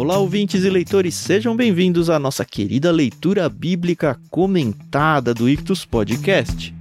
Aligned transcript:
Olá, 0.00 0.16
ouvintes 0.16 0.64
e 0.64 0.70
leitores, 0.70 1.14
sejam 1.14 1.54
bem-vindos 1.54 2.08
à 2.08 2.18
nossa 2.18 2.42
querida 2.42 2.90
leitura 2.90 3.46
bíblica 3.50 4.18
comentada 4.30 5.34
do 5.34 5.46
Ictus 5.46 5.84
Podcast. 5.84 6.74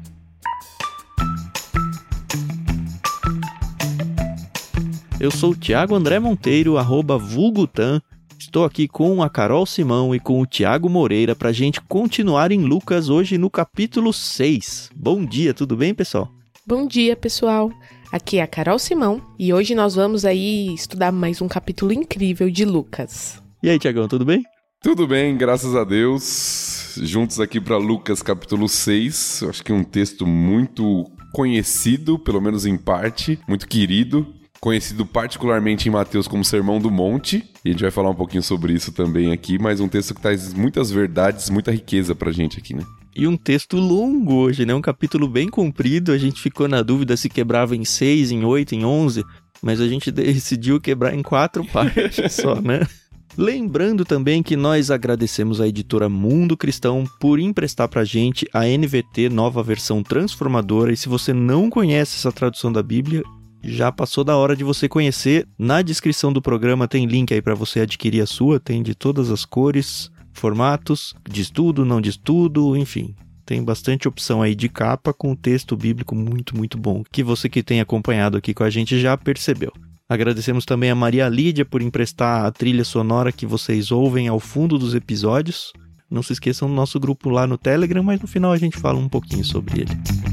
Eu 5.20 5.30
sou 5.32 5.52
o 5.52 5.56
Thiago 5.56 5.96
André 5.96 6.18
Monteiro, 6.18 6.78
arroba 6.78 7.18
Vulgutan. 7.18 8.02
Estou 8.38 8.64
aqui 8.64 8.88
com 8.88 9.22
a 9.22 9.30
Carol 9.30 9.66
Simão 9.66 10.16
e 10.16 10.20
com 10.22 10.40
o 10.40 10.46
Tiago 10.46 10.88
Moreira 10.88 11.36
para 11.36 11.50
a 11.50 11.54
gente 11.54 11.82
continuar 11.82 12.54
em 12.54 12.64
Lucas 12.64 13.10
hoje 13.10 13.38
no 13.38 13.50
capítulo 13.50 14.14
6. 14.14 14.92
Bom 14.96 15.26
dia, 15.26 15.54
tudo 15.54 15.76
bem, 15.76 15.94
pessoal? 15.94 16.32
Bom 16.66 16.88
dia, 16.88 17.18
pessoal. 17.18 17.70
Aqui 18.12 18.40
é 18.40 18.42
a 18.42 18.48
Carol 18.48 18.80
Simão 18.80 19.22
e 19.38 19.54
hoje 19.54 19.76
nós 19.76 19.94
vamos 19.94 20.26
aí 20.26 20.74
estudar 20.74 21.12
mais 21.12 21.44
um 21.44 21.48
capítulo 21.48 21.94
incrível 21.94 22.50
de 22.50 22.66
Lucas. 22.66 23.40
E 23.62 23.70
aí, 23.70 23.78
Tiagão, 23.78 24.08
tudo 24.08 24.26
bem? 24.26 24.42
Tudo 24.82 25.06
bem, 25.06 25.38
graças 25.38 25.76
a 25.76 25.84
Deus. 25.84 26.96
Juntos 27.04 27.40
aqui 27.40 27.62
para 27.62 27.78
Lucas 27.78 28.24
capítulo 28.24 28.68
6. 28.68 29.44
Acho 29.48 29.64
que 29.64 29.72
um 29.72 29.84
texto 29.84 30.26
muito 30.26 31.06
conhecido, 31.32 32.18
pelo 32.18 32.42
menos 32.42 32.66
em 32.66 32.78
parte, 32.78 33.38
muito 33.48 33.68
querido, 33.68 34.26
conhecido 34.60 35.06
particularmente 35.06 35.88
em 35.88 35.92
Mateus 35.92 36.28
como 36.28 36.44
Sermão 36.44 36.80
do 36.80 36.90
Monte. 36.90 37.48
E 37.64 37.70
a 37.70 37.72
gente 37.74 37.84
vai 37.84 37.92
falar 37.92 38.10
um 38.10 38.16
pouquinho 38.16 38.42
sobre 38.42 38.74
isso 38.74 38.92
também 38.92 39.32
aqui, 39.32 39.60
mas 39.60 39.80
um 39.80 39.88
texto 39.88 40.16
que 40.16 40.22
traz 40.22 40.52
muitas 40.52 40.90
verdades, 40.90 41.48
muita 41.52 41.72
riqueza 41.72 42.16
pra 42.16 42.32
gente 42.32 42.58
aqui, 42.58 42.74
né? 42.74 42.84
E 43.16 43.28
um 43.28 43.36
texto 43.36 43.78
longo 43.78 44.36
hoje, 44.36 44.66
né? 44.66 44.74
Um 44.74 44.82
capítulo 44.82 45.28
bem 45.28 45.50
comprido. 45.50 46.12
A 46.12 46.18
gente 46.18 46.42
ficou 46.42 46.68
na 46.68 46.82
dúvida 46.82 47.18
se 47.18 47.30
quebrava 47.30 47.76
em 47.76 47.84
seis, 47.84 48.32
em 48.32 48.46
oito, 48.46 48.76
em 48.76 48.86
onze, 48.86 49.24
mas 49.62 49.82
a 49.82 49.88
gente 49.88 50.12
decidiu 50.12 50.80
quebrar 50.80 51.14
em 51.14 51.22
quatro 51.22 51.66
partes 51.66 52.34
só, 52.34 52.62
né? 52.62 52.86
Lembrando 53.38 54.04
também 54.04 54.44
que 54.44 54.58
nós 54.58 54.92
agradecemos 54.92 55.62
a 55.62 55.68
editora 55.68 56.10
Mundo 56.10 56.58
Cristão 56.58 57.06
por 57.20 57.40
emprestar 57.40 57.88
pra 57.88 58.04
gente 58.04 58.46
a 58.54 58.66
NVT 58.66 59.30
nova 59.30 59.64
versão 59.64 60.04
transformadora. 60.04 60.92
E 60.92 60.98
se 60.98 61.08
você 61.08 61.32
não 61.32 61.70
conhece 61.70 62.18
essa 62.18 62.32
tradução 62.32 62.72
da 62.72 62.84
Bíblia, 62.84 63.24
já 63.64 63.92
passou 63.92 64.24
da 64.24 64.36
hora 64.36 64.56
de 64.56 64.64
você 64.64 64.90
conhecer. 64.90 65.48
Na 65.58 65.82
descrição 65.82 66.34
do 66.34 66.42
programa 66.42 66.88
tem 66.88 67.06
link 67.06 67.34
aí 67.34 67.42
para 67.42 67.56
você 67.56 67.82
adquirir 67.82 68.22
a 68.22 68.26
sua, 68.26 68.60
tem 68.60 68.82
de 68.82 68.96
todas 68.96 69.30
as 69.30 69.46
cores, 69.46 70.12
formatos, 70.40 71.14
de 71.30 71.42
estudo, 71.42 71.86
não 71.86 72.02
de 72.02 72.10
estudo, 72.10 72.76
enfim. 72.76 73.16
Tem 73.46 73.64
bastante 73.64 74.08
opção 74.08 74.42
aí 74.42 74.56
de 74.56 74.70
capa 74.70 75.14
com 75.14 75.36
texto 75.36 75.76
bíblico 75.76 76.16
muito, 76.16 76.56
muito 76.56 76.78
bom, 76.78 77.04
que 77.12 77.24
você 77.24 77.50
que 77.50 77.64
tem 77.64 77.82
acompanhado 77.82 78.38
aqui 78.38 78.54
com 78.54 78.64
a 78.64 78.70
gente 78.70 79.00
já 79.00 79.18
percebeu. 79.18 79.72
Agradecemos 80.08 80.66
também 80.66 80.90
a 80.90 80.96
Maria 80.96 81.30
Lídia 81.30 81.66
por 81.66 81.82
emprestar 81.82 82.46
a 82.46 82.52
trilha 82.52 82.84
sonora 82.84 83.32
que 83.32 83.46
vocês 83.46 83.92
ouvem 83.92 84.28
ao 84.28 84.40
fundo 84.40 84.78
dos 84.78 84.96
episódios. 84.96 85.72
Não 86.10 86.24
se 86.24 86.34
esqueçam 86.34 86.68
do 86.68 86.74
nosso 86.74 87.00
grupo 87.00 87.30
lá 87.30 87.46
no 87.46 87.58
Telegram, 87.58 88.02
mas 88.02 88.20
no 88.20 88.28
final 88.28 88.52
a 88.52 88.58
gente 88.58 88.78
fala 88.78 88.98
um 88.98 89.08
pouquinho 89.08 89.46
sobre 89.46 89.82
ele. 89.82 90.29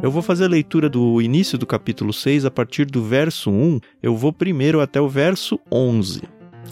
Eu 0.00 0.12
vou 0.12 0.22
fazer 0.22 0.44
a 0.44 0.48
leitura 0.48 0.88
do 0.88 1.20
início 1.20 1.58
do 1.58 1.66
capítulo 1.66 2.12
6 2.12 2.44
a 2.44 2.50
partir 2.52 2.84
do 2.84 3.02
verso 3.02 3.50
1. 3.50 3.80
Eu 4.00 4.14
vou 4.16 4.32
primeiro 4.32 4.80
até 4.80 5.00
o 5.00 5.08
verso 5.08 5.58
11. 5.72 6.22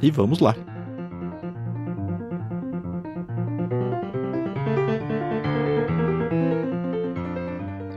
E 0.01 0.13
vamos 0.13 0.39
lá. 0.39 0.55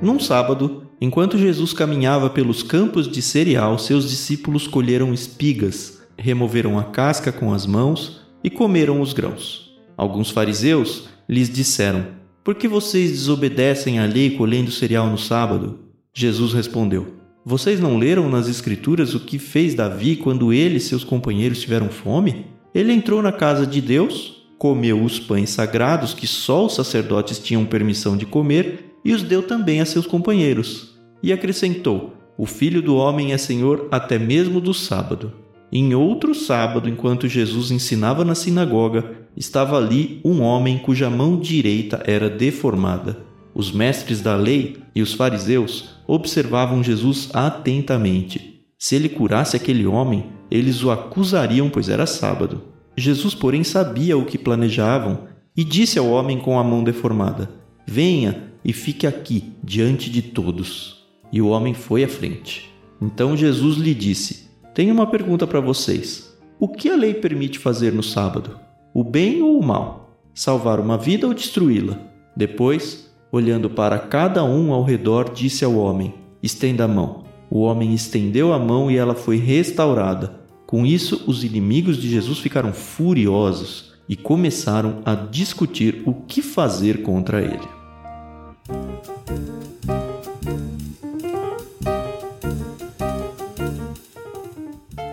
Num 0.02 0.20
sábado, 0.20 0.88
enquanto 1.00 1.38
Jesus 1.38 1.74
caminhava 1.74 2.32
pelos 2.32 2.64
campos 2.64 3.08
de 3.08 3.22
cereal, 3.22 3.78
seus 3.78 4.10
discípulos 4.10 4.66
colheram 4.66 5.14
espigas, 5.14 6.02
removeram 6.18 6.80
a 6.80 6.86
casca 6.86 7.32
com 7.32 7.54
as 7.54 7.68
mãos 7.68 8.26
e 8.44 8.50
comeram 8.50 9.00
os 9.00 9.14
grãos. 9.14 9.78
Alguns 9.96 10.32
fariseus 10.32 11.08
lhes 11.28 11.52
disseram: 11.52 12.19
por 12.44 12.56
que 12.56 12.68
vocês 12.68 13.12
desobedecem 13.12 14.00
à 14.00 14.06
lei 14.06 14.32
colhendo 14.32 14.72
cereal 14.72 15.08
no 15.10 15.18
sábado? 15.18 15.80
Jesus 16.14 16.54
respondeu: 16.54 17.16
Vocês 17.46 17.80
não 17.80 17.98
leram 17.98 18.30
nas 18.30 18.48
Escrituras 18.48 19.14
o 19.14 19.20
que 19.20 19.38
fez 19.38 19.76
Davi 19.76 20.16
quando 20.16 20.54
ele 20.54 20.78
e 20.78 20.82
seus 20.82 21.04
companheiros 21.04 21.62
tiveram 21.62 21.90
fome? 21.90 22.48
Ele 22.74 22.94
entrou 22.94 23.22
na 23.22 23.32
casa 23.32 23.66
de 23.68 23.82
Deus, 23.82 24.46
comeu 24.58 25.04
os 25.04 25.20
pães 25.20 25.50
sagrados 25.50 26.14
que 26.14 26.28
só 26.28 26.66
os 26.66 26.76
sacerdotes 26.76 27.40
tinham 27.40 27.66
permissão 27.66 28.16
de 28.16 28.26
comer 28.26 28.94
e 29.04 29.14
os 29.14 29.24
deu 29.24 29.44
também 29.44 29.82
a 29.82 29.86
seus 29.86 30.08
companheiros. 30.08 30.98
E 31.22 31.34
acrescentou: 31.34 32.14
O 32.38 32.46
filho 32.46 32.82
do 32.82 32.96
homem 32.96 33.34
é 33.34 33.38
senhor 33.38 33.88
até 33.92 34.18
mesmo 34.18 34.62
do 34.62 34.74
sábado. 34.74 35.34
Em 35.72 35.94
outro 35.94 36.34
sábado, 36.34 36.90
enquanto 36.90 37.28
Jesus 37.28 37.70
ensinava 37.70 38.26
na 38.26 38.34
sinagoga, 38.34 39.28
estava 39.40 39.78
ali 39.78 40.22
um 40.24 40.42
homem 40.42 40.78
cuja 40.78 41.10
mão 41.10 41.40
direita 41.40 42.04
era 42.06 42.30
deformada. 42.30 43.26
Os 43.56 43.72
mestres 43.72 44.22
da 44.22 44.36
lei 44.36 44.78
e 44.94 45.02
os 45.02 45.14
fariseus 45.14 45.96
observavam 46.06 46.84
Jesus 46.84 47.30
atentamente. 47.34 48.66
Se 48.78 48.96
ele 48.96 49.10
curasse 49.10 49.56
aquele 49.56 49.88
homem, 49.88 50.26
eles 50.52 50.84
o 50.84 50.92
acusariam, 50.92 51.70
pois 51.70 51.90
era 51.90 52.06
sábado. 52.06 52.62
Jesus, 52.96 53.34
porém, 53.34 53.64
sabia 53.64 54.18
o 54.18 54.26
que 54.26 54.38
planejavam 54.38 55.28
e 55.56 55.64
disse 55.64 55.98
ao 55.98 56.08
homem 56.10 56.38
com 56.38 56.60
a 56.60 56.64
mão 56.64 56.84
deformada: 56.84 57.50
Venha 57.88 58.52
e 58.64 58.74
fique 58.74 59.08
aqui 59.08 59.54
diante 59.64 60.10
de 60.10 60.22
todos. 60.22 61.08
E 61.32 61.42
o 61.42 61.48
homem 61.48 61.74
foi 61.74 62.04
à 62.04 62.08
frente. 62.08 62.70
Então 63.02 63.36
Jesus 63.36 63.78
lhe 63.78 63.96
disse: 63.96 64.50
tenho 64.80 64.94
uma 64.94 65.08
pergunta 65.08 65.46
para 65.46 65.60
vocês. 65.60 66.34
O 66.58 66.66
que 66.66 66.90
a 66.90 66.96
lei 66.96 67.14
permite 67.14 67.60
fazer 67.60 67.92
no 67.92 68.02
sábado? 68.02 68.58
O 68.94 69.04
bem 69.04 69.42
ou 69.42 69.60
o 69.60 69.66
mal? 69.66 70.10
Salvar 70.34 70.80
uma 70.80 70.98
vida 70.98 71.28
ou 71.28 71.34
destruí-la? 71.34 71.98
Depois, 72.36 73.12
olhando 73.32 73.70
para 73.70 74.00
cada 74.00 74.44
um 74.44 74.74
ao 74.74 74.84
redor, 74.84 75.32
disse 75.34 75.64
ao 75.64 75.76
homem: 75.76 76.14
Estenda 76.42 76.86
a 76.86 76.88
mão. 76.88 77.24
O 77.52 77.62
homem 77.62 77.94
estendeu 77.94 78.54
a 78.54 78.60
mão 78.60 78.90
e 78.90 78.98
ela 78.98 79.16
foi 79.16 79.38
restaurada. 79.38 80.40
Com 80.66 80.86
isso, 80.86 81.24
os 81.28 81.44
inimigos 81.44 81.98
de 81.98 82.10
Jesus 82.10 82.40
ficaram 82.40 82.72
furiosos 82.72 83.94
e 84.08 84.16
começaram 84.16 85.02
a 85.06 85.14
discutir 85.14 86.02
o 86.06 86.14
que 86.14 86.42
fazer 86.42 87.02
contra 87.02 87.42
ele. 87.42 87.79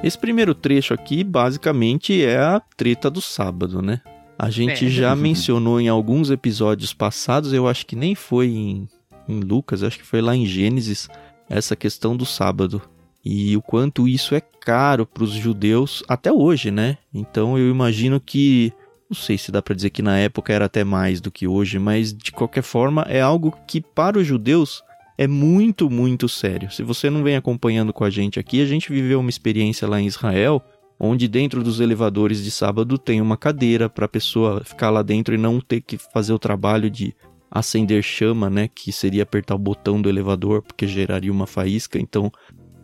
Esse 0.07 0.17
primeiro 0.17 0.55
trecho 0.55 0.95
aqui, 0.95 1.25
basicamente, 1.25 2.23
é 2.23 2.39
a 2.39 2.63
treta 2.77 3.11
do 3.11 3.21
sábado, 3.21 3.83
né? 3.83 4.01
A 4.39 4.49
gente 4.51 4.87
é. 4.87 4.89
já 4.89 5.17
mencionou 5.17 5.81
em 5.81 5.89
alguns 5.89 6.31
episódios 6.31 6.95
passados, 6.95 7.53
eu 7.53 7.67
acho 7.67 7.85
que 7.85 7.97
nem 7.97 8.15
foi 8.15 8.47
em, 8.47 8.89
em 9.29 9.41
Lucas, 9.41 9.83
acho 9.83 9.99
que 9.99 10.07
foi 10.07 10.21
lá 10.21 10.37
em 10.37 10.47
Gênesis, 10.47 11.09
essa 11.51 11.75
questão 11.75 12.17
do 12.17 12.25
sábado. 12.25 12.81
E 13.25 13.57
o 13.57 13.61
quanto 13.61 14.07
isso 14.07 14.37
é 14.37 14.41
caro 14.41 15.05
para 15.05 15.25
os 15.25 15.33
judeus 15.33 16.05
até 16.07 16.31
hoje, 16.31 16.71
né? 16.71 16.99
Então 17.13 17.59
eu 17.59 17.69
imagino 17.69 18.21
que. 18.21 18.73
Não 19.11 19.17
sei 19.17 19.37
se 19.37 19.51
dá 19.51 19.61
para 19.61 19.75
dizer 19.75 19.91
que 19.91 20.03
na 20.03 20.19
época 20.19 20.53
era 20.53 20.67
até 20.67 20.85
mais 20.85 21.21
do 21.21 21.33
que 21.33 21.49
hoje, 21.49 21.81
mas 21.81 22.13
de 22.13 22.31
qualquer 22.31 22.63
forma 22.63 23.03
é 23.09 23.21
algo 23.21 23.59
que 23.67 23.81
para 23.81 24.21
os 24.21 24.27
judeus 24.27 24.85
é 25.19 25.27
muito, 25.27 25.89
muito 25.89 26.29
sério. 26.29 26.71
Se 26.71 26.83
você 26.83 27.09
não 27.09 27.23
vem 27.23 27.37
acompanhando 27.37 27.93
com 27.93 28.05
a 28.05 28.11
gente 28.11 28.39
aqui, 28.39 28.61
a 28.61 28.67
gente 28.67 28.93
viveu 28.93 29.21
uma 29.21 29.31
experiência 29.31 29.89
lá 29.89 30.01
em 30.01 30.07
Israel, 30.07 30.63
onde 30.99 31.27
dentro 31.27 31.63
dos 31.63 31.81
elevadores 31.81 32.43
de 32.45 32.51
sábado 32.51 32.99
tem 32.99 33.21
uma 33.21 33.37
cadeira 33.37 33.89
para 33.89 34.05
a 34.07 34.09
pessoa 34.09 34.63
ficar 34.65 34.91
lá 34.91 35.03
dentro 35.03 35.35
e 35.35 35.39
não 35.39 35.61
ter 35.61 35.81
que 35.81 35.97
fazer 35.97 36.33
o 36.33 36.39
trabalho 36.39 36.91
de 36.91 37.15
acender 37.51 38.03
chama, 38.03 38.51
né, 38.51 38.69
que 38.69 38.93
seria 38.93 39.23
apertar 39.23 39.55
o 39.55 39.59
botão 39.59 40.01
do 40.01 40.09
elevador, 40.09 40.63
porque 40.63 40.87
geraria 40.87 41.33
uma 41.33 41.47
faísca. 41.47 41.99
Então, 41.99 42.31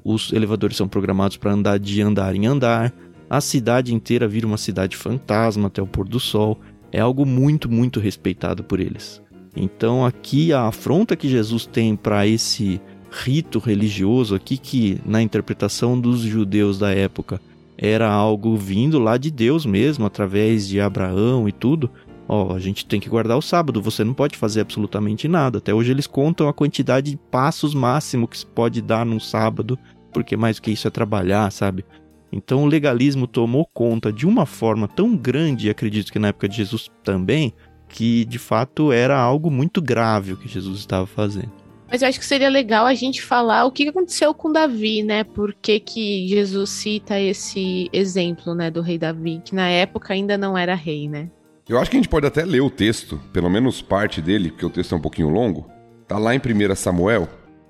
os 0.05 0.33
elevadores 0.33 0.77
são 0.77 0.89
programados 0.89 1.37
para 1.37 1.53
andar 1.53 1.79
de 1.79 2.01
andar 2.01 2.35
em 2.35 2.47
andar. 2.47 2.93
A 3.29 3.41
cidade 3.41 3.95
inteira 3.95 4.27
vira 4.27 4.47
uma 4.47 4.59
cidade 4.59 4.97
fantasma 4.97 5.69
até 5.69 5.83
o 5.83 5.87
pôr 5.87 6.09
do 6.09 6.21
sol. 6.21 6.61
É 6.91 7.01
algo 7.01 7.25
muito, 7.25 7.71
muito 7.71 8.01
respeitado 8.01 8.65
por 8.65 8.81
eles. 8.81 9.23
Então 9.55 10.05
aqui 10.05 10.53
a 10.53 10.67
afronta 10.67 11.17
que 11.17 11.29
Jesus 11.29 11.67
tem 11.67 11.95
para 11.95 12.27
esse 12.27 12.81
rito 13.11 13.59
religioso 13.59 14.35
aqui 14.35 14.57
que 14.57 14.99
na 15.05 15.21
interpretação 15.21 16.01
dos 16.01 16.21
judeus 16.21 16.79
da 16.79 16.91
época 16.91 17.41
era 17.77 18.11
algo 18.11 18.57
vindo 18.57 18.99
lá 18.99 19.17
de 19.17 19.31
Deus 19.31 19.67
mesmo, 19.67 20.07
através 20.07 20.69
de 20.69 20.81
Abraão 20.81 21.49
e 21.49 21.53
tudo. 21.53 21.91
Ó, 22.29 22.55
a 22.55 22.59
gente 22.59 22.87
tem 22.87 23.01
que 23.01 23.09
guardar 23.09 23.37
o 23.37 23.43
sábado, 23.43 23.83
você 23.83 24.05
não 24.05 24.15
pode 24.15 24.37
fazer 24.37 24.61
absolutamente 24.61 25.27
nada. 25.27 25.59
Até 25.59 25.75
hoje 25.75 25.91
eles 25.91 26.07
contam 26.07 26.49
a 26.49 26.53
quantidade 26.53 27.11
de 27.11 27.17
passos 27.17 27.75
máximo 27.75 28.29
que 28.29 28.39
se 28.39 28.47
pode 28.47 28.81
dar 28.81 29.05
num 29.05 29.19
sábado, 29.19 29.79
porque 30.13 30.37
mais 30.37 30.57
do 30.57 30.63
que 30.63 30.71
isso 30.71 30.87
é 30.87 30.91
trabalhar, 30.91 31.51
sabe? 31.51 31.85
Então 32.31 32.63
o 32.63 32.67
legalismo 32.67 33.27
tomou 33.27 33.69
conta 33.75 34.13
de 34.13 34.27
uma 34.27 34.47
forma 34.47 34.87
tão 34.87 35.17
grande, 35.17 35.67
e 35.67 35.71
acredito 35.71 36.13
que 36.13 36.19
na 36.19 36.29
época 36.29 36.49
de 36.49 36.57
Jesus 36.57 36.89
também, 37.03 37.53
que 37.93 38.25
de 38.25 38.39
fato 38.39 38.91
era 38.91 39.17
algo 39.17 39.51
muito 39.51 39.81
grave 39.81 40.33
o 40.33 40.37
que 40.37 40.49
Jesus 40.49 40.81
estava 40.81 41.07
fazendo. 41.07 41.53
Mas 41.89 42.01
eu 42.01 42.09
acho 42.09 42.19
que 42.19 42.25
seria 42.25 42.49
legal 42.49 42.87
a 42.87 42.95
gente 42.95 43.23
falar 43.23 43.67
o 43.67 43.71
que 43.71 43.87
aconteceu 43.87 44.33
com 44.33 44.51
Davi, 44.51 45.03
né? 45.03 45.25
Por 45.25 45.53
que, 45.53 45.79
que 45.79 46.27
Jesus 46.27 46.71
cita 46.71 47.21
esse 47.21 47.91
exemplo, 47.93 48.55
né, 48.55 48.71
do 48.71 48.81
rei 48.81 48.97
Davi, 48.97 49.43
que 49.45 49.55
na 49.55 49.69
época 49.69 50.15
ainda 50.15 50.39
não 50.39 50.57
era 50.57 50.75
rei, 50.75 51.07
né? 51.07 51.29
Eu 51.69 51.79
acho 51.79 51.91
que 51.91 51.97
a 51.99 52.01
gente 52.01 52.09
pode 52.09 52.27
até 52.27 52.47
ler 52.47 52.63
o 52.63 52.71
texto, 52.71 53.21
pelo 53.31 53.51
menos 53.51 53.83
parte 53.83 54.23
dele, 54.23 54.51
porque 54.51 54.65
o 54.65 54.71
texto 54.71 54.95
é 54.95 54.99
um 54.99 55.03
pouquinho 55.03 55.29
longo. 55.29 55.71
Tá 56.09 56.17
lá 56.17 56.35
em 56.35 56.39
1 56.39 56.75
Samuel, 56.75 57.29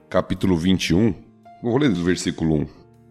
capítulo 0.09 0.57
21. 0.57 1.15
Vou 1.61 1.77
ler 1.77 1.91
do 1.91 2.05
versículo 2.05 2.55
1. 2.55 2.67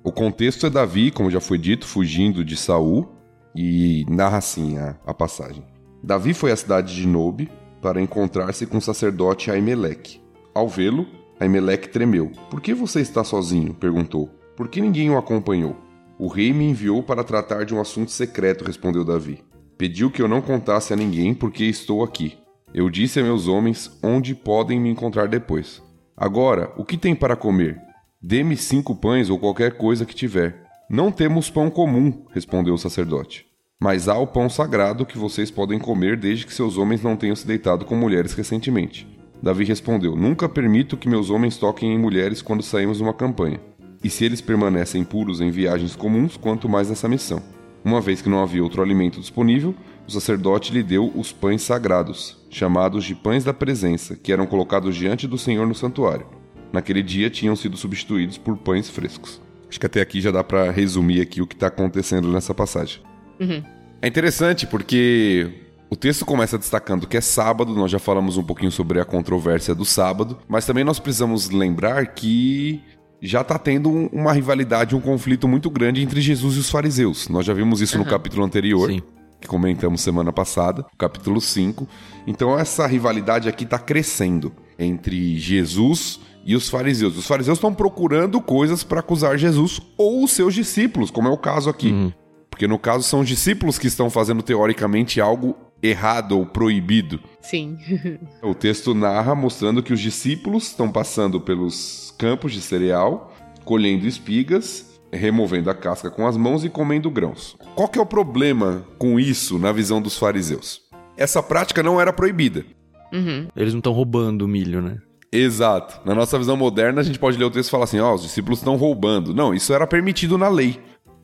O 0.05 0.13
contexto 0.13 0.65
é 0.65 0.69
Davi, 0.69 1.11
como 1.11 1.29
já 1.29 1.41
foi 1.41 1.57
dito, 1.57 1.85
fugindo 1.85 2.43
de 2.43 2.55
Saul, 2.55 3.07
e 3.53 4.05
narra 4.09 4.37
assim 4.37 4.77
a, 4.77 4.95
a 5.05 5.13
passagem. 5.13 5.70
Davi 6.03 6.33
foi 6.33 6.51
à 6.51 6.56
cidade 6.56 6.95
de 6.95 7.07
Nobe 7.07 7.50
para 7.81 8.01
encontrar-se 8.01 8.65
com 8.65 8.77
o 8.77 8.81
sacerdote 8.81 9.51
Aimeleque. 9.51 10.19
Ao 10.53 10.68
vê-lo, 10.68 11.06
Aimeleque 11.39 11.89
tremeu. 11.89 12.31
Por 12.50 12.59
que 12.59 12.74
você 12.74 13.01
está 13.01 13.24
sozinho? 13.24 13.74
perguntou. 13.74 14.30
Por 14.56 14.68
que 14.68 14.81
ninguém 14.81 15.09
o 15.09 15.18
acompanhou? 15.18 15.75
O 16.19 16.27
rei 16.27 16.53
me 16.53 16.65
enviou 16.65 17.01
para 17.01 17.24
tratar 17.24 17.65
de 17.65 17.74
um 17.74 17.81
assunto 17.81 18.12
secreto, 18.12 18.63
respondeu 18.63 19.03
Davi. 19.03 19.44
Pediu 19.77 20.12
que 20.12 20.21
eu 20.21 20.27
não 20.27 20.42
contasse 20.42 20.94
a 20.94 20.95
ninguém 20.95 21.33
porque 21.33 21.65
estou 21.65 22.03
aqui. 22.03 22.38
Eu 22.74 22.89
disse 22.89 23.19
a 23.19 23.24
meus 23.24 23.48
homens 23.48 24.00
onde 24.03 24.36
podem 24.36 24.80
me 24.80 24.89
encontrar 24.89 25.27
depois. 25.27 25.81
Agora, 26.15 26.71
o 26.77 26.86
que 26.86 26.98
tem 26.98 27.15
para 27.15 27.36
comer? 27.36 27.80
Dê-me 28.21 28.56
cinco 28.56 28.95
pães 28.95 29.30
ou 29.30 29.39
qualquer 29.39 29.77
coisa 29.77 30.06
que 30.06 30.13
tiver. 30.13 30.63
Não 30.89 31.12
temos 31.12 31.50
pão 31.50 31.69
comum, 31.69 32.25
respondeu 32.31 32.75
o 32.75 32.77
sacerdote. 32.77 33.50
Mas 33.83 34.07
há 34.07 34.15
o 34.15 34.27
pão 34.27 34.47
sagrado 34.47 35.07
que 35.07 35.17
vocês 35.17 35.49
podem 35.49 35.79
comer 35.79 36.15
desde 36.15 36.45
que 36.45 36.53
seus 36.53 36.77
homens 36.77 37.01
não 37.01 37.15
tenham 37.15 37.35
se 37.35 37.47
deitado 37.47 37.83
com 37.83 37.95
mulheres 37.95 38.31
recentemente. 38.33 39.07
Davi 39.41 39.65
respondeu: 39.65 40.15
Nunca 40.15 40.47
permito 40.47 40.95
que 40.95 41.09
meus 41.09 41.31
homens 41.31 41.57
toquem 41.57 41.91
em 41.91 41.97
mulheres 41.97 42.43
quando 42.43 42.61
saímos 42.61 43.01
numa 43.01 43.11
campanha. 43.11 43.59
E 44.03 44.09
se 44.09 44.23
eles 44.23 44.39
permanecem 44.39 45.03
puros 45.03 45.41
em 45.41 45.49
viagens 45.49 45.95
comuns, 45.95 46.37
quanto 46.37 46.69
mais 46.69 46.89
nessa 46.89 47.09
missão. 47.09 47.41
Uma 47.83 47.99
vez 47.99 48.21
que 48.21 48.29
não 48.29 48.43
havia 48.43 48.61
outro 48.61 48.83
alimento 48.83 49.19
disponível, 49.19 49.73
o 50.07 50.11
sacerdote 50.11 50.71
lhe 50.71 50.83
deu 50.83 51.11
os 51.15 51.31
pães 51.31 51.63
sagrados, 51.63 52.37
chamados 52.51 53.03
de 53.03 53.15
pães 53.15 53.43
da 53.43 53.53
presença, 53.53 54.15
que 54.15 54.31
eram 54.31 54.45
colocados 54.45 54.95
diante 54.95 55.27
do 55.27 55.39
Senhor 55.39 55.65
no 55.65 55.73
santuário. 55.73 56.27
Naquele 56.71 57.01
dia 57.01 57.31
tinham 57.31 57.55
sido 57.55 57.75
substituídos 57.75 58.37
por 58.37 58.55
pães 58.57 58.87
frescos. 58.87 59.41
Acho 59.67 59.79
que 59.79 59.87
até 59.87 60.01
aqui 60.01 60.21
já 60.21 60.29
dá 60.29 60.43
para 60.43 60.69
resumir 60.69 61.19
aqui 61.19 61.41
o 61.41 61.47
que 61.47 61.55
está 61.55 61.65
acontecendo 61.65 62.31
nessa 62.31 62.53
passagem. 62.53 63.01
Uhum. 63.41 63.63
É 64.01 64.07
interessante 64.07 64.65
porque 64.65 65.49
o 65.89 65.95
texto 65.95 66.25
começa 66.25 66.57
destacando 66.57 67.05
que 67.05 67.17
é 67.17 67.21
sábado, 67.21 67.73
nós 67.73 67.91
já 67.91 67.99
falamos 67.99 68.38
um 68.38 68.43
pouquinho 68.43 68.71
sobre 68.71 68.99
a 68.99 69.05
controvérsia 69.05 69.75
do 69.75 69.83
sábado, 69.83 70.39
mas 70.47 70.65
também 70.65 70.83
nós 70.83 70.99
precisamos 70.99 71.49
lembrar 71.49 72.07
que 72.13 72.81
já 73.21 73.41
está 73.41 73.59
tendo 73.59 73.89
uma 74.11 74.33
rivalidade, 74.33 74.95
um 74.95 75.01
conflito 75.01 75.47
muito 75.47 75.69
grande 75.69 76.01
entre 76.01 76.21
Jesus 76.21 76.55
e 76.55 76.59
os 76.59 76.69
fariseus. 76.69 77.27
Nós 77.27 77.45
já 77.45 77.53
vimos 77.53 77.81
isso 77.81 77.97
uhum. 77.97 78.03
no 78.03 78.09
capítulo 78.09 78.43
anterior. 78.43 78.89
Sim. 78.89 79.01
Que 79.39 79.47
comentamos 79.47 80.01
semana 80.01 80.31
passada, 80.31 80.85
capítulo 80.97 81.41
5. 81.41 81.88
Então, 82.25 82.57
essa 82.57 82.85
rivalidade 82.85 83.49
aqui 83.49 83.63
está 83.63 83.79
crescendo 83.79 84.53
entre 84.77 85.38
Jesus 85.38 86.19
e 86.45 86.55
os 86.55 86.69
fariseus. 86.69 87.17
Os 87.17 87.27
fariseus 87.27 87.57
estão 87.57 87.73
procurando 87.73 88.39
coisas 88.39 88.83
para 88.83 88.99
acusar 88.99 89.38
Jesus 89.38 89.81
ou 89.97 90.23
os 90.23 90.31
seus 90.31 90.53
discípulos, 90.53 91.11
como 91.11 91.27
é 91.27 91.31
o 91.31 91.38
caso 91.38 91.69
aqui. 91.69 91.91
Uhum. 91.91 92.11
Porque 92.51 92.68
no 92.68 92.77
caso 92.77 93.03
são 93.03 93.21
os 93.21 93.27
discípulos 93.27 93.80
que 93.80 93.88
estão 93.88 94.09
fazendo 94.09 94.44
teoricamente 94.44 95.19
algo 95.19 95.57
errado 95.81 96.38
ou 96.38 96.45
proibido. 96.45 97.19
Sim. 97.42 97.77
o 98.44 98.53
texto 98.53 98.94
narra 98.94 99.33
mostrando 99.33 99.81
que 99.81 99.94
os 99.94 100.00
discípulos 100.00 100.68
estão 100.68 100.92
passando 100.92 101.42
pelos 101.42 102.13
campos 102.19 102.53
de 102.53 102.62
cereal, 102.62 103.33
colhendo 103.65 104.06
espigas, 104.06 105.01
removendo 105.12 105.69
a 105.69 105.74
casca 105.74 106.12
com 106.12 106.27
as 106.27 106.38
mãos 106.38 106.63
e 106.63 106.69
comendo 106.69 107.09
grãos. 107.09 107.57
Qual 107.74 107.88
que 107.88 107.98
é 107.98 108.01
o 108.01 108.06
problema 108.06 108.86
com 109.00 109.19
isso 109.19 109.57
na 109.57 109.71
visão 109.71 110.00
dos 110.01 110.18
fariseus? 110.18 110.81
Essa 111.18 111.42
prática 111.42 111.81
não 111.81 112.00
era 112.00 112.13
proibida. 112.13 112.63
Uhum. 113.12 113.48
Eles 113.56 113.74
não 113.74 113.80
estão 113.80 113.92
roubando 113.92 114.48
milho, 114.48 114.81
né? 114.81 114.98
Exato. 115.31 116.01
Na 116.06 116.13
nossa 116.13 116.38
visão 116.38 116.57
moderna, 116.57 117.00
a 117.00 117.03
gente 117.03 117.19
pode 117.19 117.38
ler 117.38 117.45
o 117.45 117.51
texto 117.51 117.69
e 117.69 117.71
falar 117.71 117.86
assim: 117.86 118.00
ó, 118.00 118.12
oh, 118.12 118.15
os 118.15 118.21
discípulos 118.21 118.59
estão 118.59 118.75
roubando. 118.75 119.33
Não, 119.33 119.53
isso 119.53 119.74
era 119.74 119.88
permitido 119.88 120.38
na 120.38 120.50
lei. 120.50 120.80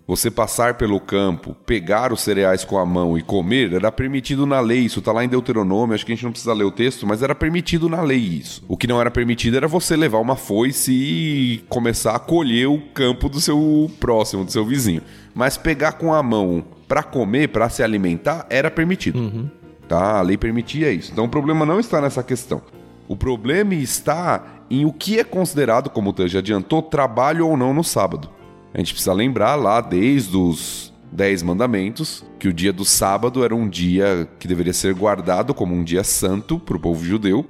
Você 0.07 0.31
passar 0.31 0.75
pelo 0.75 1.01
campo, 1.01 1.53
pegar 1.65 2.13
os 2.13 2.21
cereais 2.21 2.63
com 2.63 2.77
a 2.77 2.85
mão 2.85 3.17
e 3.17 3.21
comer, 3.21 3.73
era 3.73 3.91
permitido 3.91 4.45
na 4.45 4.61
lei. 4.61 4.79
Isso 4.79 4.99
está 4.99 5.11
lá 5.11 5.25
em 5.25 5.27
Deuteronômio, 5.27 5.93
acho 5.93 6.05
que 6.05 6.13
a 6.13 6.15
gente 6.15 6.23
não 6.23 6.31
precisa 6.31 6.53
ler 6.53 6.63
o 6.63 6.71
texto, 6.71 7.05
mas 7.05 7.21
era 7.21 7.35
permitido 7.35 7.89
na 7.89 7.99
lei 7.99 8.17
isso. 8.17 8.63
O 8.69 8.77
que 8.77 8.87
não 8.87 9.01
era 9.01 9.11
permitido 9.11 9.57
era 9.57 9.67
você 9.67 9.97
levar 9.97 10.19
uma 10.19 10.37
foice 10.37 10.93
e 10.93 11.57
começar 11.67 12.15
a 12.15 12.19
colher 12.19 12.69
o 12.69 12.79
campo 12.93 13.27
do 13.27 13.41
seu 13.41 13.91
próximo, 13.99 14.45
do 14.45 14.51
seu 14.51 14.65
vizinho. 14.65 15.01
Mas 15.35 15.57
pegar 15.57 15.93
com 15.93 16.13
a 16.13 16.23
mão 16.23 16.63
para 16.87 17.03
comer, 17.03 17.49
para 17.49 17.67
se 17.67 17.83
alimentar, 17.83 18.47
era 18.49 18.71
permitido. 18.71 19.19
Uhum. 19.19 19.49
Tá? 19.89 20.19
A 20.19 20.21
lei 20.21 20.37
permitia 20.37 20.89
isso. 20.89 21.11
Então 21.11 21.25
o 21.25 21.29
problema 21.29 21.65
não 21.65 21.81
está 21.81 21.99
nessa 21.99 22.23
questão. 22.23 22.61
O 23.09 23.17
problema 23.17 23.75
está 23.75 24.63
em 24.69 24.85
o 24.85 24.93
que 24.93 25.19
é 25.19 25.23
considerado, 25.25 25.89
como 25.89 26.11
o 26.11 26.13
Tanja 26.13 26.39
adiantou, 26.39 26.81
trabalho 26.81 27.45
ou 27.45 27.57
não 27.57 27.73
no 27.73 27.83
sábado. 27.83 28.36
A 28.77 28.79
gente 28.79 28.93
precisa 28.93 29.11
lembrar 29.11 29.55
lá 29.55 29.81
desde 29.81 30.37
os 30.37 30.93
Dez 31.11 31.41
Mandamentos 31.41 32.23
que 32.37 32.47
o 32.47 32.53
dia 32.53 32.71
do 32.71 32.85
sábado 32.85 33.43
era 33.43 33.55
um 33.55 33.67
dia 33.67 34.29
que 34.37 34.47
deveria 34.47 34.71
ser 34.71 34.93
guardado 34.93 35.51
como 35.51 35.73
um 35.73 35.83
dia 35.83 36.03
santo 36.03 36.59
para 36.59 36.77
o 36.77 36.79
povo 36.79 37.03
judeu 37.03 37.43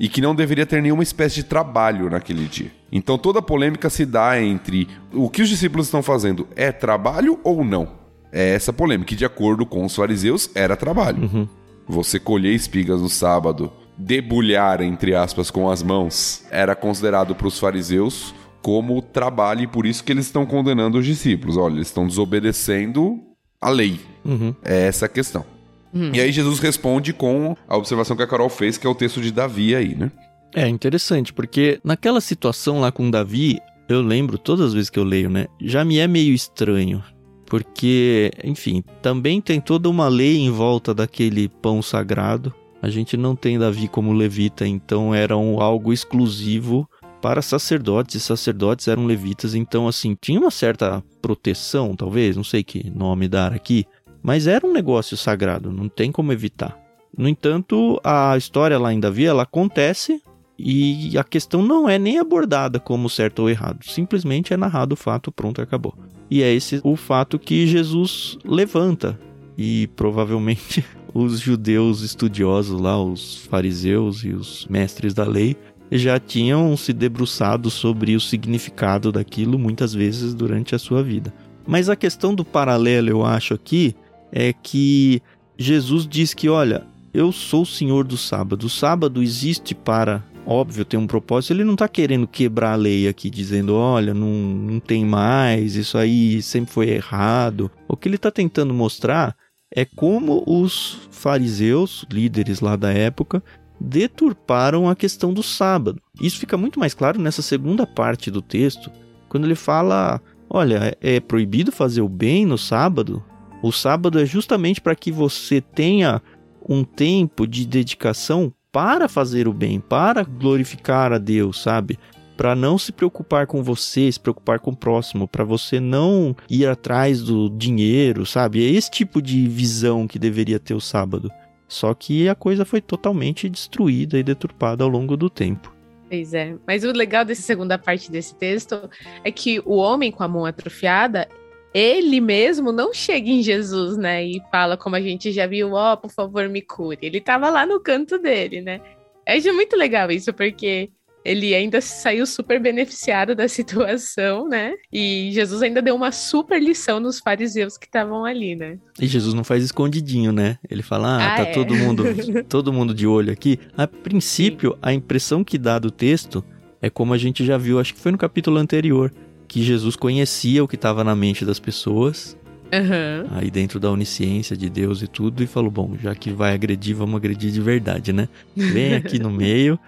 e 0.00 0.08
que 0.08 0.20
não 0.20 0.34
deveria 0.34 0.66
ter 0.66 0.82
nenhuma 0.82 1.04
espécie 1.04 1.36
de 1.36 1.44
trabalho 1.44 2.10
naquele 2.10 2.46
dia. 2.46 2.72
Então 2.90 3.16
toda 3.16 3.38
a 3.38 3.42
polêmica 3.42 3.88
se 3.88 4.04
dá 4.04 4.42
entre 4.42 4.88
o 5.14 5.30
que 5.30 5.42
os 5.42 5.48
discípulos 5.48 5.86
estão 5.86 6.02
fazendo 6.02 6.48
é 6.56 6.72
trabalho 6.72 7.38
ou 7.44 7.64
não. 7.64 7.88
É 8.32 8.52
essa 8.52 8.72
polêmica, 8.72 9.10
que 9.10 9.14
de 9.14 9.24
acordo 9.24 9.64
com 9.64 9.84
os 9.84 9.94
fariseus 9.94 10.50
era 10.52 10.74
trabalho. 10.74 11.30
Uhum. 11.32 11.48
Você 11.86 12.18
colher 12.18 12.54
espigas 12.54 13.00
no 13.00 13.08
sábado, 13.08 13.72
debulhar, 13.96 14.80
entre 14.80 15.14
aspas, 15.14 15.48
com 15.48 15.70
as 15.70 15.80
mãos, 15.80 16.44
era 16.50 16.74
considerado 16.74 17.36
para 17.36 17.46
os 17.46 17.60
fariseus 17.60 18.34
como 18.62 19.02
trabalho 19.02 19.62
e 19.62 19.66
por 19.66 19.84
isso 19.84 20.04
que 20.04 20.12
eles 20.12 20.26
estão 20.26 20.46
condenando 20.46 20.98
os 20.98 21.04
discípulos. 21.04 21.56
Olha, 21.56 21.74
eles 21.74 21.88
estão 21.88 22.06
desobedecendo 22.06 23.20
a 23.60 23.68
lei. 23.68 24.00
Uhum. 24.24 24.54
É 24.64 24.86
essa 24.86 25.06
a 25.06 25.08
questão. 25.08 25.44
Uhum. 25.92 26.12
E 26.14 26.20
aí 26.20 26.32
Jesus 26.32 26.58
responde 26.58 27.12
com 27.12 27.56
a 27.68 27.76
observação 27.76 28.16
que 28.16 28.22
a 28.22 28.26
Carol 28.26 28.48
fez, 28.48 28.78
que 28.78 28.86
é 28.86 28.90
o 28.90 28.94
texto 28.94 29.20
de 29.20 29.30
Davi 29.30 29.74
aí, 29.74 29.94
né? 29.94 30.10
É 30.54 30.68
interessante, 30.68 31.32
porque 31.32 31.80
naquela 31.82 32.20
situação 32.20 32.80
lá 32.80 32.92
com 32.92 33.10
Davi, 33.10 33.58
eu 33.88 34.00
lembro 34.00 34.38
todas 34.38 34.66
as 34.66 34.74
vezes 34.74 34.90
que 34.90 34.98
eu 34.98 35.04
leio, 35.04 35.28
né? 35.28 35.46
Já 35.60 35.84
me 35.84 35.98
é 35.98 36.06
meio 36.06 36.34
estranho. 36.34 37.02
Porque, 37.46 38.30
enfim, 38.42 38.82
também 39.02 39.38
tem 39.40 39.60
toda 39.60 39.88
uma 39.88 40.08
lei 40.08 40.38
em 40.38 40.50
volta 40.50 40.94
daquele 40.94 41.48
pão 41.48 41.82
sagrado. 41.82 42.54
A 42.80 42.88
gente 42.88 43.16
não 43.16 43.36
tem 43.36 43.58
Davi 43.58 43.88
como 43.88 44.12
levita, 44.12 44.66
então 44.66 45.14
era 45.14 45.36
um, 45.36 45.60
algo 45.60 45.92
exclusivo 45.92 46.88
para 47.22 47.40
sacerdotes, 47.40 48.16
e 48.16 48.20
sacerdotes 48.20 48.88
eram 48.88 49.06
levitas, 49.06 49.54
então 49.54 49.86
assim, 49.86 50.16
tinha 50.20 50.40
uma 50.40 50.50
certa 50.50 51.02
proteção, 51.22 51.94
talvez, 51.94 52.36
não 52.36 52.42
sei 52.42 52.64
que 52.64 52.90
nome 52.90 53.28
dar 53.28 53.52
aqui, 53.52 53.86
mas 54.20 54.48
era 54.48 54.66
um 54.66 54.72
negócio 54.72 55.16
sagrado, 55.16 55.72
não 55.72 55.88
tem 55.88 56.10
como 56.10 56.32
evitar. 56.32 56.76
No 57.16 57.28
entanto, 57.28 58.00
a 58.02 58.36
história 58.36 58.78
lá 58.78 58.92
em 58.92 58.98
Davi, 58.98 59.24
ela 59.24 59.44
acontece 59.44 60.20
e 60.58 61.16
a 61.16 61.22
questão 61.22 61.62
não 61.62 61.88
é 61.88 61.98
nem 61.98 62.18
abordada 62.18 62.80
como 62.80 63.08
certo 63.08 63.40
ou 63.40 63.50
errado, 63.50 63.84
simplesmente 63.86 64.52
é 64.52 64.56
narrado 64.56 64.94
o 64.94 64.96
fato, 64.96 65.30
pronto, 65.30 65.62
acabou. 65.62 65.94
E 66.28 66.42
é 66.42 66.52
esse 66.52 66.80
o 66.82 66.96
fato 66.96 67.38
que 67.38 67.66
Jesus 67.66 68.36
levanta 68.44 69.18
e 69.56 69.86
provavelmente 69.94 70.84
os 71.14 71.38
judeus 71.38 72.00
estudiosos 72.00 72.80
lá, 72.80 73.00
os 73.02 73.44
fariseus 73.46 74.24
e 74.24 74.30
os 74.30 74.66
mestres 74.66 75.14
da 75.14 75.24
lei, 75.24 75.56
já 75.98 76.18
tinham 76.18 76.76
se 76.76 76.92
debruçado 76.92 77.70
sobre 77.70 78.16
o 78.16 78.20
significado 78.20 79.12
daquilo 79.12 79.58
muitas 79.58 79.92
vezes 79.92 80.34
durante 80.34 80.74
a 80.74 80.78
sua 80.78 81.02
vida. 81.02 81.32
Mas 81.66 81.88
a 81.88 81.96
questão 81.96 82.34
do 82.34 82.44
paralelo, 82.44 83.08
eu 83.10 83.24
acho 83.24 83.54
aqui, 83.54 83.94
é 84.32 84.52
que 84.52 85.22
Jesus 85.58 86.06
diz 86.06 86.34
que, 86.34 86.48
olha, 86.48 86.84
eu 87.12 87.30
sou 87.30 87.62
o 87.62 87.66
Senhor 87.66 88.04
do 88.04 88.16
sábado. 88.16 88.64
O 88.64 88.70
sábado 88.70 89.22
existe 89.22 89.74
para, 89.74 90.24
óbvio, 90.46 90.84
tem 90.84 90.98
um 90.98 91.06
propósito. 91.06 91.52
Ele 91.52 91.64
não 91.64 91.74
está 91.74 91.86
querendo 91.86 92.26
quebrar 92.26 92.72
a 92.72 92.76
lei 92.76 93.06
aqui, 93.06 93.28
dizendo, 93.28 93.74
olha, 93.74 94.14
não, 94.14 94.28
não 94.28 94.80
tem 94.80 95.04
mais, 95.04 95.76
isso 95.76 95.98
aí 95.98 96.40
sempre 96.40 96.72
foi 96.72 96.88
errado. 96.88 97.70
O 97.86 97.96
que 97.96 98.08
ele 98.08 98.16
está 98.16 98.30
tentando 98.30 98.72
mostrar 98.72 99.36
é 99.74 99.84
como 99.84 100.42
os 100.46 101.08
fariseus, 101.10 102.04
líderes 102.10 102.60
lá 102.60 102.76
da 102.76 102.92
época, 102.92 103.42
deturparam 103.80 104.88
a 104.88 104.96
questão 104.96 105.32
do 105.32 105.42
sábado. 105.42 106.00
Isso 106.20 106.38
fica 106.38 106.56
muito 106.56 106.78
mais 106.78 106.94
claro 106.94 107.20
nessa 107.20 107.42
segunda 107.42 107.86
parte 107.86 108.30
do 108.30 108.40
texto, 108.40 108.90
quando 109.28 109.44
ele 109.44 109.54
fala: 109.54 110.20
olha, 110.48 110.96
é 111.00 111.20
proibido 111.20 111.72
fazer 111.72 112.02
o 112.02 112.08
bem 112.08 112.46
no 112.46 112.58
sábado. 112.58 113.22
O 113.62 113.72
sábado 113.72 114.18
é 114.18 114.26
justamente 114.26 114.80
para 114.80 114.94
que 114.94 115.12
você 115.12 115.60
tenha 115.60 116.20
um 116.68 116.84
tempo 116.84 117.46
de 117.46 117.66
dedicação 117.66 118.52
para 118.72 119.08
fazer 119.08 119.46
o 119.46 119.52
bem, 119.52 119.78
para 119.78 120.24
glorificar 120.24 121.12
a 121.12 121.18
Deus, 121.18 121.62
sabe? 121.62 121.98
Para 122.36 122.56
não 122.56 122.78
se 122.78 122.90
preocupar 122.90 123.46
com 123.46 123.62
você, 123.62 124.10
se 124.10 124.18
preocupar 124.18 124.58
com 124.58 124.70
o 124.70 124.76
próximo, 124.76 125.28
para 125.28 125.44
você 125.44 125.78
não 125.78 126.34
ir 126.48 126.66
atrás 126.66 127.22
do 127.22 127.50
dinheiro, 127.50 128.24
sabe? 128.24 128.64
É 128.64 128.70
esse 128.70 128.90
tipo 128.90 129.20
de 129.20 129.46
visão 129.46 130.08
que 130.08 130.18
deveria 130.18 130.58
ter 130.58 130.74
o 130.74 130.80
sábado. 130.80 131.30
Só 131.72 131.94
que 131.94 132.28
a 132.28 132.34
coisa 132.34 132.66
foi 132.66 132.82
totalmente 132.82 133.48
destruída 133.48 134.18
e 134.18 134.22
deturpada 134.22 134.84
ao 134.84 134.90
longo 134.90 135.16
do 135.16 135.30
tempo. 135.30 135.74
Pois 136.06 136.34
é. 136.34 136.54
Mas 136.66 136.84
o 136.84 136.92
legal 136.92 137.24
dessa 137.24 137.40
segunda 137.40 137.78
parte 137.78 138.12
desse 138.12 138.34
texto 138.34 138.90
é 139.24 139.32
que 139.32 139.58
o 139.60 139.76
homem 139.76 140.12
com 140.12 140.22
a 140.22 140.28
mão 140.28 140.44
atrofiada, 140.44 141.26
ele 141.72 142.20
mesmo 142.20 142.72
não 142.72 142.92
chega 142.92 143.30
em 143.30 143.42
Jesus, 143.42 143.96
né? 143.96 144.22
E 144.22 144.42
fala, 144.50 144.76
como 144.76 144.96
a 144.96 145.00
gente 145.00 145.32
já 145.32 145.46
viu, 145.46 145.72
ó, 145.72 145.94
oh, 145.94 145.96
por 145.96 146.10
favor, 146.10 146.46
me 146.46 146.60
cure. 146.60 146.98
Ele 147.00 147.22
tava 147.22 147.48
lá 147.48 147.64
no 147.64 147.80
canto 147.80 148.18
dele, 148.18 148.60
né? 148.60 148.78
É 149.24 149.40
muito 149.50 149.74
legal 149.74 150.10
isso, 150.10 150.30
porque 150.34 150.90
ele 151.24 151.54
ainda 151.54 151.80
saiu 151.80 152.26
super 152.26 152.60
beneficiado 152.60 153.34
da 153.34 153.46
situação, 153.48 154.48
né? 154.48 154.74
E 154.92 155.30
Jesus 155.32 155.62
ainda 155.62 155.80
deu 155.80 155.94
uma 155.94 156.12
super 156.12 156.60
lição 156.60 157.00
nos 157.00 157.18
fariseus 157.18 157.76
que 157.76 157.86
estavam 157.86 158.24
ali, 158.24 158.54
né? 158.54 158.78
E 159.00 159.06
Jesus 159.06 159.34
não 159.34 159.44
faz 159.44 159.64
escondidinho, 159.64 160.32
né? 160.32 160.58
Ele 160.68 160.82
fala: 160.82 161.16
"Ah, 161.16 161.34
ah 161.34 161.36
tá 161.36 161.42
é. 161.42 161.52
todo 161.52 161.74
mundo, 161.74 162.04
todo 162.48 162.72
mundo 162.72 162.94
de 162.94 163.06
olho 163.06 163.32
aqui". 163.32 163.58
A 163.76 163.86
princípio, 163.86 164.72
Sim. 164.72 164.78
a 164.82 164.92
impressão 164.92 165.44
que 165.44 165.58
dá 165.58 165.78
do 165.78 165.90
texto 165.90 166.44
é 166.80 166.90
como 166.90 167.14
a 167.14 167.18
gente 167.18 167.44
já 167.44 167.56
viu, 167.56 167.78
acho 167.78 167.94
que 167.94 168.00
foi 168.00 168.10
no 168.10 168.18
capítulo 168.18 168.58
anterior, 168.58 169.12
que 169.46 169.62
Jesus 169.62 169.94
conhecia 169.94 170.64
o 170.64 170.68
que 170.68 170.74
estava 170.74 171.04
na 171.04 171.14
mente 171.14 171.44
das 171.44 171.60
pessoas. 171.60 172.36
Uhum. 172.72 173.28
Aí 173.36 173.50
dentro 173.50 173.78
da 173.78 173.90
onisciência 173.90 174.56
de 174.56 174.70
Deus 174.70 175.02
e 175.02 175.06
tudo, 175.06 175.42
e 175.42 175.46
falou: 175.46 175.70
bom, 175.70 175.94
já 176.02 176.14
que 176.14 176.30
vai 176.30 176.54
agredir, 176.54 176.96
vamos 176.96 177.16
agredir 177.16 177.52
de 177.52 177.60
verdade, 177.60 178.12
né? 178.12 178.28
Vem 178.56 178.94
aqui 178.94 179.18
no 179.18 179.30
meio. 179.30 179.78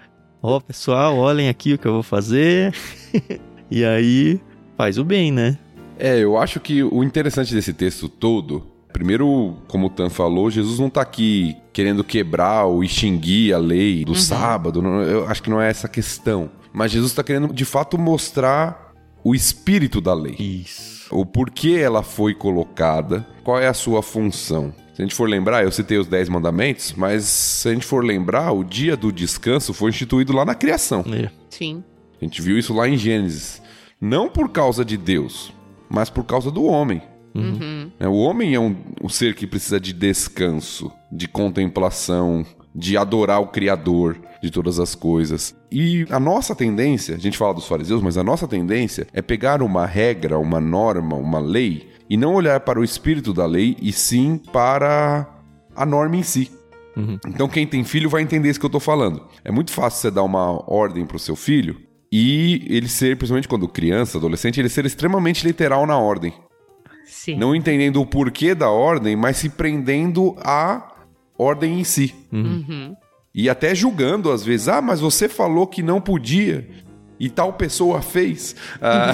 Ó, 0.47 0.57
oh, 0.57 0.61
pessoal, 0.61 1.17
olhem 1.17 1.49
aqui 1.49 1.73
o 1.73 1.77
que 1.79 1.87
eu 1.87 1.93
vou 1.93 2.03
fazer. 2.03 2.71
e 3.71 3.83
aí 3.83 4.39
faz 4.77 4.99
o 4.99 5.03
bem, 5.03 5.31
né? 5.31 5.57
É, 5.97 6.19
eu 6.19 6.37
acho 6.37 6.59
que 6.59 6.83
o 6.83 7.03
interessante 7.03 7.51
desse 7.51 7.73
texto 7.73 8.07
todo 8.07 8.75
Primeiro, 8.93 9.57
como 9.67 9.87
o 9.87 9.89
Tan 9.89 10.07
falou, 10.07 10.49
Jesus 10.49 10.79
não 10.79 10.87
está 10.87 11.01
aqui 11.01 11.57
querendo 11.73 12.01
quebrar 12.01 12.63
ou 12.63 12.81
extinguir 12.81 13.53
a 13.53 13.57
lei 13.57 14.05
do 14.05 14.13
uhum. 14.13 14.17
sábado. 14.17 14.81
Não, 14.81 15.01
eu 15.01 15.27
acho 15.27 15.43
que 15.43 15.49
não 15.49 15.59
é 15.59 15.69
essa 15.69 15.87
a 15.87 15.89
questão. 15.89 16.49
Mas 16.71 16.91
Jesus 16.91 17.11
está 17.11 17.21
querendo, 17.21 17.53
de 17.53 17.65
fato, 17.65 17.97
mostrar 17.97 18.93
o 19.21 19.35
espírito 19.35 19.99
da 19.99 20.13
lei. 20.13 20.35
Isso. 20.39 21.13
O 21.13 21.25
porquê 21.25 21.71
ela 21.71 22.03
foi 22.03 22.33
colocada, 22.33 23.27
qual 23.43 23.59
é 23.59 23.67
a 23.67 23.73
sua 23.73 24.01
função. 24.01 24.73
Se 24.95 25.01
a 25.01 25.05
gente 25.05 25.13
for 25.13 25.29
lembrar, 25.29 25.61
eu 25.61 25.71
citei 25.73 25.97
os 25.97 26.07
Dez 26.07 26.29
Mandamentos, 26.29 26.93
mas 26.93 27.25
se 27.25 27.67
a 27.67 27.73
gente 27.73 27.85
for 27.85 28.01
lembrar, 28.01 28.53
o 28.53 28.63
dia 28.63 28.95
do 28.95 29.11
descanso 29.11 29.73
foi 29.73 29.89
instituído 29.89 30.31
lá 30.31 30.45
na 30.45 30.55
criação. 30.55 31.03
É. 31.13 31.29
Sim. 31.49 31.83
A 32.21 32.23
gente 32.23 32.41
viu 32.41 32.57
isso 32.57 32.73
lá 32.73 32.87
em 32.87 32.95
Gênesis. 32.95 33.61
Não 33.99 34.29
por 34.29 34.47
causa 34.47 34.85
de 34.85 34.95
Deus, 34.95 35.51
mas 35.89 36.09
por 36.09 36.23
causa 36.23 36.49
do 36.49 36.63
homem. 36.63 37.01
Uhum. 37.35 37.91
É, 37.99 38.07
o 38.07 38.13
homem 38.13 38.55
é 38.55 38.59
um, 38.59 38.73
um 39.03 39.09
ser 39.09 39.35
que 39.35 39.45
precisa 39.45 39.81
de 39.81 39.91
descanso, 39.91 40.89
de 41.11 41.27
contemplação, 41.27 42.45
de 42.73 42.95
adorar 42.95 43.41
o 43.41 43.47
Criador 43.47 44.17
de 44.41 44.49
todas 44.49 44.79
as 44.79 44.95
coisas. 44.95 45.53
E 45.69 46.05
a 46.09 46.21
nossa 46.21 46.55
tendência, 46.55 47.15
a 47.15 47.19
gente 47.19 47.37
fala 47.37 47.53
dos 47.53 47.67
fariseus, 47.67 48.01
mas 48.01 48.17
a 48.17 48.23
nossa 48.23 48.47
tendência 48.47 49.07
é 49.11 49.21
pegar 49.21 49.61
uma 49.61 49.85
regra, 49.85 50.39
uma 50.39 50.61
norma, 50.61 51.17
uma 51.17 51.39
lei 51.39 51.94
e 52.09 52.17
não 52.17 52.33
olhar 52.33 52.59
para 52.59 52.79
o 52.79 52.83
espírito 52.83 53.33
da 53.33 53.45
lei 53.45 53.75
e 53.81 53.91
sim 53.91 54.37
para 54.37 55.27
a 55.75 55.85
norma 55.85 56.17
em 56.17 56.23
si. 56.23 56.51
Uhum. 56.95 57.19
Então 57.27 57.47
quem 57.47 57.67
tem 57.67 57.83
filho 57.83 58.09
vai 58.09 58.21
entender 58.21 58.49
isso 58.49 58.59
que 58.59 58.65
eu 58.65 58.69
estou 58.69 58.81
falando. 58.81 59.23
É 59.43 59.51
muito 59.51 59.71
fácil 59.71 60.01
você 60.01 60.11
dar 60.11 60.23
uma 60.23 60.63
ordem 60.71 61.05
para 61.05 61.17
o 61.17 61.19
seu 61.19 61.35
filho 61.35 61.77
e 62.11 62.65
ele 62.69 62.87
ser, 62.87 63.17
principalmente 63.17 63.47
quando 63.47 63.67
criança, 63.67 64.17
adolescente, 64.17 64.59
ele 64.59 64.69
ser 64.69 64.85
extremamente 64.85 65.45
literal 65.45 65.85
na 65.85 65.97
ordem. 65.97 66.33
Sim. 67.05 67.37
Não 67.37 67.55
entendendo 67.55 68.01
o 68.01 68.05
porquê 68.05 68.55
da 68.55 68.69
ordem, 68.69 69.15
mas 69.15 69.37
se 69.37 69.49
prendendo 69.49 70.35
à 70.39 70.95
ordem 71.37 71.79
em 71.79 71.83
si. 71.83 72.15
Uhum. 72.31 72.65
uhum. 72.67 72.95
E 73.37 73.49
até 73.49 73.75
julgando 73.75 74.31
às 74.31 74.45
vezes, 74.45 74.69
ah, 74.69 74.81
mas 74.81 75.01
você 75.01 75.27
falou 75.27 75.67
que 75.67 75.83
não 75.83 75.99
podia 75.99 76.65
e 77.19 77.29
tal 77.29 77.53
pessoa 77.53 78.01
fez. 78.01 78.55
Ah, 78.81 79.11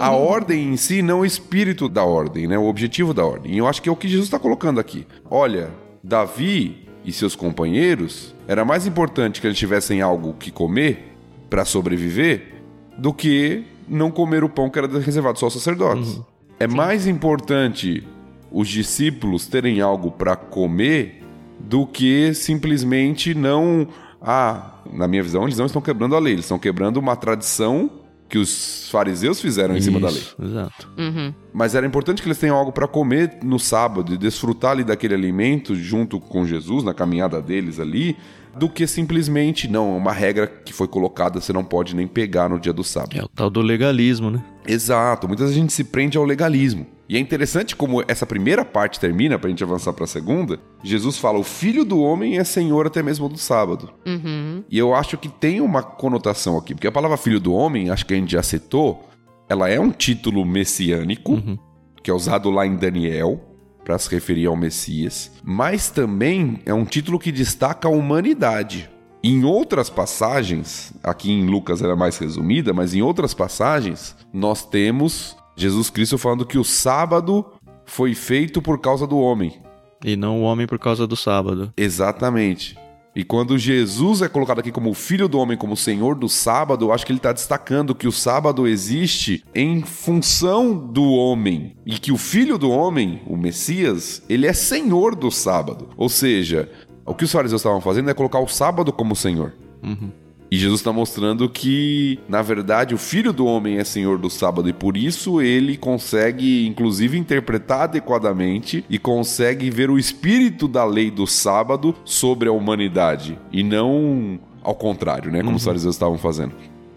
a 0.00 0.10
ordem 0.12 0.72
em 0.72 0.76
si, 0.76 1.02
não 1.02 1.20
o 1.20 1.24
espírito 1.24 1.88
da 1.88 2.04
ordem, 2.04 2.46
né? 2.46 2.58
o 2.58 2.66
objetivo 2.66 3.14
da 3.14 3.24
ordem. 3.24 3.54
E 3.54 3.58
eu 3.58 3.66
acho 3.66 3.80
que 3.80 3.88
é 3.88 3.92
o 3.92 3.96
que 3.96 4.08
Jesus 4.08 4.26
está 4.26 4.38
colocando 4.38 4.80
aqui. 4.80 5.06
Olha, 5.30 5.70
Davi 6.02 6.88
e 7.04 7.12
seus 7.12 7.34
companheiros, 7.34 8.34
era 8.46 8.64
mais 8.64 8.86
importante 8.86 9.40
que 9.40 9.46
eles 9.46 9.58
tivessem 9.58 10.00
algo 10.00 10.34
que 10.34 10.50
comer 10.50 11.16
para 11.48 11.64
sobreviver 11.64 12.62
do 12.98 13.12
que 13.12 13.64
não 13.88 14.10
comer 14.10 14.44
o 14.44 14.48
pão 14.48 14.68
que 14.68 14.78
era 14.78 14.86
reservado 15.00 15.38
só 15.38 15.46
aos 15.46 15.54
sacerdotes. 15.54 16.16
Uhum. 16.16 16.24
É 16.58 16.68
Sim. 16.68 16.76
mais 16.76 17.06
importante 17.06 18.06
os 18.50 18.68
discípulos 18.68 19.46
terem 19.46 19.80
algo 19.80 20.10
para 20.10 20.36
comer 20.36 21.22
do 21.58 21.86
que 21.86 22.34
simplesmente 22.34 23.34
não. 23.34 23.88
Ah, 24.20 24.80
na 24.92 25.08
minha 25.08 25.22
visão, 25.22 25.44
eles 25.44 25.56
não 25.56 25.66
estão 25.66 25.80
quebrando 25.80 26.14
a 26.14 26.18
lei, 26.18 26.34
eles 26.34 26.44
estão 26.44 26.58
quebrando 26.58 26.98
uma 26.98 27.16
tradição 27.16 27.90
que 28.28 28.38
os 28.38 28.88
fariseus 28.90 29.40
fizeram 29.40 29.76
Isso, 29.76 29.88
em 29.88 29.92
cima 29.92 30.00
da 30.00 30.12
lei. 30.12 30.22
Exato. 30.40 30.88
Uhum. 30.96 31.34
Mas 31.52 31.74
era 31.74 31.84
importante 31.84 32.22
que 32.22 32.28
eles 32.28 32.38
tenham 32.38 32.56
algo 32.56 32.70
para 32.70 32.86
comer 32.86 33.38
no 33.42 33.58
sábado 33.58 34.14
e 34.14 34.16
desfrutar 34.16 34.70
ali 34.70 34.84
daquele 34.84 35.14
alimento 35.14 35.74
junto 35.74 36.20
com 36.20 36.46
Jesus 36.46 36.84
na 36.84 36.94
caminhada 36.94 37.42
deles 37.42 37.80
ali, 37.80 38.16
do 38.56 38.68
que 38.68 38.86
simplesmente 38.86 39.68
não, 39.68 39.96
uma 39.96 40.12
regra 40.12 40.46
que 40.46 40.72
foi 40.72 40.86
colocada, 40.86 41.40
você 41.40 41.52
não 41.52 41.64
pode 41.64 41.94
nem 41.94 42.06
pegar 42.06 42.48
no 42.48 42.58
dia 42.58 42.72
do 42.72 42.84
sábado. 42.84 43.18
É 43.18 43.22
o 43.22 43.28
tal 43.28 43.50
do 43.50 43.60
legalismo, 43.60 44.30
né? 44.30 44.42
Exato, 44.66 45.26
muitas 45.26 45.46
vezes 45.46 45.58
a 45.58 45.60
gente 45.60 45.72
se 45.72 45.84
prende 45.84 46.16
ao 46.16 46.24
legalismo. 46.24 46.86
E 47.10 47.16
é 47.16 47.18
interessante 47.18 47.74
como 47.74 48.04
essa 48.06 48.24
primeira 48.24 48.64
parte 48.64 49.00
termina, 49.00 49.36
para 49.36 49.48
a 49.48 49.50
gente 49.50 49.64
avançar 49.64 49.92
para 49.92 50.04
a 50.04 50.06
segunda. 50.06 50.60
Jesus 50.80 51.18
fala: 51.18 51.40
o 51.40 51.42
filho 51.42 51.84
do 51.84 51.98
homem 51.98 52.38
é 52.38 52.44
senhor 52.44 52.86
até 52.86 53.02
mesmo 53.02 53.28
do 53.28 53.36
sábado. 53.36 53.92
Uhum. 54.06 54.62
E 54.70 54.78
eu 54.78 54.94
acho 54.94 55.18
que 55.18 55.28
tem 55.28 55.60
uma 55.60 55.82
conotação 55.82 56.56
aqui, 56.56 56.72
porque 56.72 56.86
a 56.86 56.92
palavra 56.92 57.16
filho 57.16 57.40
do 57.40 57.52
homem, 57.52 57.90
acho 57.90 58.06
que 58.06 58.14
a 58.14 58.16
gente 58.16 58.30
já 58.30 58.44
citou, 58.44 59.08
ela 59.48 59.68
é 59.68 59.80
um 59.80 59.90
título 59.90 60.44
messiânico, 60.44 61.32
uhum. 61.32 61.58
que 62.00 62.12
é 62.12 62.14
usado 62.14 62.48
lá 62.48 62.64
em 62.64 62.76
Daniel 62.76 63.40
para 63.84 63.98
se 63.98 64.08
referir 64.08 64.46
ao 64.46 64.54
Messias, 64.54 65.32
mas 65.42 65.90
também 65.90 66.60
é 66.64 66.72
um 66.72 66.84
título 66.84 67.18
que 67.18 67.32
destaca 67.32 67.88
a 67.88 67.90
humanidade. 67.90 68.88
Em 69.20 69.44
outras 69.44 69.90
passagens, 69.90 70.92
aqui 71.02 71.32
em 71.32 71.44
Lucas 71.44 71.82
era 71.82 71.96
mais 71.96 72.18
resumida, 72.18 72.72
mas 72.72 72.94
em 72.94 73.02
outras 73.02 73.34
passagens, 73.34 74.14
nós 74.32 74.64
temos 74.64 75.36
Jesus 75.60 75.90
Cristo 75.90 76.16
falando 76.16 76.46
que 76.46 76.58
o 76.58 76.64
sábado 76.64 77.44
foi 77.84 78.14
feito 78.14 78.62
por 78.62 78.78
causa 78.78 79.06
do 79.06 79.18
homem. 79.18 79.60
E 80.04 80.16
não 80.16 80.40
o 80.40 80.42
homem 80.44 80.66
por 80.66 80.78
causa 80.78 81.06
do 81.06 81.16
sábado. 81.16 81.72
Exatamente. 81.76 82.78
E 83.14 83.24
quando 83.24 83.58
Jesus 83.58 84.22
é 84.22 84.28
colocado 84.28 84.60
aqui 84.60 84.70
como 84.70 84.94
filho 84.94 85.28
do 85.28 85.38
homem, 85.38 85.58
como 85.58 85.76
senhor 85.76 86.14
do 86.14 86.28
sábado, 86.28 86.86
eu 86.86 86.92
acho 86.92 87.04
que 87.04 87.12
ele 87.12 87.18
está 87.18 87.32
destacando 87.32 87.94
que 87.94 88.06
o 88.06 88.12
sábado 88.12 88.66
existe 88.66 89.44
em 89.54 89.82
função 89.82 90.74
do 90.74 91.02
homem. 91.10 91.76
E 91.84 91.98
que 91.98 92.12
o 92.12 92.16
filho 92.16 92.56
do 92.56 92.70
homem, 92.70 93.20
o 93.26 93.36
Messias, 93.36 94.22
ele 94.28 94.46
é 94.46 94.52
senhor 94.52 95.14
do 95.14 95.30
sábado. 95.30 95.88
Ou 95.96 96.08
seja, 96.08 96.70
o 97.04 97.14
que 97.14 97.24
os 97.24 97.32
fariseus 97.32 97.60
estavam 97.60 97.80
fazendo 97.80 98.08
é 98.08 98.14
colocar 98.14 98.38
o 98.38 98.48
sábado 98.48 98.92
como 98.92 99.16
senhor. 99.16 99.52
Uhum. 99.82 100.10
E 100.50 100.58
Jesus 100.58 100.80
está 100.80 100.92
mostrando 100.92 101.48
que, 101.48 102.18
na 102.28 102.42
verdade, 102.42 102.92
o 102.92 102.98
Filho 102.98 103.32
do 103.32 103.46
Homem 103.46 103.78
é 103.78 103.84
Senhor 103.84 104.18
do 104.18 104.28
sábado 104.28 104.68
e 104.68 104.72
por 104.72 104.96
isso 104.96 105.40
ele 105.40 105.76
consegue, 105.76 106.66
inclusive, 106.66 107.16
interpretar 107.16 107.82
adequadamente 107.82 108.84
e 108.90 108.98
consegue 108.98 109.70
ver 109.70 109.90
o 109.90 109.98
espírito 109.98 110.66
da 110.66 110.84
lei 110.84 111.08
do 111.08 111.24
sábado 111.26 111.94
sobre 112.04 112.48
a 112.48 112.52
humanidade 112.52 113.38
e 113.52 113.62
não 113.62 114.40
ao 114.62 114.74
contrário, 114.74 115.30
né? 115.30 115.38
Como 115.38 115.50
uhum. 115.50 115.56
os 115.56 115.64
fariseus 115.64 115.94
estavam 115.94 116.18
fazendo. 116.18 116.52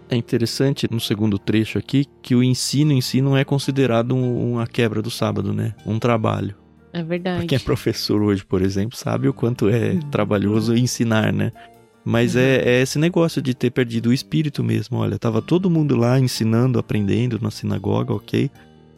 É 0.08 0.16
interessante 0.16 0.86
no 0.90 1.00
segundo 1.00 1.38
trecho 1.38 1.78
aqui 1.78 2.06
que 2.20 2.34
o 2.34 2.42
ensino 2.42 2.92
em 2.92 3.00
si 3.00 3.20
não 3.20 3.36
é 3.36 3.44
considerado 3.44 4.14
uma 4.14 4.66
quebra 4.66 5.00
do 5.00 5.10
sábado, 5.10 5.52
né? 5.52 5.74
Um 5.86 5.98
trabalho. 5.98 6.54
É 6.92 7.02
verdade. 7.02 7.46
Quem 7.46 7.56
é 7.56 7.58
professor 7.58 8.22
hoje, 8.22 8.44
por 8.44 8.62
exemplo, 8.62 8.96
sabe 8.96 9.26
o 9.28 9.34
quanto 9.34 9.68
é 9.68 9.92
uhum. 9.92 10.00
trabalhoso 10.10 10.76
ensinar, 10.76 11.32
né? 11.32 11.52
Mas 12.04 12.34
uhum. 12.34 12.40
é, 12.40 12.56
é, 12.56 12.82
esse 12.82 12.98
negócio 12.98 13.40
de 13.40 13.54
ter 13.54 13.70
perdido 13.70 14.10
o 14.10 14.12
espírito 14.12 14.62
mesmo. 14.62 14.98
Olha, 14.98 15.18
tava 15.18 15.40
todo 15.40 15.70
mundo 15.70 15.96
lá 15.96 16.18
ensinando, 16.18 16.78
aprendendo 16.78 17.38
na 17.40 17.50
sinagoga, 17.50 18.12
ok? 18.12 18.50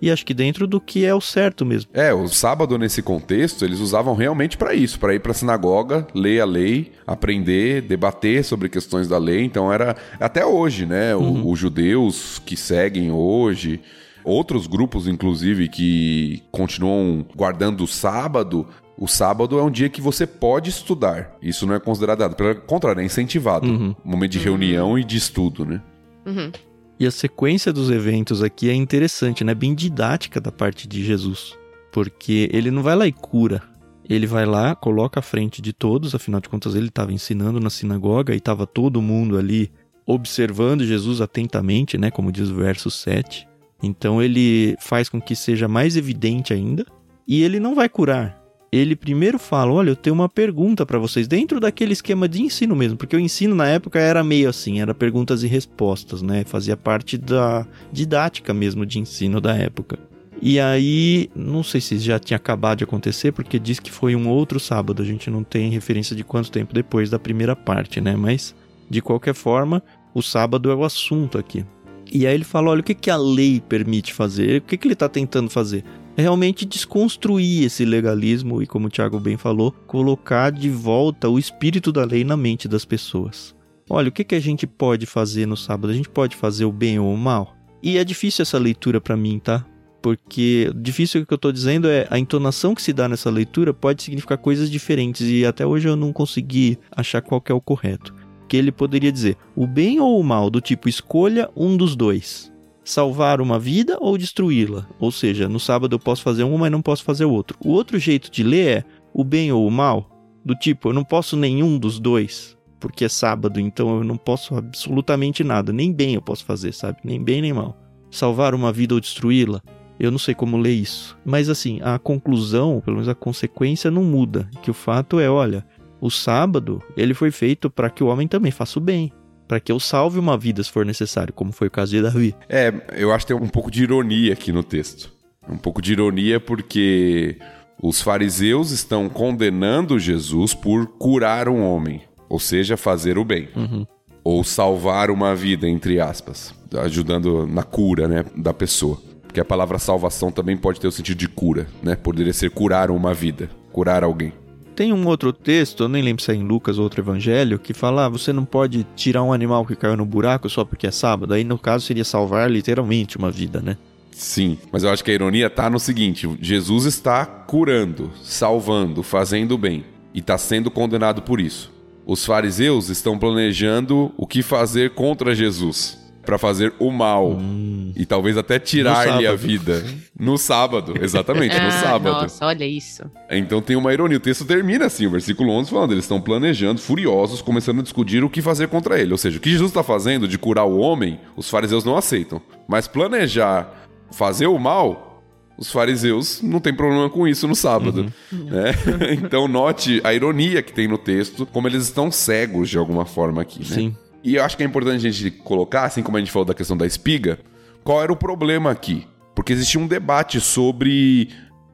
E 0.02 0.10
acho 0.10 0.26
que 0.26 0.34
dentro 0.34 0.66
do 0.66 0.78
que 0.78 1.06
é 1.06 1.14
o 1.14 1.20
certo 1.20 1.64
mesmo. 1.64 1.90
É, 1.94 2.12
o 2.12 2.28
sábado 2.28 2.76
nesse 2.76 3.00
contexto, 3.00 3.64
eles 3.64 3.80
usavam 3.80 4.14
realmente 4.14 4.56
para 4.58 4.74
isso, 4.74 4.98
para 4.98 5.14
ir 5.14 5.20
para 5.20 5.30
a 5.30 5.34
sinagoga, 5.34 6.06
ler 6.14 6.40
a 6.40 6.44
lei, 6.44 6.92
aprender, 7.06 7.80
debater 7.80 8.44
sobre 8.44 8.68
questões 8.68 9.08
da 9.08 9.16
lei. 9.16 9.42
Então 9.44 9.72
era 9.72 9.96
até 10.20 10.44
hoje, 10.44 10.84
né? 10.84 11.16
Uhum. 11.16 11.50
Os 11.50 11.58
judeus 11.58 12.42
que 12.44 12.56
seguem 12.56 13.10
hoje, 13.10 13.80
Outros 14.26 14.66
grupos, 14.66 15.06
inclusive, 15.06 15.68
que 15.68 16.42
continuam 16.50 17.24
guardando 17.36 17.84
o 17.84 17.86
sábado, 17.86 18.66
o 18.98 19.06
sábado 19.06 19.58
é 19.58 19.62
um 19.62 19.70
dia 19.70 19.88
que 19.88 20.00
você 20.00 20.26
pode 20.26 20.70
estudar. 20.70 21.36
Isso 21.42 21.66
não 21.66 21.74
é 21.74 21.80
considerado, 21.80 22.34
pelo 22.34 22.54
contrário, 22.62 23.00
é 23.00 23.04
incentivado. 23.04 23.66
Uhum. 23.66 23.94
Momento 24.02 24.32
de 24.32 24.38
reunião 24.38 24.98
e 24.98 25.04
de 25.04 25.16
estudo, 25.16 25.66
né? 25.66 25.82
Uhum. 26.24 26.50
E 26.98 27.06
a 27.06 27.10
sequência 27.10 27.72
dos 27.72 27.90
eventos 27.90 28.42
aqui 28.42 28.70
é 28.70 28.74
interessante, 28.74 29.44
né? 29.44 29.54
Bem 29.54 29.74
didática 29.74 30.40
da 30.40 30.50
parte 30.50 30.88
de 30.88 31.04
Jesus. 31.04 31.54
Porque 31.92 32.48
ele 32.52 32.70
não 32.70 32.82
vai 32.82 32.96
lá 32.96 33.06
e 33.06 33.12
cura. 33.12 33.62
Ele 34.08 34.26
vai 34.26 34.46
lá, 34.46 34.74
coloca 34.74 35.20
à 35.20 35.22
frente 35.22 35.60
de 35.60 35.72
todos, 35.72 36.14
afinal 36.14 36.40
de 36.40 36.48
contas 36.48 36.74
ele 36.74 36.88
estava 36.88 37.12
ensinando 37.12 37.60
na 37.60 37.68
sinagoga 37.68 38.32
e 38.32 38.38
estava 38.38 38.66
todo 38.66 39.02
mundo 39.02 39.36
ali 39.36 39.70
observando 40.06 40.84
Jesus 40.84 41.20
atentamente, 41.20 41.98
né? 41.98 42.10
Como 42.10 42.32
diz 42.32 42.48
o 42.48 42.54
verso 42.54 42.90
7. 42.90 43.46
Então 43.82 44.22
ele 44.22 44.74
faz 44.80 45.08
com 45.10 45.20
que 45.20 45.36
seja 45.36 45.68
mais 45.68 45.98
evidente 45.98 46.54
ainda. 46.54 46.86
E 47.28 47.42
ele 47.42 47.60
não 47.60 47.74
vai 47.74 47.88
curar. 47.88 48.45
Ele 48.76 48.94
primeiro 48.94 49.38
fala: 49.38 49.72
Olha, 49.72 49.90
eu 49.90 49.96
tenho 49.96 50.14
uma 50.14 50.28
pergunta 50.28 50.84
para 50.84 50.98
vocês, 50.98 51.26
dentro 51.26 51.58
daquele 51.58 51.92
esquema 51.92 52.28
de 52.28 52.42
ensino 52.42 52.76
mesmo, 52.76 52.96
porque 52.96 53.16
o 53.16 53.20
ensino 53.20 53.54
na 53.54 53.66
época 53.66 53.98
era 53.98 54.22
meio 54.22 54.48
assim, 54.48 54.80
era 54.80 54.94
perguntas 54.94 55.42
e 55.42 55.46
respostas, 55.46 56.22
né? 56.22 56.44
Fazia 56.44 56.76
parte 56.76 57.16
da 57.16 57.66
didática 57.92 58.52
mesmo 58.52 58.84
de 58.84 58.98
ensino 58.98 59.40
da 59.40 59.54
época. 59.56 59.98
E 60.40 60.60
aí, 60.60 61.30
não 61.34 61.62
sei 61.62 61.80
se 61.80 61.98
já 61.98 62.18
tinha 62.18 62.36
acabado 62.36 62.78
de 62.78 62.84
acontecer, 62.84 63.32
porque 63.32 63.58
diz 63.58 63.80
que 63.80 63.90
foi 63.90 64.14
um 64.14 64.28
outro 64.28 64.60
sábado, 64.60 65.02
a 65.02 65.04
gente 65.04 65.30
não 65.30 65.42
tem 65.42 65.70
referência 65.70 66.14
de 66.14 66.22
quanto 66.22 66.50
tempo 66.50 66.74
depois 66.74 67.08
da 67.08 67.18
primeira 67.18 67.56
parte, 67.56 68.00
né? 68.00 68.14
Mas, 68.14 68.54
de 68.88 69.00
qualquer 69.00 69.34
forma, 69.34 69.82
o 70.14 70.22
sábado 70.22 70.70
é 70.70 70.74
o 70.74 70.84
assunto 70.84 71.38
aqui. 71.38 71.64
E 72.12 72.26
aí 72.26 72.34
ele 72.34 72.44
fala: 72.44 72.70
olha, 72.70 72.80
o 72.80 72.84
que, 72.84 72.94
que 72.94 73.10
a 73.10 73.16
lei 73.16 73.60
permite 73.60 74.12
fazer? 74.12 74.58
O 74.58 74.64
que, 74.64 74.76
que 74.76 74.86
ele 74.86 74.92
está 74.92 75.08
tentando 75.08 75.50
fazer? 75.50 75.84
Realmente 76.16 76.64
desconstruir 76.64 77.64
esse 77.64 77.84
legalismo 77.84 78.62
e, 78.62 78.66
como 78.66 78.86
o 78.86 78.90
Tiago 78.90 79.20
bem 79.20 79.36
falou, 79.36 79.70
colocar 79.86 80.50
de 80.50 80.70
volta 80.70 81.28
o 81.28 81.38
espírito 81.38 81.92
da 81.92 82.06
lei 82.06 82.24
na 82.24 82.38
mente 82.38 82.66
das 82.66 82.86
pessoas. 82.86 83.54
Olha, 83.88 84.08
o 84.08 84.12
que, 84.12 84.24
que 84.24 84.34
a 84.34 84.40
gente 84.40 84.66
pode 84.66 85.04
fazer 85.04 85.44
no 85.44 85.58
sábado? 85.58 85.90
A 85.90 85.94
gente 85.94 86.08
pode 86.08 86.34
fazer 86.34 86.64
o 86.64 86.72
bem 86.72 86.98
ou 86.98 87.12
o 87.12 87.18
mal? 87.18 87.54
E 87.82 87.98
é 87.98 88.04
difícil 88.04 88.42
essa 88.42 88.58
leitura 88.58 88.98
para 88.98 89.14
mim, 89.14 89.38
tá? 89.38 89.66
Porque 90.00 90.72
difícil 90.74 91.20
o 91.20 91.26
que 91.26 91.34
eu 91.34 91.38
tô 91.38 91.52
dizendo 91.52 91.86
é 91.86 92.06
a 92.08 92.18
entonação 92.18 92.74
que 92.74 92.80
se 92.80 92.94
dá 92.94 93.06
nessa 93.06 93.28
leitura 93.28 93.74
pode 93.74 94.02
significar 94.02 94.38
coisas 94.38 94.70
diferentes 94.70 95.28
e 95.28 95.44
até 95.44 95.66
hoje 95.66 95.86
eu 95.86 95.96
não 95.96 96.14
consegui 96.14 96.78
achar 96.90 97.20
qual 97.20 97.42
é 97.46 97.52
o 97.52 97.60
correto. 97.60 98.14
Que 98.48 98.56
ele 98.56 98.72
poderia 98.72 99.12
dizer 99.12 99.36
o 99.54 99.66
bem 99.66 100.00
ou 100.00 100.18
o 100.18 100.24
mal, 100.24 100.48
do 100.48 100.62
tipo 100.62 100.88
escolha 100.88 101.50
um 101.54 101.76
dos 101.76 101.94
dois 101.94 102.50
salvar 102.86 103.40
uma 103.40 103.58
vida 103.58 103.98
ou 104.00 104.16
destruí-la. 104.16 104.86
Ou 104.98 105.10
seja, 105.10 105.48
no 105.48 105.58
sábado 105.58 105.96
eu 105.96 105.98
posso 105.98 106.22
fazer 106.22 106.44
um, 106.44 106.56
mas 106.56 106.70
não 106.70 106.80
posso 106.80 107.02
fazer 107.02 107.24
o 107.24 107.32
outro. 107.32 107.58
O 107.62 107.70
outro 107.70 107.98
jeito 107.98 108.30
de 108.30 108.42
ler 108.42 108.78
é 108.78 108.84
o 109.12 109.24
bem 109.24 109.50
ou 109.50 109.66
o 109.66 109.70
mal, 109.70 110.08
do 110.44 110.54
tipo, 110.54 110.88
eu 110.88 110.92
não 110.92 111.02
posso 111.02 111.36
nenhum 111.36 111.78
dos 111.78 111.98
dois, 111.98 112.56
porque 112.78 113.04
é 113.04 113.08
sábado, 113.08 113.58
então 113.58 113.98
eu 113.98 114.04
não 114.04 114.16
posso 114.16 114.54
absolutamente 114.54 115.42
nada. 115.42 115.72
Nem 115.72 115.92
bem 115.92 116.14
eu 116.14 116.22
posso 116.22 116.44
fazer, 116.44 116.72
sabe? 116.72 116.98
Nem 117.02 117.22
bem 117.22 117.42
nem 117.42 117.52
mal. 117.52 117.76
Salvar 118.08 118.54
uma 118.54 118.72
vida 118.72 118.94
ou 118.94 119.00
destruí-la. 119.00 119.60
Eu 119.98 120.10
não 120.10 120.18
sei 120.18 120.34
como 120.34 120.56
ler 120.56 120.74
isso. 120.74 121.18
Mas 121.24 121.48
assim, 121.48 121.80
a 121.82 121.98
conclusão, 121.98 122.80
pelo 122.84 122.96
menos 122.96 123.08
a 123.08 123.14
consequência, 123.14 123.90
não 123.90 124.04
muda. 124.04 124.48
Que 124.62 124.70
o 124.70 124.74
fato 124.74 125.18
é, 125.18 125.28
olha, 125.28 125.66
o 126.00 126.10
sábado 126.10 126.80
ele 126.96 127.14
foi 127.14 127.32
feito 127.32 127.68
para 127.68 127.90
que 127.90 128.04
o 128.04 128.06
homem 128.06 128.28
também 128.28 128.52
faça 128.52 128.78
o 128.78 128.82
bem 128.82 129.12
para 129.46 129.60
que 129.60 129.70
eu 129.70 129.78
salve 129.78 130.18
uma 130.18 130.36
vida 130.36 130.62
se 130.62 130.70
for 130.70 130.84
necessário, 130.84 131.32
como 131.32 131.52
foi 131.52 131.68
o 131.68 131.70
caso 131.70 131.92
de 131.92 132.02
Davi. 132.02 132.34
É, 132.48 132.72
eu 132.96 133.12
acho 133.12 133.26
que 133.26 133.32
tem 133.32 133.42
um 133.42 133.48
pouco 133.48 133.70
de 133.70 133.82
ironia 133.82 134.32
aqui 134.32 134.52
no 134.52 134.62
texto. 134.62 135.12
Um 135.48 135.56
pouco 135.56 135.80
de 135.80 135.92
ironia 135.92 136.40
porque 136.40 137.38
os 137.80 138.00
fariseus 138.00 138.70
estão 138.70 139.08
condenando 139.08 139.98
Jesus 139.98 140.54
por 140.54 140.86
curar 140.86 141.48
um 141.48 141.62
homem, 141.62 142.02
ou 142.28 142.40
seja, 142.40 142.76
fazer 142.76 143.18
o 143.18 143.24
bem. 143.24 143.48
Uhum. 143.54 143.86
Ou 144.24 144.42
salvar 144.42 145.10
uma 145.10 145.34
vida, 145.36 145.68
entre 145.68 146.00
aspas, 146.00 146.52
ajudando 146.82 147.46
na 147.46 147.62
cura 147.62 148.08
né, 148.08 148.24
da 148.34 148.52
pessoa. 148.52 149.00
Porque 149.22 149.38
a 149.38 149.44
palavra 149.44 149.78
salvação 149.78 150.32
também 150.32 150.56
pode 150.56 150.80
ter 150.80 150.88
o 150.88 150.92
sentido 150.92 151.18
de 151.18 151.28
cura, 151.28 151.68
né? 151.82 151.94
Poderia 151.94 152.32
ser 152.32 152.50
curar 152.50 152.90
uma 152.90 153.14
vida, 153.14 153.48
curar 153.70 154.02
alguém. 154.02 154.32
Tem 154.76 154.92
um 154.92 155.06
outro 155.06 155.32
texto, 155.32 155.84
eu 155.84 155.88
nem 155.88 156.02
lembro 156.02 156.22
se 156.22 156.30
é 156.30 156.34
em 156.34 156.42
Lucas 156.42 156.76
ou 156.76 156.84
outro 156.84 157.00
evangelho, 157.00 157.58
que 157.58 157.72
fala: 157.72 158.04
ah, 158.04 158.08
você 158.10 158.30
não 158.30 158.44
pode 158.44 158.86
tirar 158.94 159.22
um 159.22 159.32
animal 159.32 159.64
que 159.64 159.74
caiu 159.74 159.96
no 159.96 160.04
buraco 160.04 160.50
só 160.50 160.66
porque 160.66 160.86
é 160.86 160.90
sábado. 160.90 161.32
Aí 161.32 161.42
no 161.42 161.58
caso 161.58 161.86
seria 161.86 162.04
salvar 162.04 162.50
literalmente 162.50 163.16
uma 163.16 163.30
vida, 163.30 163.62
né? 163.62 163.78
Sim, 164.10 164.58
mas 164.70 164.84
eu 164.84 164.90
acho 164.90 165.02
que 165.02 165.10
a 165.10 165.14
ironia 165.14 165.48
tá 165.48 165.70
no 165.70 165.80
seguinte: 165.80 166.28
Jesus 166.42 166.84
está 166.84 167.24
curando, 167.24 168.10
salvando, 168.22 169.02
fazendo 169.02 169.56
bem 169.56 169.82
e 170.12 170.18
está 170.18 170.36
sendo 170.36 170.70
condenado 170.70 171.22
por 171.22 171.40
isso. 171.40 171.72
Os 172.04 172.26
fariseus 172.26 172.90
estão 172.90 173.18
planejando 173.18 174.12
o 174.14 174.26
que 174.26 174.42
fazer 174.42 174.90
contra 174.90 175.34
Jesus 175.34 176.05
para 176.26 176.36
fazer 176.36 176.74
o 176.78 176.90
mal 176.90 177.30
Hum. 177.30 177.92
e 177.96 178.04
talvez 178.04 178.36
até 178.36 178.58
tirar-lhe 178.58 179.26
a 179.26 179.34
vida 179.34 179.82
no 180.18 180.36
sábado, 180.36 180.92
exatamente, 181.00 181.58
no 181.58 181.68
Ah, 181.68 181.70
sábado. 181.70 182.22
Nossa, 182.22 182.44
olha 182.44 182.66
isso. 182.66 183.02
Então 183.30 183.62
tem 183.62 183.76
uma 183.76 183.92
ironia. 183.92 184.18
O 184.18 184.20
texto 184.20 184.44
termina 184.44 184.84
assim, 184.86 185.06
o 185.06 185.10
versículo 185.10 185.50
11 185.52 185.70
falando, 185.70 185.92
eles 185.92 186.04
estão 186.04 186.20
planejando, 186.20 186.80
furiosos, 186.80 187.40
começando 187.40 187.78
a 187.78 187.82
discutir 187.82 188.22
o 188.24 188.28
que 188.28 188.42
fazer 188.42 188.68
contra 188.68 189.00
ele. 189.00 189.12
Ou 189.12 189.18
seja, 189.18 189.38
o 189.38 189.40
que 189.40 189.50
Jesus 189.50 189.70
está 189.70 189.82
fazendo 189.82 190.26
de 190.28 190.36
curar 190.36 190.66
o 190.66 190.78
homem, 190.78 191.18
os 191.36 191.48
fariseus 191.48 191.84
não 191.84 191.96
aceitam. 191.96 192.42
Mas 192.68 192.86
planejar 192.88 193.88
fazer 194.10 194.46
o 194.48 194.58
mal, 194.58 195.22
os 195.58 195.70
fariseus 195.70 196.42
não 196.42 196.60
tem 196.60 196.74
problema 196.74 197.08
com 197.08 197.26
isso 197.26 197.46
no 197.48 197.54
sábado. 197.56 198.12
né? 198.32 198.74
então 199.22 199.48
note 199.48 200.00
a 200.04 200.12
ironia 200.12 200.60
que 200.62 200.72
tem 200.72 200.86
no 200.88 200.98
texto, 200.98 201.46
como 201.46 201.66
eles 201.68 201.84
estão 201.84 202.10
cegos 202.10 202.68
de 202.68 202.76
alguma 202.76 203.06
forma 203.06 203.40
aqui. 203.42 203.60
Né? 203.60 203.64
Sim. 203.66 203.96
E 204.22 204.36
eu 204.36 204.44
acho 204.44 204.56
que 204.56 204.62
é 204.62 204.66
importante 204.66 205.06
a 205.06 205.10
gente 205.10 205.30
colocar, 205.30 205.84
assim 205.84 206.02
como 206.02 206.16
a 206.16 206.20
gente 206.20 206.32
falou 206.32 206.46
da 206.46 206.54
questão 206.54 206.76
da 206.76 206.86
espiga, 206.86 207.38
qual 207.84 208.02
era 208.02 208.12
o 208.12 208.16
problema 208.16 208.70
aqui? 208.70 209.06
Porque 209.34 209.52
existia 209.52 209.80
um 209.80 209.86
debate 209.86 210.40
sobre 210.40 211.28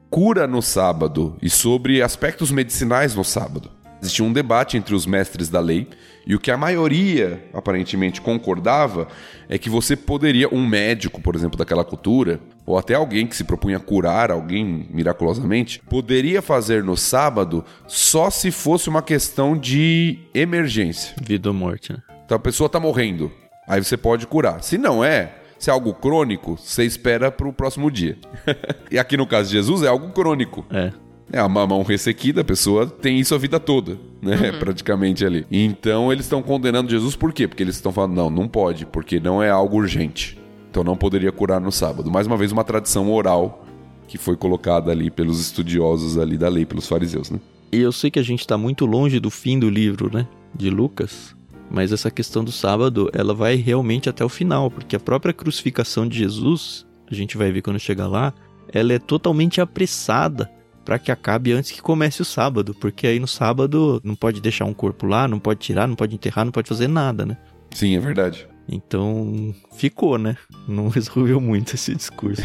cura 0.09 0.45
no 0.45 0.61
sábado 0.61 1.35
e 1.41 1.49
sobre 1.49 2.01
aspectos 2.01 2.51
medicinais 2.51 3.15
no 3.15 3.23
sábado. 3.23 3.71
Existia 3.99 4.25
um 4.25 4.33
debate 4.33 4.77
entre 4.77 4.93
os 4.93 5.05
mestres 5.05 5.49
da 5.49 5.61
lei 5.61 5.87
e 6.27 6.35
o 6.35 6.39
que 6.39 6.51
a 6.51 6.57
maioria 6.57 7.43
aparentemente 7.53 8.21
concordava 8.21 9.07
é 9.49 9.57
que 9.57 9.69
você 9.69 9.95
poderia, 9.95 10.53
um 10.53 10.67
médico, 10.67 11.21
por 11.21 11.35
exemplo, 11.35 11.57
daquela 11.57 11.83
cultura, 11.83 12.39
ou 12.65 12.77
até 12.77 12.93
alguém 12.93 13.25
que 13.25 13.35
se 13.35 13.43
propunha 13.43 13.79
curar 13.79 14.29
alguém 14.29 14.87
miraculosamente, 14.91 15.81
poderia 15.89 16.41
fazer 16.41 16.83
no 16.83 16.95
sábado 16.95 17.63
só 17.87 18.29
se 18.29 18.51
fosse 18.51 18.89
uma 18.89 19.01
questão 19.01 19.57
de 19.57 20.19
emergência. 20.33 21.15
Vida 21.21 21.49
ou 21.49 21.55
morte, 21.55 21.93
né? 21.93 22.12
Então 22.25 22.35
a 22.35 22.39
pessoa 22.39 22.69
tá 22.69 22.79
morrendo. 22.79 23.31
Aí 23.67 23.83
você 23.83 23.97
pode 23.97 24.27
curar. 24.27 24.61
Se 24.63 24.77
não 24.77 25.03
é, 25.03 25.35
se 25.57 25.69
é 25.69 25.73
algo 25.73 25.93
crônico, 25.93 26.57
você 26.57 26.83
espera 26.83 27.31
pro 27.31 27.53
próximo 27.53 27.89
dia. 27.89 28.17
e 28.91 28.99
aqui 28.99 29.15
no 29.15 29.25
caso 29.25 29.49
de 29.49 29.55
Jesus 29.55 29.83
é 29.83 29.87
algo 29.87 30.09
crônico. 30.09 30.65
É. 30.69 30.91
É 31.31 31.41
uma 31.41 31.65
mão 31.65 31.81
ressequida, 31.83 32.41
a 32.41 32.43
pessoa 32.43 32.85
tem 32.85 33.19
isso 33.19 33.33
a 33.33 33.37
vida 33.37 33.59
toda, 33.59 33.97
né? 34.21 34.51
Praticamente 34.59 35.25
ali. 35.25 35.47
Então 35.49 36.11
eles 36.11 36.25
estão 36.25 36.43
condenando 36.43 36.91
Jesus 36.91 37.15
por 37.15 37.31
quê? 37.31 37.47
Porque 37.47 37.63
eles 37.63 37.75
estão 37.75 37.91
falando, 37.91 38.13
não, 38.13 38.29
não 38.29 38.47
pode, 38.47 38.85
porque 38.85 39.19
não 39.19 39.41
é 39.41 39.49
algo 39.49 39.77
urgente. 39.77 40.37
Então 40.69 40.83
não 40.83 40.97
poderia 40.97 41.31
curar 41.31 41.61
no 41.61 41.71
sábado. 41.71 42.11
Mais 42.11 42.27
uma 42.27 42.35
vez, 42.37 42.51
uma 42.51 42.63
tradição 42.63 43.11
oral 43.11 43.65
que 44.07 44.17
foi 44.17 44.35
colocada 44.35 44.91
ali 44.91 45.09
pelos 45.09 45.39
estudiosos 45.39 46.17
ali 46.17 46.37
da 46.37 46.49
lei, 46.49 46.65
pelos 46.65 46.87
fariseus, 46.87 47.31
né? 47.31 47.39
E 47.71 47.79
eu 47.79 47.91
sei 47.91 48.11
que 48.11 48.19
a 48.19 48.23
gente 48.23 48.45
tá 48.45 48.57
muito 48.57 48.85
longe 48.85 49.19
do 49.19 49.31
fim 49.31 49.57
do 49.57 49.69
livro, 49.69 50.11
né? 50.13 50.27
De 50.53 50.69
Lucas. 50.69 51.35
Mas 51.69 51.91
essa 51.91 52.11
questão 52.11 52.43
do 52.43 52.51
sábado, 52.51 53.09
ela 53.13 53.33
vai 53.33 53.55
realmente 53.55 54.09
até 54.09 54.23
o 54.23 54.29
final, 54.29 54.69
porque 54.69 54.95
a 54.95 54.99
própria 54.99 55.33
crucificação 55.33 56.07
de 56.07 56.17
Jesus, 56.17 56.85
a 57.09 57.15
gente 57.15 57.37
vai 57.37 57.51
ver 57.51 57.61
quando 57.61 57.79
chegar 57.79 58.07
lá, 58.07 58.33
ela 58.71 58.93
é 58.93 58.99
totalmente 58.99 59.59
apressada 59.59 60.49
para 60.85 60.99
que 60.99 61.11
acabe 61.11 61.53
antes 61.53 61.71
que 61.71 61.81
comece 61.81 62.21
o 62.21 62.25
sábado, 62.25 62.73
porque 62.73 63.07
aí 63.07 63.19
no 63.19 63.27
sábado 63.27 64.01
não 64.03 64.15
pode 64.15 64.41
deixar 64.41 64.65
um 64.65 64.73
corpo 64.73 65.07
lá, 65.07 65.27
não 65.27 65.39
pode 65.39 65.59
tirar, 65.61 65.87
não 65.87 65.95
pode 65.95 66.13
enterrar, 66.13 66.45
não 66.45 66.51
pode 66.51 66.67
fazer 66.67 66.87
nada, 66.87 67.25
né? 67.25 67.37
Sim, 67.71 67.95
é 67.95 67.99
verdade. 67.99 68.47
Então, 68.67 69.53
ficou, 69.75 70.17
né? 70.17 70.37
Não 70.67 70.87
resolveu 70.89 71.39
muito 71.39 71.75
esse 71.75 71.93
discurso 71.95 72.43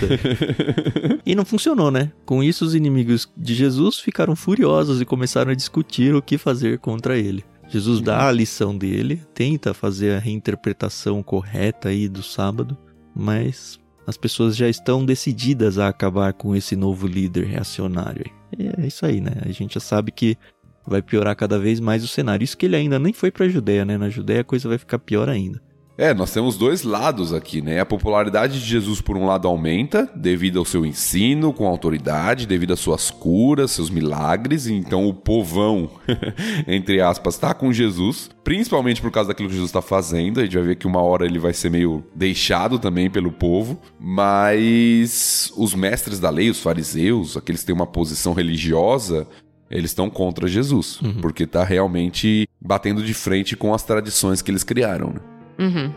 e 1.25 1.35
não 1.35 1.45
funcionou, 1.45 1.91
né? 1.91 2.11
Com 2.25 2.43
isso, 2.43 2.65
os 2.65 2.75
inimigos 2.75 3.31
de 3.37 3.55
Jesus 3.55 3.99
ficaram 3.99 4.35
furiosos 4.35 5.01
e 5.01 5.05
começaram 5.05 5.53
a 5.53 5.55
discutir 5.55 6.15
o 6.15 6.23
que 6.23 6.39
fazer 6.39 6.79
contra 6.79 7.17
ele. 7.17 7.45
Jesus 7.69 8.01
dá 8.01 8.27
a 8.27 8.33
lição 8.33 8.77
dele, 8.77 9.21
tenta 9.35 9.75
fazer 9.75 10.17
a 10.17 10.19
reinterpretação 10.19 11.23
correta 11.23 11.91
aí 11.91 12.09
do 12.09 12.23
sábado, 12.23 12.77
mas 13.15 13.79
as 14.07 14.17
pessoas 14.17 14.57
já 14.57 14.69
estão 14.69 15.05
decididas 15.05 15.79
a 15.79 15.89
acabar 15.89 16.33
com 16.33 16.57
esse 16.57 16.75
novo 16.75 17.07
líder 17.07 17.45
reacionário. 17.45 18.25
E 18.59 18.69
é 18.83 18.87
isso 18.87 19.05
aí, 19.05 19.21
né? 19.21 19.33
A 19.45 19.53
gente 19.53 19.75
já 19.75 19.81
sabe 19.81 20.11
que 20.11 20.37
vai 20.87 21.03
piorar 21.03 21.37
cada 21.37 21.59
vez 21.59 21.79
mais 21.79 22.03
o 22.03 22.09
cenário. 22.09 22.43
Isso 22.43 22.57
que 22.57 22.65
ele 22.65 22.77
ainda 22.77 22.99
nem 22.99 23.13
foi 23.13 23.31
pra 23.31 23.49
Judéia, 23.49 23.85
né? 23.85 23.99
Na 23.99 24.09
Judéia 24.09 24.41
a 24.41 24.45
coisa 24.45 24.67
vai 24.67 24.79
ficar 24.79 24.99
pior 24.99 25.29
ainda. 25.29 25.61
É, 25.99 26.15
nós 26.15 26.31
temos 26.31 26.57
dois 26.57 26.85
lados 26.85 27.33
aqui, 27.33 27.61
né? 27.61 27.81
A 27.81 27.85
popularidade 27.85 28.61
de 28.61 28.65
Jesus, 28.65 29.01
por 29.01 29.17
um 29.17 29.27
lado, 29.27 29.49
aumenta 29.49 30.09
devido 30.15 30.61
ao 30.61 30.65
seu 30.65 30.87
ensino 30.87 31.53
com 31.53 31.67
autoridade, 31.67 32.47
devido 32.47 32.73
às 32.73 32.79
suas 32.79 33.11
curas, 33.11 33.73
seus 33.73 33.91
milagres. 33.91 34.69
Então, 34.69 35.09
o 35.09 35.13
povão, 35.13 35.91
entre 36.69 37.01
aspas, 37.01 37.35
está 37.35 37.53
com 37.53 37.73
Jesus, 37.73 38.31
principalmente 38.45 39.03
por 39.03 39.11
causa 39.11 39.31
daquilo 39.31 39.49
que 39.49 39.57
Jesus 39.57 39.71
está 39.71 39.83
fazendo. 39.83 40.39
A 40.39 40.45
gente 40.45 40.57
vai 40.57 40.69
ver 40.69 40.77
que 40.77 40.87
uma 40.87 41.03
hora 41.03 41.27
ele 41.27 41.41
vai 41.41 41.53
ser 41.53 41.69
meio 41.69 42.05
deixado 42.15 42.79
também 42.79 43.11
pelo 43.11 43.33
povo. 43.33 43.77
Mas 43.99 45.53
os 45.57 45.75
mestres 45.75 46.21
da 46.21 46.31
lei, 46.31 46.49
os 46.49 46.61
fariseus, 46.61 47.37
aqueles 47.37 47.63
que 47.63 47.67
têm 47.67 47.75
uma 47.75 47.89
posição 47.89 48.35
religiosa, 48.35 49.27
eles 49.69 49.91
estão 49.91 50.09
contra 50.09 50.47
Jesus, 50.47 51.01
uhum. 51.01 51.15
porque 51.15 51.43
está 51.43 51.65
realmente 51.65 52.49
batendo 52.61 53.03
de 53.03 53.15
frente 53.15 53.57
com 53.57 53.75
as 53.75 53.83
tradições 53.83 54.41
que 54.41 54.53
eles 54.53 54.63
criaram. 54.63 55.09
Né? 55.09 55.38
Uhum. 55.59 55.93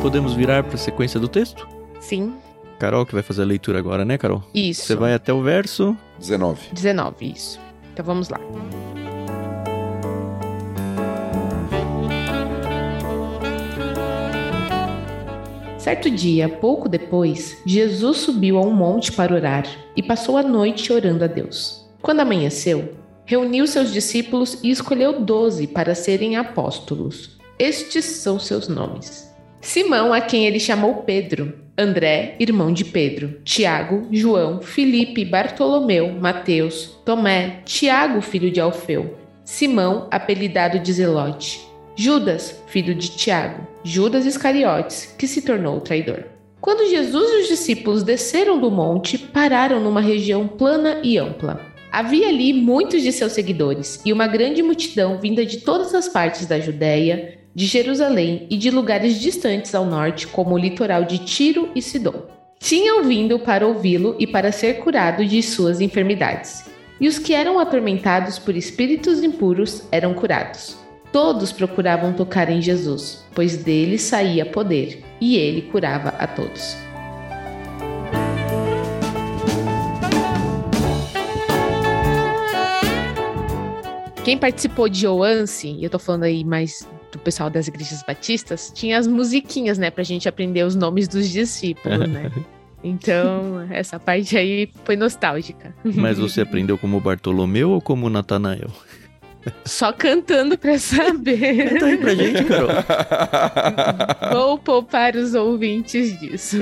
Podemos 0.00 0.34
virar 0.34 0.62
para 0.62 0.76
a 0.76 0.78
sequência 0.78 1.18
do 1.18 1.26
texto? 1.26 1.66
Sim. 2.00 2.45
Carol 2.78 3.06
que 3.06 3.14
vai 3.14 3.22
fazer 3.22 3.42
a 3.42 3.46
leitura 3.46 3.78
agora, 3.78 4.04
né, 4.04 4.18
Carol? 4.18 4.42
Isso. 4.54 4.82
Você 4.82 4.94
vai 4.94 5.14
até 5.14 5.32
o 5.32 5.42
verso 5.42 5.96
19. 6.18 6.68
19, 6.72 7.32
isso. 7.32 7.58
Então 7.92 8.04
vamos 8.04 8.28
lá. 8.28 8.38
Certo 15.78 16.10
dia, 16.10 16.48
pouco 16.48 16.88
depois, 16.88 17.62
Jesus 17.64 18.18
subiu 18.18 18.58
a 18.58 18.60
um 18.60 18.72
monte 18.72 19.12
para 19.12 19.32
orar 19.32 19.64
e 19.94 20.02
passou 20.02 20.36
a 20.36 20.42
noite 20.42 20.92
orando 20.92 21.22
a 21.22 21.28
Deus. 21.28 21.88
Quando 22.02 22.20
amanheceu, 22.20 22.94
reuniu 23.24 23.66
seus 23.66 23.92
discípulos 23.92 24.58
e 24.64 24.70
escolheu 24.70 25.20
doze 25.20 25.66
para 25.66 25.94
serem 25.94 26.36
apóstolos. 26.36 27.38
Estes 27.56 28.04
são 28.04 28.38
seus 28.38 28.66
nomes: 28.66 29.32
Simão, 29.60 30.12
a 30.12 30.20
quem 30.20 30.44
ele 30.44 30.58
chamou 30.58 31.02
Pedro, 31.02 31.54
André, 31.78 32.36
irmão 32.40 32.72
de 32.72 32.86
Pedro, 32.86 33.38
Tiago, 33.44 34.08
João, 34.10 34.62
Filipe, 34.62 35.26
Bartolomeu, 35.26 36.10
Mateus, 36.10 36.98
Tomé, 37.04 37.60
Tiago, 37.66 38.22
filho 38.22 38.50
de 38.50 38.58
Alfeu, 38.58 39.14
Simão, 39.44 40.08
apelidado 40.10 40.78
de 40.78 40.90
Zelote, 40.90 41.60
Judas, 41.94 42.62
filho 42.66 42.94
de 42.94 43.10
Tiago, 43.10 43.66
Judas 43.84 44.24
Iscariotes, 44.24 45.14
que 45.18 45.28
se 45.28 45.42
tornou 45.42 45.76
o 45.76 45.80
traidor. 45.80 46.24
Quando 46.62 46.88
Jesus 46.88 47.30
e 47.30 47.42
os 47.42 47.48
discípulos 47.48 48.02
desceram 48.02 48.58
do 48.58 48.70
monte, 48.70 49.18
pararam 49.18 49.78
numa 49.78 50.00
região 50.00 50.48
plana 50.48 51.00
e 51.02 51.18
ampla. 51.18 51.60
Havia 51.92 52.28
ali 52.28 52.54
muitos 52.54 53.02
de 53.02 53.12
seus 53.12 53.32
seguidores 53.32 54.00
e 54.04 54.12
uma 54.14 54.26
grande 54.26 54.62
multidão 54.62 55.18
vinda 55.20 55.44
de 55.44 55.58
todas 55.58 55.94
as 55.94 56.08
partes 56.08 56.46
da 56.46 56.58
Judéia, 56.58 57.38
de 57.56 57.64
Jerusalém 57.64 58.46
e 58.50 58.56
de 58.58 58.70
lugares 58.70 59.18
distantes 59.18 59.74
ao 59.74 59.86
norte, 59.86 60.26
como 60.26 60.54
o 60.54 60.58
litoral 60.58 61.04
de 61.04 61.16
Tiro 61.16 61.70
e 61.74 61.80
Sidom. 61.80 62.26
Tinham 62.60 63.02
vindo 63.02 63.38
para 63.38 63.66
ouvi-lo 63.66 64.14
e 64.18 64.26
para 64.26 64.52
ser 64.52 64.74
curado 64.74 65.24
de 65.24 65.42
suas 65.42 65.80
enfermidades. 65.80 66.66
E 67.00 67.08
os 67.08 67.18
que 67.18 67.32
eram 67.32 67.58
atormentados 67.58 68.38
por 68.38 68.54
espíritos 68.54 69.22
impuros 69.22 69.84
eram 69.90 70.12
curados. 70.12 70.76
Todos 71.10 71.50
procuravam 71.50 72.12
tocar 72.12 72.50
em 72.50 72.60
Jesus, 72.60 73.24
pois 73.34 73.56
dele 73.56 73.96
saía 73.96 74.44
poder, 74.44 75.02
e 75.18 75.38
ele 75.38 75.62
curava 75.62 76.10
a 76.10 76.26
todos. 76.26 76.76
Quem 84.22 84.36
participou 84.36 84.90
de 84.90 85.06
Oance, 85.06 85.78
eu 85.80 85.88
tô 85.88 85.98
falando 85.98 86.24
aí 86.24 86.44
mais 86.44 86.86
do 87.16 87.22
pessoal 87.22 87.50
das 87.50 87.66
igrejas 87.66 88.02
batistas, 88.06 88.70
tinha 88.74 88.98
as 88.98 89.06
musiquinhas, 89.06 89.78
né, 89.78 89.90
pra 89.90 90.04
gente 90.04 90.28
aprender 90.28 90.62
os 90.62 90.74
nomes 90.74 91.08
dos 91.08 91.28
discípulos, 91.28 92.08
né? 92.08 92.30
Então, 92.84 93.66
essa 93.70 93.98
parte 93.98 94.36
aí 94.36 94.70
foi 94.84 94.94
nostálgica. 94.94 95.74
Mas 95.82 96.18
você 96.18 96.42
aprendeu 96.42 96.78
como 96.78 97.00
Bartolomeu 97.00 97.70
ou 97.70 97.80
como 97.80 98.08
Natanael? 98.08 98.70
Só 99.64 99.92
cantando 99.92 100.56
pra 100.56 100.78
saber. 100.78 101.70
Canta 101.70 101.86
aí 101.86 101.96
pra 101.96 102.14
gente, 102.14 102.44
Carol. 102.44 102.68
Vou 104.30 104.58
poupar 104.58 105.16
os 105.16 105.34
ouvintes 105.34 106.20
disso. 106.20 106.58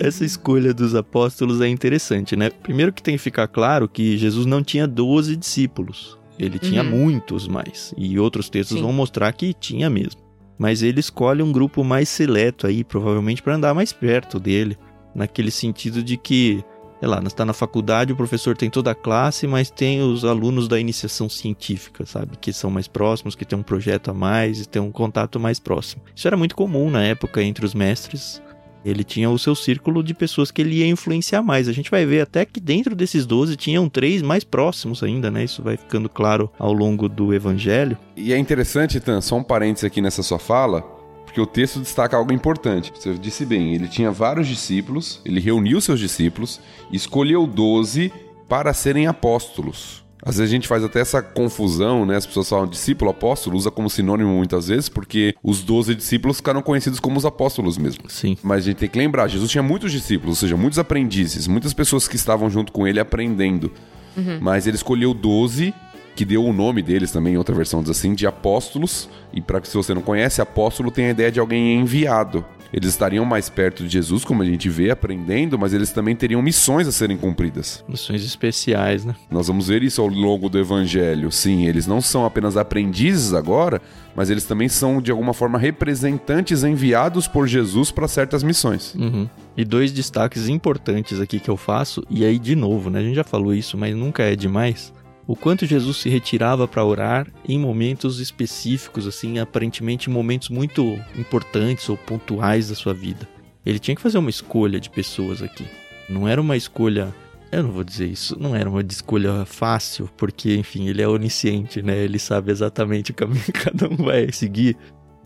Essa 0.00 0.24
escolha 0.24 0.74
dos 0.74 0.94
apóstolos 0.94 1.62
é 1.62 1.68
interessante, 1.68 2.36
né? 2.36 2.50
Primeiro 2.50 2.92
que 2.92 3.02
tem 3.02 3.16
que 3.16 3.22
ficar 3.22 3.48
claro 3.48 3.88
que 3.88 4.18
Jesus 4.18 4.44
não 4.44 4.62
tinha 4.62 4.86
12 4.86 5.34
discípulos. 5.36 6.18
Ele 6.38 6.58
tinha 6.58 6.82
uhum. 6.82 6.90
muitos 6.90 7.46
mais. 7.46 7.94
E 7.96 8.18
outros 8.18 8.48
textos 8.48 8.76
Sim. 8.76 8.82
vão 8.82 8.92
mostrar 8.92 9.32
que 9.32 9.52
tinha 9.52 9.88
mesmo. 9.88 10.20
Mas 10.58 10.82
ele 10.82 11.00
escolhe 11.00 11.42
um 11.42 11.52
grupo 11.52 11.82
mais 11.82 12.08
seleto 12.08 12.66
aí, 12.66 12.84
provavelmente 12.84 13.42
para 13.42 13.54
andar 13.54 13.74
mais 13.74 13.92
perto 13.92 14.38
dele. 14.38 14.76
Naquele 15.14 15.50
sentido 15.50 16.02
de 16.02 16.16
que, 16.16 16.64
sei 17.00 17.08
lá, 17.08 17.20
está 17.26 17.44
na 17.44 17.52
faculdade, 17.52 18.12
o 18.12 18.16
professor 18.16 18.56
tem 18.56 18.70
toda 18.70 18.92
a 18.92 18.94
classe, 18.94 19.46
mas 19.46 19.70
tem 19.70 20.00
os 20.00 20.24
alunos 20.24 20.68
da 20.68 20.78
iniciação 20.78 21.28
científica, 21.28 22.06
sabe? 22.06 22.36
Que 22.40 22.52
são 22.52 22.70
mais 22.70 22.88
próximos, 22.88 23.34
que 23.34 23.44
tem 23.44 23.58
um 23.58 23.62
projeto 23.62 24.10
a 24.10 24.14
mais 24.14 24.60
e 24.60 24.68
tem 24.68 24.80
um 24.80 24.92
contato 24.92 25.38
mais 25.38 25.58
próximo. 25.58 26.02
Isso 26.14 26.26
era 26.26 26.36
muito 26.36 26.54
comum 26.54 26.90
na 26.90 27.02
época 27.02 27.42
entre 27.42 27.66
os 27.66 27.74
mestres 27.74 28.40
ele 28.84 29.04
tinha 29.04 29.30
o 29.30 29.38
seu 29.38 29.54
círculo 29.54 30.02
de 30.02 30.14
pessoas 30.14 30.50
que 30.50 30.60
ele 30.60 30.76
ia 30.76 30.86
influenciar 30.86 31.42
mais. 31.42 31.68
A 31.68 31.72
gente 31.72 31.90
vai 31.90 32.04
ver 32.04 32.20
até 32.20 32.44
que 32.44 32.60
dentro 32.60 32.94
desses 32.94 33.24
12 33.26 33.56
tinham 33.56 33.88
três 33.88 34.22
mais 34.22 34.44
próximos 34.44 35.02
ainda, 35.02 35.30
né? 35.30 35.44
Isso 35.44 35.62
vai 35.62 35.76
ficando 35.76 36.08
claro 36.08 36.50
ao 36.58 36.72
longo 36.72 37.08
do 37.08 37.32
evangelho. 37.32 37.96
E 38.16 38.32
é 38.32 38.38
interessante, 38.38 39.00
Tan, 39.00 39.20
só 39.20 39.36
um 39.36 39.42
parênteses 39.42 39.84
aqui 39.84 40.00
nessa 40.00 40.22
sua 40.22 40.38
fala, 40.38 40.82
porque 41.24 41.40
o 41.40 41.46
texto 41.46 41.80
destaca 41.80 42.16
algo 42.16 42.32
importante. 42.32 42.92
Você 42.94 43.14
disse 43.14 43.46
bem, 43.46 43.74
ele 43.74 43.88
tinha 43.88 44.10
vários 44.10 44.48
discípulos, 44.48 45.20
ele 45.24 45.40
reuniu 45.40 45.80
seus 45.80 46.00
discípulos, 46.00 46.60
escolheu 46.92 47.46
12 47.46 48.12
para 48.48 48.74
serem 48.74 49.06
apóstolos. 49.06 50.01
Às 50.24 50.36
vezes 50.36 50.52
a 50.52 50.54
gente 50.54 50.68
faz 50.68 50.84
até 50.84 51.00
essa 51.00 51.20
confusão, 51.20 52.06
né? 52.06 52.16
As 52.16 52.24
pessoas 52.24 52.48
falam 52.48 52.66
discípulo, 52.66 53.10
apóstolo, 53.10 53.56
usa 53.56 53.72
como 53.72 53.90
sinônimo 53.90 54.30
muitas 54.30 54.68
vezes, 54.68 54.88
porque 54.88 55.34
os 55.42 55.62
doze 55.62 55.96
discípulos 55.96 56.36
ficaram 56.36 56.62
conhecidos 56.62 57.00
como 57.00 57.18
os 57.18 57.26
apóstolos 57.26 57.76
mesmo. 57.76 58.04
Sim. 58.08 58.36
Mas 58.42 58.58
a 58.58 58.66
gente 58.66 58.76
tem 58.76 58.88
que 58.88 58.98
lembrar, 58.98 59.26
Jesus 59.26 59.50
tinha 59.50 59.62
muitos 59.62 59.90
discípulos, 59.90 60.36
ou 60.36 60.40
seja, 60.40 60.56
muitos 60.56 60.78
aprendizes, 60.78 61.48
muitas 61.48 61.74
pessoas 61.74 62.06
que 62.06 62.14
estavam 62.14 62.48
junto 62.48 62.70
com 62.70 62.86
ele 62.86 63.00
aprendendo. 63.00 63.72
Uhum. 64.16 64.38
Mas 64.40 64.66
ele 64.66 64.76
escolheu 64.76 65.12
doze 65.12 65.74
que 66.14 66.24
deu 66.24 66.44
o 66.44 66.52
nome 66.52 66.82
deles 66.82 67.10
também, 67.10 67.36
outra 67.36 67.54
versão 67.54 67.80
diz 67.80 67.90
assim, 67.90 68.14
de 68.14 68.26
apóstolos. 68.26 69.08
E 69.32 69.40
para 69.40 69.60
que 69.60 69.66
se 69.66 69.76
você 69.76 69.92
não 69.92 70.02
conhece, 70.02 70.40
apóstolo 70.40 70.90
tem 70.90 71.06
a 71.06 71.10
ideia 71.10 71.32
de 71.32 71.40
alguém 71.40 71.80
enviado. 71.80 72.44
Eles 72.72 72.88
estariam 72.88 73.24
mais 73.24 73.50
perto 73.50 73.84
de 73.84 73.90
Jesus, 73.90 74.24
como 74.24 74.42
a 74.42 74.46
gente 74.46 74.68
vê, 74.68 74.90
aprendendo, 74.90 75.58
mas 75.58 75.74
eles 75.74 75.90
também 75.90 76.16
teriam 76.16 76.40
missões 76.40 76.88
a 76.88 76.92
serem 76.92 77.16
cumpridas. 77.16 77.84
Missões 77.86 78.24
especiais, 78.24 79.04
né? 79.04 79.14
Nós 79.30 79.48
vamos 79.48 79.68
ver 79.68 79.82
isso 79.82 80.00
ao 80.00 80.08
longo 80.08 80.48
do 80.48 80.58
evangelho. 80.58 81.30
Sim, 81.30 81.66
eles 81.66 81.86
não 81.86 82.00
são 82.00 82.24
apenas 82.24 82.56
aprendizes 82.56 83.34
agora, 83.34 83.80
mas 84.16 84.30
eles 84.30 84.44
também 84.44 84.68
são, 84.68 85.02
de 85.02 85.10
alguma 85.10 85.34
forma, 85.34 85.58
representantes 85.58 86.64
enviados 86.64 87.28
por 87.28 87.46
Jesus 87.46 87.90
para 87.90 88.08
certas 88.08 88.42
missões. 88.42 88.94
Uhum. 88.94 89.28
E 89.56 89.64
dois 89.64 89.92
destaques 89.92 90.48
importantes 90.48 91.20
aqui 91.20 91.38
que 91.38 91.50
eu 91.50 91.56
faço, 91.58 92.02
e 92.08 92.24
aí 92.24 92.38
de 92.38 92.56
novo, 92.56 92.88
né? 92.88 93.00
A 93.00 93.02
gente 93.02 93.16
já 93.16 93.24
falou 93.24 93.52
isso, 93.52 93.76
mas 93.76 93.94
nunca 93.94 94.22
é 94.22 94.34
demais 94.34 94.92
o 95.26 95.36
quanto 95.36 95.66
Jesus 95.66 95.98
se 95.98 96.08
retirava 96.08 96.66
para 96.66 96.84
orar 96.84 97.28
em 97.48 97.58
momentos 97.58 98.18
específicos, 98.18 99.06
assim, 99.06 99.38
aparentemente 99.38 100.10
momentos 100.10 100.48
muito 100.48 100.98
importantes 101.16 101.88
ou 101.88 101.96
pontuais 101.96 102.68
da 102.68 102.74
sua 102.74 102.92
vida. 102.92 103.28
Ele 103.64 103.78
tinha 103.78 103.94
que 103.94 104.02
fazer 104.02 104.18
uma 104.18 104.30
escolha 104.30 104.80
de 104.80 104.90
pessoas 104.90 105.42
aqui. 105.42 105.64
Não 106.08 106.26
era 106.26 106.40
uma 106.40 106.56
escolha. 106.56 107.14
Eu 107.52 107.62
não 107.62 107.70
vou 107.70 107.84
dizer 107.84 108.06
isso, 108.06 108.36
não 108.40 108.56
era 108.56 108.68
uma 108.68 108.80
escolha 108.80 109.44
fácil, 109.44 110.08
porque, 110.16 110.56
enfim, 110.56 110.88
ele 110.88 111.02
é 111.02 111.08
onisciente, 111.08 111.82
né? 111.82 111.98
Ele 111.98 112.18
sabe 112.18 112.50
exatamente 112.50 113.10
o 113.10 113.14
caminho 113.14 113.44
que 113.44 113.52
cada 113.52 113.88
um 113.88 113.96
vai 113.96 114.32
seguir. 114.32 114.76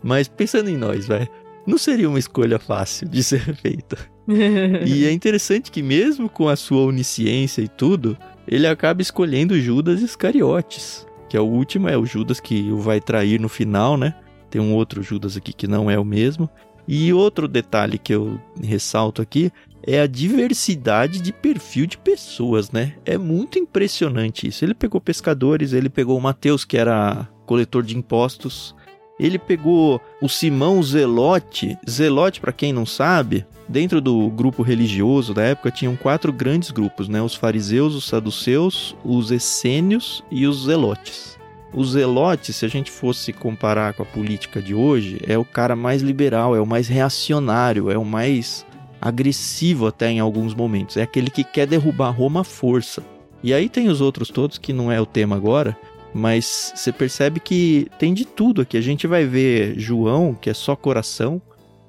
Mas 0.03 0.27
pensando 0.27 0.69
em 0.69 0.77
nós, 0.77 1.07
vai. 1.07 1.27
Não 1.65 1.77
seria 1.77 2.07
uma 2.07 2.19
escolha 2.19 2.59
fácil 2.59 3.07
de 3.09 3.23
ser 3.23 3.55
feita. 3.55 3.97
e 4.85 5.05
é 5.05 5.11
interessante 5.11 5.71
que, 5.71 5.81
mesmo 5.81 6.29
com 6.29 6.47
a 6.47 6.55
sua 6.55 6.85
onisciência 6.85 7.61
e 7.61 7.67
tudo, 7.67 8.17
ele 8.47 8.67
acaba 8.67 9.01
escolhendo 9.01 9.59
Judas 9.59 10.01
Iscariotes, 10.01 11.05
que 11.29 11.35
é 11.35 11.41
o 11.41 11.45
último, 11.45 11.89
é 11.89 11.97
o 11.97 12.05
Judas 12.05 12.39
que 12.39 12.71
o 12.71 12.77
vai 12.77 13.01
trair 13.01 13.39
no 13.39 13.49
final, 13.49 13.97
né? 13.97 14.15
Tem 14.49 14.61
um 14.61 14.73
outro 14.73 15.03
Judas 15.03 15.35
aqui 15.35 15.51
que 15.51 15.67
não 15.67 15.91
é 15.91 15.99
o 15.99 16.05
mesmo. 16.05 16.49
E 16.87 17.11
outro 17.11 17.49
detalhe 17.49 17.97
que 17.97 18.15
eu 18.15 18.39
ressalto 18.63 19.21
aqui 19.21 19.51
é 19.83 19.99
a 19.99 20.07
diversidade 20.07 21.21
de 21.21 21.33
perfil 21.33 21.85
de 21.85 21.97
pessoas, 21.97 22.71
né? 22.71 22.95
É 23.05 23.17
muito 23.17 23.59
impressionante 23.59 24.47
isso. 24.47 24.63
Ele 24.63 24.73
pegou 24.73 25.01
pescadores, 25.01 25.73
ele 25.73 25.89
pegou 25.89 26.17
o 26.17 26.21
Mateus, 26.21 26.63
que 26.63 26.77
era 26.77 27.27
coletor 27.45 27.83
de 27.83 27.97
impostos, 27.97 28.73
ele 29.19 29.39
pegou 29.39 30.01
o 30.21 30.29
Simão 30.29 30.81
Zelote. 30.81 31.77
Zelote, 31.89 32.39
para 32.39 32.51
quem 32.51 32.71
não 32.71 32.85
sabe, 32.85 33.45
dentro 33.67 33.99
do 33.99 34.29
grupo 34.29 34.61
religioso 34.61 35.33
da 35.33 35.43
época 35.43 35.71
tinham 35.71 35.95
quatro 35.95 36.31
grandes 36.31 36.71
grupos, 36.71 37.07
né? 37.09 37.21
Os 37.21 37.35
fariseus, 37.35 37.95
os 37.95 38.05
saduceus, 38.05 38.95
os 39.03 39.31
essênios 39.31 40.23
e 40.31 40.45
os 40.45 40.65
zelotes. 40.65 41.37
O 41.73 41.83
zelote, 41.83 42.53
se 42.53 42.65
a 42.65 42.69
gente 42.69 42.89
fosse 42.89 43.33
comparar 43.33 43.93
com 43.93 44.03
a 44.03 44.05
política 44.05 44.61
de 44.61 44.73
hoje, 44.73 45.19
é 45.27 45.37
o 45.37 45.43
cara 45.43 45.75
mais 45.75 46.01
liberal, 46.01 46.55
é 46.55 46.61
o 46.61 46.65
mais 46.65 46.87
reacionário, 46.87 47.91
é 47.91 47.97
o 47.97 48.05
mais 48.05 48.65
agressivo 49.01 49.85
até 49.85 50.09
em 50.09 50.19
alguns 50.19 50.53
momentos. 50.53 50.97
É 50.97 51.01
aquele 51.01 51.29
que 51.29 51.43
quer 51.43 51.67
derrubar 51.67 52.11
Roma 52.11 52.41
à 52.41 52.43
força. 52.43 53.03
E 53.43 53.53
aí 53.53 53.69
tem 53.69 53.89
os 53.89 54.01
outros 54.01 54.29
todos 54.29 54.57
que 54.57 54.73
não 54.73 54.91
é 54.91 54.99
o 54.99 55.05
tema 55.05 55.35
agora, 55.35 55.77
mas 56.17 56.73
você 56.75 56.91
percebe 56.91 57.39
que 57.39 57.87
tem 57.99 58.13
de 58.13 58.25
tudo 58.25 58.61
aqui. 58.61 58.75
A 58.75 58.81
gente 58.81 59.05
vai 59.05 59.25
ver 59.25 59.79
João, 59.79 60.33
que 60.33 60.49
é 60.49 60.53
só 60.53 60.75
coração, 60.75 61.41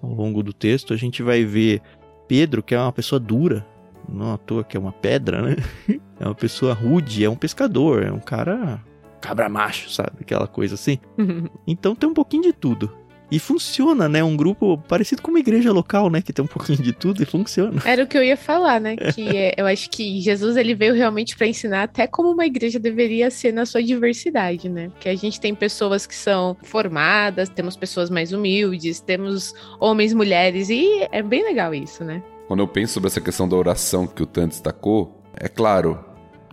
ao 0.02 0.12
longo 0.12 0.42
do 0.42 0.52
texto. 0.52 0.92
A 0.92 0.96
gente 0.96 1.22
vai 1.22 1.44
ver 1.44 1.80
Pedro, 2.28 2.62
que 2.62 2.74
é 2.74 2.78
uma 2.78 2.92
pessoa 2.92 3.18
dura, 3.18 3.66
não 4.08 4.34
à 4.34 4.38
toa 4.38 4.62
que 4.62 4.76
é 4.76 4.80
uma 4.80 4.92
pedra, 4.92 5.42
né? 5.42 5.56
É 6.20 6.24
uma 6.24 6.34
pessoa 6.34 6.74
rude, 6.74 7.24
é 7.24 7.30
um 7.30 7.36
pescador, 7.36 8.02
é 8.02 8.10
um 8.10 8.18
cara 8.18 8.82
cabra 9.20 9.48
macho, 9.48 9.88
sabe? 9.88 10.10
Aquela 10.20 10.48
coisa 10.48 10.74
assim. 10.74 10.98
então 11.64 11.94
tem 11.94 12.08
um 12.08 12.14
pouquinho 12.14 12.42
de 12.42 12.52
tudo. 12.52 12.92
E 13.30 13.38
funciona, 13.38 14.08
né? 14.08 14.24
Um 14.24 14.36
grupo 14.36 14.78
parecido 14.88 15.20
com 15.20 15.30
uma 15.30 15.38
igreja 15.40 15.70
local, 15.72 16.08
né? 16.08 16.22
Que 16.22 16.32
tem 16.32 16.44
um 16.44 16.48
pouquinho 16.48 16.78
de 16.82 16.92
tudo 16.92 17.22
e 17.22 17.26
funciona. 17.26 17.82
Era 17.84 18.04
o 18.04 18.06
que 18.06 18.16
eu 18.16 18.24
ia 18.24 18.36
falar, 18.36 18.80
né? 18.80 18.96
Que 19.18 19.36
é, 19.36 19.54
eu 19.56 19.66
acho 19.66 19.90
que 19.90 20.20
Jesus 20.20 20.56
ele 20.56 20.74
veio 20.74 20.94
realmente 20.94 21.36
para 21.36 21.46
ensinar 21.46 21.84
até 21.84 22.06
como 22.06 22.30
uma 22.30 22.46
igreja 22.46 22.78
deveria 22.78 23.30
ser 23.30 23.52
na 23.52 23.66
sua 23.66 23.82
diversidade, 23.82 24.68
né? 24.68 24.88
Porque 24.90 25.08
a 25.08 25.14
gente 25.14 25.40
tem 25.40 25.54
pessoas 25.54 26.06
que 26.06 26.14
são 26.14 26.56
formadas, 26.62 27.48
temos 27.48 27.76
pessoas 27.76 28.10
mais 28.10 28.32
humildes, 28.32 29.00
temos 29.00 29.54
homens, 29.80 30.12
mulheres, 30.14 30.68
e 30.70 31.06
é 31.10 31.22
bem 31.22 31.42
legal 31.42 31.74
isso, 31.74 32.04
né? 32.04 32.22
Quando 32.46 32.60
eu 32.60 32.68
penso 32.68 32.94
sobre 32.94 33.08
essa 33.08 33.20
questão 33.20 33.48
da 33.48 33.56
oração 33.56 34.06
que 34.06 34.22
o 34.22 34.26
Tan 34.26 34.48
destacou, 34.48 35.22
é 35.36 35.48
claro, 35.48 36.02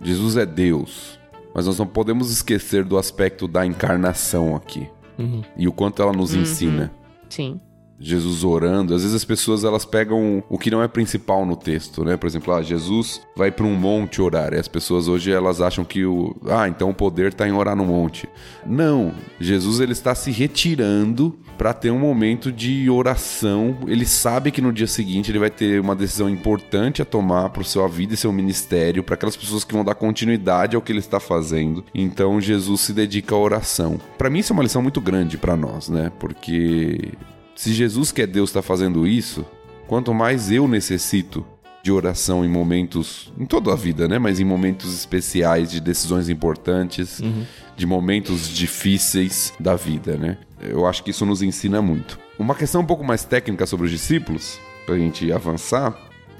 Jesus 0.02 0.36
é 0.36 0.44
Deus, 0.44 1.18
mas 1.54 1.66
nós 1.66 1.78
não 1.78 1.86
podemos 1.86 2.30
esquecer 2.30 2.84
do 2.84 2.98
aspecto 2.98 3.48
da 3.48 3.64
encarnação 3.64 4.54
aqui. 4.54 4.88
Uhum. 5.18 5.42
E 5.56 5.66
o 5.66 5.72
quanto 5.72 6.02
ela 6.02 6.12
nos 6.12 6.34
uhum. 6.34 6.42
ensina. 6.42 6.92
Sim. 7.28 7.60
Jesus 7.98 8.44
orando. 8.44 8.94
Às 8.94 9.02
vezes 9.02 9.16
as 9.16 9.24
pessoas 9.24 9.64
elas 9.64 9.84
pegam 9.84 10.44
o 10.48 10.58
que 10.58 10.70
não 10.70 10.82
é 10.82 10.88
principal 10.88 11.46
no 11.46 11.56
texto, 11.56 12.04
né? 12.04 12.16
Por 12.16 12.26
exemplo, 12.26 12.52
ah, 12.52 12.62
Jesus 12.62 13.22
vai 13.34 13.50
para 13.50 13.64
um 13.64 13.74
monte 13.74 14.20
orar. 14.20 14.52
E 14.52 14.58
as 14.58 14.68
pessoas 14.68 15.08
hoje 15.08 15.32
elas 15.32 15.60
acham 15.60 15.84
que 15.84 16.04
o 16.04 16.36
ah, 16.48 16.68
então 16.68 16.90
o 16.90 16.94
poder 16.94 17.28
está 17.28 17.48
em 17.48 17.52
orar 17.52 17.74
no 17.74 17.86
monte. 17.86 18.28
Não, 18.66 19.12
Jesus 19.40 19.80
ele 19.80 19.92
está 19.92 20.14
se 20.14 20.30
retirando 20.30 21.38
para 21.56 21.72
ter 21.72 21.90
um 21.90 21.98
momento 21.98 22.52
de 22.52 22.88
oração. 22.90 23.76
Ele 23.86 24.04
sabe 24.04 24.50
que 24.50 24.60
no 24.60 24.72
dia 24.72 24.86
seguinte 24.86 25.30
ele 25.30 25.38
vai 25.38 25.50
ter 25.50 25.80
uma 25.80 25.96
decisão 25.96 26.28
importante 26.28 27.02
a 27.02 27.04
tomar 27.04 27.50
para 27.50 27.64
sua 27.64 27.88
vida 27.88 28.14
e 28.14 28.16
seu 28.16 28.32
ministério, 28.32 29.02
para 29.02 29.14
aquelas 29.14 29.36
pessoas 29.36 29.64
que 29.64 29.72
vão 29.72 29.84
dar 29.84 29.94
continuidade 29.94 30.76
ao 30.76 30.82
que 30.82 30.92
ele 30.92 30.98
está 30.98 31.18
fazendo. 31.18 31.84
Então 31.94 32.40
Jesus 32.40 32.82
se 32.82 32.92
dedica 32.92 33.34
à 33.34 33.38
oração. 33.38 33.98
Para 34.18 34.30
mim 34.30 34.40
isso 34.40 34.52
é 34.52 34.54
uma 34.54 34.62
lição 34.62 34.82
muito 34.82 35.00
grande 35.00 35.36
para 35.38 35.56
nós, 35.56 35.88
né? 35.88 36.12
Porque 36.18 37.12
se 37.54 37.72
Jesus 37.72 38.12
que 38.12 38.22
é 38.22 38.26
Deus 38.26 38.50
está 38.50 38.62
fazendo 38.62 39.06
isso, 39.06 39.44
quanto 39.86 40.12
mais 40.12 40.50
eu 40.50 40.68
necessito 40.68 41.44
de 41.86 41.92
oração 41.92 42.44
em 42.44 42.48
momentos, 42.48 43.32
em 43.38 43.46
toda 43.46 43.72
a 43.72 43.76
vida, 43.76 44.08
né? 44.08 44.18
Mas 44.18 44.40
em 44.40 44.44
momentos 44.44 44.92
especiais, 44.92 45.70
de 45.70 45.80
decisões 45.80 46.28
importantes, 46.28 47.20
uhum. 47.20 47.44
De 47.76 47.86
momentos 47.86 48.48
difíceis 48.48 49.52
da 49.60 49.74
vida, 49.76 50.16
né? 50.16 50.38
Eu 50.60 50.86
acho 50.86 51.04
que 51.04 51.10
isso 51.10 51.26
nos 51.26 51.42
ensina 51.42 51.82
muito. 51.82 52.18
Uma 52.38 52.54
questão 52.54 52.80
um 52.80 52.86
pouco 52.86 53.04
mais 53.04 53.24
técnica 53.24 53.66
sobre 53.66 53.86
os 53.86 53.92
discípulos, 53.92 54.58
pra 54.84 54.96
gente 54.96 55.30
avançar, 55.32 55.96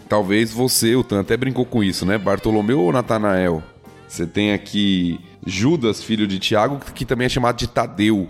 talvez 0.08 0.52
você, 0.52 0.96
o 0.96 1.04
Tan, 1.04 1.20
até 1.20 1.36
brincou 1.36 1.64
com 1.64 1.84
isso, 1.84 2.06
né? 2.06 2.16
Bartolomeu 2.16 2.80
ou 2.80 2.92
Natanael? 2.92 3.62
Você 4.08 4.26
tem 4.26 4.52
aqui 4.52 5.20
Judas, 5.44 6.02
filho 6.02 6.26
de 6.26 6.38
Tiago, 6.38 6.78
que 6.94 7.04
também 7.04 7.26
é 7.26 7.28
chamado 7.28 7.56
de 7.56 7.66
Tadeu. 7.66 8.28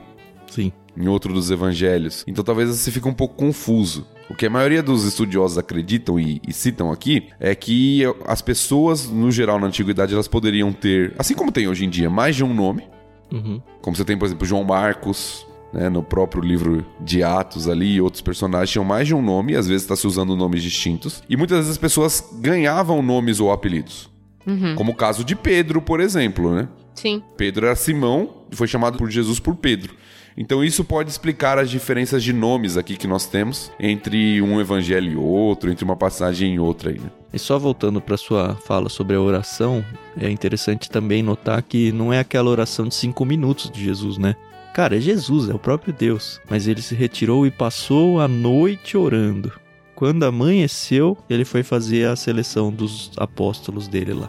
Sim 0.51 0.73
em 0.97 1.09
outro 1.09 1.33
dos 1.33 1.51
evangelhos. 1.51 2.25
Então 2.27 2.43
talvez 2.43 2.71
você 2.71 2.91
fique 2.91 3.07
um 3.07 3.15
pouco 3.15 3.35
confuso. 3.35 4.07
O 4.29 4.35
que 4.35 4.47
a 4.47 4.51
maioria 4.51 4.83
dos 4.83 5.05
estudiosos 5.05 5.57
acreditam 5.57 6.19
e, 6.19 6.41
e, 6.47 6.53
citam 6.53 6.91
aqui 6.91 7.29
é 7.39 7.55
que 7.55 8.03
as 8.25 8.43
pessoas, 8.43 9.09
no 9.09 9.31
geral, 9.31 9.61
na 9.61 9.69
antiguidade, 9.69 10.15
elas 10.15 10.27
poderiam 10.27 10.73
ter, 10.73 11.15
assim 11.17 11.35
como 11.35 11.53
tem 11.53 11.69
hoje 11.69 11.85
em 11.85 11.91
dia, 11.91 12.11
mais 12.11 12.35
de 12.35 12.43
um 12.43 12.53
nome. 12.53 12.85
Uhum. 13.33 13.61
Como 13.83 13.97
você 13.97 14.05
tem, 14.05 14.17
por 14.17 14.27
exemplo, 14.27 14.47
João 14.47 14.65
Marcos, 14.65 15.47
né, 15.73 15.89
no 15.89 16.03
próprio 16.03 16.43
livro 16.43 16.85
de 17.01 17.23
Atos 17.23 17.69
ali, 17.69 18.01
outros 18.01 18.23
personagens 18.23 18.71
tinham 18.71 18.85
mais 18.85 19.07
de 19.07 19.15
um 19.15 19.23
nome, 19.23 19.53
e 19.53 19.57
às 19.57 19.67
vezes 19.67 19.83
está 19.83 19.97
se 19.97 20.07
usando 20.07 20.37
nomes 20.37 20.63
distintos. 20.63 21.23
E 21.29 21.37
muitas 21.37 21.59
vezes 21.59 21.73
as 21.73 21.79
pessoas 21.79 22.27
ganhavam 22.41 23.03
nomes 23.03 23.41
ou 23.41 23.53
apelidos. 23.53 24.11
Uhum. 24.47 24.75
Como 24.77 24.93
o 24.93 24.95
caso 24.95 25.25
de 25.25 25.35
Pedro, 25.35 25.83
por 25.83 26.01
exemplo, 26.01 26.55
né? 26.55 26.69
Sim. 26.95 27.23
Pedro 27.37 27.67
era 27.67 27.77
Simão, 27.77 28.47
foi 28.53 28.67
chamado 28.67 28.97
por 28.97 29.11
Jesus 29.11 29.39
por 29.39 29.57
Pedro. 29.57 29.95
Então 30.37 30.63
isso 30.63 30.85
pode 30.85 31.09
explicar 31.09 31.59
as 31.59 31.71
diferenças 31.71 32.23
de 32.23 32.33
nomes 32.33 32.77
aqui 32.77 32.97
que 32.97 33.07
nós 33.07 33.27
temos 33.27 33.73
entre 33.81 34.43
um 34.43 34.61
evangelho 34.61 35.13
e 35.13 35.17
outro, 35.17 35.71
entre 35.71 35.85
uma 35.85 35.97
passagem 35.97 36.55
e 36.55 36.59
outra 36.59 36.91
aí, 36.91 36.99
né? 36.99 37.11
E 37.33 37.39
só 37.39 37.59
voltando 37.59 38.01
para 38.01 38.17
sua 38.17 38.55
fala 38.55 38.89
sobre 38.89 39.17
a 39.17 39.21
oração, 39.21 39.85
é 40.21 40.31
interessante 40.31 40.91
também 40.91 41.23
notar 41.23 41.63
que 41.63 41.91
não 41.93 42.13
é 42.13 42.19
aquela 42.19 42.51
oração 42.51 42.87
de 42.87 42.95
cinco 42.95 43.25
minutos 43.25 43.71
de 43.71 43.83
Jesus, 43.83 44.19
né? 44.19 44.37
Cara, 44.75 44.97
é 44.97 45.01
Jesus, 45.01 45.49
é 45.49 45.55
o 45.55 45.59
próprio 45.59 45.93
Deus. 45.93 46.39
Mas 46.51 46.69
ele 46.69 46.83
se 46.83 46.95
retirou 46.95 47.47
e 47.47 47.51
passou 47.51 48.21
a 48.21 48.29
noite 48.29 48.95
orando. 48.97 49.51
Quando 49.95 50.25
amanheceu, 50.25 51.17
ele 51.31 51.47
foi 51.47 51.63
fazer 51.63 52.07
a 52.07 52.15
seleção 52.15 52.71
dos 52.71 53.11
apóstolos 53.17 53.89
dele 53.89 54.13
lá. 54.13 54.29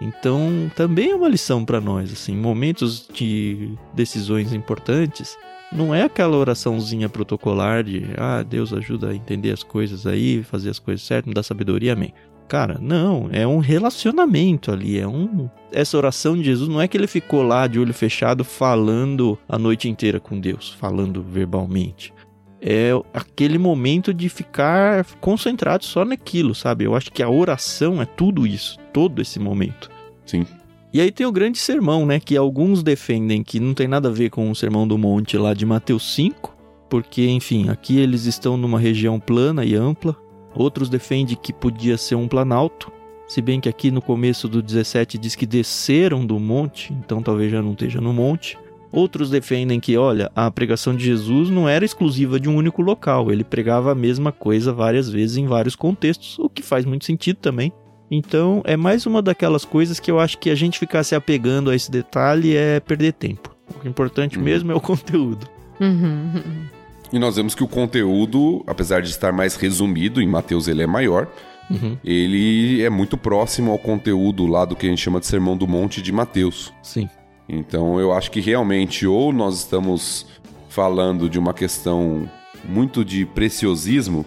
Então, 0.00 0.70
também 0.76 1.10
é 1.10 1.14
uma 1.14 1.28
lição 1.28 1.64
para 1.64 1.80
nós, 1.80 2.12
assim, 2.12 2.36
momentos 2.36 3.08
de 3.12 3.72
decisões 3.94 4.52
importantes, 4.52 5.36
não 5.72 5.94
é 5.94 6.02
aquela 6.02 6.36
oraçãozinha 6.36 7.08
protocolar 7.08 7.82
de, 7.82 8.04
ah, 8.16 8.42
Deus 8.42 8.72
ajuda 8.72 9.10
a 9.10 9.14
entender 9.14 9.50
as 9.50 9.62
coisas 9.62 10.06
aí, 10.06 10.42
fazer 10.42 10.70
as 10.70 10.78
coisas 10.78 11.04
certas, 11.04 11.28
me 11.28 11.34
dá 11.34 11.42
sabedoria, 11.42 11.92
amém. 11.92 12.14
Cara, 12.48 12.78
não, 12.80 13.28
é 13.30 13.46
um 13.46 13.58
relacionamento 13.58 14.72
ali, 14.72 14.98
é 14.98 15.06
um 15.06 15.50
essa 15.70 15.98
oração 15.98 16.34
de 16.34 16.44
Jesus 16.44 16.68
não 16.68 16.80
é 16.80 16.88
que 16.88 16.96
ele 16.96 17.06
ficou 17.06 17.42
lá 17.42 17.66
de 17.66 17.78
olho 17.78 17.92
fechado 17.92 18.42
falando 18.42 19.38
a 19.46 19.58
noite 19.58 19.88
inteira 19.88 20.18
com 20.18 20.40
Deus, 20.40 20.74
falando 20.78 21.22
verbalmente. 21.22 22.12
É 22.60 22.90
aquele 23.14 23.56
momento 23.56 24.12
de 24.12 24.28
ficar 24.28 25.04
concentrado 25.20 25.84
só 25.84 26.04
naquilo, 26.04 26.54
sabe? 26.54 26.84
Eu 26.84 26.94
acho 26.94 27.12
que 27.12 27.22
a 27.22 27.30
oração 27.30 28.02
é 28.02 28.04
tudo 28.04 28.46
isso 28.46 28.78
todo 28.92 29.22
esse 29.22 29.38
momento. 29.38 29.88
Sim. 30.26 30.44
E 30.92 31.00
aí 31.00 31.12
tem 31.12 31.26
o 31.26 31.32
grande 31.32 31.58
sermão, 31.58 32.04
né? 32.04 32.18
Que 32.18 32.36
alguns 32.36 32.82
defendem 32.82 33.44
que 33.44 33.60
não 33.60 33.74
tem 33.74 33.86
nada 33.86 34.08
a 34.08 34.12
ver 34.12 34.30
com 34.30 34.50
o 34.50 34.56
sermão 34.56 34.88
do 34.88 34.98
monte 34.98 35.36
lá 35.36 35.54
de 35.54 35.64
Mateus 35.64 36.14
5, 36.14 36.56
porque, 36.90 37.28
enfim, 37.28 37.68
aqui 37.68 37.98
eles 37.98 38.24
estão 38.24 38.56
numa 38.56 38.78
região 38.78 39.20
plana 39.20 39.64
e 39.64 39.74
ampla. 39.74 40.16
Outros 40.54 40.88
defendem 40.88 41.36
que 41.36 41.52
podia 41.52 41.96
ser 41.96 42.16
um 42.16 42.26
planalto, 42.26 42.90
se 43.28 43.42
bem 43.42 43.60
que 43.60 43.68
aqui 43.68 43.90
no 43.90 44.00
começo 44.00 44.48
do 44.48 44.62
17 44.62 45.18
diz 45.18 45.34
que 45.34 45.44
desceram 45.44 46.24
do 46.24 46.40
monte, 46.40 46.94
então 46.94 47.22
talvez 47.22 47.52
já 47.52 47.60
não 47.60 47.72
esteja 47.72 48.00
no 48.00 48.10
monte. 48.10 48.58
Outros 48.90 49.28
defendem 49.30 49.78
que, 49.78 49.96
olha, 49.96 50.30
a 50.34 50.50
pregação 50.50 50.94
de 50.94 51.04
Jesus 51.04 51.50
não 51.50 51.68
era 51.68 51.84
exclusiva 51.84 52.40
de 52.40 52.48
um 52.48 52.56
único 52.56 52.80
local, 52.80 53.30
ele 53.30 53.44
pregava 53.44 53.92
a 53.92 53.94
mesma 53.94 54.32
coisa 54.32 54.72
várias 54.72 55.10
vezes 55.10 55.36
em 55.36 55.46
vários 55.46 55.76
contextos, 55.76 56.38
o 56.38 56.48
que 56.48 56.62
faz 56.62 56.84
muito 56.84 57.04
sentido 57.04 57.36
também. 57.36 57.72
Então, 58.10 58.62
é 58.64 58.76
mais 58.76 59.04
uma 59.04 59.20
daquelas 59.20 59.64
coisas 59.64 60.00
que 60.00 60.10
eu 60.10 60.18
acho 60.18 60.38
que 60.38 60.48
a 60.48 60.54
gente 60.54 60.78
ficar 60.78 61.04
se 61.04 61.14
apegando 61.14 61.70
a 61.70 61.76
esse 61.76 61.90
detalhe 61.90 62.56
é 62.56 62.80
perder 62.80 63.12
tempo. 63.12 63.54
O 63.84 63.86
importante 63.86 64.38
uhum. 64.38 64.44
mesmo 64.44 64.72
é 64.72 64.74
o 64.74 64.80
conteúdo. 64.80 65.46
Uhum. 65.78 66.66
E 67.12 67.18
nós 67.18 67.36
vemos 67.36 67.54
que 67.54 67.62
o 67.62 67.68
conteúdo, 67.68 68.64
apesar 68.66 69.02
de 69.02 69.10
estar 69.10 69.32
mais 69.32 69.56
resumido, 69.56 70.22
em 70.22 70.26
Mateus 70.26 70.68
ele 70.68 70.82
é 70.82 70.86
maior, 70.86 71.28
uhum. 71.70 71.98
ele 72.02 72.82
é 72.82 72.88
muito 72.88 73.18
próximo 73.18 73.70
ao 73.70 73.78
conteúdo 73.78 74.46
lá 74.46 74.64
do 74.64 74.74
que 74.74 74.86
a 74.86 74.90
gente 74.90 75.02
chama 75.02 75.20
de 75.20 75.26
Sermão 75.26 75.56
do 75.56 75.68
Monte 75.68 76.00
de 76.00 76.10
Mateus. 76.10 76.72
Sim. 76.82 77.08
Então 77.48 77.98
eu 77.98 78.12
acho 78.12 78.30
que 78.30 78.40
realmente 78.40 79.06
ou 79.06 79.32
nós 79.32 79.58
estamos 79.58 80.26
falando 80.68 81.30
de 81.30 81.38
uma 81.38 81.54
questão 81.54 82.30
muito 82.64 83.04
de 83.04 83.24
preciosismo, 83.24 84.24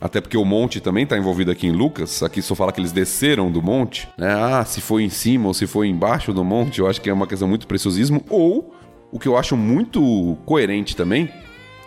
até 0.00 0.20
porque 0.20 0.36
o 0.36 0.44
monte 0.44 0.80
também 0.80 1.04
está 1.04 1.16
envolvido 1.16 1.50
aqui 1.50 1.66
em 1.66 1.72
Lucas. 1.72 2.22
Aqui 2.22 2.40
só 2.40 2.54
fala 2.54 2.72
que 2.72 2.80
eles 2.80 2.92
desceram 2.92 3.50
do 3.50 3.62
monte. 3.62 4.08
Né? 4.16 4.32
Ah, 4.32 4.64
se 4.64 4.80
foi 4.80 5.02
em 5.02 5.10
cima 5.10 5.48
ou 5.48 5.54
se 5.54 5.66
foi 5.66 5.88
embaixo 5.88 6.32
do 6.32 6.44
monte, 6.44 6.78
eu 6.78 6.88
acho 6.88 7.00
que 7.00 7.10
é 7.10 7.12
uma 7.12 7.26
questão 7.26 7.46
muito 7.46 7.66
preciosismo. 7.66 8.24
Ou, 8.30 8.74
o 9.12 9.18
que 9.18 9.28
eu 9.28 9.36
acho 9.36 9.56
muito 9.56 10.38
coerente 10.46 10.96
também, 10.96 11.28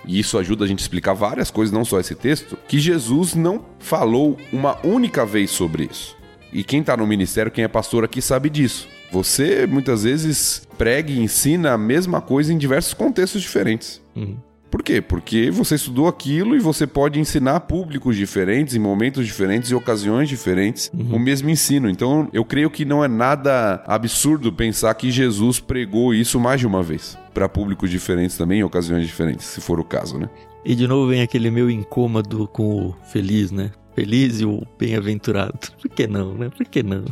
e 0.05 0.19
isso 0.19 0.37
ajuda 0.37 0.65
a 0.65 0.67
gente 0.67 0.79
a 0.79 0.83
explicar 0.83 1.13
várias 1.13 1.49
coisas, 1.49 1.73
não 1.73 1.85
só 1.85 1.99
esse 1.99 2.13
texto, 2.13 2.57
que 2.67 2.77
Jesus 2.77 3.33
não 3.33 3.65
falou 3.79 4.37
uma 4.51 4.77
única 4.85 5.25
vez 5.25 5.49
sobre 5.49 5.89
isso. 5.89 6.15
E 6.53 6.63
quem 6.63 6.81
está 6.81 6.95
no 6.95 7.07
ministério, 7.07 7.51
quem 7.51 7.63
é 7.63 7.67
pastor 7.67 8.03
aqui, 8.03 8.21
sabe 8.21 8.49
disso. 8.49 8.87
Você 9.11 9.65
muitas 9.65 10.03
vezes 10.03 10.67
prega 10.77 11.11
e 11.11 11.19
ensina 11.19 11.73
a 11.73 11.77
mesma 11.77 12.21
coisa 12.21 12.53
em 12.53 12.57
diversos 12.57 12.93
contextos 12.93 13.41
diferentes. 13.41 14.01
Uhum. 14.15 14.37
Por 14.73 14.81
quê? 14.81 15.01
Porque 15.01 15.51
você 15.51 15.75
estudou 15.75 16.07
aquilo 16.07 16.55
e 16.55 16.59
você 16.59 16.87
pode 16.87 17.19
ensinar 17.19 17.59
públicos 17.59 18.15
diferentes, 18.15 18.73
em 18.73 18.79
momentos 18.79 19.23
diferentes 19.23 19.69
e 19.69 19.75
ocasiões 19.75 20.27
diferentes, 20.27 20.91
o 21.11 21.19
mesmo 21.19 21.47
ensino. 21.47 21.87
Então, 21.87 22.27
eu 22.33 22.43
creio 22.43 22.71
que 22.71 22.83
não 22.83 23.03
é 23.03 23.07
nada 23.07 23.83
absurdo 23.85 24.51
pensar 24.51 24.91
que 24.95 25.11
Jesus 25.11 25.59
pregou 25.59 26.11
isso 26.11 26.39
mais 26.39 26.59
de 26.59 26.65
uma 26.65 26.81
vez. 26.81 27.15
Para 27.35 27.47
públicos 27.47 27.91
diferentes 27.91 28.35
também, 28.35 28.61
em 28.61 28.63
ocasiões 28.63 29.05
diferentes, 29.05 29.45
se 29.45 29.61
for 29.61 29.79
o 29.79 29.83
caso, 29.83 30.17
né? 30.17 30.27
E 30.65 30.73
de 30.73 30.87
novo 30.87 31.07
vem 31.07 31.21
aquele 31.21 31.51
meu 31.51 31.69
incômodo 31.69 32.47
com 32.47 32.87
o 32.87 32.95
feliz, 33.11 33.51
né? 33.51 33.69
Feliz 33.95 34.41
e 34.41 34.45
o 34.45 34.65
bem-aventurado. 34.77 35.59
Por 35.81 35.89
que 35.89 36.07
não, 36.07 36.33
né? 36.35 36.49
Por 36.49 36.65
que 36.65 36.81
não? 36.83 37.05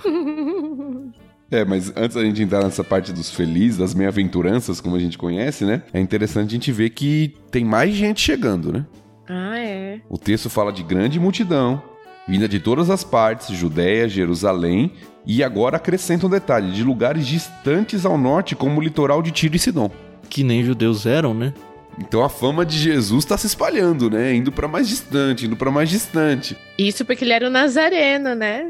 É, 1.52 1.66
mas 1.66 1.92
antes 1.98 2.16
da 2.16 2.24
gente 2.24 2.42
entrar 2.42 2.64
nessa 2.64 2.84
parte 2.84 3.12
dos 3.12 3.30
felizes, 3.30 3.78
das 3.78 3.94
bem-aventuranças, 3.94 4.80
como 4.80 4.96
a 4.96 5.00
gente 5.00 5.18
conhece, 5.18 5.66
né? 5.66 5.84
É 5.94 6.00
interessante 6.00 6.48
a 6.48 6.52
gente 6.54 6.72
ver 6.72 6.92
que 6.92 7.36
tem 7.52 7.66
mais 7.66 7.94
gente 7.94 8.22
chegando, 8.22 8.72
né? 8.72 8.86
Ah, 9.28 9.60
é. 9.60 10.00
O 10.10 10.18
texto 10.18 10.50
fala 10.50 10.72
de 10.72 10.82
grande 10.82 11.20
multidão, 11.20 11.84
vinda 12.28 12.48
de 12.48 12.60
todas 12.60 12.90
as 12.90 13.04
partes, 13.04 13.50
Judéia, 13.50 14.08
Jerusalém, 14.08 14.94
e 15.26 15.44
agora 15.44 15.78
acrescenta 15.78 16.26
um 16.26 16.30
detalhe, 16.30 16.72
de 16.72 16.84
lugares 16.84 17.28
distantes 17.28 18.06
ao 18.06 18.18
norte, 18.18 18.56
como 18.56 18.80
o 18.80 18.84
litoral 18.84 19.22
de 19.22 19.32
Tiro 19.32 19.56
e 19.56 19.60
Sidom. 19.60 19.92
Que 20.30 20.44
nem 20.44 20.64
judeus 20.64 21.06
eram, 21.06 21.34
né? 21.34 21.54
Então 22.00 22.24
a 22.24 22.30
fama 22.30 22.66
de 22.66 22.78
Jesus 22.78 23.24
está 23.24 23.38
se 23.38 23.48
espalhando, 23.48 24.10
né? 24.10 24.34
Indo 24.34 24.52
para 24.52 24.68
mais 24.68 24.88
distante, 24.88 25.46
indo 25.46 25.56
para 25.56 25.72
mais 25.72 25.90
distante. 25.90 26.58
Isso 26.78 27.06
porque 27.06 27.24
ele 27.24 27.34
era 27.34 27.48
o 27.48 27.50
Nazareno, 27.50 28.34
né? 28.36 28.66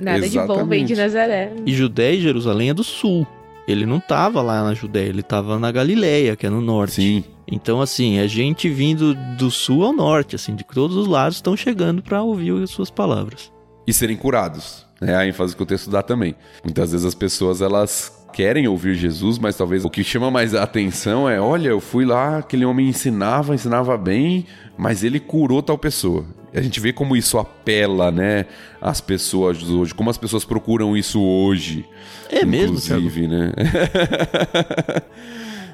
Nada 0.00 0.28
de 0.28 0.38
bom 0.40 0.64
vem 0.66 0.84
de 0.84 0.92
Exatamente. 0.92 0.96
Nazaré. 0.96 1.52
E 1.66 1.72
Judéia 1.72 2.16
e 2.16 2.20
Jerusalém 2.20 2.70
é 2.70 2.74
do 2.74 2.84
sul. 2.84 3.26
Ele 3.66 3.86
não 3.86 4.00
tava 4.00 4.42
lá 4.42 4.62
na 4.64 4.74
Judéia, 4.74 5.08
ele 5.08 5.22
tava 5.22 5.58
na 5.58 5.70
Galileia, 5.70 6.34
que 6.34 6.46
é 6.46 6.50
no 6.50 6.60
norte. 6.60 6.94
Sim. 6.94 7.24
Então, 7.46 7.80
assim, 7.80 8.18
é 8.18 8.26
gente 8.26 8.68
vindo 8.68 9.14
do 9.36 9.50
sul 9.50 9.84
ao 9.84 9.92
norte, 9.92 10.34
assim, 10.34 10.54
de 10.54 10.64
todos 10.64 10.96
os 10.96 11.06
lados 11.06 11.36
estão 11.36 11.56
chegando 11.56 12.02
para 12.02 12.22
ouvir 12.22 12.52
as 12.62 12.70
suas 12.70 12.90
palavras. 12.90 13.52
E 13.86 13.92
serem 13.92 14.16
curados. 14.16 14.86
É 15.00 15.14
a 15.14 15.26
ênfase 15.26 15.56
que 15.56 15.62
o 15.62 15.66
texto 15.66 15.90
dá 15.90 16.02
também. 16.02 16.34
Muitas 16.64 16.92
vezes 16.92 17.04
as 17.04 17.14
pessoas 17.14 17.60
elas 17.60 18.21
querem 18.32 18.66
ouvir 18.66 18.94
Jesus, 18.94 19.38
mas 19.38 19.56
talvez 19.56 19.84
o 19.84 19.90
que 19.90 20.02
chama 20.02 20.30
mais 20.30 20.54
a 20.54 20.62
atenção 20.62 21.28
é: 21.28 21.40
olha, 21.40 21.68
eu 21.68 21.80
fui 21.80 22.04
lá, 22.04 22.38
aquele 22.38 22.64
homem 22.64 22.88
ensinava, 22.88 23.54
ensinava 23.54 23.96
bem, 23.96 24.46
mas 24.76 25.04
ele 25.04 25.20
curou 25.20 25.62
tal 25.62 25.76
pessoa. 25.76 26.24
A 26.54 26.60
gente 26.60 26.80
vê 26.80 26.92
como 26.92 27.16
isso 27.16 27.38
apela, 27.38 28.10
né, 28.10 28.46
às 28.80 29.00
pessoas 29.00 29.62
hoje, 29.62 29.94
como 29.94 30.10
as 30.10 30.18
pessoas 30.18 30.44
procuram 30.44 30.96
isso 30.96 31.20
hoje. 31.20 31.84
É 32.30 32.44
mesmo, 32.44 32.76
inclusive, 32.76 33.26
né? 33.26 33.52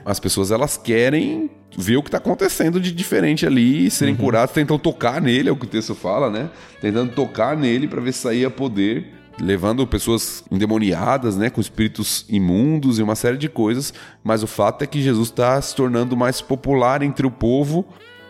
As 0.05 0.19
pessoas 0.19 0.51
elas 0.51 0.79
querem 0.79 1.51
ver 1.77 1.99
o 1.99 2.03
que 2.03 2.09
está 2.09 2.17
acontecendo 2.17 2.81
de 2.81 2.91
diferente 2.91 3.45
ali, 3.45 3.91
serem 3.91 4.17
curadas, 4.17 4.53
tentam 4.53 4.79
tocar 4.79 5.21
nele, 5.21 5.51
é 5.51 5.53
o 5.53 5.57
que 5.57 5.67
o 5.67 5.69
texto 5.69 5.95
fala, 5.95 6.31
né? 6.31 6.49
Tentando 6.81 7.13
tocar 7.13 7.55
nele 7.55 7.87
para 7.87 8.01
ver 8.01 8.13
se 8.13 8.21
saía 8.21 8.49
poder, 8.49 9.18
levando 9.41 9.87
pessoas 9.87 10.45
endemoniadas, 10.51 11.37
né, 11.37 11.51
com 11.51 11.61
espíritos 11.61 12.25
imundos 12.29 12.99
e 12.99 13.03
uma 13.03 13.15
série 13.15 13.37
de 13.37 13.49
coisas. 13.49 13.93
Mas 14.23 14.43
o 14.43 14.47
fato 14.47 14.83
é 14.83 14.87
que 14.87 15.01
Jesus 15.01 15.29
está 15.29 15.61
se 15.61 15.75
tornando 15.75 16.17
mais 16.17 16.41
popular 16.41 17.03
entre 17.03 17.27
o 17.27 17.31
povo, 17.31 17.85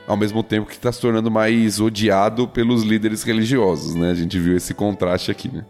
ao 0.06 0.16
mesmo 0.16 0.42
tempo 0.42 0.66
que 0.66 0.74
está 0.74 0.90
se 0.90 1.00
tornando 1.00 1.30
mais 1.30 1.80
odiado 1.80 2.48
pelos 2.48 2.82
líderes 2.82 3.22
religiosos, 3.22 3.94
né? 3.94 4.10
A 4.10 4.14
gente 4.14 4.38
viu 4.38 4.56
esse 4.56 4.72
contraste 4.72 5.30
aqui, 5.30 5.48
né? 5.48 5.64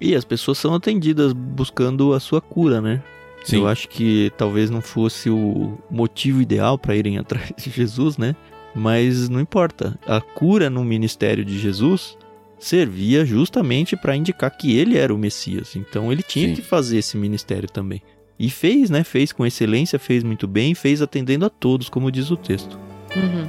E 0.00 0.14
as 0.14 0.24
pessoas 0.24 0.58
são 0.58 0.74
atendidas 0.74 1.32
buscando 1.32 2.12
a 2.12 2.20
sua 2.20 2.40
cura, 2.40 2.80
né? 2.80 3.02
Sim. 3.44 3.58
Eu 3.58 3.68
acho 3.68 3.88
que 3.88 4.32
talvez 4.36 4.70
não 4.70 4.80
fosse 4.80 5.28
o 5.28 5.78
motivo 5.90 6.40
ideal 6.40 6.78
para 6.78 6.96
irem 6.96 7.16
atrás 7.18 7.52
de 7.56 7.70
Jesus, 7.70 8.16
né? 8.16 8.34
Mas 8.74 9.28
não 9.28 9.40
importa. 9.40 9.96
A 10.06 10.20
cura 10.20 10.68
no 10.68 10.84
ministério 10.84 11.44
de 11.44 11.58
Jesus 11.58 12.16
servia 12.64 13.24
justamente 13.24 13.96
para 13.96 14.16
indicar 14.16 14.50
que 14.50 14.76
ele 14.76 14.96
era 14.96 15.14
o 15.14 15.18
Messias. 15.18 15.76
Então 15.76 16.10
ele 16.10 16.22
tinha 16.22 16.48
Sim. 16.48 16.54
que 16.54 16.62
fazer 16.62 16.98
esse 16.98 17.16
ministério 17.16 17.68
também. 17.68 18.02
E 18.38 18.50
fez, 18.50 18.90
né? 18.90 19.04
Fez 19.04 19.32
com 19.32 19.46
excelência, 19.46 19.98
fez 19.98 20.24
muito 20.24 20.48
bem, 20.48 20.74
fez 20.74 21.00
atendendo 21.00 21.44
a 21.46 21.50
todos, 21.50 21.88
como 21.88 22.10
diz 22.10 22.30
o 22.30 22.36
texto. 22.36 22.78
Uhum. 23.14 23.46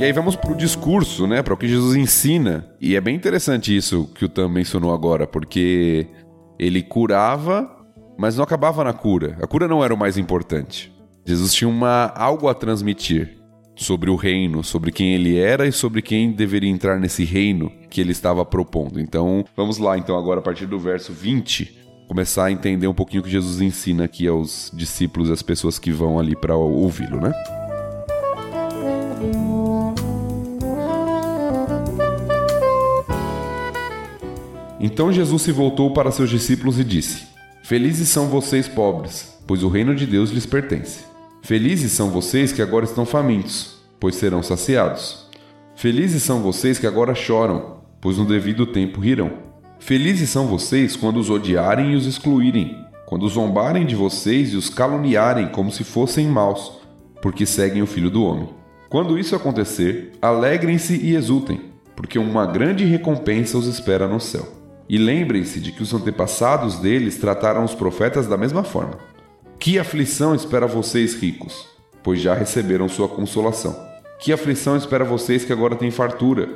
E 0.00 0.04
aí 0.04 0.12
vamos 0.12 0.34
pro 0.34 0.54
discurso, 0.54 1.26
né? 1.26 1.42
Para 1.42 1.52
o 1.52 1.56
que 1.58 1.68
Jesus 1.68 1.94
ensina. 1.94 2.64
E 2.80 2.96
é 2.96 3.00
bem 3.02 3.14
interessante 3.14 3.76
isso 3.76 4.08
que 4.14 4.24
o 4.24 4.30
Tam 4.30 4.48
mencionou 4.48 4.94
agora, 4.94 5.26
porque 5.26 6.06
ele 6.58 6.82
curava, 6.82 7.70
mas 8.18 8.34
não 8.34 8.42
acabava 8.42 8.82
na 8.82 8.94
cura. 8.94 9.36
A 9.42 9.46
cura 9.46 9.68
não 9.68 9.84
era 9.84 9.92
o 9.92 9.98
mais 9.98 10.16
importante. 10.16 10.90
Jesus 11.26 11.52
tinha 11.52 11.68
uma 11.68 12.06
algo 12.16 12.48
a 12.48 12.54
transmitir 12.54 13.36
sobre 13.76 14.08
o 14.08 14.16
reino, 14.16 14.64
sobre 14.64 14.90
quem 14.90 15.12
ele 15.12 15.38
era 15.38 15.66
e 15.66 15.72
sobre 15.72 16.00
quem 16.00 16.32
deveria 16.32 16.70
entrar 16.70 16.98
nesse 16.98 17.22
reino 17.22 17.70
que 17.90 18.00
ele 18.00 18.12
estava 18.12 18.42
propondo. 18.42 18.98
Então, 18.98 19.44
vamos 19.54 19.76
lá 19.76 19.98
então 19.98 20.16
agora 20.16 20.40
a 20.40 20.42
partir 20.42 20.64
do 20.64 20.78
verso 20.78 21.12
20, 21.12 21.78
começar 22.08 22.46
a 22.46 22.50
entender 22.50 22.86
um 22.86 22.94
pouquinho 22.94 23.20
o 23.20 23.24
que 23.24 23.30
Jesus 23.30 23.60
ensina 23.60 24.04
aqui 24.04 24.26
aos 24.26 24.72
discípulos 24.74 25.28
e 25.28 25.32
às 25.32 25.42
pessoas 25.42 25.78
que 25.78 25.92
vão 25.92 26.18
ali 26.18 26.34
para 26.34 26.56
ouvi-lo, 26.56 27.20
né? 27.20 27.34
Então 34.80 35.12
Jesus 35.12 35.42
se 35.42 35.52
voltou 35.52 35.92
para 35.92 36.10
seus 36.10 36.30
discípulos 36.30 36.78
e 36.78 36.84
disse: 36.84 37.24
Felizes 37.62 38.08
são 38.08 38.28
vocês 38.28 38.66
pobres, 38.66 39.38
pois 39.46 39.62
o 39.62 39.68
reino 39.68 39.94
de 39.94 40.06
Deus 40.06 40.30
lhes 40.30 40.46
pertence. 40.46 41.04
Felizes 41.42 41.92
são 41.92 42.08
vocês 42.08 42.50
que 42.50 42.62
agora 42.62 42.86
estão 42.86 43.04
famintos, 43.04 43.76
pois 44.00 44.14
serão 44.14 44.42
saciados. 44.42 45.28
Felizes 45.76 46.22
são 46.22 46.40
vocês 46.40 46.78
que 46.78 46.86
agora 46.86 47.14
choram, 47.14 47.80
pois 48.00 48.16
no 48.16 48.24
devido 48.24 48.66
tempo 48.66 49.00
rirão. 49.00 49.32
Felizes 49.78 50.30
são 50.30 50.46
vocês 50.46 50.96
quando 50.96 51.18
os 51.18 51.28
odiarem 51.28 51.92
e 51.92 51.96
os 51.96 52.06
excluírem, 52.06 52.76
quando 53.06 53.28
zombarem 53.28 53.84
de 53.84 53.94
vocês 53.94 54.52
e 54.52 54.56
os 54.56 54.70
caluniarem 54.70 55.48
como 55.48 55.70
se 55.70 55.84
fossem 55.84 56.26
maus, 56.26 56.80
porque 57.20 57.44
seguem 57.44 57.82
o 57.82 57.86
Filho 57.86 58.10
do 58.10 58.24
Homem. 58.24 58.48
Quando 58.88 59.18
isso 59.18 59.36
acontecer, 59.36 60.12
alegrem-se 60.20 60.96
e 60.96 61.14
exultem, 61.14 61.60
porque 61.94 62.18
uma 62.18 62.46
grande 62.46 62.84
recompensa 62.84 63.58
os 63.58 63.66
espera 63.66 64.06
no 64.06 64.20
céu. 64.20 64.59
E 64.92 64.98
lembrem-se 64.98 65.60
de 65.60 65.70
que 65.70 65.84
os 65.84 65.94
antepassados 65.94 66.80
deles 66.80 67.16
trataram 67.16 67.62
os 67.62 67.76
profetas 67.76 68.26
da 68.26 68.36
mesma 68.36 68.64
forma. 68.64 68.98
Que 69.56 69.78
aflição 69.78 70.34
espera 70.34 70.66
vocês, 70.66 71.14
ricos, 71.14 71.64
pois 72.02 72.20
já 72.20 72.34
receberam 72.34 72.88
sua 72.88 73.06
consolação. 73.06 73.86
Que 74.18 74.32
aflição 74.32 74.76
espera 74.76 75.04
vocês 75.04 75.44
que 75.44 75.52
agora 75.52 75.76
têm 75.76 75.92
fartura, 75.92 76.48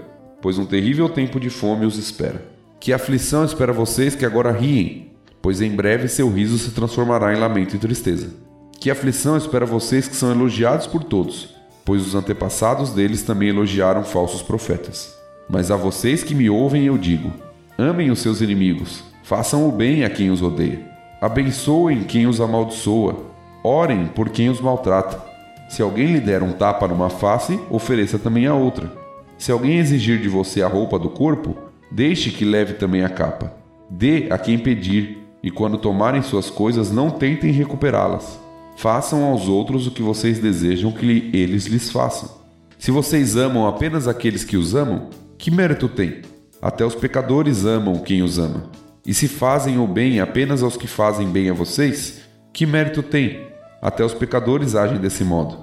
pois 0.43 0.59
um 0.59 0.67
terrível 0.67 1.09
tempo 1.09 1.39
de 1.39 1.49
fome 1.49 1.87
os 1.87 1.97
espera. 1.97 2.45
Que 2.81 2.93
aflição 2.93 3.45
espera 3.45 3.73
vocês 3.73 4.17
que 4.17 4.27
agora 4.27 4.51
riem, 4.51 5.13
pois 5.41 5.61
em 5.61 5.71
breve 5.71 6.09
seu 6.09 6.29
riso 6.29 6.59
se 6.59 6.73
transformará 6.73 7.33
em 7.33 7.39
lamento 7.39 7.77
e 7.77 7.79
tristeza. 7.79 8.35
Que 8.81 8.91
aflição 8.91 9.37
espera 9.37 9.65
vocês 9.65 10.09
que 10.09 10.17
são 10.17 10.33
elogiados 10.33 10.89
por 10.89 11.05
todos, 11.05 11.55
pois 11.85 12.05
os 12.05 12.17
antepassados 12.17 12.91
deles 12.91 13.23
também 13.23 13.51
elogiaram 13.51 14.03
falsos 14.03 14.43
profetas. 14.43 15.15
Mas 15.49 15.71
a 15.71 15.77
vocês 15.77 16.25
que 16.25 16.35
me 16.35 16.51
ouvem 16.51 16.83
eu 16.83 16.99
digo: 16.99 17.44
amem 17.79 18.11
os 18.11 18.21
seus 18.21 18.41
inimigos, 18.41 19.03
façam 19.23 19.69
o 19.69 19.73
bem 19.73 20.05
a 20.05 20.11
quem 20.11 20.31
os 20.31 20.43
odeia, 20.43 20.81
abençoem 21.21 22.05
quem 22.05 22.27
os 22.27 22.41
amaldiçoa, 22.41 23.17
orem 23.63 24.07
por 24.07 24.29
quem 24.29 24.49
os 24.49 24.61
maltrata. 24.61 25.23
Se 25.69 25.83
alguém 25.83 26.13
lhe 26.13 26.21
der 26.21 26.43
um 26.43 26.53
tapa 26.53 26.87
numa 26.87 27.11
face, 27.11 27.59
ofereça 27.71 28.19
também 28.19 28.47
a 28.47 28.55
outra. 28.55 28.93
Se 29.39 29.51
alguém 29.51 29.79
exigir 29.79 30.21
de 30.21 30.29
você 30.29 30.63
a 30.63 30.69
roupa 30.69 30.99
do 30.99 31.11
corpo, 31.11 31.57
deixe 31.91 32.31
que 32.31 32.45
leve 32.45 32.75
também 32.75 33.03
a 33.03 33.09
capa. 33.09 33.53
Dê 33.91 34.29
a 34.31 34.39
quem 34.39 34.59
pedir, 34.59 35.23
E 35.43 35.51
quando 35.51 35.77
tomarem 35.77 36.23
suas 36.23 36.49
coisas, 36.49 36.91
não 36.91 37.11
tentem 37.11 37.53
recuperá-las. 37.53 38.41
Façam 38.79 39.25
aos 39.25 39.47
outros 39.47 39.87
o 39.87 39.91
que 39.91 40.01
vocês 40.01 40.39
desejam 40.39 40.91
que 40.91 41.31
eles 41.35 41.67
lhes 41.67 41.91
façam. 41.91 42.31
Se 42.79 42.91
vocês 42.91 43.37
amam 43.37 43.67
apenas 43.67 44.09
aqueles 44.09 44.43
que 44.43 44.57
os 44.57 44.75
amam, 44.75 45.11
que 45.37 45.51
mérito 45.51 45.87
tem? 45.87 46.23
Até 46.65 46.83
os 46.83 46.95
pecadores 46.95 47.67
amam 47.67 47.99
quem 47.99 48.23
os 48.23 48.39
ama. 48.39 48.71
E 49.05 49.13
se 49.13 49.29
fazem 49.29 49.79
o 49.79 49.87
bem 49.87 50.19
apenas 50.19 50.63
aos 50.63 50.79
que 50.79 50.87
fazem 50.87 51.29
bem 51.29 51.51
a 51.51 51.53
vocês, 51.53 52.23
que 52.55 52.65
mérito 52.65 53.03
tem? 53.03 53.49
Até 53.83 54.03
os 54.03 54.15
pecadores 54.15 54.75
agem 54.75 54.97
desse 54.97 55.23
modo. 55.25 55.59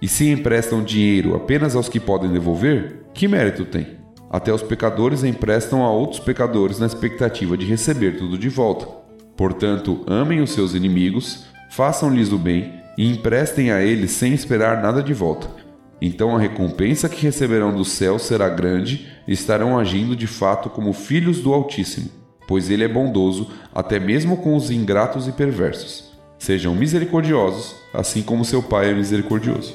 E 0.00 0.08
se 0.08 0.30
emprestam 0.30 0.82
dinheiro 0.82 1.36
apenas 1.36 1.76
aos 1.76 1.90
que 1.90 2.00
podem 2.00 2.32
devolver, 2.32 3.02
que 3.12 3.28
mérito 3.28 3.66
tem? 3.66 3.98
Até 4.30 4.50
os 4.50 4.62
pecadores 4.62 5.24
emprestam 5.24 5.84
a 5.84 5.90
outros 5.90 6.20
pecadores 6.20 6.78
na 6.78 6.86
expectativa 6.86 7.54
de 7.54 7.66
receber 7.66 8.16
tudo 8.16 8.38
de 8.38 8.48
volta. 8.48 8.86
Portanto, 9.36 10.04
amem 10.06 10.40
os 10.40 10.52
seus 10.52 10.72
inimigos, 10.72 11.44
façam-lhes 11.70 12.32
o 12.32 12.38
bem 12.38 12.72
e 12.96 13.06
emprestem 13.06 13.70
a 13.70 13.82
eles 13.82 14.12
sem 14.12 14.32
esperar 14.32 14.82
nada 14.82 15.02
de 15.02 15.12
volta. 15.12 15.65
Então 16.00 16.36
a 16.36 16.38
recompensa 16.38 17.08
que 17.08 17.22
receberão 17.22 17.74
do 17.74 17.84
céu 17.84 18.18
será 18.18 18.48
grande 18.48 19.06
e 19.26 19.32
estarão 19.32 19.78
agindo 19.78 20.14
de 20.14 20.26
fato 20.26 20.68
como 20.68 20.92
filhos 20.92 21.40
do 21.40 21.54
Altíssimo, 21.54 22.10
pois 22.46 22.68
ele 22.70 22.84
é 22.84 22.88
bondoso 22.88 23.48
até 23.74 23.98
mesmo 23.98 24.36
com 24.36 24.54
os 24.54 24.70
ingratos 24.70 25.26
e 25.26 25.32
perversos. 25.32 26.12
Sejam 26.38 26.74
misericordiosos, 26.74 27.76
assim 27.94 28.22
como 28.22 28.44
seu 28.44 28.62
Pai 28.62 28.90
é 28.90 28.94
misericordioso. 28.94 29.74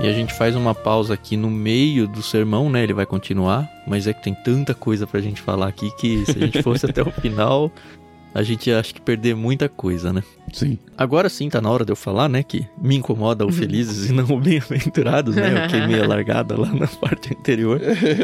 E 0.00 0.06
a 0.06 0.12
gente 0.12 0.32
faz 0.32 0.54
uma 0.54 0.76
pausa 0.76 1.14
aqui 1.14 1.36
no 1.36 1.50
meio 1.50 2.06
do 2.06 2.22
sermão, 2.22 2.70
né? 2.70 2.84
Ele 2.84 2.94
vai 2.94 3.04
continuar, 3.04 3.68
mas 3.84 4.06
é 4.06 4.12
que 4.12 4.22
tem 4.22 4.32
tanta 4.32 4.72
coisa 4.72 5.08
pra 5.08 5.20
gente 5.20 5.42
falar 5.42 5.66
aqui 5.66 5.90
que 5.96 6.24
se 6.24 6.38
a 6.38 6.46
gente 6.46 6.62
fosse 6.62 6.86
até 6.86 7.02
o 7.02 7.10
final, 7.10 7.72
a 8.34 8.42
gente 8.42 8.70
acha 8.70 8.92
que 8.92 9.00
perder 9.00 9.34
muita 9.34 9.68
coisa, 9.68 10.12
né? 10.12 10.22
Sim. 10.52 10.78
Agora 10.96 11.28
sim 11.28 11.48
tá 11.48 11.60
na 11.60 11.70
hora 11.70 11.84
de 11.84 11.92
eu 11.92 11.96
falar, 11.96 12.28
né? 12.28 12.42
Que 12.42 12.66
me 12.80 12.96
incomoda 12.96 13.46
o 13.46 13.52
felizes 13.52 14.10
e 14.10 14.12
não 14.12 14.24
o 14.24 14.40
bem-aventurados, 14.40 15.34
né? 15.34 15.64
Eu 15.64 15.68
queimei 15.68 16.00
a 16.00 16.06
largada 16.08 16.58
lá 16.58 16.72
na 16.72 16.86
parte 16.86 17.34
anterior. 17.34 17.80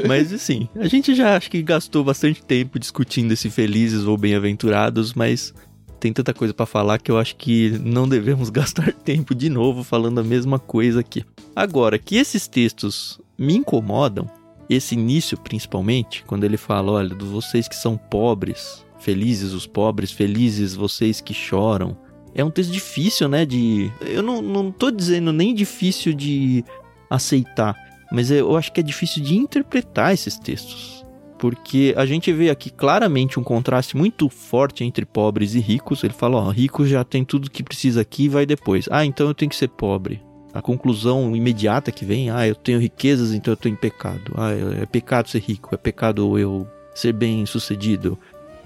Mas 0.06 0.32
assim, 0.32 0.68
a 0.76 0.86
gente 0.86 1.14
já 1.14 1.36
acho 1.36 1.50
que 1.50 1.62
gastou 1.62 2.04
bastante 2.04 2.42
tempo 2.42 2.78
discutindo 2.78 3.32
esse 3.32 3.50
felizes 3.50 4.04
ou 4.04 4.16
bem-aventurados, 4.16 5.14
mas 5.14 5.54
tem 5.98 6.12
tanta 6.12 6.34
coisa 6.34 6.52
para 6.52 6.66
falar 6.66 6.98
que 6.98 7.10
eu 7.10 7.18
acho 7.18 7.36
que 7.36 7.70
não 7.82 8.06
devemos 8.06 8.50
gastar 8.50 8.92
tempo 8.92 9.34
de 9.34 9.48
novo 9.48 9.82
falando 9.82 10.20
a 10.20 10.24
mesma 10.24 10.58
coisa 10.58 11.00
aqui. 11.00 11.24
Agora, 11.56 11.98
que 11.98 12.16
esses 12.16 12.46
textos 12.46 13.18
me 13.38 13.54
incomodam, 13.54 14.28
esse 14.68 14.94
início 14.94 15.38
principalmente, 15.38 16.22
quando 16.26 16.44
ele 16.44 16.56
fala, 16.56 16.92
olha, 16.92 17.14
dos 17.14 17.28
vocês 17.28 17.66
que 17.66 17.74
são 17.74 17.96
pobres, 17.96 18.83
felizes 19.04 19.52
os 19.52 19.66
pobres, 19.66 20.10
felizes 20.10 20.74
vocês 20.74 21.20
que 21.20 21.34
choram. 21.34 21.96
É 22.34 22.42
um 22.42 22.50
texto 22.50 22.72
difícil, 22.72 23.28
né, 23.28 23.44
de... 23.44 23.92
Eu 24.00 24.22
não, 24.22 24.40
não 24.42 24.72
tô 24.72 24.90
dizendo 24.90 25.32
nem 25.32 25.54
difícil 25.54 26.14
de 26.14 26.64
aceitar, 27.08 27.76
mas 28.10 28.30
eu 28.30 28.56
acho 28.56 28.72
que 28.72 28.80
é 28.80 28.82
difícil 28.82 29.22
de 29.22 29.36
interpretar 29.36 30.12
esses 30.12 30.38
textos 30.38 31.04
porque 31.38 31.92
a 31.94 32.06
gente 32.06 32.32
vê 32.32 32.48
aqui 32.48 32.70
claramente 32.70 33.38
um 33.38 33.42
contraste 33.42 33.98
muito 33.98 34.30
forte 34.30 34.82
entre 34.82 35.04
pobres 35.04 35.54
e 35.54 35.60
ricos. 35.60 36.02
Ele 36.02 36.14
fala, 36.14 36.38
ó, 36.38 36.48
rico 36.48 36.86
já 36.86 37.04
tem 37.04 37.22
tudo 37.22 37.50
que 37.50 37.62
precisa 37.62 38.00
aqui 38.00 38.24
e 38.24 38.28
vai 38.30 38.46
depois. 38.46 38.88
Ah, 38.90 39.04
então 39.04 39.26
eu 39.26 39.34
tenho 39.34 39.50
que 39.50 39.56
ser 39.56 39.68
pobre. 39.68 40.22
A 40.54 40.62
conclusão 40.62 41.36
imediata 41.36 41.92
que 41.92 42.02
vem, 42.02 42.30
ah, 42.30 42.48
eu 42.48 42.54
tenho 42.54 42.78
riquezas, 42.78 43.34
então 43.34 43.52
eu 43.52 43.56
estou 43.56 43.70
em 43.70 43.76
pecado. 43.76 44.32
Ah, 44.36 44.52
é 44.52 44.86
pecado 44.86 45.28
ser 45.28 45.40
rico, 45.40 45.74
é 45.74 45.76
pecado 45.76 46.38
eu 46.38 46.66
ser 46.94 47.12
bem 47.12 47.44
sucedido. 47.44 48.18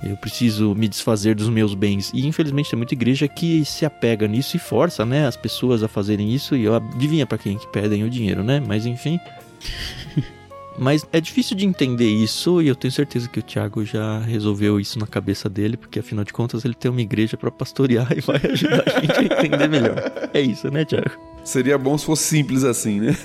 Eu 0.03 0.17
preciso 0.17 0.75
me 0.75 0.89
desfazer 0.89 1.35
dos 1.35 1.49
meus 1.49 1.75
bens. 1.75 2.11
E 2.15 2.27
infelizmente 2.27 2.71
tem 2.71 2.77
muita 2.77 2.95
igreja 2.95 3.27
que 3.27 3.65
se 3.65 3.85
apega 3.85 4.29
nisso 4.29 4.57
e 4.57 4.61
força, 4.61 5.05
né, 5.05 5.27
as 5.27 5.37
pessoas 5.37 5.83
a 5.83 5.89
fazerem 5.89 6.33
isso. 6.33 6.55
E 6.57 6.69
adivinha 6.69 7.27
para 7.27 7.39
quem 7.39 7.59
que 7.59 7.67
pedem 7.69 8.05
o 8.05 8.11
dinheiro, 8.11 8.45
né? 8.45 8.63
Mas 8.65 8.87
enfim. 8.87 9.19
Mas 10.79 11.05
é 11.13 11.21
difícil 11.21 11.57
de 11.57 11.67
entender 11.67 12.09
isso 12.09 12.63
e 12.63 12.69
eu 12.69 12.77
tenho 12.77 12.93
certeza 12.93 13.29
que 13.29 13.41
o 13.41 13.43
Thiago 13.43 13.85
já 13.85 14.21
resolveu 14.21 14.79
isso 14.79 14.99
na 14.99 15.07
cabeça 15.07 15.49
dele, 15.49 15.77
porque 15.77 15.99
afinal 15.99 16.25
de 16.25 16.33
contas 16.33 16.65
ele 16.65 16.75
tem 16.75 16.89
uma 16.91 17.01
igreja 17.01 17.37
para 17.37 17.51
pastorear 17.51 18.07
e 18.17 18.21
vai 18.21 18.41
ajudar 18.53 18.85
a 18.87 19.01
gente 19.01 19.19
a 19.19 19.23
entender 19.25 19.69
melhor. 19.69 20.31
É 20.33 20.41
isso, 20.41 20.71
né, 20.71 20.85
Thiago? 20.85 21.11
Seria 21.45 21.77
bom 21.77 21.99
se 21.99 22.05
fosse 22.05 22.25
simples 22.25 22.63
assim, 22.63 23.01
né? 23.01 23.17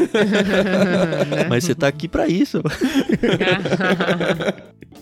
Mas 1.49 1.66
você 1.66 1.76
tá 1.76 1.88
aqui 1.88 2.08
para 2.08 2.28
isso. 2.28 2.62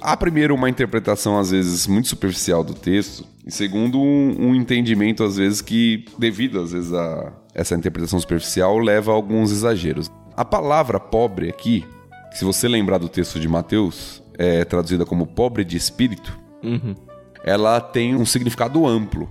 Há 0.02 0.18
primeiro 0.18 0.56
uma 0.56 0.70
interpretação 0.70 1.38
às 1.38 1.52
vezes 1.52 1.86
muito 1.86 2.08
superficial 2.08 2.64
do 2.64 2.74
texto 2.74 3.24
e 3.46 3.52
segundo 3.52 4.00
um, 4.00 4.48
um 4.48 4.56
entendimento 4.56 5.24
às 5.24 5.38
vezes 5.38 5.62
que 5.62 6.06
devido 6.18 6.60
às 6.60 6.72
vezes 6.72 6.92
a 6.92 7.32
essa 7.54 7.76
interpretação 7.76 8.20
superficial 8.20 8.80
leva 8.80 9.12
a 9.12 9.16
alguns 9.16 9.52
exageros. 9.52 10.10
A 10.36 10.44
palavra 10.44 11.00
pobre 11.00 11.50
aqui 11.50 11.86
se 12.32 12.46
você 12.46 12.68
lembrar 12.68 12.98
do 12.98 13.10
texto 13.10 13.40
de 13.40 13.48
Mateus, 13.48 14.24
é 14.38 14.64
traduzida 14.66 15.06
como 15.06 15.28
pobre 15.28 15.64
de 15.64 15.78
espírito, 15.78 16.38
uhum. 16.64 16.96
ela 17.44 17.80
tem 17.80 18.16
um 18.16 18.26
significado 18.26 18.88
amplo. 18.88 19.30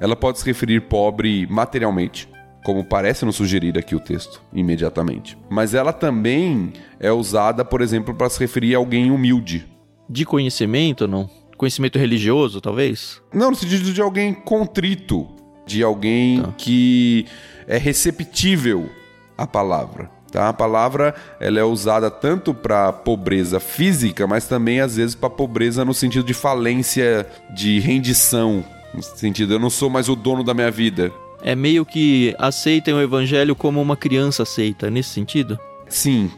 Ela 0.00 0.16
pode 0.16 0.38
se 0.38 0.46
referir 0.46 0.82
pobre 0.82 1.46
materialmente, 1.46 2.28
como 2.64 2.84
parece 2.84 3.24
nos 3.24 3.36
sugerir 3.36 3.78
aqui 3.78 3.94
o 3.94 4.00
texto, 4.00 4.42
imediatamente. 4.52 5.36
Mas 5.48 5.74
ela 5.74 5.92
também 5.92 6.72
é 6.98 7.12
usada, 7.12 7.64
por 7.64 7.80
exemplo, 7.80 8.14
para 8.14 8.28
se 8.28 8.40
referir 8.40 8.74
a 8.74 8.78
alguém 8.78 9.10
humilde. 9.10 9.66
De 10.08 10.24
conhecimento 10.24 11.02
ou 11.02 11.08
não? 11.08 11.30
Conhecimento 11.56 11.98
religioso, 11.98 12.60
talvez? 12.60 13.20
Não, 13.32 13.50
no 13.50 13.56
sentido 13.56 13.92
de 13.92 14.00
alguém 14.00 14.32
contrito, 14.32 15.28
de 15.66 15.82
alguém 15.82 16.42
tá. 16.42 16.52
que 16.56 17.26
é 17.68 17.76
receptível 17.76 18.88
à 19.36 19.46
palavra. 19.46 20.10
Tá? 20.30 20.48
A 20.48 20.52
palavra 20.52 21.14
ela 21.40 21.58
é 21.58 21.64
usada 21.64 22.10
tanto 22.10 22.54
para 22.54 22.92
pobreza 22.92 23.58
física, 23.58 24.26
mas 24.26 24.46
também 24.46 24.80
às 24.80 24.96
vezes 24.96 25.14
para 25.14 25.28
pobreza 25.28 25.84
no 25.84 25.92
sentido 25.92 26.24
de 26.24 26.34
falência, 26.34 27.26
de 27.54 27.80
rendição, 27.80 28.64
no 28.94 29.02
sentido 29.02 29.54
eu 29.54 29.58
não 29.58 29.70
sou 29.70 29.90
mais 29.90 30.08
o 30.08 30.14
dono 30.14 30.44
da 30.44 30.54
minha 30.54 30.70
vida. 30.70 31.12
É 31.42 31.54
meio 31.54 31.84
que 31.84 32.34
aceitem 32.38 32.94
o 32.94 33.00
evangelho 33.00 33.56
como 33.56 33.80
uma 33.80 33.96
criança 33.96 34.42
aceita, 34.42 34.90
nesse 34.90 35.10
sentido? 35.10 35.58
Sim. 35.88 36.30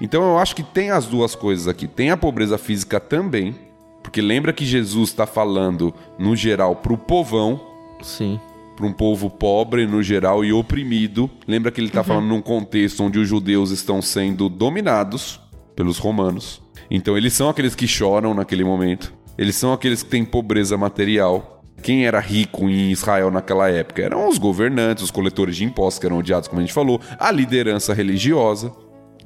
Então 0.00 0.22
eu 0.22 0.38
acho 0.38 0.54
que 0.54 0.62
tem 0.62 0.90
as 0.90 1.06
duas 1.06 1.34
coisas 1.34 1.68
aqui. 1.68 1.86
Tem 1.86 2.10
a 2.10 2.16
pobreza 2.16 2.56
física 2.56 2.98
também, 2.98 3.54
porque 4.02 4.22
lembra 4.22 4.52
que 4.52 4.64
Jesus 4.64 5.10
está 5.10 5.26
falando 5.26 5.92
no 6.18 6.34
geral 6.34 6.76
para 6.76 6.92
o 6.92 6.98
povão. 6.98 7.60
Sim 8.00 8.40
para 8.74 8.86
um 8.86 8.92
povo 8.92 9.30
pobre 9.30 9.86
no 9.86 10.02
geral 10.02 10.44
e 10.44 10.52
oprimido. 10.52 11.30
Lembra 11.46 11.70
que 11.70 11.80
ele 11.80 11.88
está 11.88 12.00
uhum. 12.00 12.06
falando 12.06 12.26
num 12.26 12.42
contexto 12.42 13.02
onde 13.02 13.18
os 13.18 13.28
judeus 13.28 13.70
estão 13.70 14.02
sendo 14.02 14.48
dominados 14.48 15.40
pelos 15.74 15.98
romanos. 15.98 16.60
Então 16.90 17.16
eles 17.16 17.32
são 17.32 17.48
aqueles 17.48 17.74
que 17.74 17.86
choram 17.86 18.34
naquele 18.34 18.64
momento. 18.64 19.12
Eles 19.36 19.56
são 19.56 19.72
aqueles 19.72 20.02
que 20.02 20.10
têm 20.10 20.24
pobreza 20.24 20.76
material. 20.76 21.62
Quem 21.82 22.06
era 22.06 22.20
rico 22.20 22.68
em 22.68 22.90
Israel 22.90 23.30
naquela 23.30 23.68
época 23.68 24.02
eram 24.02 24.28
os 24.28 24.38
governantes, 24.38 25.04
os 25.04 25.10
coletores 25.10 25.56
de 25.56 25.64
impostos, 25.64 25.98
que 25.98 26.06
eram 26.06 26.18
odiados, 26.18 26.48
como 26.48 26.60
a 26.60 26.64
gente 26.64 26.72
falou, 26.72 27.00
a 27.18 27.30
liderança 27.30 27.92
religiosa, 27.92 28.72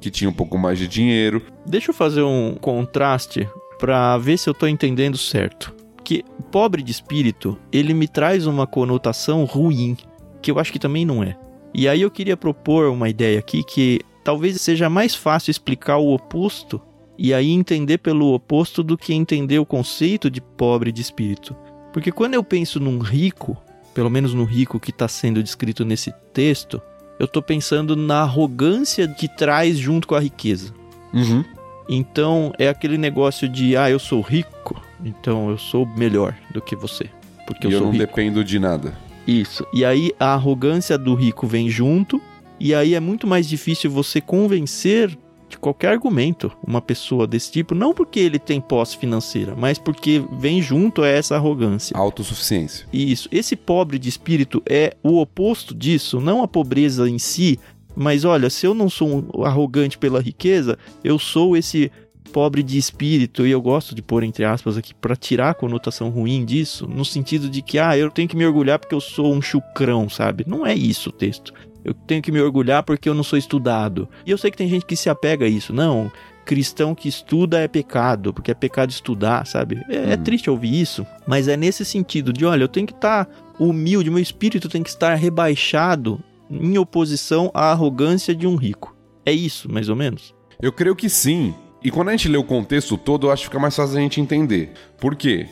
que 0.01 0.09
tinha 0.09 0.29
um 0.29 0.33
pouco 0.33 0.57
mais 0.57 0.77
de 0.77 0.87
dinheiro. 0.87 1.41
Deixa 1.65 1.91
eu 1.91 1.95
fazer 1.95 2.21
um 2.21 2.55
contraste 2.59 3.47
para 3.77 4.17
ver 4.17 4.37
se 4.37 4.49
eu 4.49 4.51
estou 4.51 4.67
entendendo 4.67 5.17
certo 5.17 5.78
que 6.09 6.25
pobre 6.51 6.81
de 6.81 6.91
espírito, 6.91 7.55
ele 7.71 7.93
me 7.93 8.07
traz 8.07 8.47
uma 8.47 8.65
conotação 8.65 9.45
ruim, 9.45 9.95
que 10.41 10.49
eu 10.49 10.57
acho 10.57 10.73
que 10.73 10.79
também 10.79 11.05
não 11.05 11.21
é. 11.23 11.37
E 11.71 11.87
aí 11.87 12.01
eu 12.01 12.09
queria 12.09 12.35
propor 12.35 12.89
uma 12.89 13.07
ideia 13.07 13.37
aqui 13.37 13.63
que 13.63 14.01
talvez 14.23 14.59
seja 14.59 14.89
mais 14.89 15.13
fácil 15.13 15.51
explicar 15.51 15.97
o 15.97 16.11
oposto 16.11 16.81
e 17.15 17.31
aí 17.31 17.51
entender 17.51 17.99
pelo 17.99 18.33
oposto 18.33 18.81
do 18.81 18.97
que 18.97 19.13
entender 19.13 19.59
o 19.59 19.65
conceito 19.67 20.31
de 20.31 20.41
pobre 20.41 20.91
de 20.91 20.99
espírito. 20.99 21.55
Porque 21.93 22.11
quando 22.11 22.33
eu 22.33 22.43
penso 22.43 22.79
num 22.79 22.97
rico, 22.97 23.55
pelo 23.93 24.09
menos 24.09 24.33
no 24.33 24.45
rico 24.45 24.79
que 24.79 24.89
está 24.89 25.07
sendo 25.07 25.43
descrito 25.43 25.85
nesse 25.85 26.11
texto, 26.33 26.81
eu 27.19 27.25
estou 27.25 27.43
pensando 27.43 27.95
na 27.95 28.21
arrogância 28.21 29.07
que 29.07 29.27
traz 29.27 29.77
junto 29.77 30.07
com 30.07 30.15
a 30.15 30.19
riqueza. 30.19 30.73
Uhum. 31.13 31.45
Então 31.87 32.51
é 32.57 32.67
aquele 32.67 32.97
negócio 32.97 33.47
de, 33.47 33.77
ah, 33.77 33.91
eu 33.91 33.99
sou 33.99 34.21
rico, 34.21 34.88
então 35.03 35.49
eu 35.49 35.57
sou 35.57 35.85
melhor 35.85 36.35
do 36.53 36.61
que 36.61 36.75
você. 36.75 37.09
Porque 37.47 37.67
e 37.67 37.71
eu, 37.71 37.79
eu 37.79 37.85
não 37.85 37.91
rico. 37.91 38.05
dependo 38.05 38.43
de 38.43 38.59
nada. 38.59 38.97
Isso. 39.25 39.65
E 39.73 39.83
aí 39.85 40.11
a 40.19 40.33
arrogância 40.33 40.97
do 40.97 41.13
rico 41.13 41.45
vem 41.47 41.69
junto, 41.69 42.21
e 42.59 42.73
aí 42.73 42.93
é 42.95 42.99
muito 42.99 43.27
mais 43.27 43.47
difícil 43.47 43.89
você 43.89 44.19
convencer 44.19 45.17
de 45.47 45.57
qualquer 45.57 45.89
argumento 45.91 46.51
uma 46.65 46.79
pessoa 46.79 47.25
desse 47.25 47.51
tipo, 47.51 47.73
não 47.73 47.91
porque 47.91 48.19
ele 48.19 48.37
tem 48.37 48.61
posse 48.61 48.95
financeira, 48.97 49.55
mas 49.57 49.79
porque 49.79 50.23
vem 50.37 50.61
junto 50.61 51.01
a 51.01 51.07
essa 51.07 51.35
arrogância. 51.35 51.97
Autossuficiência. 51.97 52.85
Isso. 52.93 53.27
Esse 53.31 53.55
pobre 53.55 53.97
de 53.97 54.09
espírito 54.09 54.61
é 54.69 54.95
o 55.01 55.19
oposto 55.19 55.73
disso, 55.73 56.19
não 56.19 56.43
a 56.43 56.47
pobreza 56.47 57.09
em 57.09 57.17
si, 57.17 57.59
Mas 57.95 58.23
olha, 58.23 58.49
se 58.49 58.65
eu 58.65 58.73
não 58.73 58.89
sou 58.89 59.25
um 59.35 59.43
arrogante 59.43 59.97
pela 59.97 60.21
riqueza, 60.21 60.77
eu 61.03 61.19
sou 61.19 61.57
esse 61.57 61.91
pobre 62.29 62.63
de 62.63 62.77
espírito, 62.77 63.45
e 63.45 63.51
eu 63.51 63.61
gosto 63.61 63.93
de 63.93 64.01
pôr 64.01 64.23
entre 64.23 64.45
aspas 64.45 64.77
aqui 64.77 64.93
para 64.93 65.15
tirar 65.15 65.49
a 65.49 65.53
conotação 65.53 66.09
ruim 66.09 66.45
disso, 66.45 66.87
no 66.87 67.03
sentido 67.03 67.49
de 67.49 67.61
que, 67.61 67.77
ah, 67.77 67.97
eu 67.97 68.09
tenho 68.09 68.27
que 68.27 68.37
me 68.37 68.45
orgulhar 68.45 68.79
porque 68.79 68.95
eu 68.95 69.01
sou 69.01 69.33
um 69.33 69.41
chucrão, 69.41 70.09
sabe? 70.09 70.45
Não 70.47 70.65
é 70.65 70.73
isso 70.73 71.09
o 71.09 71.13
texto. 71.13 71.53
Eu 71.83 71.93
tenho 71.93 72.21
que 72.21 72.31
me 72.31 72.41
orgulhar 72.41 72.83
porque 72.83 73.07
eu 73.07 73.13
não 73.13 73.23
sou 73.23 73.39
estudado. 73.39 74.07
E 74.25 74.31
eu 74.31 74.37
sei 74.37 74.51
que 74.51 74.57
tem 74.57 74.69
gente 74.69 74.85
que 74.85 74.95
se 74.95 75.09
apega 75.09 75.45
a 75.45 75.49
isso. 75.49 75.73
Não, 75.73 76.11
cristão 76.45 76.95
que 76.95 77.07
estuda 77.07 77.59
é 77.59 77.67
pecado, 77.67 78.33
porque 78.33 78.51
é 78.51 78.55
pecado 78.55 78.89
estudar, 78.89 79.45
sabe? 79.45 79.83
É, 79.87 79.99
hum. 79.99 80.11
é 80.11 80.17
triste 80.17 80.49
ouvir 80.49 80.81
isso, 80.81 81.05
mas 81.27 81.47
é 81.47 81.55
nesse 81.55 81.85
sentido 81.85 82.33
de, 82.33 82.45
olha, 82.45 82.63
eu 82.63 82.67
tenho 82.67 82.87
que 82.87 82.93
estar 82.93 83.25
tá 83.25 83.31
humilde, 83.59 84.09
meu 84.09 84.19
espírito 84.19 84.67
tem 84.67 84.81
que 84.81 84.89
estar 84.89 85.13
rebaixado 85.15 86.19
em 86.49 86.77
oposição 86.77 87.51
à 87.53 87.71
arrogância 87.71 88.33
de 88.33 88.47
um 88.47 88.55
rico. 88.55 88.95
É 89.25 89.31
isso, 89.31 89.71
mais 89.71 89.89
ou 89.89 89.95
menos? 89.95 90.33
Eu 90.61 90.71
creio 90.71 90.95
que 90.95 91.07
sim. 91.07 91.53
E 91.83 91.89
quando 91.89 92.09
a 92.09 92.11
gente 92.11 92.27
lê 92.27 92.37
o 92.37 92.43
contexto 92.43 92.97
todo, 92.97 93.27
eu 93.27 93.31
acho 93.31 93.43
que 93.43 93.49
fica 93.49 93.59
mais 93.59 93.75
fácil 93.75 93.97
a 93.97 94.01
gente 94.01 94.19
entender. 94.19 94.73
Por 94.99 95.15
quê? 95.15 95.47
Ele 95.47 95.49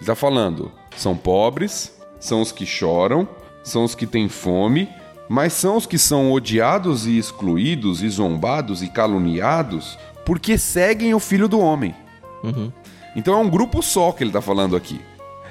está 0.00 0.14
falando, 0.14 0.70
são 0.96 1.16
pobres, 1.16 1.96
são 2.18 2.40
os 2.42 2.52
que 2.52 2.66
choram, 2.66 3.28
são 3.62 3.84
os 3.84 3.94
que 3.94 4.06
têm 4.06 4.28
fome, 4.28 4.88
mas 5.28 5.52
são 5.52 5.76
os 5.76 5.86
que 5.86 5.98
são 5.98 6.32
odiados 6.32 7.06
e 7.06 7.16
excluídos, 7.16 8.02
e 8.02 8.08
zombados 8.08 8.82
e 8.82 8.88
caluniados, 8.88 9.98
porque 10.24 10.58
seguem 10.58 11.14
o 11.14 11.20
Filho 11.20 11.48
do 11.48 11.60
Homem. 11.60 11.94
Uhum. 12.42 12.72
Então 13.16 13.34
é 13.34 13.36
um 13.38 13.48
grupo 13.48 13.82
só 13.82 14.12
que 14.12 14.22
ele 14.22 14.30
está 14.30 14.40
falando 14.42 14.76
aqui. 14.76 15.00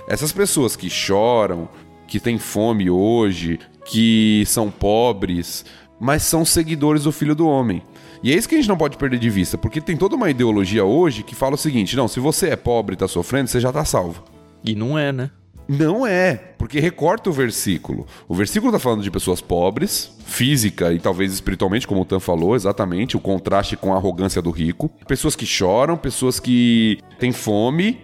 Essas 0.08 0.32
pessoas 0.32 0.76
que 0.76 0.90
choram, 0.90 1.70
que 2.08 2.20
têm 2.20 2.38
fome 2.38 2.90
hoje, 2.90 3.60
que 3.86 4.44
são 4.46 4.70
pobres, 4.70 5.66
mas 6.00 6.24
são 6.24 6.44
seguidores 6.44 7.04
do 7.04 7.12
Filho 7.12 7.36
do 7.36 7.48
Homem. 7.48 7.84
E 8.22 8.32
é 8.32 8.36
isso 8.36 8.50
que 8.50 8.56
a 8.56 8.58
gente 8.58 8.68
não 8.68 8.78
pode 8.78 8.98
perder 8.98 9.20
de 9.20 9.30
vista, 9.30 9.58
porque 9.58 9.80
tem 9.80 9.96
toda 9.96 10.16
uma 10.16 10.30
ideologia 10.30 10.84
hoje 10.84 11.24
que 11.24 11.36
fala 11.36 11.56
o 11.56 11.58
seguinte: 11.58 11.96
não, 11.96 12.08
se 12.08 12.20
você 12.20 12.50
é 12.50 12.56
pobre 12.56 12.94
e 12.94 12.96
está 12.96 13.08
sofrendo, 13.08 13.50
você 13.50 13.60
já 13.60 13.70
está 13.70 13.86
salvo. 13.86 14.24
E 14.64 14.76
não 14.76 14.98
é, 14.98 15.12
né? 15.12 15.32
Não 15.72 16.06
é, 16.06 16.34
porque 16.58 16.80
recorta 16.80 17.30
o 17.30 17.34
versículo. 17.34 18.08
O 18.28 18.34
versículo 18.34 18.72
está 18.72 18.80
falando 18.80 19.04
de 19.04 19.12
pessoas 19.12 19.40
pobres, 19.40 20.12
física 20.26 20.92
e 20.92 21.00
talvez 21.00 21.32
espiritualmente, 21.32 21.88
como 21.88 22.02
o 22.02 22.06
Tan 22.06 22.20
falou, 22.20 22.56
exatamente, 22.56 23.16
o 23.16 23.20
contraste 23.20 23.78
com 23.78 23.94
a 23.94 23.98
arrogância 23.98 24.42
do 24.42 24.50
rico. 24.50 24.90
Pessoas 25.08 25.36
que 25.36 25.46
choram, 25.46 25.96
pessoas 25.96 26.40
que 26.40 26.98
têm 27.20 27.32
fome, 27.32 28.00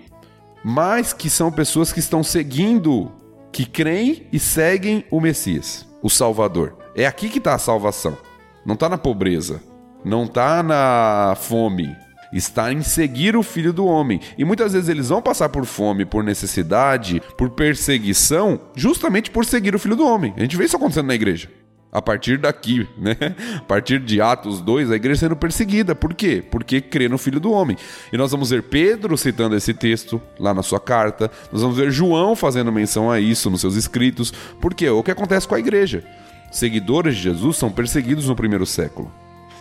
mas 0.63 1.11
que 1.11 1.27
são 1.27 1.51
pessoas 1.51 1.91
que 1.91 1.99
estão 1.99 2.23
seguindo, 2.23 3.11
que 3.51 3.65
creem 3.65 4.27
e 4.31 4.37
seguem 4.37 5.03
o 5.09 5.19
Messias, 5.19 5.87
o 6.03 6.09
Salvador. 6.09 6.77
É 6.95 7.07
aqui 7.07 7.29
que 7.29 7.39
está 7.39 7.55
a 7.55 7.59
salvação. 7.59 8.15
Não 8.63 8.75
está 8.75 8.87
na 8.87 8.97
pobreza, 8.97 9.59
não 10.05 10.25
está 10.25 10.61
na 10.61 11.35
fome, 11.35 11.97
está 12.31 12.71
em 12.71 12.83
seguir 12.83 13.35
o 13.35 13.41
Filho 13.41 13.73
do 13.73 13.87
Homem. 13.87 14.21
E 14.37 14.45
muitas 14.45 14.73
vezes 14.73 14.87
eles 14.87 15.09
vão 15.09 15.19
passar 15.19 15.49
por 15.49 15.65
fome, 15.65 16.05
por 16.05 16.23
necessidade, 16.23 17.21
por 17.35 17.49
perseguição, 17.49 18.59
justamente 18.75 19.31
por 19.31 19.43
seguir 19.45 19.73
o 19.73 19.79
Filho 19.79 19.95
do 19.95 20.05
Homem. 20.05 20.31
A 20.37 20.41
gente 20.41 20.55
vê 20.55 20.65
isso 20.65 20.75
acontecendo 20.75 21.07
na 21.07 21.15
igreja. 21.15 21.49
A 21.91 22.01
partir 22.01 22.37
daqui, 22.37 22.87
né? 22.99 23.15
A 23.57 23.61
partir 23.61 23.99
de 23.99 24.21
Atos 24.21 24.61
2, 24.61 24.91
a 24.91 24.95
igreja 24.95 25.21
sendo 25.21 25.35
perseguida. 25.35 25.95
Por 25.95 26.13
quê? 26.13 26.43
Porque 26.51 26.81
crê 26.81 27.09
no 27.09 27.17
Filho 27.17 27.39
do 27.39 27.51
Homem. 27.51 27.75
E 28.13 28.17
nós 28.17 28.29
vamos 28.29 28.51
ver 28.51 28.63
Pedro 28.63 29.17
citando 29.17 29.55
esse 29.55 29.73
texto 29.73 30.21
lá 30.37 30.53
na 30.53 30.61
sua 30.61 30.79
carta. 30.79 31.31
Nós 31.51 31.61
vamos 31.63 31.77
ver 31.77 31.89
João 31.89 32.35
fazendo 32.35 32.71
menção 32.71 33.09
a 33.09 33.19
isso 33.19 33.49
nos 33.49 33.61
seus 33.61 33.75
escritos. 33.75 34.31
Por 34.61 34.75
quê? 34.75 34.87
O 34.89 35.01
que 35.01 35.09
acontece 35.09 35.47
com 35.47 35.55
a 35.55 35.59
igreja? 35.59 36.03
Seguidores 36.51 37.15
de 37.15 37.23
Jesus 37.23 37.57
são 37.57 37.71
perseguidos 37.71 38.27
no 38.27 38.35
primeiro 38.35 38.65
século 38.67 39.11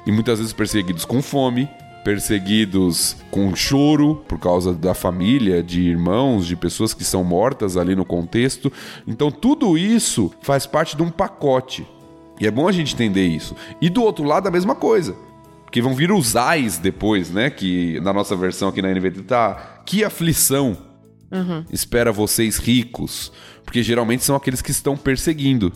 e 0.06 0.12
muitas 0.12 0.38
vezes 0.38 0.52
perseguidos 0.52 1.04
com 1.04 1.22
fome, 1.22 1.68
perseguidos 2.04 3.16
com 3.30 3.56
choro 3.56 4.22
por 4.28 4.38
causa 4.38 4.74
da 4.74 4.92
família, 4.92 5.62
de 5.62 5.80
irmãos, 5.80 6.46
de 6.46 6.54
pessoas 6.54 6.92
que 6.92 7.02
são 7.02 7.24
mortas 7.24 7.76
ali 7.76 7.96
no 7.96 8.04
contexto. 8.04 8.70
Então 9.06 9.30
tudo 9.30 9.78
isso 9.78 10.30
faz 10.42 10.66
parte 10.66 10.96
de 10.96 11.02
um 11.02 11.10
pacote. 11.10 11.86
E 12.38 12.46
é 12.46 12.50
bom 12.50 12.68
a 12.68 12.72
gente 12.72 12.94
entender 12.94 13.26
isso. 13.26 13.56
E 13.80 13.88
do 13.88 14.02
outro 14.02 14.24
lado 14.24 14.46
a 14.46 14.50
mesma 14.50 14.74
coisa. 14.74 15.16
Porque 15.64 15.80
vão 15.80 15.94
vir 15.94 16.12
os 16.12 16.36
ais 16.36 16.78
depois, 16.78 17.30
né? 17.30 17.48
Que 17.48 17.98
na 18.00 18.12
nossa 18.12 18.36
versão 18.36 18.68
aqui 18.68 18.82
na 18.82 18.92
NVT 18.92 19.22
tá. 19.22 19.82
Que 19.86 20.04
aflição 20.04 20.76
uhum. 21.32 21.64
espera 21.70 22.12
vocês 22.12 22.58
ricos. 22.58 23.32
Porque 23.64 23.82
geralmente 23.82 24.24
são 24.24 24.36
aqueles 24.36 24.60
que 24.60 24.70
estão 24.70 24.96
perseguindo 24.96 25.72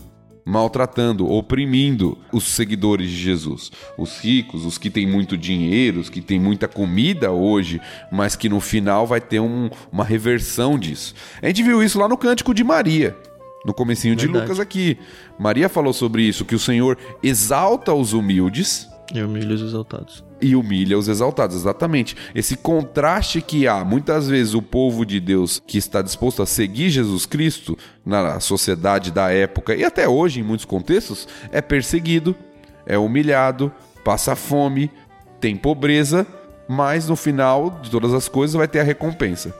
maltratando, 0.49 1.31
oprimindo 1.31 2.17
os 2.33 2.45
seguidores 2.45 3.07
de 3.07 3.15
Jesus. 3.15 3.71
Os 3.97 4.19
ricos, 4.19 4.65
os 4.65 4.79
que 4.79 4.89
têm 4.89 5.05
muito 5.05 5.37
dinheiro, 5.37 5.99
os 5.99 6.09
que 6.09 6.21
têm 6.21 6.39
muita 6.39 6.67
comida 6.67 7.31
hoje, 7.31 7.79
mas 8.11 8.35
que 8.35 8.49
no 8.49 8.59
final 8.59 9.05
vai 9.05 9.21
ter 9.21 9.39
um, 9.39 9.69
uma 9.91 10.03
reversão 10.03 10.79
disso. 10.79 11.13
A 11.39 11.47
gente 11.47 11.61
viu 11.61 11.83
isso 11.83 11.99
lá 11.99 12.07
no 12.07 12.17
Cântico 12.17 12.53
de 12.53 12.63
Maria. 12.63 13.15
No 13.63 13.73
comecinho 13.73 14.15
Verdade. 14.15 14.33
de 14.33 14.39
Lucas 14.41 14.59
aqui. 14.59 14.97
Maria 15.37 15.69
falou 15.69 15.93
sobre 15.93 16.23
isso, 16.23 16.45
que 16.45 16.55
o 16.55 16.59
Senhor 16.59 16.97
exalta 17.21 17.93
os 17.93 18.13
humildes 18.13 18.88
e 19.13 19.21
humilha 19.21 19.55
os 19.55 19.61
exaltados. 19.61 20.23
E 20.41 20.55
humilha 20.55 20.97
os 20.97 21.07
exaltados, 21.07 21.55
exatamente. 21.55 22.15
Esse 22.33 22.55
contraste 22.55 23.41
que 23.41 23.67
há, 23.67 23.83
muitas 23.83 24.27
vezes, 24.27 24.53
o 24.53 24.61
povo 24.61 25.05
de 25.05 25.19
Deus 25.19 25.61
que 25.65 25.77
está 25.77 26.01
disposto 26.01 26.41
a 26.41 26.45
seguir 26.45 26.89
Jesus 26.89 27.25
Cristo 27.25 27.77
na 28.05 28.39
sociedade 28.39 29.11
da 29.11 29.31
época 29.31 29.75
e 29.75 29.83
até 29.83 30.07
hoje, 30.07 30.39
em 30.39 30.43
muitos 30.43 30.65
contextos, 30.65 31.27
é 31.51 31.61
perseguido, 31.61 32.35
é 32.85 32.97
humilhado, 32.97 33.71
passa 34.03 34.35
fome, 34.35 34.91
tem 35.39 35.55
pobreza, 35.55 36.25
mas 36.67 37.09
no 37.09 37.15
final 37.15 37.79
de 37.81 37.89
todas 37.89 38.13
as 38.13 38.27
coisas 38.27 38.55
vai 38.55 38.67
ter 38.67 38.79
a 38.79 38.83
recompensa. 38.83 39.53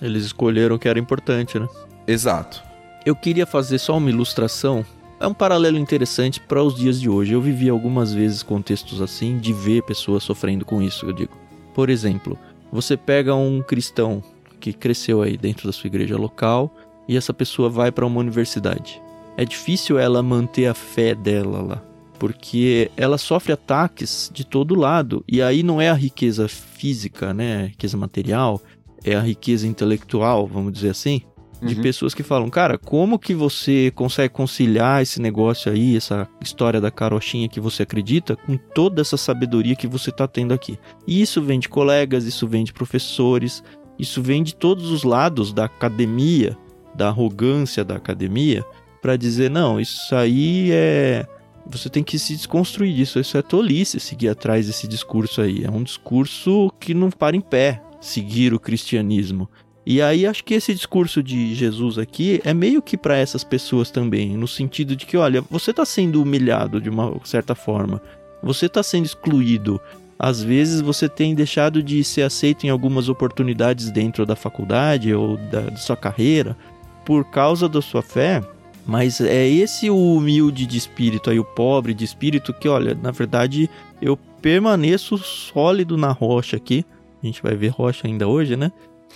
Eles 0.00 0.24
escolheram 0.24 0.76
o 0.76 0.78
que 0.78 0.88
era 0.88 0.98
importante, 0.98 1.58
né? 1.58 1.68
Exato. 2.06 2.62
Eu 3.04 3.14
queria 3.16 3.46
fazer 3.46 3.78
só 3.78 3.96
uma 3.96 4.10
ilustração 4.10 4.84
é 5.22 5.26
um 5.26 5.32
paralelo 5.32 5.78
interessante 5.78 6.40
para 6.40 6.62
os 6.62 6.74
dias 6.74 7.00
de 7.00 7.08
hoje. 7.08 7.32
Eu 7.32 7.40
vivi 7.40 7.68
algumas 7.68 8.12
vezes 8.12 8.42
contextos 8.42 9.00
assim 9.00 9.38
de 9.38 9.52
ver 9.52 9.84
pessoas 9.84 10.24
sofrendo 10.24 10.64
com 10.64 10.82
isso, 10.82 11.06
eu 11.06 11.12
digo. 11.12 11.32
Por 11.72 11.88
exemplo, 11.88 12.36
você 12.72 12.96
pega 12.96 13.32
um 13.32 13.62
cristão 13.62 14.22
que 14.58 14.72
cresceu 14.72 15.22
aí 15.22 15.36
dentro 15.36 15.66
da 15.66 15.72
sua 15.72 15.86
igreja 15.86 16.16
local 16.16 16.74
e 17.06 17.16
essa 17.16 17.32
pessoa 17.32 17.70
vai 17.70 17.92
para 17.92 18.04
uma 18.04 18.18
universidade. 18.18 19.00
É 19.36 19.44
difícil 19.44 19.96
ela 19.96 20.22
manter 20.24 20.66
a 20.66 20.74
fé 20.74 21.14
dela 21.14 21.62
lá, 21.62 21.82
porque 22.18 22.90
ela 22.96 23.16
sofre 23.16 23.52
ataques 23.52 24.28
de 24.34 24.44
todo 24.44 24.74
lado 24.74 25.24
e 25.28 25.40
aí 25.40 25.62
não 25.62 25.80
é 25.80 25.88
a 25.88 25.94
riqueza 25.94 26.48
física, 26.48 27.32
né, 27.32 27.62
a 27.62 27.66
riqueza 27.66 27.96
material, 27.96 28.60
é 29.04 29.14
a 29.14 29.20
riqueza 29.20 29.68
intelectual, 29.68 30.48
vamos 30.48 30.72
dizer 30.72 30.90
assim, 30.90 31.22
de 31.62 31.76
uhum. 31.76 31.82
pessoas 31.82 32.12
que 32.12 32.22
falam, 32.22 32.50
cara, 32.50 32.76
como 32.76 33.18
que 33.18 33.34
você 33.34 33.92
consegue 33.94 34.34
conciliar 34.34 35.00
esse 35.02 35.20
negócio 35.20 35.70
aí, 35.70 35.96
essa 35.96 36.28
história 36.40 36.80
da 36.80 36.90
carochinha 36.90 37.48
que 37.48 37.60
você 37.60 37.84
acredita, 37.84 38.34
com 38.34 38.56
toda 38.56 39.00
essa 39.00 39.16
sabedoria 39.16 39.76
que 39.76 39.86
você 39.86 40.10
está 40.10 40.26
tendo 40.26 40.52
aqui? 40.52 40.78
E 41.06 41.22
isso 41.22 41.40
vem 41.40 41.60
de 41.60 41.68
colegas, 41.68 42.24
isso 42.24 42.48
vem 42.48 42.64
de 42.64 42.72
professores, 42.72 43.62
isso 43.98 44.20
vem 44.20 44.42
de 44.42 44.54
todos 44.54 44.90
os 44.90 45.04
lados 45.04 45.52
da 45.52 45.64
academia, 45.64 46.56
da 46.94 47.08
arrogância 47.08 47.84
da 47.84 47.96
academia, 47.96 48.64
para 49.00 49.16
dizer, 49.16 49.50
não, 49.50 49.80
isso 49.80 50.14
aí 50.14 50.70
é. 50.72 51.26
Você 51.64 51.88
tem 51.88 52.02
que 52.02 52.18
se 52.18 52.34
desconstruir 52.34 52.92
disso, 52.92 53.20
isso 53.20 53.38
é 53.38 53.42
tolice 53.42 54.00
seguir 54.00 54.28
atrás 54.28 54.66
desse 54.66 54.88
discurso 54.88 55.40
aí. 55.40 55.64
É 55.64 55.70
um 55.70 55.84
discurso 55.84 56.72
que 56.80 56.92
não 56.92 57.08
para 57.08 57.36
em 57.36 57.40
pé 57.40 57.80
seguir 58.00 58.52
o 58.52 58.58
cristianismo. 58.58 59.48
E 59.84 60.00
aí 60.00 60.26
acho 60.26 60.44
que 60.44 60.54
esse 60.54 60.72
discurso 60.72 61.22
de 61.22 61.54
Jesus 61.54 61.98
aqui 61.98 62.40
é 62.44 62.54
meio 62.54 62.80
que 62.80 62.96
para 62.96 63.16
essas 63.16 63.42
pessoas 63.42 63.90
também, 63.90 64.36
no 64.36 64.46
sentido 64.46 64.94
de 64.94 65.04
que, 65.04 65.16
olha, 65.16 65.42
você 65.50 65.72
está 65.72 65.84
sendo 65.84 66.22
humilhado 66.22 66.80
de 66.80 66.88
uma 66.88 67.12
certa 67.24 67.54
forma, 67.54 68.00
você 68.42 68.66
está 68.66 68.82
sendo 68.82 69.06
excluído. 69.06 69.80
Às 70.18 70.40
vezes 70.40 70.80
você 70.80 71.08
tem 71.08 71.34
deixado 71.34 71.82
de 71.82 72.04
ser 72.04 72.22
aceito 72.22 72.64
em 72.64 72.70
algumas 72.70 73.08
oportunidades 73.08 73.90
dentro 73.90 74.24
da 74.24 74.36
faculdade 74.36 75.12
ou 75.12 75.36
da, 75.36 75.62
da 75.62 75.76
sua 75.76 75.96
carreira 75.96 76.56
por 77.04 77.24
causa 77.24 77.68
da 77.68 77.82
sua 77.82 78.02
fé. 78.02 78.40
Mas 78.86 79.20
é 79.20 79.48
esse 79.48 79.90
o 79.90 80.14
humilde 80.14 80.64
de 80.64 80.78
espírito 80.78 81.28
aí, 81.28 81.40
o 81.40 81.44
pobre 81.44 81.92
de 81.92 82.04
espírito, 82.04 82.52
que 82.52 82.68
olha, 82.68 82.96
na 83.00 83.10
verdade 83.10 83.68
eu 84.00 84.16
permaneço 84.16 85.18
sólido 85.18 85.96
na 85.96 86.12
rocha 86.12 86.56
aqui. 86.56 86.84
A 87.20 87.26
gente 87.26 87.42
vai 87.42 87.54
ver 87.54 87.68
rocha 87.68 88.06
ainda 88.06 88.28
hoje, 88.28 88.56
né? 88.56 88.70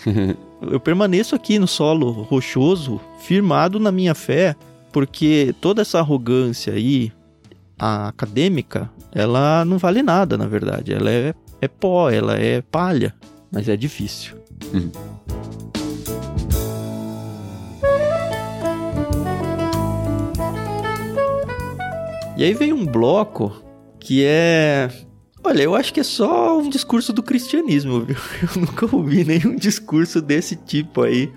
eu 0.62 0.80
permaneço 0.80 1.34
aqui 1.34 1.58
no 1.58 1.66
solo 1.66 2.10
rochoso, 2.10 3.00
firmado 3.18 3.78
na 3.78 3.92
minha 3.92 4.14
fé, 4.14 4.56
porque 4.92 5.54
toda 5.60 5.82
essa 5.82 5.98
arrogância 5.98 6.72
aí, 6.72 7.12
a 7.78 8.08
acadêmica, 8.08 8.90
ela 9.12 9.64
não 9.64 9.78
vale 9.78 10.02
nada, 10.02 10.36
na 10.36 10.46
verdade. 10.46 10.92
Ela 10.92 11.10
é, 11.10 11.34
é 11.60 11.68
pó, 11.68 12.10
ela 12.10 12.36
é 12.38 12.62
palha, 12.62 13.14
mas 13.50 13.68
é 13.68 13.76
difícil. 13.76 14.36
Uhum. 14.72 14.90
E 22.36 22.44
aí 22.44 22.52
vem 22.52 22.70
um 22.70 22.84
bloco 22.84 23.62
que 23.98 24.22
é. 24.22 24.90
Olha, 25.46 25.62
eu 25.62 25.76
acho 25.76 25.94
que 25.94 26.00
é 26.00 26.02
só 26.02 26.58
um 26.58 26.68
discurso 26.68 27.12
do 27.12 27.22
cristianismo, 27.22 28.00
viu? 28.04 28.16
Eu 28.42 28.62
nunca 28.62 28.84
ouvi 28.96 29.24
nenhum 29.24 29.54
discurso 29.54 30.20
desse 30.20 30.56
tipo 30.56 31.02
aí, 31.02 31.32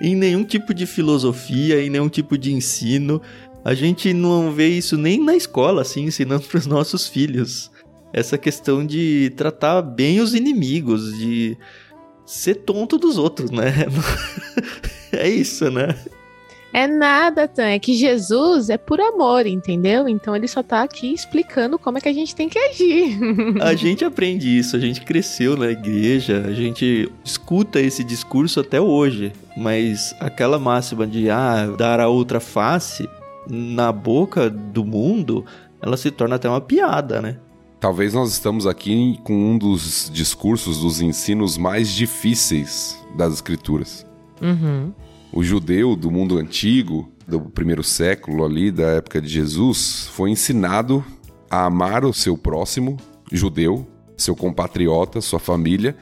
em 0.00 0.16
nenhum 0.16 0.44
tipo 0.44 0.72
de 0.72 0.86
filosofia, 0.86 1.82
em 1.82 1.90
nenhum 1.90 2.08
tipo 2.08 2.38
de 2.38 2.54
ensino. 2.54 3.20
A 3.62 3.74
gente 3.74 4.14
não 4.14 4.50
vê 4.50 4.68
isso 4.68 4.96
nem 4.96 5.22
na 5.22 5.36
escola, 5.36 5.82
assim, 5.82 6.04
ensinando 6.04 6.44
para 6.44 6.56
os 6.56 6.66
nossos 6.66 7.06
filhos. 7.06 7.70
Essa 8.14 8.38
questão 8.38 8.84
de 8.84 9.30
tratar 9.36 9.82
bem 9.82 10.20
os 10.20 10.34
inimigos, 10.34 11.18
de 11.18 11.54
ser 12.24 12.54
tonto 12.54 12.96
dos 12.96 13.18
outros, 13.18 13.50
né? 13.50 13.74
é 15.12 15.28
isso, 15.28 15.70
né? 15.70 15.94
É 16.72 16.86
nada, 16.86 17.48
Tan. 17.48 17.64
É 17.64 17.78
que 17.78 17.94
Jesus 17.94 18.70
é 18.70 18.78
por 18.78 19.00
amor, 19.00 19.46
entendeu? 19.46 20.08
Então 20.08 20.36
ele 20.36 20.46
só 20.46 20.62
tá 20.62 20.82
aqui 20.82 21.12
explicando 21.12 21.78
como 21.78 21.98
é 21.98 22.00
que 22.00 22.08
a 22.08 22.12
gente 22.12 22.34
tem 22.34 22.48
que 22.48 22.58
agir. 22.58 23.18
a 23.60 23.74
gente 23.74 24.04
aprende 24.04 24.56
isso, 24.56 24.76
a 24.76 24.78
gente 24.78 25.00
cresceu 25.00 25.56
na 25.56 25.68
igreja, 25.68 26.44
a 26.46 26.52
gente 26.52 27.10
escuta 27.24 27.80
esse 27.80 28.04
discurso 28.04 28.60
até 28.60 28.80
hoje. 28.80 29.32
Mas 29.56 30.14
aquela 30.20 30.58
máxima 30.58 31.06
de 31.06 31.28
ah, 31.28 31.66
dar 31.76 31.98
a 31.98 32.08
outra 32.08 32.38
face 32.38 33.08
na 33.48 33.90
boca 33.90 34.48
do 34.48 34.84
mundo, 34.84 35.44
ela 35.82 35.96
se 35.96 36.10
torna 36.10 36.36
até 36.36 36.48
uma 36.48 36.60
piada, 36.60 37.20
né? 37.20 37.36
Talvez 37.80 38.14
nós 38.14 38.30
estamos 38.30 38.66
aqui 38.66 39.18
com 39.24 39.32
um 39.32 39.58
dos 39.58 40.10
discursos, 40.12 40.80
dos 40.80 41.00
ensinos 41.00 41.56
mais 41.56 41.90
difíceis 41.90 42.96
das 43.16 43.34
escrituras. 43.34 44.06
Uhum 44.40 44.92
o 45.32 45.42
judeu 45.42 45.94
do 45.94 46.10
mundo 46.10 46.38
antigo, 46.38 47.10
do 47.26 47.40
primeiro 47.40 47.82
século 47.82 48.44
ali, 48.44 48.70
da 48.70 48.88
época 48.92 49.20
de 49.20 49.28
Jesus, 49.28 50.08
foi 50.12 50.30
ensinado 50.30 51.04
a 51.48 51.66
amar 51.66 52.04
o 52.04 52.12
seu 52.12 52.36
próximo, 52.36 52.96
judeu, 53.30 53.86
seu 54.16 54.34
compatriota, 54.34 55.20
sua 55.20 55.38
família, 55.38 55.96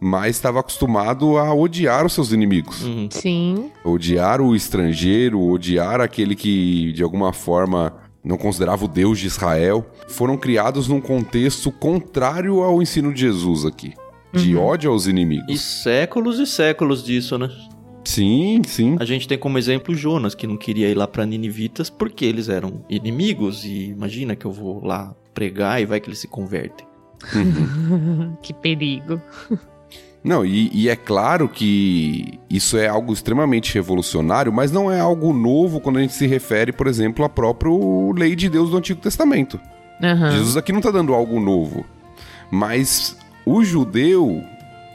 mas 0.00 0.36
estava 0.36 0.60
acostumado 0.60 1.38
a 1.38 1.52
odiar 1.54 2.04
os 2.06 2.12
seus 2.12 2.32
inimigos. 2.32 2.84
Uhum. 2.84 3.08
Sim. 3.10 3.70
Odiar 3.84 4.40
o 4.40 4.54
estrangeiro, 4.54 5.42
odiar 5.42 6.00
aquele 6.00 6.34
que 6.34 6.92
de 6.92 7.02
alguma 7.02 7.32
forma 7.32 7.94
não 8.22 8.36
considerava 8.36 8.84
o 8.84 8.88
Deus 8.88 9.18
de 9.18 9.26
Israel. 9.26 9.86
Foram 10.08 10.36
criados 10.36 10.88
num 10.88 11.00
contexto 11.00 11.70
contrário 11.70 12.62
ao 12.62 12.82
ensino 12.82 13.12
de 13.12 13.20
Jesus 13.20 13.64
aqui. 13.64 13.94
De 14.32 14.54
uhum. 14.54 14.62
ódio 14.62 14.90
aos 14.90 15.06
inimigos. 15.06 15.48
E 15.48 15.56
séculos 15.56 16.38
e 16.38 16.46
séculos 16.46 17.02
disso, 17.02 17.38
né? 17.38 17.48
Sim, 18.06 18.62
sim. 18.64 18.96
A 19.00 19.04
gente 19.04 19.26
tem 19.26 19.36
como 19.36 19.58
exemplo 19.58 19.94
Jonas, 19.94 20.34
que 20.34 20.46
não 20.46 20.56
queria 20.56 20.88
ir 20.88 20.94
lá 20.94 21.08
para 21.08 21.26
Ninivitas 21.26 21.90
porque 21.90 22.24
eles 22.24 22.48
eram 22.48 22.84
inimigos. 22.88 23.64
E 23.64 23.90
imagina 23.90 24.36
que 24.36 24.46
eu 24.46 24.52
vou 24.52 24.84
lá 24.84 25.12
pregar 25.34 25.82
e 25.82 25.84
vai 25.84 26.00
que 26.00 26.08
eles 26.08 26.20
se 26.20 26.28
convertem. 26.28 26.86
que 28.40 28.54
perigo. 28.54 29.20
Não, 30.22 30.44
e, 30.44 30.70
e, 30.72 30.88
é 30.88 30.96
claro 30.96 31.48
que 31.48 32.38
isso 32.48 32.76
é 32.76 32.88
algo 32.88 33.12
extremamente 33.12 33.74
revolucionário, 33.74 34.52
mas 34.52 34.72
não 34.72 34.90
é 34.90 34.98
algo 34.98 35.32
novo 35.32 35.80
quando 35.80 35.98
a 35.98 36.00
gente 36.00 36.14
se 36.14 36.26
refere, 36.26 36.72
por 36.72 36.86
exemplo, 36.86 37.24
à 37.24 37.28
própria 37.28 37.70
lei 38.16 38.34
de 38.34 38.48
Deus 38.48 38.70
do 38.70 38.76
Antigo 38.76 39.00
Testamento. 39.00 39.60
Uhum. 40.02 40.30
Jesus 40.32 40.56
aqui 40.56 40.72
não 40.72 40.80
está 40.80 40.90
dando 40.90 41.14
algo 41.14 41.38
novo. 41.40 41.84
Mas 42.50 43.16
o 43.44 43.64
judeu, 43.64 44.42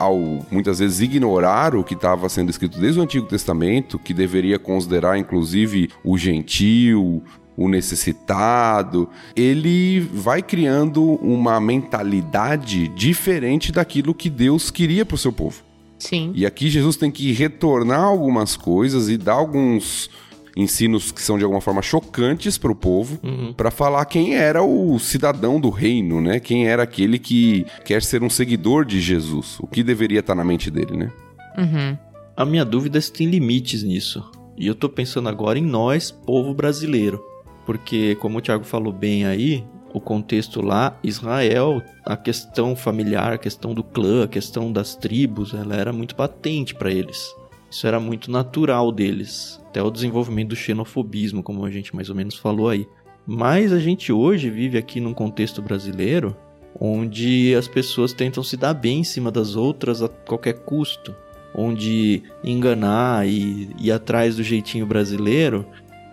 ao 0.02 0.45
muitas 0.49 0.80
vezes 0.80 0.99
ignorar 0.99 1.76
o 1.76 1.84
que 1.84 1.93
estava 1.93 2.28
sendo 2.28 2.49
escrito 2.49 2.80
desde 2.80 2.99
o 2.99 3.04
Antigo 3.04 3.28
Testamento, 3.28 3.99
que 3.99 4.14
deveria 4.14 4.58
considerar 4.58 5.18
inclusive 5.18 5.89
o 6.04 6.18
gentil, 6.18 7.24
o 7.56 7.70
necessitado, 7.70 9.08
ele 9.36 9.99
vai 9.99 10.41
criando 10.41 11.04
uma 11.04 11.60
mentalidade 11.60 12.88
diferente 12.89 13.72
daquilo 13.72 14.16
que 14.16 14.30
Deus 14.30 14.72
queria 14.72 15.06
para 15.06 15.16
o 15.16 15.20
seu 15.20 15.32
povo. 15.32 15.62
Sim. 15.99 16.32
E 16.34 16.47
aqui 16.47 16.68
Jesus 16.68 16.95
tem 16.95 17.12
que 17.12 17.32
retornar 17.32 18.02
algumas 18.02 18.58
coisas 18.58 19.08
e 19.08 19.18
dar 19.18 19.34
alguns 19.34 20.10
ensinos 20.56 21.12
que 21.12 21.22
são 21.22 21.38
de 21.38 21.43
alguma 21.43 21.62
forma 21.62 21.82
chocantes 21.82 22.58
para 22.58 22.72
o 22.72 22.76
povo, 22.76 23.20
uhum. 23.24 23.54
para 23.54 23.72
falar 23.72 24.06
quem 24.06 24.36
era 24.36 24.64
o 24.64 24.99
cidadão 24.99 25.60
do 25.60 25.70
reino, 25.70 26.22
né? 26.22 26.39
Quem 26.39 26.68
era 26.68 26.84
aquele 26.84 27.18
que 27.18 27.66
quer 27.86 28.02
ser 28.02 28.24
um 28.24 28.30
seguidor 28.30 28.86
de 28.86 28.99
Jesus, 28.99 29.58
o 29.60 29.68
que 29.68 29.84
deveria 29.84 30.20
estar 30.20 30.36
na 30.36 30.43
mente 30.43 30.70
dele, 30.70 30.97
né? 30.97 31.12
Uhum. 31.58 31.97
A 32.36 32.45
minha 32.45 32.66
dúvida 32.66 32.97
é 32.97 33.02
se 33.02 33.12
tem 33.12 33.28
limites 33.28 33.84
nisso. 33.84 34.24
E 34.58 34.68
eu 34.68 34.76
tô 34.76 34.89
pensando 34.89 35.30
agora 35.30 35.58
em 35.58 35.64
nós, 35.64 36.12
povo 36.12 36.54
brasileiro. 36.54 37.24
Porque, 37.66 38.16
como 38.16 38.38
o 38.38 38.41
Thiago 38.41 38.64
falou 38.64 38.91
bem 38.91 39.26
aí, 39.26 39.64
o 39.93 39.99
contexto 39.99 40.62
lá, 40.62 40.97
Israel, 41.04 41.82
a 42.06 42.16
questão 42.16 42.76
familiar, 42.76 43.34
a 43.34 43.38
questão 43.38 43.74
do 43.74 43.84
clã, 43.84 44.24
a 44.24 44.28
questão 44.28 44.72
das 44.72 44.95
tribos, 44.95 45.54
ela 45.54 45.76
era 45.76 45.91
muito 45.91 46.16
patente 46.16 46.74
para 46.74 46.91
eles. 46.91 47.34
Isso 47.72 47.88
era 47.88 48.01
muito 48.01 48.30
natural 48.30 48.91
deles, 48.91 49.59
até 49.69 49.82
o 49.82 49.89
desenvolvimento 49.89 50.49
do 50.49 50.55
xenofobismo, 50.57 51.41
como 51.41 51.65
a 51.65 51.72
gente 51.72 51.95
mais 51.95 52.09
ou 52.09 52.15
menos 52.15 52.36
falou 52.36 52.67
aí. 52.67 52.86
Mas 53.26 53.72
a 53.72 53.80
gente 53.80 54.11
hoje 54.11 54.49
vive 54.49 54.78
aqui 54.78 54.99
num 54.99 55.13
contexto 55.13 55.61
brasileiro 55.61 56.36
onde 56.78 57.55
as 57.55 57.67
pessoas 57.67 58.11
tentam 58.11 58.43
se 58.43 58.57
dar 58.57 58.74
bem 58.74 58.99
em 58.99 59.03
cima 59.03 59.32
das 59.32 59.55
outras 59.55 60.01
a 60.01 60.09
qualquer 60.09 60.59
custo, 60.65 61.15
onde 61.55 62.24
enganar 62.43 63.28
e 63.28 63.69
ir 63.80 63.91
atrás 63.91 64.36
do 64.36 64.43
jeitinho 64.43 64.86
brasileiro 64.86 65.65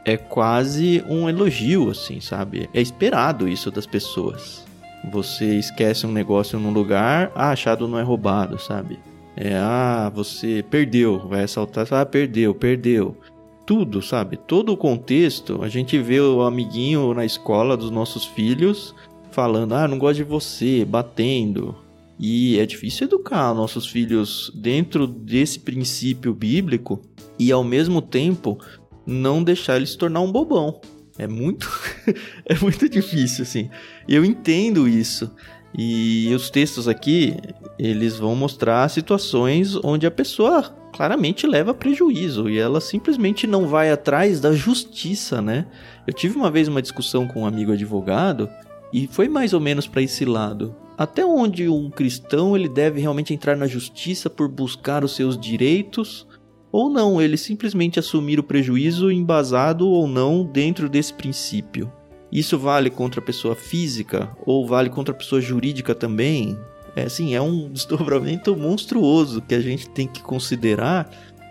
é 0.05 0.17
quase 0.17 1.05
um 1.09 1.29
elogio, 1.29 1.91
assim, 1.91 2.21
sabe? 2.21 2.69
É 2.73 2.81
esperado 2.81 3.49
isso 3.49 3.71
das 3.71 3.87
pessoas. 3.87 4.65
Você 5.11 5.59
esquece 5.59 6.07
um 6.07 6.13
negócio 6.13 6.59
num 6.59 6.71
lugar, 6.71 7.31
ah, 7.35 7.51
achado 7.51 7.87
não 7.89 7.99
é 7.99 8.03
roubado, 8.03 8.59
sabe? 8.59 8.99
É, 9.41 9.55
ah, 9.55 10.11
você 10.13 10.65
perdeu, 10.69 11.29
vai 11.29 11.45
assaltar, 11.45 11.87
ah, 11.93 12.05
perdeu, 12.05 12.53
perdeu. 12.53 13.17
Tudo, 13.65 14.03
sabe? 14.03 14.37
Todo 14.37 14.73
o 14.73 14.77
contexto, 14.77 15.63
a 15.63 15.69
gente 15.69 15.97
vê 15.97 16.21
o 16.21 16.43
amiguinho 16.43 17.15
na 17.15 17.25
escola 17.25 17.77
dos 17.77 17.89
nossos 17.89 18.25
filhos 18.25 18.97
falando, 19.31 19.75
ah, 19.75 19.87
não 19.87 19.97
gosto 19.97 20.17
de 20.17 20.25
você, 20.25 20.85
batendo. 20.85 21.77
E 22.19 22.59
é 22.59 22.67
difícil 22.67 23.07
educar 23.07 23.55
nossos 23.55 23.87
filhos 23.87 24.51
dentro 24.57 25.07
desse 25.07 25.61
princípio 25.61 26.35
bíblico 26.35 27.01
e 27.39 27.53
ao 27.53 27.63
mesmo 27.63 28.03
tempo 28.03 28.59
não 29.07 29.41
deixar 29.41 29.77
ele 29.77 29.87
se 29.87 29.97
tornar 29.97 30.21
um 30.21 30.33
bobão. 30.33 30.81
É 31.17 31.29
muito 31.29 31.69
é 32.45 32.57
muito 32.61 32.89
difícil 32.89 33.45
assim. 33.45 33.71
Eu 34.09 34.25
entendo 34.25 34.89
isso. 34.89 35.31
E 35.77 36.33
os 36.35 36.51
textos 36.51 36.89
aqui, 36.89 37.37
eles 37.79 38.17
vão 38.17 38.35
mostrar 38.35 38.89
situações 38.89 39.77
onde 39.85 40.07
a 40.07 40.11
pessoa 40.11 40.63
claramente 40.93 41.47
leva 41.47 41.75
prejuízo 41.75 42.49
e 42.49 42.59
ela 42.59 42.81
simplesmente 42.81 43.47
não 43.47 43.67
vai 43.67 43.91
atrás 43.91 44.41
da 44.41 44.53
justiça, 44.53 45.43
né? 45.43 45.67
Eu 46.07 46.13
tive 46.13 46.37
uma 46.37 46.51
vez 46.51 46.69
uma 46.69 46.83
discussão 46.83 47.27
com 47.27 47.43
um 47.43 47.47
amigo 47.47 47.73
advogado 47.73 48.49
e 48.93 49.07
foi 49.07 49.29
mais 49.29 49.53
ou 49.53 49.61
menos 49.61 49.87
para 49.87 50.03
esse 50.03 50.25
lado. 50.25 50.75
Até 50.97 51.25
onde 51.25 51.69
um 51.69 51.91
cristão 51.91 52.57
ele 52.57 52.69
deve 52.69 53.01
realmente 53.01 53.33
entrar 53.33 53.57
na 53.57 53.67
justiça 53.67 54.29
por 54.29 54.49
buscar 54.49 55.05
os 55.05 55.15
seus 55.15 55.39
direitos 55.39 56.27
ou 56.71 56.91
não, 56.91 57.21
ele 57.21 57.37
simplesmente 57.37 57.99
assumir 57.99 58.39
o 58.39 58.43
prejuízo 58.43 59.11
embasado 59.11 59.89
ou 59.89 60.07
não 60.07 60.45
dentro 60.45 60.89
desse 60.89 61.15
princípio. 61.15 61.91
Isso 62.31 62.59
vale 62.59 62.91
contra 62.91 63.21
a 63.21 63.25
pessoa 63.25 63.55
física 63.55 64.31
ou 64.45 64.67
vale 64.67 64.91
contra 64.91 65.15
a 65.15 65.17
pessoa 65.17 65.41
jurídica 65.41 65.95
também? 65.95 66.59
É 66.95 67.03
assim, 67.03 67.35
é 67.35 67.41
um 67.41 67.69
desdobramento 67.73 68.57
monstruoso 68.57 69.41
que 69.41 69.55
a 69.55 69.61
gente 69.61 69.89
tem 69.89 70.07
que 70.07 70.23
considerar. 70.23 71.11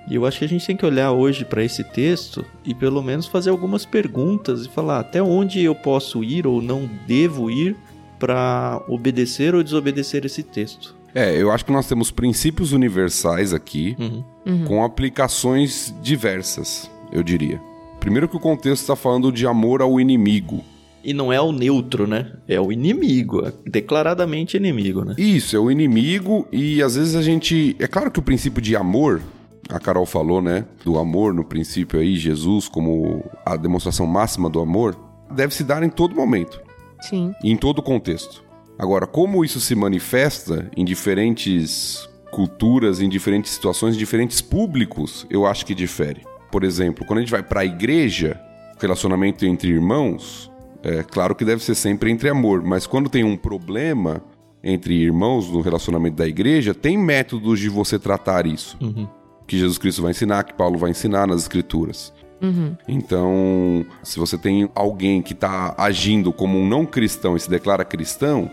E 0.09 0.15
eu 0.15 0.25
acho 0.25 0.39
que 0.39 0.45
a 0.45 0.49
gente 0.49 0.65
tem 0.65 0.78
que 0.78 0.86
olhar 0.86 1.11
hoje 1.11 1.43
para 1.43 1.63
esse 1.63 1.84
texto 1.84 2.45
e 2.63 2.73
pelo 2.73 3.01
menos 3.01 3.25
fazer 3.25 3.49
algumas 3.49 3.86
perguntas 3.86 4.65
e 4.65 4.69
falar 4.69 4.99
até 4.99 5.21
onde 5.21 5.61
eu 5.61 5.75
posso 5.75 6.23
ir 6.23 6.47
ou 6.47 6.61
não 6.61 6.89
devo 7.05 7.51
ir 7.51 7.75
para 8.17 8.82
obedecer 8.88 9.53
ou 9.53 9.61
desobedecer 9.61 10.25
esse 10.25 10.43
texto. 10.43 10.95
É, 11.13 11.36
eu 11.36 11.51
acho 11.51 11.65
que 11.65 11.71
nós 11.71 11.88
temos 11.88 12.11
princípios 12.11 12.73
universais 12.73 13.53
aqui 13.53 13.95
uhum. 13.99 14.23
Uhum. 14.45 14.65
com 14.65 14.84
aplicações 14.84 15.93
diversas, 16.01 16.89
eu 17.11 17.23
diria. 17.23 17.61
Primeiro 18.00 18.28
que 18.28 18.38
o 18.38 18.39
contexto 18.39 18.82
está 18.82 18.95
falando 18.95 19.32
de 19.32 19.45
amor 19.45 19.82
ao 19.82 20.00
inimigo. 20.00 20.64
E 21.04 21.14
não 21.14 21.32
é 21.32 21.39
o 21.39 21.52
neutro, 21.52 22.06
né? 22.06 22.34
É 22.48 22.60
o 22.60 22.72
inimigo, 22.72 23.45
é 23.45 23.54
declaradamente 23.66 24.58
inimigo, 24.58 25.06
né? 25.06 25.16
Isso, 25.18 25.56
é 25.56 25.60
o 25.60 25.72
inimigo 25.72 26.48
e 26.52 26.82
às 26.82 26.95
vezes 26.95 27.16
a 27.16 27.22
gente. 27.22 27.76
É 27.80 27.88
claro 27.88 28.12
que 28.12 28.20
o 28.20 28.24
princípio 28.24 28.62
de 28.62 28.76
amor, 28.76 29.22
a 29.70 29.80
Carol 29.80 30.06
falou, 30.06 30.41
né? 30.41 30.66
Do 30.84 30.98
amor 30.98 31.34
no 31.34 31.45
princípio 31.45 32.00
aí, 32.00 32.18
Jesus 32.18 32.68
como 32.68 33.24
a 33.45 33.56
demonstração 33.56 34.06
máxima 34.06 34.50
do 34.50 34.60
amor, 34.60 34.98
deve 35.32 35.54
se 35.54 35.64
dar 35.64 35.84
em 35.84 35.89
todo 35.89 36.16
momento. 36.16 36.60
Sim. 37.02 37.34
E 37.43 37.52
em 37.52 37.56
todo 37.56 37.82
contexto. 37.82 38.43
Agora, 38.78 39.08
como 39.08 39.43
isso 39.43 39.60
se 39.60 39.76
manifesta 39.76 40.70
em 40.76 40.86
diferentes 40.86 42.08
culturas, 42.32 43.00
em 43.00 43.10
diferentes 43.10 43.52
situações, 43.52 43.95
em 43.95 43.98
diferentes 43.98 44.41
públicos, 44.41 45.26
eu 45.30 45.45
acho 45.45 45.66
que 45.66 45.74
difere. 45.74 46.22
Por 46.52 46.64
exemplo, 46.64 47.06
quando 47.06 47.20
a 47.20 47.22
gente 47.22 47.32
vai 47.32 47.43
para 47.43 47.62
a 47.62 47.66
igreja, 47.66 48.39
relacionamento 48.80 49.45
entre 49.45 49.70
irmãos, 49.70 50.52
É 50.84 51.04
claro 51.04 51.36
que 51.36 51.43
deve 51.43 51.64
ser 51.64 51.76
sempre 51.76 52.12
entre 52.12 52.30
amor, 52.30 52.64
mas 52.64 52.86
quando 52.86 53.10
tem 53.10 53.24
um 53.24 53.36
problema 53.36 54.22
entre 54.64 54.93
irmãos 54.93 55.50
no 55.50 55.62
relacionamento 55.62 56.16
da 56.16 56.28
igreja, 56.28 56.74
tem 56.74 56.98
métodos 56.98 57.60
de 57.60 57.70
você 57.70 57.98
tratar 57.98 58.45
isso. 58.45 58.78
Uhum. 58.82 59.08
Que 59.45 59.58
Jesus 59.58 59.78
Cristo 59.78 60.02
vai 60.02 60.12
ensinar, 60.12 60.43
que 60.43 60.54
Paulo 60.54 60.78
vai 60.78 60.91
ensinar 60.91 61.28
nas 61.28 61.41
escrituras. 61.41 62.14
Uhum. 62.41 62.76
Então, 62.88 63.86
se 64.04 64.20
você 64.20 64.38
tem 64.38 64.70
alguém 64.76 65.22
que 65.22 65.34
está 65.34 65.74
agindo 65.78 66.32
como 66.32 66.58
um 66.58 66.68
não 66.68 66.86
cristão 66.86 67.36
e 67.36 67.39
se 67.39 67.50
declara 67.50 67.84
cristão, 67.84 68.50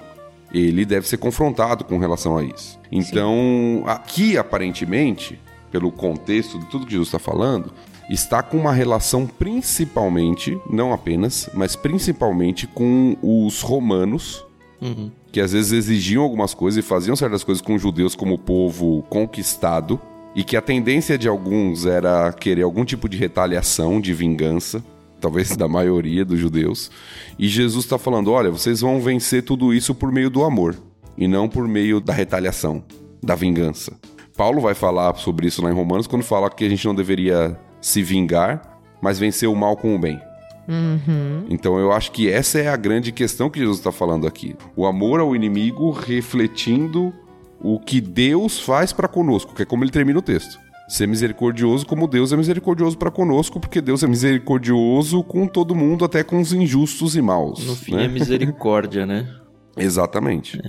ele 0.53 0.85
deve 0.85 1.07
ser 1.07 1.19
confrontado 1.19 1.85
com 1.85 1.99
relação 1.99 2.37
a 2.37 2.45
isso. 2.45 2.79
Então, 2.91 3.83
aqui 3.87 4.39
aparentemente, 4.39 5.39
pelo 5.75 5.91
contexto 5.91 6.57
de 6.57 6.67
tudo 6.67 6.87
que 6.87 6.93
Jesus 6.93 7.09
está 7.09 7.19
falando, 7.19 7.73
está 8.09 8.45
com 8.45 8.57
uma 8.57 8.73
relação 8.73 9.27
principalmente, 9.27 10.57
não 10.71 10.93
apenas, 10.93 11.51
mas 11.53 11.75
principalmente 11.75 12.65
com 12.69 13.17
os 13.21 13.61
romanos, 13.61 14.45
Uhum. 14.81 15.11
que 15.33 15.41
às 15.41 15.53
vezes 15.53 15.73
exigiam 15.73 16.23
algumas 16.23 16.55
coisas 16.55 16.85
e 16.85 16.87
faziam 16.87 17.17
certas 17.17 17.43
coisas 17.43 17.61
com 17.61 17.75
os 17.75 17.83
judeus 17.83 18.15
como 18.15 18.39
povo 18.39 19.03
conquistado, 19.09 19.99
e 20.33 20.45
que 20.45 20.57
a 20.57 20.61
tendência 20.61 21.19
de 21.19 21.27
alguns 21.27 21.87
era 21.87 22.33
querer 22.33 22.63
algum 22.63 22.85
tipo 22.85 23.09
de 23.09 23.17
retaliação, 23.17 24.01
de 24.01 24.15
vingança, 24.15 24.85
talvez 25.21 25.57
da 25.57 25.67
maioria 25.67 26.25
dos 26.25 26.39
judeus. 26.39 26.89
E 27.37 27.49
Jesus 27.49 27.85
está 27.85 27.99
falando: 27.99 28.31
olha, 28.31 28.51
vocês 28.51 28.81
vão 28.81 29.01
vencer 29.01 29.43
tudo 29.43 29.75
isso 29.75 29.93
por 29.93 30.13
meio 30.13 30.31
do 30.31 30.45
amor, 30.45 30.77
e 31.19 31.27
não 31.27 31.49
por 31.49 31.67
meio 31.67 31.99
da 32.01 32.13
retaliação, 32.13 32.85
da 33.21 33.35
vingança. 33.35 33.93
Paulo 34.37 34.61
vai 34.61 34.75
falar 34.75 35.15
sobre 35.17 35.47
isso 35.47 35.63
lá 35.63 35.71
em 35.71 35.75
Romanos 35.75 36.07
quando 36.07 36.23
fala 36.23 36.51
que 36.51 36.65
a 36.65 36.69
gente 36.69 36.85
não 36.87 36.95
deveria 36.95 37.59
se 37.81 38.03
vingar, 38.03 38.81
mas 39.01 39.19
vencer 39.19 39.49
o 39.49 39.55
mal 39.55 39.77
com 39.77 39.95
o 39.95 39.99
bem. 39.99 40.21
Uhum. 40.67 41.45
Então 41.49 41.79
eu 41.79 41.93
acho 41.93 42.11
que 42.11 42.29
essa 42.29 42.59
é 42.59 42.69
a 42.69 42.77
grande 42.77 43.13
questão 43.13 43.51
que 43.51 43.59
Jesus 43.59 43.79
está 43.79 43.93
falando 43.93 44.27
aqui. 44.27 44.57
O 44.75 44.87
amor 44.87 45.21
ao 45.21 45.37
inimigo 45.37 45.91
refletindo 45.91 47.13
o 47.61 47.79
que 47.79 48.01
Deus 48.01 48.59
faz 48.59 48.93
para 48.93 49.07
conosco, 49.07 49.55
que 49.55 49.63
é 49.63 49.65
como 49.65 49.85
ele 49.85 49.91
termina 49.91 50.19
o 50.19 50.23
texto. 50.23 50.59
Ser 50.89 51.07
misericordioso 51.07 51.87
como 51.87 52.07
Deus 52.07 52.33
é 52.33 52.37
misericordioso 52.37 52.99
para 52.99 53.11
conosco, 53.11 53.59
porque 53.59 53.81
Deus 53.81 54.03
é 54.03 54.07
misericordioso 54.07 55.23
com 55.23 55.47
todo 55.47 55.75
mundo, 55.75 56.05
até 56.05 56.23
com 56.23 56.41
os 56.41 56.53
injustos 56.53 57.17
e 57.17 57.23
maus. 57.23 57.65
No 57.67 57.75
fim 57.75 57.95
né? 57.95 58.05
é 58.05 58.09
misericórdia, 58.09 59.07
né? 59.07 59.27
Exatamente. 59.77 60.61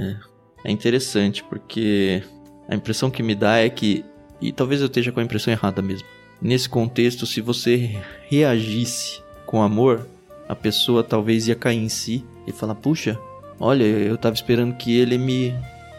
É 0.63 0.71
interessante 0.71 1.43
porque 1.43 2.23
a 2.67 2.75
impressão 2.75 3.09
que 3.09 3.23
me 3.23 3.35
dá 3.35 3.57
é 3.57 3.69
que, 3.69 4.03
e 4.41 4.51
talvez 4.51 4.81
eu 4.81 4.87
esteja 4.87 5.11
com 5.11 5.19
a 5.19 5.23
impressão 5.23 5.53
errada 5.53 5.81
mesmo. 5.81 6.07
Nesse 6.41 6.67
contexto, 6.67 7.25
se 7.25 7.41
você 7.41 7.99
reagisse 8.29 9.21
com 9.45 9.61
amor, 9.61 10.07
a 10.47 10.55
pessoa 10.55 11.03
talvez 11.03 11.47
ia 11.47 11.55
cair 11.55 11.77
em 11.77 11.89
si 11.89 12.23
e 12.45 12.51
falar: 12.51 12.75
Puxa, 12.75 13.17
olha, 13.59 13.83
eu 13.83 14.17
tava 14.17 14.35
esperando 14.35 14.75
que 14.75 14.95
ele 14.95 15.17
me 15.17 15.53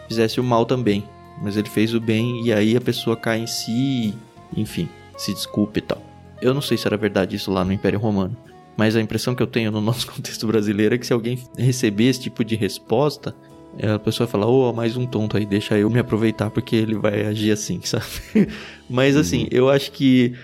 fizesse 0.09 0.41
o 0.41 0.45
mal 0.45 0.65
também, 0.65 1.05
mas 1.43 1.57
ele 1.57 1.69
fez 1.69 1.95
o 1.95 2.01
bem 2.01 2.45
e 2.45 2.53
aí 2.53 2.77
a 2.77 2.81
pessoa 2.81 3.17
cai 3.17 3.39
em 3.41 3.47
si, 3.47 3.71
e, 3.73 4.15
enfim, 4.61 4.89
se 5.17 5.33
desculpe 5.33 5.79
e 5.79 5.83
tal. 5.83 6.03
Eu 6.41 6.53
não 6.53 6.61
sei 6.61 6.77
se 6.77 6.87
era 6.87 6.97
verdade 6.97 7.37
isso 7.37 7.51
lá 7.51 7.65
no 7.65 7.73
Império 7.73 7.99
Romano, 7.99 8.37
mas 8.77 8.95
a 8.95 9.01
impressão 9.01 9.35
que 9.35 9.43
eu 9.43 9.47
tenho 9.47 9.71
no 9.71 9.81
nosso 9.83 10.07
contexto 10.07 10.47
brasileiro 10.47 10.95
é 10.95 10.99
que 10.99 11.07
se 11.07 11.13
alguém 11.13 11.39
receber 11.57 12.05
esse 12.05 12.21
tipo 12.21 12.45
de 12.45 12.55
resposta, 12.55 13.35
a 13.83 13.99
pessoa 13.99 14.27
fala, 14.27 14.47
ô, 14.47 14.73
mais 14.73 14.97
um 14.97 15.07
tonto 15.07 15.37
aí, 15.37 15.45
deixa 15.45 15.77
eu 15.79 15.91
me 15.91 15.99
aproveitar 15.99 16.51
porque 16.51 16.77
ele 16.77 16.95
vai 16.95 17.27
agir 17.27 17.51
assim, 17.51 17.81
sabe? 17.85 18.49
Mas 18.89 19.17
assim, 19.17 19.47
eu 19.51 19.69
acho 19.69 19.93
que 19.93 20.35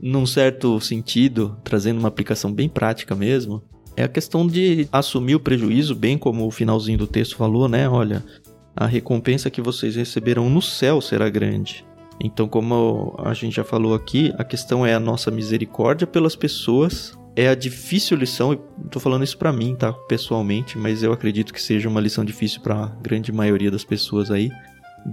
num 0.00 0.26
certo 0.26 0.80
sentido, 0.80 1.56
trazendo 1.62 1.98
uma 1.98 2.08
aplicação 2.08 2.52
bem 2.52 2.68
prática 2.68 3.14
mesmo, 3.14 3.62
é 3.96 4.02
a 4.02 4.08
questão 4.08 4.46
de 4.46 4.88
assumir 4.90 5.36
o 5.36 5.40
prejuízo, 5.40 5.94
bem 5.94 6.18
como 6.18 6.46
o 6.46 6.50
finalzinho 6.50 6.98
do 6.98 7.06
texto 7.06 7.36
falou, 7.36 7.68
né? 7.68 7.88
Olha, 7.88 8.24
a 8.74 8.86
recompensa 8.86 9.50
que 9.50 9.60
vocês 9.60 9.96
receberão 9.96 10.48
no 10.50 10.62
céu 10.62 11.00
será 11.00 11.28
grande. 11.28 11.84
Então, 12.18 12.48
como 12.48 13.14
a 13.18 13.34
gente 13.34 13.56
já 13.56 13.64
falou 13.64 13.94
aqui, 13.94 14.32
a 14.38 14.44
questão 14.44 14.84
é 14.84 14.94
a 14.94 15.00
nossa 15.00 15.30
misericórdia 15.30 16.06
pelas 16.06 16.34
pessoas. 16.34 17.18
É 17.34 17.48
a 17.48 17.54
difícil 17.54 18.16
lição, 18.16 18.52
e 18.52 18.60
tô 18.90 19.00
falando 19.00 19.24
isso 19.24 19.38
pra 19.38 19.52
mim, 19.52 19.74
tá? 19.74 19.92
Pessoalmente, 19.92 20.76
mas 20.76 21.02
eu 21.02 21.12
acredito 21.12 21.52
que 21.52 21.62
seja 21.62 21.88
uma 21.88 22.00
lição 22.00 22.24
difícil 22.24 22.60
pra 22.60 22.94
grande 23.02 23.32
maioria 23.32 23.70
das 23.70 23.84
pessoas 23.84 24.30
aí, 24.30 24.50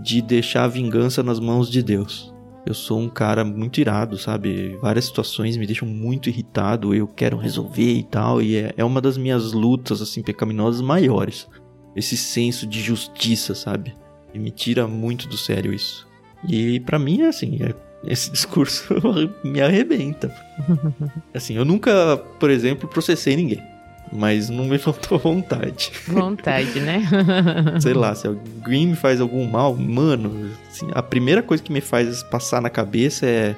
de 0.04 0.22
deixar 0.22 0.66
a 0.66 0.68
vingança 0.68 1.24
nas 1.24 1.40
mãos 1.40 1.70
de 1.70 1.82
Deus. 1.82 2.34
Eu 2.66 2.74
sou 2.74 3.00
um 3.00 3.08
cara 3.10 3.46
muito 3.46 3.80
irado, 3.80 4.18
sabe? 4.18 4.78
Várias 4.82 5.06
situações 5.06 5.56
me 5.56 5.66
deixam 5.66 5.88
muito 5.88 6.30
irritado, 6.30 6.94
eu 6.94 7.08
quero 7.08 7.38
resolver 7.38 7.94
e 7.94 8.04
tal, 8.04 8.42
e 8.42 8.58
é, 8.58 8.74
é 8.76 8.84
uma 8.84 9.00
das 9.00 9.18
minhas 9.18 9.54
lutas, 9.54 10.02
assim, 10.02 10.22
pecaminosas 10.22 10.82
maiores. 10.82 11.48
Esse 11.96 12.18
senso 12.18 12.68
de 12.68 12.82
justiça, 12.82 13.56
sabe? 13.56 13.96
E 14.34 14.38
me 14.38 14.52
tira 14.52 14.88
muito 14.88 15.28
do 15.28 15.38
sério 15.38 15.74
isso. 15.74 16.06
E 16.48 16.82
pra 16.82 17.00
mim 17.00 17.22
é 17.22 17.28
assim, 17.28 17.58
é- 17.62 17.74
esse 18.04 18.30
discurso 18.32 18.96
me 19.44 19.62
arrebenta. 19.62 20.34
Assim, 21.34 21.56
eu 21.56 21.66
nunca, 21.66 22.18
por 22.40 22.50
exemplo, 22.50 22.88
processei 22.88 23.36
ninguém. 23.36 23.62
Mas 24.12 24.50
não 24.50 24.66
me 24.66 24.80
faltou 24.80 25.20
vontade. 25.20 25.92
Vontade, 26.08 26.80
né? 26.80 27.04
Sei 27.80 27.94
lá, 27.94 28.16
se 28.16 28.26
alguém 28.26 28.88
me 28.88 28.96
faz 28.96 29.22
algum 29.22 29.46
mal, 29.48 29.76
mano, 29.76 30.50
assim, 30.68 30.88
a 30.94 31.04
primeira 31.04 31.44
coisa 31.44 31.62
que 31.62 31.72
me 31.72 31.80
faz 31.80 32.24
passar 32.24 32.60
na 32.60 32.72
cabeça 32.72 33.28
é. 33.28 33.56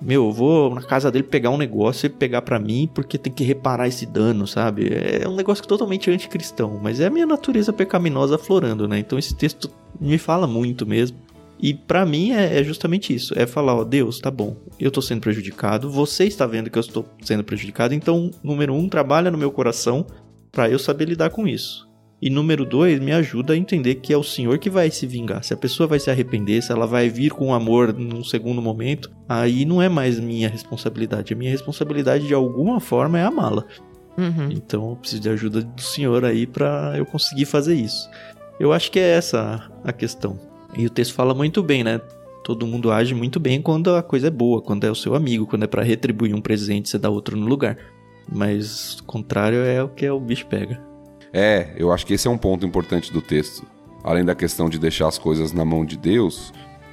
Meu, 0.00 0.24
eu 0.24 0.32
vou 0.32 0.74
na 0.74 0.80
casa 0.80 1.10
dele 1.10 1.24
pegar 1.24 1.50
um 1.50 1.58
negócio 1.58 2.06
e 2.06 2.08
pegar 2.08 2.40
pra 2.40 2.58
mim 2.58 2.88
porque 2.94 3.18
tem 3.18 3.30
que 3.30 3.44
reparar 3.44 3.86
esse 3.88 4.06
dano, 4.06 4.46
sabe? 4.46 4.88
É 4.90 5.28
um 5.28 5.36
negócio 5.36 5.66
totalmente 5.66 6.10
anticristão, 6.10 6.80
mas 6.82 7.00
é 7.00 7.08
a 7.08 7.10
minha 7.10 7.26
natureza 7.26 7.70
pecaminosa 7.70 8.36
aflorando, 8.36 8.88
né? 8.88 8.98
Então 8.98 9.18
esse 9.18 9.34
texto 9.34 9.70
me 10.00 10.16
fala 10.16 10.46
muito 10.46 10.86
mesmo. 10.86 11.18
E 11.62 11.74
pra 11.74 12.06
mim 12.06 12.32
é, 12.32 12.58
é 12.58 12.64
justamente 12.64 13.14
isso, 13.14 13.34
é 13.36 13.46
falar, 13.46 13.74
ó, 13.74 13.84
Deus, 13.84 14.18
tá 14.18 14.30
bom, 14.30 14.56
eu 14.78 14.90
tô 14.90 15.02
sendo 15.02 15.20
prejudicado, 15.20 15.90
você 15.90 16.24
está 16.24 16.46
vendo 16.46 16.70
que 16.70 16.78
eu 16.78 16.80
estou 16.80 17.04
sendo 17.22 17.44
prejudicado, 17.44 17.92
então, 17.92 18.30
número 18.42 18.74
um, 18.74 18.88
trabalha 18.88 19.30
no 19.30 19.38
meu 19.38 19.50
coração 19.50 20.06
pra 20.50 20.70
eu 20.70 20.78
saber 20.78 21.08
lidar 21.08 21.30
com 21.30 21.46
isso. 21.46 21.88
E 22.22 22.28
número 22.28 22.66
dois, 22.66 23.00
me 23.00 23.12
ajuda 23.12 23.54
a 23.54 23.56
entender 23.56 23.94
que 23.94 24.12
é 24.12 24.16
o 24.16 24.22
Senhor 24.22 24.58
que 24.58 24.68
vai 24.68 24.90
se 24.90 25.06
vingar. 25.06 25.42
Se 25.42 25.54
a 25.54 25.56
pessoa 25.56 25.86
vai 25.86 25.98
se 25.98 26.10
arrepender, 26.10 26.62
se 26.62 26.70
ela 26.70 26.86
vai 26.86 27.08
vir 27.08 27.30
com 27.30 27.54
amor 27.54 27.94
num 27.94 28.22
segundo 28.22 28.60
momento, 28.60 29.10
aí 29.26 29.64
não 29.64 29.80
é 29.80 29.88
mais 29.88 30.20
minha 30.20 30.46
responsabilidade. 30.46 31.32
A 31.32 31.36
minha 31.36 31.50
responsabilidade, 31.50 32.26
de 32.26 32.34
alguma 32.34 32.78
forma, 32.78 33.18
é 33.18 33.24
amá-la. 33.24 33.64
Uhum. 34.18 34.50
Então 34.50 34.90
eu 34.90 34.96
preciso 34.96 35.22
de 35.22 35.30
ajuda 35.30 35.62
do 35.62 35.80
Senhor 35.80 36.22
aí 36.26 36.46
pra 36.46 36.92
eu 36.94 37.06
conseguir 37.06 37.46
fazer 37.46 37.74
isso. 37.74 38.10
Eu 38.58 38.70
acho 38.70 38.90
que 38.90 38.98
é 38.98 39.12
essa 39.12 39.70
a 39.82 39.90
questão. 39.90 40.38
E 40.76 40.86
o 40.86 40.90
texto 40.90 41.14
fala 41.14 41.34
muito 41.34 41.62
bem, 41.62 41.82
né? 41.84 42.00
Todo 42.42 42.66
mundo 42.66 42.90
age 42.90 43.14
muito 43.14 43.38
bem 43.38 43.60
quando 43.60 43.94
a 43.94 44.02
coisa 44.02 44.28
é 44.28 44.30
boa, 44.30 44.62
quando 44.62 44.84
é 44.84 44.90
o 44.90 44.94
seu 44.94 45.14
amigo, 45.14 45.46
quando 45.46 45.64
é 45.64 45.66
pra 45.66 45.82
retribuir 45.82 46.34
um 46.34 46.40
presente, 46.40 46.88
você 46.88 46.98
dá 46.98 47.10
outro 47.10 47.36
no 47.36 47.46
lugar. 47.46 47.76
Mas 48.30 48.98
o 49.00 49.04
contrário 49.04 49.58
é 49.58 49.82
o 49.82 49.88
que 49.88 50.08
o 50.08 50.20
bicho 50.20 50.46
pega. 50.46 50.80
É, 51.32 51.74
eu 51.76 51.92
acho 51.92 52.06
que 52.06 52.14
esse 52.14 52.26
é 52.26 52.30
um 52.30 52.38
ponto 52.38 52.66
importante 52.66 53.12
do 53.12 53.20
texto. 53.20 53.64
Além 54.02 54.24
da 54.24 54.34
questão 54.34 54.68
de 54.68 54.78
deixar 54.78 55.08
as 55.08 55.18
coisas 55.18 55.52
na 55.52 55.64
mão 55.64 55.84
de 55.84 55.96
Deus, 55.96 56.52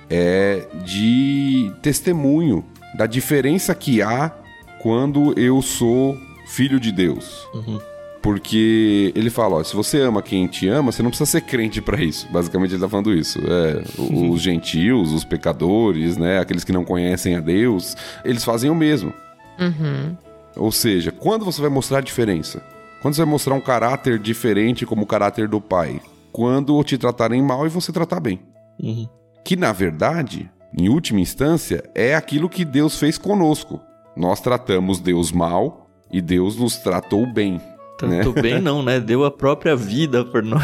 é 0.10 0.68
de 0.86 1.72
testemunho 1.82 2.66
da 2.98 3.06
diferença 3.06 3.74
que 3.74 4.02
há 4.02 4.36
quando 4.82 5.38
eu 5.40 5.62
sou 5.62 6.18
filho 6.48 6.80
de 6.80 6.92
Deus. 6.92 7.48
Uhum. 7.54 7.80
Porque 8.22 9.12
ele 9.16 9.30
fala, 9.30 9.56
ó, 9.56 9.64
se 9.64 9.76
você 9.76 10.00
ama 10.00 10.22
quem 10.22 10.48
te 10.48 10.68
ama, 10.68 10.92
você 10.92 11.02
não 11.02 11.10
precisa 11.10 11.30
ser 11.30 11.42
crente 11.42 11.82
pra 11.82 12.02
isso. 12.02 12.28
Basicamente 12.32 12.74
ele 12.74 12.82
tá 12.82 12.90
falando 12.90 13.14
isso. 13.14 13.40
É, 13.40 13.84
os 13.98 14.42
gentios, 14.42 15.14
os 15.14 15.24
pecadores, 15.24 16.18
né, 16.18 16.40
aqueles 16.40 16.64
que 16.64 16.72
não 16.72 16.84
conhecem 16.84 17.36
a 17.36 17.40
Deus, 17.40 17.96
eles 18.26 18.44
fazem 18.44 18.70
o 18.70 18.76
mesmo. 18.76 19.14
Uhum. 19.60 20.16
Ou 20.56 20.72
seja, 20.72 21.12
quando 21.12 21.46
você 21.46 21.62
vai 21.62 21.70
mostrar 21.70 22.00
a 22.00 22.02
diferença? 22.02 22.62
Quando 23.02 23.14
você 23.14 23.22
vai 23.22 23.32
mostrar 23.32 23.54
um 23.54 23.62
caráter 23.62 24.18
diferente 24.18 24.86
como 24.86 25.04
o 25.04 25.08
caráter 25.08 25.48
do 25.48 25.62
pai? 25.62 26.02
Quando 26.32 26.84
te 26.84 26.98
tratarem 26.98 27.42
mal 27.42 27.66
e 27.66 27.70
você 27.70 27.92
tratar 27.92 28.20
bem. 28.20 28.40
Uhum. 28.82 29.08
Que 29.44 29.56
na 29.56 29.72
verdade, 29.72 30.50
em 30.78 30.90
última 30.90 31.20
instância, 31.20 31.84
é 31.96 32.16
aquilo 32.16 32.50
que 32.50 32.66
Deus 32.66 32.98
fez 32.98 33.18
conosco. 33.18 33.80
Nós 34.16 34.42
tratamos 34.42 35.00
Deus 35.00 35.32
mal 35.32 35.88
e 36.12 36.22
Deus 36.22 36.58
nos 36.58 36.78
tratou 36.78 37.26
bem. 37.32 37.62
Tanto 37.98 38.32
bem 38.34 38.62
não, 38.62 38.84
né? 38.84 39.00
Deu 39.00 39.26
a 39.26 39.32
própria 39.32 39.76
vida 39.76 40.24
por 40.24 40.44
nós. 40.44 40.64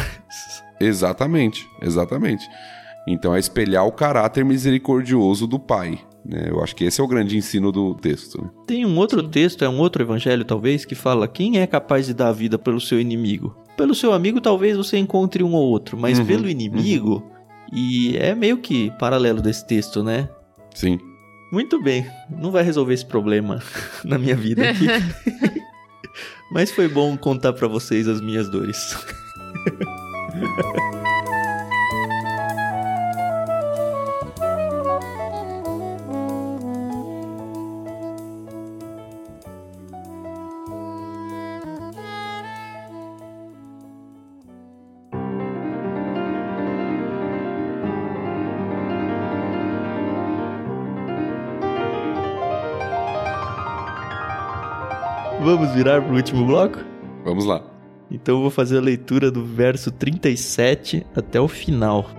Exatamente, 0.80 1.68
exatamente. 1.82 2.44
Então 3.06 3.34
é 3.34 3.38
espelhar 3.38 3.86
o 3.86 3.92
caráter 3.92 4.44
misericordioso 4.44 5.46
do 5.46 5.58
pai. 5.58 5.98
Né? 6.24 6.46
Eu 6.48 6.62
acho 6.62 6.74
que 6.74 6.84
esse 6.84 7.00
é 7.00 7.04
o 7.04 7.08
grande 7.08 7.36
ensino 7.36 7.70
do 7.70 7.94
texto. 7.94 8.40
né? 8.42 8.48
Tem 8.66 8.86
um 8.86 8.96
outro 8.96 9.22
texto, 9.28 9.64
é 9.64 9.68
um 9.68 9.78
outro 9.78 10.02
evangelho 10.02 10.44
talvez, 10.44 10.84
que 10.84 10.94
fala: 10.94 11.28
quem 11.28 11.58
é 11.58 11.66
capaz 11.66 12.06
de 12.06 12.14
dar 12.14 12.28
a 12.28 12.32
vida 12.32 12.58
pelo 12.58 12.80
seu 12.80 12.98
inimigo? 13.00 13.54
Pelo 13.76 13.94
seu 13.94 14.12
amigo, 14.12 14.40
talvez 14.40 14.76
você 14.76 14.96
encontre 14.96 15.42
um 15.42 15.52
ou 15.52 15.68
outro, 15.68 15.98
mas 15.98 16.18
Uhum, 16.18 16.26
pelo 16.26 16.48
inimigo. 16.48 17.30
E 17.72 18.16
é 18.16 18.34
meio 18.34 18.58
que 18.58 18.90
paralelo 18.98 19.42
desse 19.42 19.66
texto, 19.66 20.02
né? 20.02 20.28
Sim. 20.74 20.98
Muito 21.52 21.80
bem, 21.82 22.06
não 22.30 22.50
vai 22.50 22.62
resolver 22.62 22.94
esse 22.94 23.04
problema 23.06 23.60
na 24.04 24.18
minha 24.18 24.34
vida 24.36 24.70
aqui. 24.70 24.86
Mas 26.54 26.70
foi 26.70 26.86
bom 26.86 27.16
contar 27.16 27.52
para 27.52 27.66
vocês 27.66 28.06
as 28.06 28.20
minhas 28.20 28.48
dores. 28.48 28.96
Vamos 55.54 55.70
virar 55.70 56.02
pro 56.02 56.16
último 56.16 56.44
bloco? 56.44 56.80
Vamos 57.24 57.44
lá. 57.44 57.62
Então 58.10 58.34
eu 58.34 58.40
vou 58.40 58.50
fazer 58.50 58.78
a 58.78 58.80
leitura 58.80 59.30
do 59.30 59.44
verso 59.44 59.88
37 59.92 61.06
até 61.14 61.40
o 61.40 61.46
final. 61.46 62.10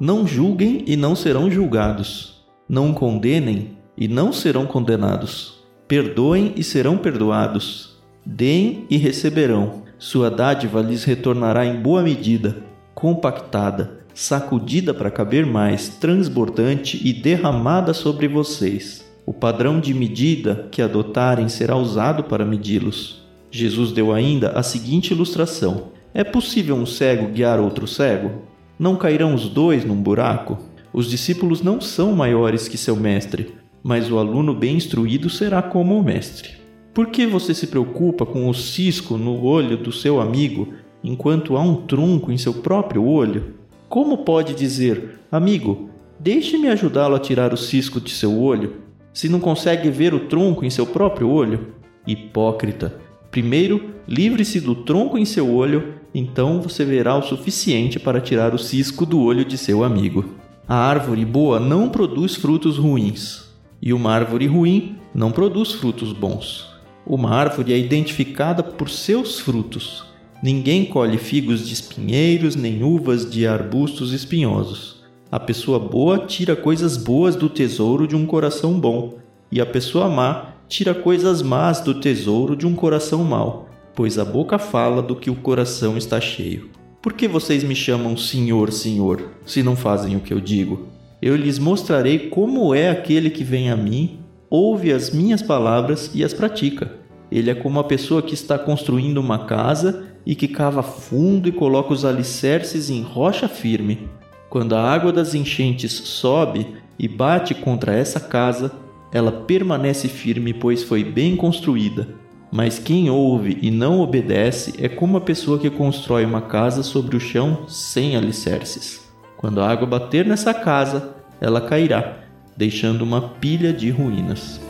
Não 0.00 0.26
julguem 0.26 0.82
e 0.86 0.96
não 0.96 1.14
serão 1.14 1.50
julgados. 1.50 2.42
Não 2.66 2.94
condenem 2.94 3.76
e 3.94 4.08
não 4.08 4.32
serão 4.32 4.64
condenados. 4.64 5.62
Perdoem 5.86 6.54
e 6.56 6.64
serão 6.64 6.96
perdoados. 6.96 8.02
Deem 8.24 8.86
e 8.88 8.96
receberão. 8.96 9.82
Sua 9.98 10.30
dádiva 10.30 10.80
lhes 10.80 11.04
retornará 11.04 11.66
em 11.66 11.82
boa 11.82 12.02
medida, 12.02 12.56
compactada, 12.94 14.03
sacudida 14.14 14.94
para 14.94 15.10
caber 15.10 15.44
mais, 15.44 15.88
transbordante 15.88 17.00
e 17.04 17.12
derramada 17.12 17.92
sobre 17.92 18.28
vocês. 18.28 19.04
O 19.26 19.32
padrão 19.32 19.80
de 19.80 19.92
medida 19.92 20.68
que 20.70 20.80
adotarem 20.80 21.48
será 21.48 21.76
usado 21.76 22.24
para 22.24 22.44
medi-los. 22.44 23.24
Jesus 23.50 23.90
deu 23.90 24.12
ainda 24.12 24.50
a 24.50 24.62
seguinte 24.62 25.12
ilustração: 25.12 25.88
É 26.14 26.22
possível 26.22 26.76
um 26.76 26.86
cego 26.86 27.28
guiar 27.28 27.58
outro 27.58 27.86
cego? 27.86 28.42
Não 28.78 28.96
cairão 28.96 29.34
os 29.34 29.48
dois 29.48 29.84
num 29.84 30.00
buraco? 30.00 30.58
Os 30.92 31.10
discípulos 31.10 31.60
não 31.60 31.80
são 31.80 32.12
maiores 32.14 32.68
que 32.68 32.78
seu 32.78 32.94
mestre, 32.94 33.52
mas 33.82 34.10
o 34.10 34.18
aluno 34.18 34.54
bem 34.54 34.76
instruído 34.76 35.28
será 35.28 35.60
como 35.60 35.98
o 35.98 36.02
mestre. 36.02 36.50
Por 36.92 37.08
que 37.08 37.26
você 37.26 37.52
se 37.52 37.66
preocupa 37.66 38.24
com 38.24 38.48
o 38.48 38.54
cisco 38.54 39.16
no 39.16 39.42
olho 39.42 39.76
do 39.76 39.90
seu 39.90 40.20
amigo, 40.20 40.72
enquanto 41.02 41.56
há 41.56 41.60
um 41.60 41.74
trunco 41.74 42.30
em 42.30 42.38
seu 42.38 42.54
próprio 42.54 43.04
olho? 43.04 43.54
Como 43.88 44.18
pode 44.18 44.54
dizer, 44.54 45.20
amigo, 45.30 45.90
deixe-me 46.18 46.68
ajudá-lo 46.68 47.14
a 47.14 47.20
tirar 47.20 47.52
o 47.52 47.56
cisco 47.56 48.00
de 48.00 48.10
seu 48.10 48.40
olho, 48.40 48.76
se 49.12 49.28
não 49.28 49.38
consegue 49.38 49.90
ver 49.90 50.12
o 50.12 50.26
tronco 50.26 50.64
em 50.64 50.70
seu 50.70 50.86
próprio 50.86 51.28
olho? 51.28 51.74
Hipócrita! 52.06 52.98
Primeiro, 53.30 53.90
livre-se 54.06 54.60
do 54.60 54.74
tronco 54.74 55.18
em 55.18 55.24
seu 55.24 55.52
olho, 55.52 55.94
então 56.14 56.60
você 56.60 56.84
verá 56.84 57.16
o 57.16 57.22
suficiente 57.22 57.98
para 57.98 58.20
tirar 58.20 58.54
o 58.54 58.58
cisco 58.58 59.04
do 59.04 59.20
olho 59.20 59.44
de 59.44 59.58
seu 59.58 59.82
amigo. 59.82 60.24
A 60.66 60.76
árvore 60.76 61.24
boa 61.24 61.60
não 61.60 61.88
produz 61.88 62.36
frutos 62.36 62.78
ruins, 62.78 63.50
e 63.82 63.92
uma 63.92 64.12
árvore 64.12 64.46
ruim 64.46 64.96
não 65.14 65.30
produz 65.30 65.72
frutos 65.72 66.12
bons. 66.12 66.72
Uma 67.06 67.30
árvore 67.34 67.72
é 67.72 67.78
identificada 67.78 68.62
por 68.62 68.88
seus 68.88 69.38
frutos. 69.38 70.13
Ninguém 70.44 70.84
colhe 70.84 71.16
figos 71.16 71.66
de 71.66 71.72
espinheiros 71.72 72.54
nem 72.54 72.82
uvas 72.82 73.24
de 73.30 73.46
arbustos 73.46 74.12
espinhosos. 74.12 75.02
A 75.32 75.40
pessoa 75.40 75.78
boa 75.78 76.18
tira 76.18 76.54
coisas 76.54 76.98
boas 76.98 77.34
do 77.34 77.48
tesouro 77.48 78.06
de 78.06 78.14
um 78.14 78.26
coração 78.26 78.78
bom, 78.78 79.14
e 79.50 79.58
a 79.58 79.64
pessoa 79.64 80.06
má 80.06 80.52
tira 80.68 80.92
coisas 80.92 81.40
más 81.40 81.80
do 81.80 81.98
tesouro 81.98 82.54
de 82.54 82.66
um 82.66 82.74
coração 82.74 83.24
mau, 83.24 83.70
pois 83.94 84.18
a 84.18 84.24
boca 84.26 84.58
fala 84.58 85.00
do 85.00 85.16
que 85.16 85.30
o 85.30 85.34
coração 85.34 85.96
está 85.96 86.20
cheio. 86.20 86.68
Por 87.00 87.14
que 87.14 87.26
vocês 87.26 87.64
me 87.64 87.74
chamam 87.74 88.14
Senhor, 88.14 88.70
Senhor, 88.70 89.30
se 89.46 89.62
não 89.62 89.74
fazem 89.74 90.14
o 90.14 90.20
que 90.20 90.34
eu 90.34 90.40
digo? 90.40 90.88
Eu 91.22 91.36
lhes 91.36 91.58
mostrarei 91.58 92.28
como 92.28 92.74
é 92.74 92.90
aquele 92.90 93.30
que 93.30 93.42
vem 93.42 93.70
a 93.70 93.76
mim, 93.78 94.18
ouve 94.50 94.92
as 94.92 95.10
minhas 95.10 95.40
palavras 95.40 96.10
e 96.14 96.22
as 96.22 96.34
pratica. 96.34 96.92
Ele 97.32 97.50
é 97.50 97.54
como 97.54 97.80
a 97.80 97.84
pessoa 97.84 98.20
que 98.20 98.34
está 98.34 98.58
construindo 98.58 99.16
uma 99.16 99.46
casa 99.46 100.13
e 100.26 100.34
que 100.34 100.48
cava 100.48 100.82
fundo 100.82 101.48
e 101.48 101.52
coloca 101.52 101.92
os 101.92 102.04
alicerces 102.04 102.90
em 102.90 103.02
rocha 103.02 103.48
firme. 103.48 104.08
Quando 104.48 104.74
a 104.74 104.82
água 104.82 105.12
das 105.12 105.34
enchentes 105.34 105.92
sobe 105.92 106.76
e 106.98 107.08
bate 107.08 107.54
contra 107.54 107.94
essa 107.94 108.20
casa, 108.20 108.72
ela 109.12 109.30
permanece 109.30 110.08
firme, 110.08 110.52
pois 110.52 110.82
foi 110.82 111.04
bem 111.04 111.36
construída. 111.36 112.08
Mas 112.50 112.78
quem 112.78 113.10
ouve 113.10 113.58
e 113.60 113.70
não 113.70 114.00
obedece 114.00 114.74
é 114.78 114.88
como 114.88 115.16
a 115.16 115.20
pessoa 115.20 115.58
que 115.58 115.68
constrói 115.68 116.24
uma 116.24 116.42
casa 116.42 116.82
sobre 116.82 117.16
o 117.16 117.20
chão 117.20 117.68
sem 117.68 118.16
alicerces. 118.16 119.04
Quando 119.36 119.60
a 119.60 119.68
água 119.68 119.86
bater 119.86 120.24
nessa 120.24 120.54
casa, 120.54 121.16
ela 121.40 121.60
cairá, 121.60 122.18
deixando 122.56 123.02
uma 123.02 123.20
pilha 123.20 123.72
de 123.72 123.90
ruínas. 123.90 124.63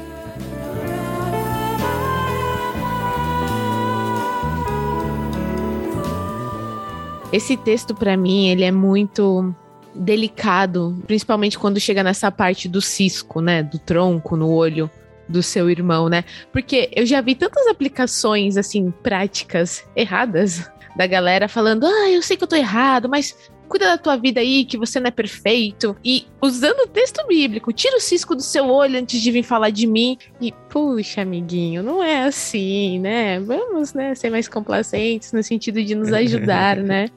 Esse 7.34 7.56
texto 7.56 7.96
para 7.96 8.16
mim, 8.16 8.46
ele 8.46 8.62
é 8.62 8.70
muito 8.70 9.52
delicado, 9.92 10.96
principalmente 11.04 11.58
quando 11.58 11.80
chega 11.80 12.00
nessa 12.00 12.30
parte 12.30 12.68
do 12.68 12.80
cisco, 12.80 13.40
né, 13.40 13.60
do 13.60 13.76
tronco 13.76 14.36
no 14.36 14.48
olho 14.48 14.88
do 15.28 15.42
seu 15.42 15.68
irmão, 15.68 16.08
né? 16.08 16.22
Porque 16.52 16.88
eu 16.94 17.04
já 17.04 17.20
vi 17.20 17.34
tantas 17.34 17.66
aplicações 17.66 18.56
assim 18.56 18.88
práticas 19.02 19.84
erradas 19.96 20.70
da 20.94 21.08
galera 21.08 21.48
falando: 21.48 21.84
"Ah, 21.84 22.08
eu 22.08 22.22
sei 22.22 22.36
que 22.36 22.44
eu 22.44 22.48
tô 22.48 22.54
errado, 22.54 23.08
mas 23.08 23.36
cuida 23.68 23.86
da 23.86 23.98
tua 23.98 24.16
vida 24.16 24.40
aí, 24.40 24.64
que 24.64 24.78
você 24.78 25.00
não 25.00 25.08
é 25.08 25.10
perfeito. 25.10 25.96
E 26.04 26.26
usando 26.40 26.80
o 26.80 26.86
texto 26.86 27.26
bíblico, 27.26 27.72
tira 27.72 27.96
o 27.96 28.00
cisco 28.00 28.36
do 28.36 28.42
seu 28.42 28.68
olho 28.68 28.98
antes 28.98 29.20
de 29.20 29.30
vir 29.32 29.42
falar 29.42 29.70
de 29.70 29.86
mim. 29.86 30.16
E, 30.40 30.52
puxa, 30.68 31.22
amiguinho, 31.22 31.82
não 31.82 32.00
é 32.00 32.24
assim, 32.24 33.00
né? 33.00 33.40
Vamos, 33.40 33.92
né, 33.92 34.14
ser 34.14 34.30
mais 34.30 34.48
complacentes 34.48 35.32
no 35.32 35.42
sentido 35.42 35.82
de 35.82 35.96
nos 35.96 36.12
ajudar, 36.14 36.76
né? 36.76 37.08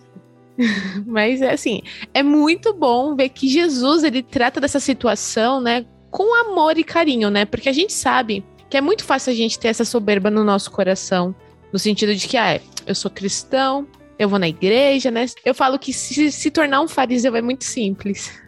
Mas 1.06 1.42
é 1.42 1.54
assim, 1.54 1.82
é 2.14 2.24
muito 2.24 2.74
bom 2.74 3.16
ver 3.16 3.30
que 3.30 3.48
Jesus 3.48 4.04
ele 4.04 4.24
trata 4.24 4.60
dessa 4.60 4.80
situação, 4.80 5.62
né, 5.62 5.86
com 6.10 6.34
amor 6.34 6.78
e 6.78 6.84
carinho, 6.84 7.30
né? 7.30 7.46
Porque 7.46 7.70
a 7.70 7.74
gente 7.74 7.94
sabe 7.94 8.44
que 8.70 8.78
é 8.78 8.82
muito 8.82 9.04
fácil 9.04 9.32
a 9.32 9.36
gente 9.36 9.60
ter 9.60 9.70
essa 9.70 9.86
soberba 9.86 10.30
no 10.30 10.44
nosso 10.44 10.72
coração, 10.72 11.36
no 11.72 11.80
sentido 11.80 12.16
de 12.16 12.28
que, 12.28 12.38
ah, 12.38 12.60
eu 12.86 12.96
sou 12.96 13.12
cristão, 13.12 13.88
eu 14.18 14.28
vou 14.28 14.40
na 14.40 14.48
igreja, 14.48 15.12
né? 15.12 15.26
Eu 15.46 15.54
falo 15.54 15.78
que 15.78 15.94
se, 15.94 16.32
se 16.32 16.52
tornar 16.52 16.82
um 16.82 16.88
fariseu 16.88 17.36
é 17.36 17.42
muito 17.42 17.64
simples. 17.64 18.32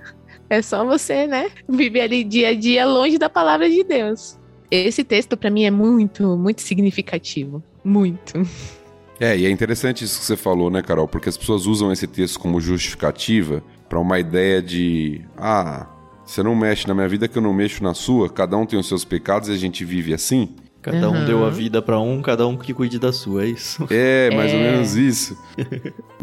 É 0.51 0.63
só 0.63 0.83
você, 0.83 1.27
né, 1.27 1.51
viver 1.69 2.01
ali 2.01 2.23
dia 2.23 2.47
a 2.47 2.55
dia 2.55 2.83
longe 2.83 3.19
da 3.19 3.29
palavra 3.29 3.69
de 3.69 3.83
Deus. 3.83 4.35
Esse 4.71 5.03
texto 5.03 5.37
para 5.37 5.51
mim 5.51 5.65
é 5.65 5.69
muito, 5.69 6.35
muito 6.35 6.63
significativo, 6.63 7.63
muito. 7.83 8.33
É, 9.19 9.37
e 9.37 9.45
é 9.45 9.49
interessante 9.49 10.03
isso 10.05 10.19
que 10.19 10.25
você 10.25 10.37
falou, 10.37 10.69
né, 10.69 10.81
Carol? 10.81 11.07
Porque 11.07 11.27
as 11.29 11.37
pessoas 11.37 11.65
usam 11.65 11.91
esse 11.91 12.07
texto 12.07 12.39
como 12.39 12.59
justificativa 12.61 13.61
para 13.89 13.99
uma 13.99 14.19
ideia 14.19 14.61
de, 14.61 15.21
ah, 15.37 15.87
você 16.25 16.41
não 16.43 16.55
mexe 16.55 16.87
na 16.87 16.93
minha 16.93 17.07
vida 17.07 17.27
que 17.27 17.37
eu 17.37 17.41
não 17.41 17.53
mexo 17.53 17.83
na 17.83 17.93
sua, 17.93 18.29
cada 18.29 18.55
um 18.55 18.65
tem 18.65 18.79
os 18.79 18.87
seus 18.87 19.03
pecados 19.03 19.49
e 19.49 19.51
a 19.51 19.57
gente 19.57 19.83
vive 19.83 20.13
assim. 20.13 20.55
Cada 20.81 21.09
Uhum. 21.09 21.21
um 21.21 21.25
deu 21.25 21.45
a 21.45 21.49
vida 21.49 21.81
para 21.81 21.99
um, 21.99 22.21
cada 22.21 22.47
um 22.47 22.55
que 22.55 22.73
cuide 22.73 22.97
da 22.97 23.11
sua, 23.11 23.43
é 23.43 23.47
isso. 23.47 23.85
É, 23.91 24.33
mais 24.33 24.53
ou 24.53 24.59
É. 24.59 24.71
menos 24.71 24.95
isso. 24.95 25.37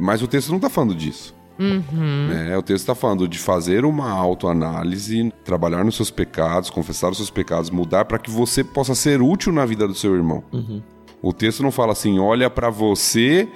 Mas 0.00 0.22
o 0.22 0.26
texto 0.26 0.50
não 0.50 0.58
tá 0.58 0.70
falando 0.70 0.94
disso. 0.94 1.34
Uhum. 1.58 2.28
né? 2.28 2.56
O 2.56 2.62
texto 2.62 2.80
está 2.82 2.94
falando 2.94 3.26
de 3.28 3.38
fazer 3.38 3.84
uma 3.84 4.10
autoanálise, 4.10 5.32
trabalhar 5.44 5.84
nos 5.84 5.96
seus 5.96 6.10
pecados, 6.10 6.70
confessar 6.70 7.10
os 7.10 7.16
seus 7.18 7.30
pecados, 7.30 7.70
mudar 7.70 8.04
para 8.04 8.18
que 8.18 8.30
você 8.30 8.62
possa 8.64 8.94
ser 8.94 9.20
útil 9.22 9.52
na 9.52 9.64
vida 9.66 9.86
do 9.86 9.94
seu 9.94 10.14
irmão. 10.14 10.42
Uhum. 10.52 10.82
O 11.22 11.32
texto 11.32 11.62
não 11.62 11.70
fala 11.72 11.92
assim, 11.92 12.18
olha 12.18 12.48
para 12.50 12.70
você 12.70 13.48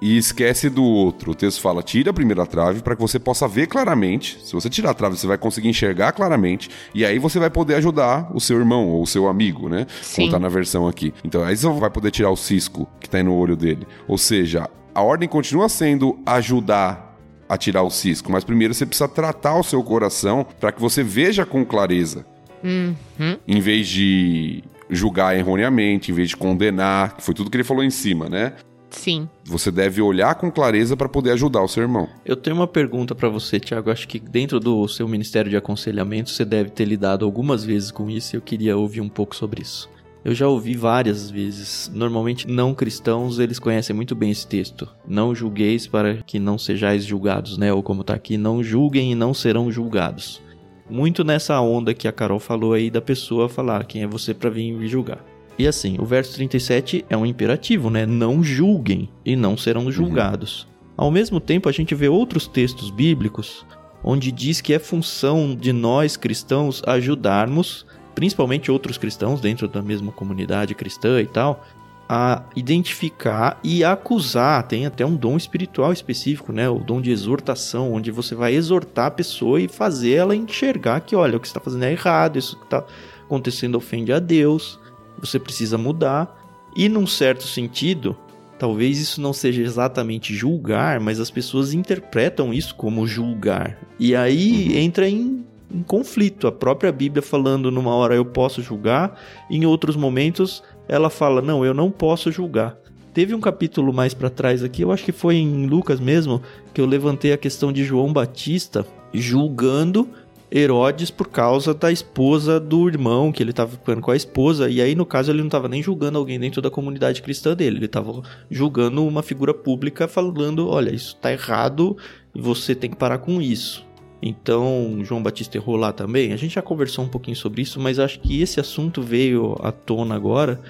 e 0.00 0.16
esquece 0.16 0.70
do 0.70 0.84
outro. 0.84 1.32
O 1.32 1.34
texto 1.34 1.60
fala, 1.60 1.82
tira 1.82 2.10
a 2.10 2.14
primeira 2.14 2.46
trave 2.46 2.82
para 2.82 2.94
que 2.94 3.02
você 3.02 3.18
possa 3.18 3.48
ver 3.48 3.66
claramente. 3.66 4.38
Se 4.44 4.52
você 4.52 4.70
tirar 4.70 4.90
a 4.90 4.94
trave, 4.94 5.16
você 5.16 5.26
vai 5.26 5.36
conseguir 5.36 5.68
enxergar 5.68 6.12
claramente 6.12 6.70
e 6.94 7.04
aí 7.04 7.18
você 7.18 7.38
vai 7.40 7.50
poder 7.50 7.74
ajudar 7.76 8.30
o 8.32 8.40
seu 8.40 8.58
irmão 8.58 8.88
ou 8.88 9.02
o 9.02 9.06
seu 9.06 9.26
amigo, 9.28 9.68
né? 9.68 9.86
Sim. 10.00 10.22
Como 10.22 10.32
tá 10.32 10.38
na 10.38 10.48
versão 10.48 10.86
aqui. 10.86 11.12
Então 11.24 11.42
aí 11.42 11.56
você 11.56 11.68
vai 11.68 11.90
poder 11.90 12.10
tirar 12.12 12.30
o 12.30 12.36
cisco 12.36 12.88
que 13.00 13.08
tá 13.10 13.18
aí 13.18 13.24
no 13.24 13.34
olho 13.34 13.56
dele. 13.56 13.86
Ou 14.06 14.16
seja, 14.16 14.68
a 14.94 15.02
ordem 15.02 15.28
continua 15.28 15.68
sendo 15.68 16.18
ajudar 16.24 17.08
a 17.48 17.56
tirar 17.56 17.82
o 17.82 17.90
cisco, 17.90 18.30
mas 18.30 18.44
primeiro 18.44 18.74
você 18.74 18.84
precisa 18.84 19.08
tratar 19.08 19.56
o 19.56 19.62
seu 19.64 19.82
coração 19.82 20.46
para 20.60 20.70
que 20.70 20.80
você 20.80 21.02
veja 21.02 21.46
com 21.46 21.64
clareza 21.64 22.26
Uhum. 22.62 23.36
em 23.46 23.60
vez 23.60 23.86
de 23.88 24.62
julgar 24.90 25.36
erroneamente, 25.36 26.10
em 26.10 26.14
vez 26.14 26.28
de 26.28 26.36
condenar, 26.36 27.16
que 27.16 27.22
foi 27.22 27.34
tudo 27.34 27.50
que 27.50 27.56
ele 27.56 27.64
falou 27.64 27.84
em 27.84 27.90
cima, 27.90 28.28
né? 28.28 28.54
Sim. 28.90 29.28
Você 29.44 29.70
deve 29.70 30.00
olhar 30.00 30.34
com 30.34 30.50
clareza 30.50 30.96
para 30.96 31.08
poder 31.08 31.32
ajudar 31.32 31.62
o 31.62 31.68
seu 31.68 31.82
irmão. 31.82 32.08
Eu 32.24 32.36
tenho 32.36 32.56
uma 32.56 32.66
pergunta 32.66 33.14
para 33.14 33.28
você, 33.28 33.60
Tiago. 33.60 33.90
Acho 33.90 34.08
que 34.08 34.18
dentro 34.18 34.58
do 34.58 34.86
seu 34.88 35.06
ministério 35.06 35.50
de 35.50 35.56
aconselhamento 35.56 36.30
você 36.30 36.44
deve 36.44 36.70
ter 36.70 36.84
lidado 36.84 37.24
algumas 37.24 37.64
vezes 37.64 37.90
com 37.90 38.08
isso 38.08 38.34
e 38.34 38.36
eu 38.36 38.40
queria 38.40 38.76
ouvir 38.76 39.00
um 39.00 39.08
pouco 39.08 39.36
sobre 39.36 39.62
isso. 39.62 39.88
Eu 40.24 40.34
já 40.34 40.48
ouvi 40.48 40.74
várias 40.74 41.30
vezes. 41.30 41.90
Normalmente 41.94 42.48
não 42.48 42.74
cristãos, 42.74 43.38
eles 43.38 43.58
conhecem 43.58 43.94
muito 43.94 44.14
bem 44.14 44.30
esse 44.30 44.46
texto. 44.46 44.88
Não 45.06 45.34
julgueis 45.34 45.86
para 45.86 46.16
que 46.26 46.38
não 46.38 46.58
sejais 46.58 47.04
julgados, 47.04 47.56
né? 47.56 47.72
Ou 47.72 47.82
como 47.82 48.04
tá 48.04 48.14
aqui, 48.14 48.36
não 48.36 48.62
julguem 48.62 49.12
e 49.12 49.14
não 49.14 49.32
serão 49.32 49.70
julgados. 49.70 50.42
Muito 50.88 51.22
nessa 51.22 51.60
onda 51.60 51.92
que 51.92 52.08
a 52.08 52.12
Carol 52.12 52.38
falou 52.38 52.72
aí 52.72 52.90
da 52.90 53.00
pessoa 53.00 53.48
falar 53.48 53.84
quem 53.84 54.02
é 54.02 54.06
você 54.06 54.32
para 54.32 54.50
vir 54.50 54.72
me 54.72 54.88
julgar. 54.88 55.24
E 55.58 55.66
assim, 55.66 55.96
o 55.98 56.04
verso 56.04 56.34
37 56.34 57.04
é 57.10 57.16
um 57.16 57.26
imperativo, 57.26 57.90
né? 57.90 58.06
Não 58.06 58.42
julguem 58.42 59.08
e 59.24 59.34
não 59.34 59.56
serão 59.56 59.90
julgados. 59.90 60.62
Uhum. 60.62 60.68
Ao 60.96 61.10
mesmo 61.10 61.40
tempo, 61.40 61.68
a 61.68 61.72
gente 61.72 61.94
vê 61.94 62.08
outros 62.08 62.46
textos 62.46 62.90
bíblicos 62.90 63.66
onde 64.02 64.30
diz 64.30 64.60
que 64.60 64.72
é 64.72 64.78
função 64.78 65.56
de 65.56 65.72
nós 65.72 66.16
cristãos 66.16 66.82
ajudarmos, 66.86 67.84
principalmente 68.14 68.70
outros 68.70 68.96
cristãos 68.96 69.40
dentro 69.40 69.68
da 69.68 69.82
mesma 69.82 70.12
comunidade 70.12 70.74
cristã 70.74 71.20
e 71.20 71.26
tal, 71.26 71.64
a 72.08 72.42
identificar 72.56 73.60
e 73.62 73.84
acusar. 73.84 74.62
Tem 74.66 74.86
até 74.86 75.04
um 75.04 75.14
dom 75.14 75.36
espiritual 75.36 75.92
específico, 75.92 76.52
né? 76.52 76.68
O 76.68 76.78
dom 76.78 77.00
de 77.00 77.10
exortação, 77.10 77.92
onde 77.92 78.10
você 78.10 78.34
vai 78.34 78.54
exortar 78.54 79.06
a 79.06 79.10
pessoa 79.10 79.60
e 79.60 79.68
fazer 79.68 80.14
ela 80.14 80.34
enxergar 80.34 81.00
que, 81.00 81.14
olha, 81.14 81.36
o 81.36 81.40
que 81.40 81.46
está 81.46 81.60
fazendo 81.60 81.84
é 81.84 81.92
errado, 81.92 82.38
isso 82.38 82.56
que 82.56 82.64
está 82.64 82.84
acontecendo 83.26 83.76
ofende 83.76 84.12
a 84.12 84.18
Deus 84.18 84.78
você 85.20 85.38
precisa 85.38 85.76
mudar. 85.76 86.36
E 86.76 86.88
num 86.88 87.06
certo 87.06 87.44
sentido, 87.44 88.16
talvez 88.58 89.00
isso 89.00 89.20
não 89.20 89.32
seja 89.32 89.62
exatamente 89.62 90.34
julgar, 90.34 91.00
mas 91.00 91.18
as 91.18 91.30
pessoas 91.30 91.72
interpretam 91.74 92.52
isso 92.54 92.74
como 92.74 93.06
julgar. 93.06 93.78
E 93.98 94.14
aí 94.14 94.68
uhum. 94.68 94.76
entra 94.76 95.08
em, 95.08 95.44
em 95.72 95.82
conflito. 95.82 96.46
A 96.46 96.52
própria 96.52 96.92
Bíblia 96.92 97.22
falando 97.22 97.70
numa 97.70 97.94
hora 97.94 98.14
eu 98.14 98.24
posso 98.24 98.62
julgar, 98.62 99.18
em 99.50 99.66
outros 99.66 99.96
momentos 99.96 100.62
ela 100.88 101.10
fala 101.10 101.42
não, 101.42 101.64
eu 101.64 101.74
não 101.74 101.90
posso 101.90 102.32
julgar. 102.32 102.76
Teve 103.12 103.34
um 103.34 103.40
capítulo 103.40 103.92
mais 103.92 104.14
para 104.14 104.30
trás 104.30 104.62
aqui, 104.62 104.82
eu 104.82 104.92
acho 104.92 105.04
que 105.04 105.12
foi 105.12 105.36
em 105.36 105.66
Lucas 105.66 105.98
mesmo, 105.98 106.40
que 106.72 106.80
eu 106.80 106.86
levantei 106.86 107.32
a 107.32 107.38
questão 107.38 107.72
de 107.72 107.84
João 107.84 108.12
Batista 108.12 108.86
julgando 109.12 110.08
Herodes 110.50 111.10
por 111.10 111.28
causa 111.28 111.74
da 111.74 111.92
esposa 111.92 112.58
do 112.58 112.88
irmão, 112.88 113.30
que 113.30 113.42
ele 113.42 113.50
estava 113.50 113.72
ficando 113.72 114.00
com 114.00 114.10
a 114.10 114.16
esposa, 114.16 114.70
e 114.70 114.80
aí 114.80 114.94
no 114.94 115.04
caso 115.04 115.30
ele 115.30 115.40
não 115.40 115.48
estava 115.48 115.68
nem 115.68 115.82
julgando 115.82 116.16
alguém 116.16 116.40
dentro 116.40 116.62
da 116.62 116.70
comunidade 116.70 117.20
cristã 117.20 117.54
dele, 117.54 117.76
ele 117.76 117.86
estava 117.86 118.22
julgando 118.50 119.06
uma 119.06 119.22
figura 119.22 119.52
pública 119.52 120.08
falando, 120.08 120.68
olha, 120.68 120.94
isso 120.94 121.14
está 121.16 121.32
errado 121.32 121.96
você 122.38 122.74
tem 122.74 122.90
que 122.90 122.96
parar 122.96 123.18
com 123.18 123.42
isso. 123.42 123.84
Então, 124.20 124.98
João 125.02 125.22
Batista 125.22 125.56
errou 125.56 125.76
lá 125.76 125.92
também. 125.92 126.32
A 126.32 126.36
gente 126.36 126.54
já 126.54 126.62
conversou 126.62 127.04
um 127.04 127.08
pouquinho 127.08 127.36
sobre 127.36 127.62
isso, 127.62 127.78
mas 127.78 127.98
acho 127.98 128.20
que 128.20 128.40
esse 128.40 128.58
assunto 128.58 129.00
veio 129.00 129.56
à 129.60 129.70
tona 129.70 130.14
agora 130.14 130.60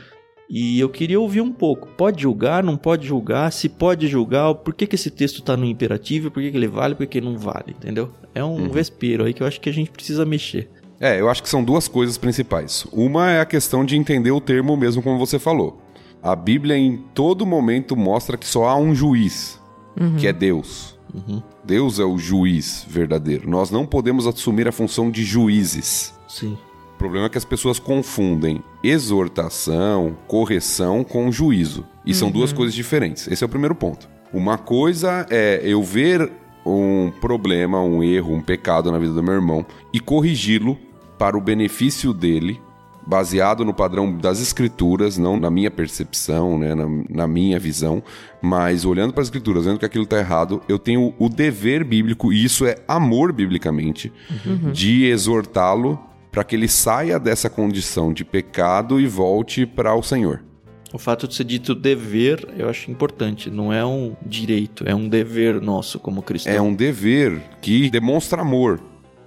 e 0.51 0.81
eu 0.81 0.89
queria 0.89 1.21
ouvir 1.21 1.41
um 1.41 1.53
pouco. 1.53 1.89
Pode 1.89 2.23
julgar, 2.23 2.63
não 2.63 2.77
pode 2.77 3.07
julgar? 3.07 3.53
Se 3.53 3.69
pode 3.69 4.07
julgar, 4.07 4.55
por 4.55 4.73
que, 4.75 4.87
que 4.87 4.95
esse 4.95 5.11
texto 5.11 5.41
está 5.41 5.57
no 5.57 5.65
imperativo? 5.65 6.31
Por 6.31 6.43
que, 6.43 6.51
que 6.51 6.57
ele 6.57 6.69
vale, 6.69 6.95
por 6.95 7.07
que, 7.07 7.21
que 7.21 7.27
não 7.27 7.37
vale? 7.37 7.71
Entendeu? 7.71 8.11
É 8.35 8.43
um 8.43 8.55
uhum. 8.55 8.69
vespeiro 8.71 9.25
aí 9.25 9.35
que 9.35 9.43
eu 9.43 9.47
acho 9.47 9.61
que 9.61 9.69
a 9.69 9.73
gente 9.73 9.91
precisa 9.91 10.25
mexer. 10.25 10.71
É, 11.01 11.21
eu 11.21 11.29
acho 11.29 11.43
que 11.43 11.49
são 11.49 11.63
duas 11.63 11.87
coisas 11.87 12.17
principais. 12.19 12.87
Uma 12.93 13.31
é 13.31 13.41
a 13.41 13.47
questão 13.47 13.85
de 13.85 13.97
entender 13.97 14.31
o 14.31 14.41
termo 14.41 14.77
mesmo 14.77 15.03
como 15.03 15.19
você 15.19 15.39
falou. 15.39 15.81
A 16.23 16.35
Bíblia 16.35 16.77
em 16.77 16.97
todo 17.15 17.47
momento 17.47 17.95
mostra 17.95 18.37
que 18.37 18.47
só 18.47 18.65
há 18.65 18.77
um 18.77 18.95
juiz, 18.95 19.61
uhum. 20.01 20.17
que 20.17 20.27
é 20.27 20.33
Deus. 20.33 20.99
Uhum. 21.15 21.43
Deus 21.69 21.99
é 21.99 22.05
o 22.05 22.17
juiz 22.17 22.87
verdadeiro. 22.89 23.47
Nós 23.47 23.71
não 23.71 23.85
podemos 23.85 24.27
assumir 24.27 24.67
a 24.67 24.73
função 24.73 25.11
de 25.11 25.23
juízes. 25.23 26.15
Sim. 26.27 26.57
O 26.95 26.97
problema 26.97 27.27
é 27.27 27.29
que 27.29 27.37
as 27.37 27.45
pessoas 27.45 27.79
confundem 27.79 28.65
exortação, 28.83 30.17
correção 30.27 31.05
com 31.05 31.31
juízo. 31.31 31.85
E 32.07 32.13
uhum. 32.13 32.15
são 32.15 32.31
duas 32.31 32.53
uhum. 32.53 32.57
coisas 32.57 32.75
diferentes. 32.75 33.29
Esse 33.29 33.45
é 33.45 33.47
o 33.47 33.51
primeiro 33.51 33.75
ponto. 33.75 34.09
Uma 34.33 34.57
coisa 34.57 35.27
é 35.29 35.61
eu 35.63 35.83
ver 35.83 36.33
um 36.65 37.13
problema, 37.21 37.83
um 37.83 38.03
erro, 38.03 38.33
um 38.33 38.41
pecado 38.41 38.91
na 38.91 38.99
vida 38.99 39.13
do 39.13 39.23
meu 39.23 39.35
irmão 39.35 39.67
e 39.93 40.01
corrigi-lo 40.01 40.79
para 41.19 41.37
o 41.37 41.41
benefício 41.41 42.15
dele, 42.15 42.59
baseado 43.09 43.65
no 43.65 43.73
padrão 43.73 44.15
das 44.15 44.39
escrituras, 44.39 45.17
não 45.17 45.41
na 45.41 45.51
minha 45.51 45.71
percepção, 45.71 46.59
né, 46.59 46.75
na, 46.75 46.85
na 47.09 47.27
minha 47.27 47.59
visão, 47.59 48.03
mas 48.43 48.85
olhando 48.85 49.15
para 49.15 49.23
as 49.23 49.29
escrituras, 49.29 49.65
vendo 49.65 49.79
que 49.79 49.87
aquilo 49.87 50.05
está 50.05 50.19
errado, 50.19 50.61
eu 50.69 50.79
tenho 50.79 51.15
o 51.19 51.29
dever 51.31 51.85
bíblico, 51.85 52.31
e 52.31 52.45
isso 52.45 52.67
é 52.67 52.77
amor 52.87 53.33
biblicamente, 53.33 54.13
uhum. 54.45 54.73
de 54.73 55.07
exortá-lo 55.07 55.99
para 56.31 56.45
que 56.45 56.55
ele 56.55 56.69
saia 56.69 57.19
dessa 57.19 57.49
condição 57.49 58.13
de 58.13 58.27
pecado 58.27 59.01
e 59.01 59.07
volte 59.07 59.65
para 59.65 59.95
o 59.95 60.03
Senhor. 60.03 60.45
O 60.93 60.99
fato 60.99 61.27
de 61.27 61.35
ser 61.35 61.45
dito 61.45 61.75
dever, 61.75 62.47
eu 62.59 62.69
acho 62.69 62.91
importante. 62.91 63.51
Não 63.51 63.73
é 63.73 63.85
um 63.85 64.15
direito, 64.25 64.85
é 64.87 64.95
um 64.95 65.09
dever 65.09 65.61
nosso 65.61 65.99
como 65.99 66.23
cristão. 66.23 66.53
É 66.53 66.61
um 66.61 66.75
dever 66.75 67.41
que 67.61 67.91
demonstra 67.91 68.43
amor. 68.43 68.81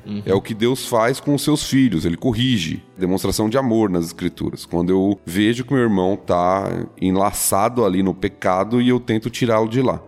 Uhum. 0.05 0.23
É 0.25 0.33
o 0.33 0.41
que 0.41 0.53
Deus 0.53 0.85
faz 0.85 1.19
com 1.19 1.33
os 1.33 1.43
seus 1.43 1.63
filhos, 1.63 2.05
ele 2.05 2.17
corrige. 2.17 2.83
Demonstração 2.97 3.49
de 3.49 3.57
amor 3.57 3.89
nas 3.89 4.05
escrituras. 4.05 4.65
Quando 4.65 4.89
eu 4.91 5.19
vejo 5.25 5.63
que 5.63 5.73
meu 5.73 5.83
irmão 5.83 6.15
está 6.15 6.87
enlaçado 6.99 7.85
ali 7.85 8.01
no 8.01 8.13
pecado 8.13 8.81
e 8.81 8.89
eu 8.89 8.99
tento 8.99 9.29
tirá-lo 9.29 9.69
de 9.69 9.81
lá. 9.81 10.01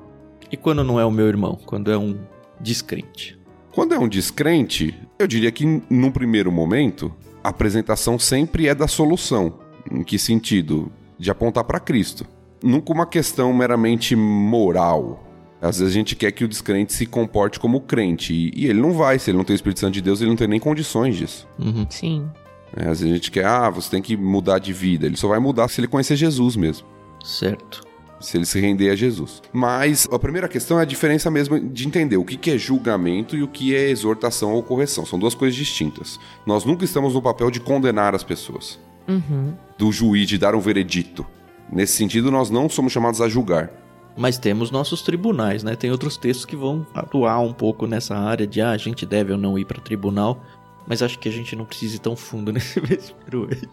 E 0.51 0.57
quando 0.57 0.83
não 0.83 0.99
é 0.99 1.05
o 1.05 1.11
meu 1.11 1.27
irmão? 1.27 1.57
Quando 1.65 1.91
é 1.91 1.97
um 1.97 2.17
descrente? 2.59 3.39
Quando 3.71 3.93
é 3.95 3.99
um 3.99 4.07
descrente, 4.07 4.95
eu 5.17 5.25
diria 5.25 5.51
que 5.51 5.65
num 5.89 6.11
primeiro 6.11 6.51
momento, 6.51 7.11
a 7.43 7.49
apresentação 7.49 8.19
sempre 8.19 8.67
é 8.67 8.75
da 8.75 8.87
solução. 8.87 9.59
Em 9.91 10.03
que 10.03 10.19
sentido? 10.19 10.91
De 11.17 11.31
apontar 11.31 11.63
para 11.63 11.79
Cristo. 11.79 12.25
Nunca 12.63 12.93
uma 12.93 13.05
questão 13.05 13.51
meramente 13.51 14.15
moral. 14.15 15.23
Às 15.64 15.80
vezes 15.80 15.93
a 15.93 15.97
gente 15.97 16.16
quer 16.16 16.32
que 16.32 16.43
o 16.43 16.47
descrente 16.47 16.91
se 16.91 17.05
comporte 17.05 17.57
como 17.59 17.80
crente. 17.80 18.51
E, 18.53 18.68
ele 18.68 18.82
não 18.82 18.91
vai, 18.91 19.18
se 19.18 19.32
ele 19.32 19.38
não 19.38 19.45
tem 19.45 19.53
o 19.53 19.55
Espírito 19.55 19.80
Santo 19.80 19.93
de 19.93 20.01
Deus, 20.01 20.20
ele 20.20 20.30
não 20.30 20.36
tem 20.36 20.47
nem 20.47 20.59
condições 20.59 21.16
disso. 21.16 21.47
Uhum. 21.57 21.88
Sim. 21.89 22.30
É, 22.76 22.84
às 22.84 22.99
vezes 22.99 23.11
a 23.11 23.16
gente 23.16 23.32
quer, 23.32 23.45
ah, 23.45 23.70
você 23.70 23.89
tem 23.89 24.01
que 24.01 24.18
mudar 24.18 24.59
de 24.59 24.74
vida. 24.74 25.05
Ele 25.05 25.16
só 25.16 25.30
vai 25.30 25.39
mudar 25.39 25.70
se 25.70 25.80
ele 25.80 25.88
conhecer 25.88 26.18
Jesus 26.18 26.57
mesmo. 26.57 26.86
Certo 27.24 27.93
se 28.24 28.38
ele 28.38 28.45
se 28.45 28.59
render 28.59 28.89
a 28.89 28.95
Jesus. 28.95 29.41
Mas 29.51 30.07
a 30.09 30.18
primeira 30.18 30.47
questão 30.47 30.80
é 30.80 30.84
a 30.84 30.86
diferença 30.86 31.30
mesmo 31.30 31.59
de 31.59 31.86
entender 31.86 32.18
o 32.18 32.24
que 32.24 32.51
é 32.51 32.57
julgamento 32.57 33.36
e 33.36 33.43
o 33.43 33.47
que 33.47 33.76
é 33.76 33.89
exortação 33.89 34.53
ou 34.53 34.64
correção. 34.64 35.05
São 35.05 35.20
duas 35.20 35.36
coisas 35.36 35.55
distintas. 35.55 36.20
Nós 36.45 36.64
nunca 36.64 36.86
estamos 36.86 37.14
no 37.14 37.22
papel 37.22 37.51
de 37.51 37.59
condenar 37.59 38.16
as 38.16 38.24
pessoas, 38.24 38.80
uhum. 39.07 39.53
do 39.78 39.91
juiz 39.91 40.28
de 40.28 40.38
dar 40.38 40.55
um 40.55 40.59
veredito. 40.59 41.26
Nesse 41.72 41.93
sentido, 41.93 42.32
nós 42.32 42.49
não 42.49 42.70
somos 42.70 42.93
chamados 42.93 43.20
a 43.20 43.28
julgar. 43.28 43.82
Mas 44.16 44.38
temos 44.38 44.70
nossos 44.70 45.01
tribunais, 45.01 45.64
né? 45.64 45.76
Tem 45.76 45.91
outros 45.91 46.18
textos 46.18 46.45
que 46.45 46.55
vão 46.55 46.86
atuar 46.93 47.39
um 47.39 47.51
pouco 47.51 47.88
nessa 47.88 48.16
área 48.16 48.45
de 48.45 48.61
ah, 48.61 48.72
a 48.72 48.78
gente 48.78 49.05
deve 49.05 49.32
ou 49.32 49.38
não 49.38 49.57
ir 49.57 49.66
para 49.66 49.82
tribunal. 49.82 50.43
Mas 50.88 51.01
acho 51.01 51.18
que 51.18 51.30
a 51.30 51.32
gente 51.32 51.55
não 51.55 51.66
precisa 51.66 51.95
ir 51.95 51.99
tão 51.99 52.16
fundo 52.16 52.51
nesse 52.53 52.80
vespeiro 52.80 53.47
hoje. 53.47 53.68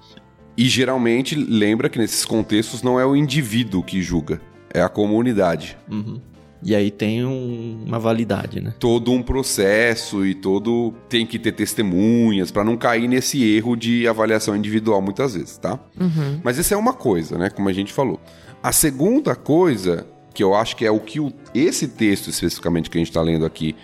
E 0.56 0.68
geralmente 0.68 1.34
lembra 1.34 1.88
que 1.88 1.98
nesses 1.98 2.24
contextos 2.24 2.82
não 2.82 2.98
é 2.98 3.04
o 3.04 3.16
indivíduo 3.16 3.82
que 3.82 4.02
julga, 4.02 4.40
é 4.72 4.82
a 4.82 4.88
comunidade. 4.88 5.76
Uhum. 5.90 6.20
E 6.62 6.74
aí 6.74 6.90
tem 6.90 7.24
um, 7.24 7.84
uma 7.86 7.98
validade, 7.98 8.60
né? 8.60 8.74
Todo 8.78 9.10
um 9.12 9.22
processo 9.22 10.26
e 10.26 10.34
todo 10.34 10.92
tem 11.08 11.24
que 11.24 11.38
ter 11.38 11.52
testemunhas 11.52 12.50
para 12.50 12.62
não 12.62 12.76
cair 12.76 13.08
nesse 13.08 13.42
erro 13.42 13.74
de 13.74 14.06
avaliação 14.06 14.54
individual 14.54 15.00
muitas 15.00 15.34
vezes, 15.34 15.56
tá? 15.56 15.78
Uhum. 15.98 16.40
Mas 16.44 16.58
isso 16.58 16.74
é 16.74 16.76
uma 16.76 16.92
coisa, 16.92 17.38
né? 17.38 17.48
Como 17.48 17.68
a 17.68 17.72
gente 17.72 17.92
falou. 17.92 18.20
A 18.62 18.72
segunda 18.72 19.34
coisa 19.34 20.06
que 20.32 20.42
eu 20.42 20.54
acho 20.54 20.76
que 20.76 20.84
é 20.84 20.90
o 20.90 21.00
que 21.00 21.20
o, 21.20 21.32
esse 21.54 21.88
texto 21.88 22.28
especificamente 22.28 22.88
que 22.88 22.98
a 22.98 23.00
gente 23.00 23.10
está 23.10 23.22
lendo 23.22 23.44
aqui 23.44 23.74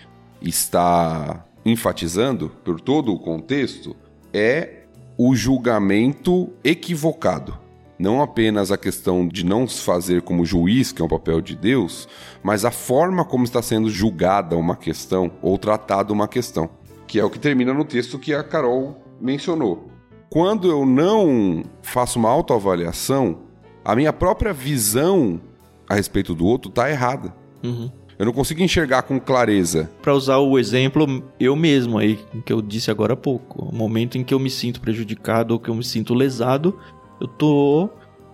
está 0.41 1.45
enfatizando 1.65 2.51
por 2.65 2.81
todo 2.81 3.13
o 3.13 3.19
contexto 3.19 3.97
é 4.33 4.85
o 5.19 5.35
julgamento 5.35 6.53
equivocado. 6.63 7.59
Não 7.99 8.21
apenas 8.21 8.71
a 8.71 8.77
questão 8.77 9.27
de 9.27 9.45
não 9.45 9.67
se 9.67 9.81
fazer 9.81 10.21
como 10.21 10.45
juiz, 10.45 10.93
que 10.93 11.01
é 11.01 11.05
um 11.05 11.09
papel 11.09 11.41
de 11.41 11.57
Deus, 11.57 12.07
mas 12.43 12.65
a 12.65 12.71
forma 12.71 13.25
como 13.25 13.45
está 13.45 13.63
sendo 13.63 13.89
julgada 13.89 14.57
uma 14.57 14.77
questão 14.77 15.33
ou 15.41 15.57
tratada 15.57 16.13
uma 16.13 16.29
questão, 16.29 16.69
que 17.07 17.19
é 17.19 17.25
o 17.25 17.31
que 17.31 17.39
termina 17.39 17.73
no 17.73 17.85
texto 17.85 18.19
que 18.19 18.35
a 18.35 18.45
Carol 18.45 19.01
mencionou. 19.19 19.91
Quando 20.29 20.71
eu 20.71 20.85
não 20.85 21.63
faço 21.81 22.19
uma 22.19 22.29
autoavaliação, 22.29 23.39
a 23.83 23.97
minha 23.97 24.13
própria 24.13 24.53
visão 24.53 25.41
a 25.89 25.95
respeito 25.95 26.35
do 26.35 26.47
outro 26.47 26.69
está 26.69 26.91
errada. 26.91 27.35
Uhum. 27.63 27.91
Eu 28.19 28.27
não 28.27 28.33
consigo 28.33 28.63
enxergar 28.63 29.03
com 29.03 29.21
clareza. 29.21 29.91
Para 30.01 30.15
usar 30.15 30.39
o 30.39 30.59
exemplo 30.59 31.23
eu 31.39 31.55
mesmo 31.55 31.99
aí, 31.99 32.19
que 32.47 32.53
eu 32.53 32.63
disse 32.63 32.91
agora 32.91 33.13
há 33.13 33.17
pouco, 33.17 33.67
o 33.67 33.75
momento 33.75 34.17
em 34.17 34.25
que 34.25 34.33
eu 34.33 34.39
me 34.39 34.49
sinto 34.49 34.81
prejudicado 34.81 35.53
ou 35.53 35.61
que 35.61 35.69
eu 35.69 35.75
me 35.75 35.85
sinto 35.85 36.15
lesado, 36.15 36.79
eu 37.21 37.27
tô 37.27 37.91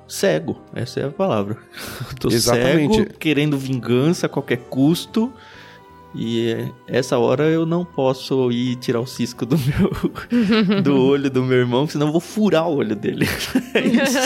cego. 0.06 0.60
Essa 0.74 1.00
é 1.00 1.04
a 1.06 1.10
palavra. 1.10 1.58
Tô 2.20 2.28
Exatamente. 2.28 2.96
cego, 2.96 3.14
querendo 3.18 3.58
vingança 3.58 4.26
a 4.26 4.28
qualquer 4.28 4.58
custo. 4.58 5.32
E 6.14 6.54
essa 6.86 7.18
hora 7.18 7.44
eu 7.44 7.64
não 7.64 7.84
posso 7.84 8.50
ir 8.50 8.76
tirar 8.76 9.00
o 9.00 9.06
cisco 9.06 9.46
do 9.46 9.56
meu 9.58 10.80
do 10.82 10.94
olho 11.00 11.30
do 11.30 11.42
meu 11.42 11.56
irmão, 11.58 11.86
senão 11.86 12.06
eu 12.08 12.12
vou 12.12 12.20
furar 12.20 12.68
o 12.68 12.76
olho 12.76 12.94
dele. 12.94 13.26
É 13.74 13.80
isso. 13.80 14.18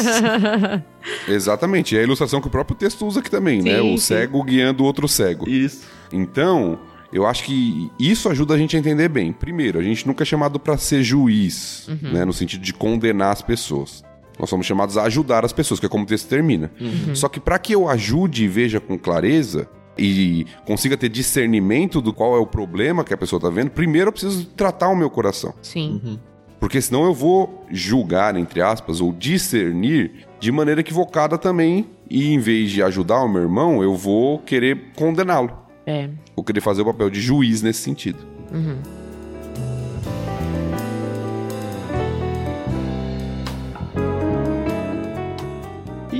Exatamente. 1.30 1.96
É 1.96 2.00
a 2.00 2.02
ilustração 2.02 2.40
que 2.40 2.48
o 2.48 2.50
próprio 2.50 2.76
texto 2.76 3.06
usa 3.06 3.20
aqui 3.20 3.30
também, 3.30 3.62
né? 3.62 3.80
Sim, 3.80 3.94
O 3.94 3.98
sim. 3.98 4.04
cego 4.06 4.42
guiando 4.42 4.82
o 4.82 4.86
outro 4.86 5.06
cego. 5.06 5.48
Isso. 5.48 5.86
Então, 6.12 6.78
eu 7.12 7.24
acho 7.26 7.44
que 7.44 7.90
isso 7.98 8.28
ajuda 8.28 8.54
a 8.54 8.58
gente 8.58 8.74
a 8.76 8.78
entender 8.80 9.08
bem. 9.08 9.32
Primeiro, 9.32 9.78
a 9.78 9.82
gente 9.82 10.06
nunca 10.06 10.24
é 10.24 10.26
chamado 10.26 10.58
para 10.58 10.76
ser 10.76 11.02
juiz, 11.04 11.88
né, 12.02 12.24
no 12.24 12.32
sentido 12.32 12.60
de 12.62 12.72
condenar 12.72 13.32
as 13.32 13.42
pessoas. 13.42 14.04
Nós 14.38 14.50
somos 14.50 14.66
chamados 14.66 14.98
a 14.98 15.04
ajudar 15.04 15.44
as 15.44 15.52
pessoas, 15.52 15.80
que 15.80 15.86
é 15.86 15.88
como 15.88 16.04
o 16.04 16.06
texto 16.06 16.28
termina. 16.28 16.70
Só 17.14 17.28
que 17.28 17.40
para 17.40 17.58
que 17.58 17.72
eu 17.72 17.88
ajude 17.88 18.44
e 18.44 18.48
veja 18.48 18.80
com 18.80 18.98
clareza 18.98 19.68
e 19.98 20.46
consiga 20.64 20.96
ter 20.96 21.08
discernimento 21.08 22.00
do 22.00 22.12
qual 22.12 22.36
é 22.36 22.38
o 22.38 22.46
problema 22.46 23.04
que 23.04 23.14
a 23.14 23.16
pessoa 23.16 23.40
tá 23.40 23.48
vendo, 23.48 23.70
primeiro 23.70 24.08
eu 24.08 24.12
preciso 24.12 24.46
tratar 24.46 24.88
o 24.88 24.96
meu 24.96 25.10
coração. 25.10 25.54
Sim. 25.62 26.18
Porque 26.58 26.80
senão 26.80 27.04
eu 27.04 27.14
vou 27.14 27.64
julgar, 27.70 28.36
entre 28.36 28.62
aspas, 28.62 29.00
ou 29.00 29.12
discernir 29.12 30.26
de 30.40 30.50
maneira 30.50 30.80
equivocada 30.80 31.36
também. 31.36 31.86
E 32.08 32.32
em 32.32 32.38
vez 32.38 32.70
de 32.70 32.82
ajudar 32.82 33.22
o 33.22 33.28
meu 33.28 33.42
irmão, 33.42 33.82
eu 33.82 33.94
vou 33.94 34.38
querer 34.38 34.92
condená-lo. 34.94 35.50
É. 35.86 36.08
Vou 36.34 36.44
querer 36.44 36.60
fazer 36.60 36.82
o 36.82 36.84
papel 36.84 37.10
de 37.10 37.20
juiz 37.20 37.62
nesse 37.62 37.80
sentido. 37.80 38.18
E 38.52 38.95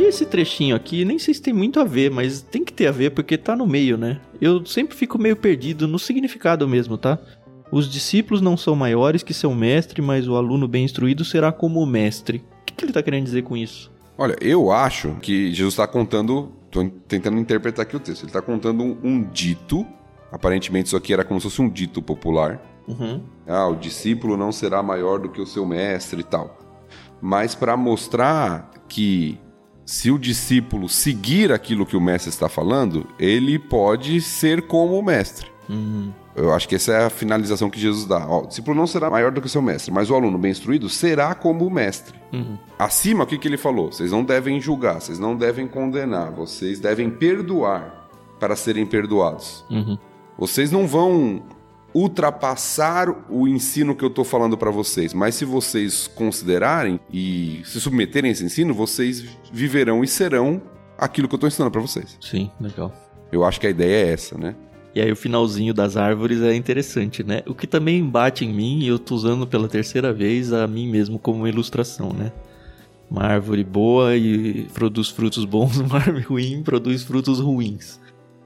esse 0.08 0.26
trechinho 0.26 0.74
aqui, 0.74 1.04
nem 1.04 1.18
sei 1.18 1.34
se 1.34 1.42
tem 1.42 1.52
muito 1.52 1.80
a 1.80 1.84
ver, 1.84 2.10
mas 2.10 2.42
tem 2.42 2.64
que 2.64 2.72
ter 2.72 2.86
a 2.86 2.92
ver 2.92 3.10
porque 3.10 3.36
tá 3.36 3.54
no 3.54 3.66
meio, 3.66 3.96
né? 3.96 4.20
Eu 4.40 4.64
sempre 4.66 4.96
fico 4.96 5.18
meio 5.18 5.36
perdido 5.36 5.86
no 5.86 5.98
significado 5.98 6.66
mesmo, 6.68 6.96
tá? 6.98 7.18
Os 7.70 7.90
discípulos 7.90 8.40
não 8.40 8.56
são 8.56 8.76
maiores 8.76 9.22
que 9.22 9.34
seu 9.34 9.54
mestre, 9.54 10.00
mas 10.00 10.28
o 10.28 10.36
aluno 10.36 10.68
bem 10.68 10.84
instruído 10.84 11.24
será 11.24 11.50
como 11.50 11.80
o 11.80 11.86
mestre. 11.86 12.44
O 12.62 12.64
que, 12.64 12.74
que 12.74 12.84
ele 12.84 12.92
tá 12.92 13.02
querendo 13.02 13.24
dizer 13.24 13.42
com 13.42 13.56
isso? 13.56 13.90
Olha, 14.16 14.36
eu 14.40 14.70
acho 14.70 15.16
que 15.20 15.52
Jesus 15.52 15.74
está 15.74 15.86
contando. 15.86 16.52
Tô 16.70 16.88
tentando 17.08 17.38
interpretar 17.38 17.84
aqui 17.84 17.96
o 17.96 18.00
texto. 18.00 18.22
Ele 18.22 18.28
está 18.28 18.40
contando 18.40 18.82
um, 18.82 18.98
um 19.02 19.22
dito. 19.22 19.86
Aparentemente, 20.30 20.86
isso 20.86 20.96
aqui 20.96 21.12
era 21.12 21.24
como 21.24 21.40
se 21.40 21.44
fosse 21.44 21.60
um 21.60 21.68
dito 21.68 22.00
popular. 22.00 22.62
Uhum. 22.86 23.20
Ah, 23.46 23.66
o 23.66 23.74
discípulo 23.74 24.36
não 24.36 24.52
será 24.52 24.82
maior 24.82 25.18
do 25.18 25.28
que 25.28 25.40
o 25.40 25.46
seu 25.46 25.66
mestre 25.66 26.20
e 26.20 26.24
tal. 26.24 26.58
Mas 27.20 27.54
para 27.54 27.76
mostrar 27.76 28.70
que 28.88 29.38
se 29.86 30.10
o 30.10 30.18
discípulo 30.18 30.88
seguir 30.88 31.52
aquilo 31.52 31.86
que 31.86 31.96
o 31.96 32.00
mestre 32.00 32.28
está 32.28 32.48
falando, 32.48 33.06
ele 33.20 33.56
pode 33.56 34.20
ser 34.20 34.62
como 34.62 34.98
o 34.98 35.02
mestre. 35.02 35.46
Uhum. 35.68 36.12
Eu 36.34 36.52
acho 36.52 36.68
que 36.68 36.74
essa 36.74 36.92
é 36.92 37.04
a 37.06 37.10
finalização 37.10 37.70
que 37.70 37.80
Jesus 37.80 38.04
dá. 38.04 38.26
Ó, 38.28 38.42
o 38.42 38.46
discípulo 38.48 38.76
não 38.76 38.86
será 38.86 39.08
maior 39.08 39.30
do 39.30 39.40
que 39.40 39.46
o 39.46 39.50
seu 39.50 39.62
mestre, 39.62 39.92
mas 39.92 40.10
o 40.10 40.14
aluno 40.14 40.36
bem 40.36 40.50
instruído 40.50 40.88
será 40.88 41.34
como 41.36 41.64
o 41.64 41.70
mestre. 41.70 42.20
Uhum. 42.32 42.58
Acima, 42.76 43.22
o 43.22 43.26
que, 43.26 43.38
que 43.38 43.46
ele 43.46 43.56
falou? 43.56 43.92
Vocês 43.92 44.10
não 44.10 44.24
devem 44.24 44.60
julgar, 44.60 45.00
vocês 45.00 45.20
não 45.20 45.36
devem 45.36 45.68
condenar, 45.68 46.32
vocês 46.32 46.80
devem 46.80 47.08
perdoar 47.08 48.08
para 48.40 48.56
serem 48.56 48.84
perdoados. 48.84 49.64
Uhum. 49.70 49.96
Vocês 50.36 50.70
não 50.70 50.86
vão 50.86 51.42
ultrapassar 51.96 53.08
o 53.30 53.48
ensino 53.48 53.96
que 53.96 54.04
eu 54.04 54.08
estou 54.08 54.22
falando 54.22 54.58
para 54.58 54.70
vocês, 54.70 55.14
mas 55.14 55.34
se 55.34 55.46
vocês 55.46 56.06
considerarem 56.06 57.00
e 57.10 57.62
se 57.64 57.80
submeterem 57.80 58.28
a 58.28 58.32
esse 58.32 58.44
ensino, 58.44 58.74
vocês 58.74 59.24
viverão 59.50 60.04
e 60.04 60.06
serão 60.06 60.60
aquilo 60.98 61.26
que 61.26 61.34
eu 61.34 61.38
estou 61.38 61.48
ensinando 61.48 61.70
para 61.70 61.80
vocês. 61.80 62.18
Sim, 62.20 62.50
legal. 62.60 62.92
Eu 63.32 63.44
acho 63.44 63.58
que 63.58 63.66
a 63.66 63.70
ideia 63.70 64.08
é 64.08 64.12
essa, 64.12 64.36
né? 64.36 64.54
E 64.94 65.00
aí 65.00 65.10
o 65.10 65.16
finalzinho 65.16 65.72
das 65.72 65.96
árvores 65.96 66.42
é 66.42 66.54
interessante, 66.54 67.24
né? 67.24 67.42
O 67.46 67.54
que 67.54 67.66
também 67.66 68.04
bate 68.04 68.44
em 68.44 68.52
mim, 68.52 68.80
e 68.80 68.88
eu 68.88 68.98
tô 68.98 69.14
usando 69.14 69.46
pela 69.46 69.66
terceira 69.66 70.12
vez 70.12 70.52
a 70.52 70.66
mim 70.66 70.90
mesmo 70.90 71.18
como 71.18 71.48
ilustração, 71.48 72.12
né? 72.12 72.30
Uma 73.10 73.22
árvore 73.22 73.64
boa 73.64 74.14
e 74.16 74.64
produz 74.74 75.08
frutos 75.08 75.46
bons, 75.46 75.78
uma 75.80 75.96
árvore 75.96 76.24
ruim 76.24 76.62
produz 76.62 77.04
frutos 77.04 77.40
ruins. 77.40 77.98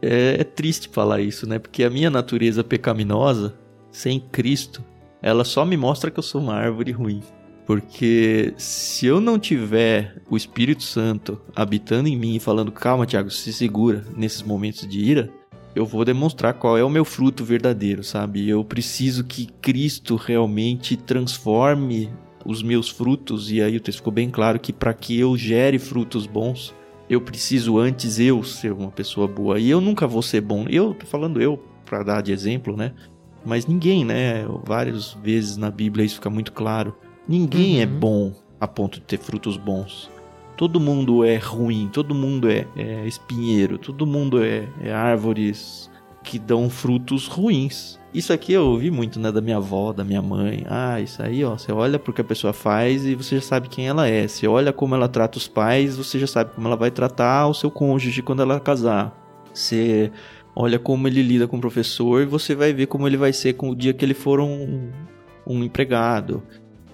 É, 0.02 0.36
é 0.40 0.44
triste 0.44 0.88
falar 0.88 1.20
isso, 1.20 1.46
né? 1.46 1.58
Porque 1.58 1.84
a 1.84 1.90
minha 1.90 2.10
natureza 2.10 2.64
pecaminosa, 2.64 3.54
sem 3.90 4.20
Cristo, 4.20 4.84
ela 5.22 5.44
só 5.44 5.64
me 5.64 5.76
mostra 5.76 6.10
que 6.10 6.18
eu 6.18 6.22
sou 6.22 6.40
uma 6.40 6.54
árvore 6.54 6.92
ruim. 6.92 7.22
Porque 7.66 8.52
se 8.56 9.06
eu 9.06 9.20
não 9.20 9.38
tiver 9.38 10.16
o 10.28 10.36
Espírito 10.36 10.82
Santo 10.82 11.40
habitando 11.54 12.08
em 12.08 12.16
mim 12.16 12.34
e 12.34 12.40
falando, 12.40 12.72
calma, 12.72 13.06
Tiago, 13.06 13.30
se 13.30 13.52
segura 13.52 14.04
nesses 14.16 14.42
momentos 14.42 14.88
de 14.88 14.98
ira, 14.98 15.30
eu 15.74 15.86
vou 15.86 16.04
demonstrar 16.04 16.54
qual 16.54 16.76
é 16.76 16.82
o 16.82 16.90
meu 16.90 17.04
fruto 17.04 17.44
verdadeiro, 17.44 18.02
sabe? 18.02 18.48
Eu 18.48 18.64
preciso 18.64 19.22
que 19.22 19.46
Cristo 19.62 20.16
realmente 20.16 20.96
transforme 20.96 22.10
os 22.44 22.62
meus 22.62 22.88
frutos, 22.88 23.52
e 23.52 23.62
aí 23.62 23.76
o 23.76 23.80
texto 23.80 23.98
ficou 23.98 24.12
bem 24.12 24.30
claro 24.30 24.58
que 24.58 24.72
para 24.72 24.94
que 24.94 25.18
eu 25.18 25.36
gere 25.36 25.78
frutos 25.78 26.26
bons, 26.26 26.74
eu 27.10 27.20
preciso 27.20 27.76
antes 27.76 28.18
eu 28.20 28.42
ser 28.44 28.72
uma 28.72 28.90
pessoa 28.90 29.26
boa. 29.26 29.58
E 29.58 29.68
eu 29.68 29.80
nunca 29.80 30.06
vou 30.06 30.22
ser 30.22 30.40
bom. 30.40 30.64
Eu 30.70 30.94
tô 30.94 31.04
falando 31.04 31.42
eu 31.42 31.58
para 31.84 32.04
dar 32.04 32.22
de 32.22 32.30
exemplo, 32.32 32.76
né? 32.76 32.92
Mas 33.44 33.66
ninguém, 33.66 34.04
né? 34.04 34.46
Várias 34.64 35.12
vezes 35.14 35.56
na 35.56 35.70
Bíblia 35.70 36.04
isso 36.06 36.14
fica 36.14 36.30
muito 36.30 36.52
claro. 36.52 36.94
Ninguém 37.26 37.82
é 37.82 37.84
Uhum. 37.84 37.98
bom 37.98 38.32
a 38.60 38.68
ponto 38.68 39.00
de 39.00 39.04
ter 39.06 39.18
frutos 39.18 39.56
bons. 39.56 40.08
Todo 40.56 40.78
mundo 40.78 41.24
é 41.24 41.36
ruim, 41.36 41.88
todo 41.92 42.14
mundo 42.14 42.48
é, 42.48 42.66
é 42.76 43.06
espinheiro, 43.06 43.76
todo 43.78 44.06
mundo 44.06 44.42
é, 44.44 44.68
é 44.82 44.92
árvores 44.92 45.90
que 46.30 46.38
dão 46.38 46.70
frutos 46.70 47.26
ruins. 47.26 47.98
Isso 48.14 48.32
aqui 48.32 48.52
eu 48.52 48.64
ouvi 48.64 48.88
muito, 48.88 49.18
né, 49.18 49.32
da 49.32 49.40
minha 49.40 49.56
avó, 49.56 49.92
da 49.92 50.04
minha 50.04 50.22
mãe. 50.22 50.64
Ah, 50.68 51.00
isso 51.00 51.20
aí, 51.20 51.44
ó, 51.44 51.58
você 51.58 51.72
olha 51.72 51.98
pro 51.98 52.12
que 52.12 52.20
a 52.20 52.24
pessoa 52.24 52.52
faz 52.52 53.04
e 53.04 53.16
você 53.16 53.34
já 53.34 53.42
sabe 53.42 53.68
quem 53.68 53.88
ela 53.88 54.06
é. 54.06 54.28
Você 54.28 54.46
olha 54.46 54.72
como 54.72 54.94
ela 54.94 55.08
trata 55.08 55.38
os 55.38 55.48
pais, 55.48 55.96
você 55.96 56.20
já 56.20 56.28
sabe 56.28 56.52
como 56.54 56.68
ela 56.68 56.76
vai 56.76 56.88
tratar 56.88 57.48
o 57.48 57.54
seu 57.54 57.68
cônjuge 57.68 58.22
quando 58.22 58.42
ela 58.42 58.60
casar. 58.60 59.12
Você 59.52 60.12
olha 60.54 60.78
como 60.78 61.08
ele 61.08 61.20
lida 61.20 61.48
com 61.48 61.56
o 61.56 61.60
professor 61.60 62.22
e 62.22 62.26
você 62.26 62.54
vai 62.54 62.72
ver 62.72 62.86
como 62.86 63.08
ele 63.08 63.16
vai 63.16 63.32
ser 63.32 63.54
com 63.54 63.70
o 63.70 63.74
dia 63.74 63.92
que 63.92 64.04
ele 64.04 64.14
for 64.14 64.38
um, 64.38 64.88
um 65.44 65.64
empregado, 65.64 66.44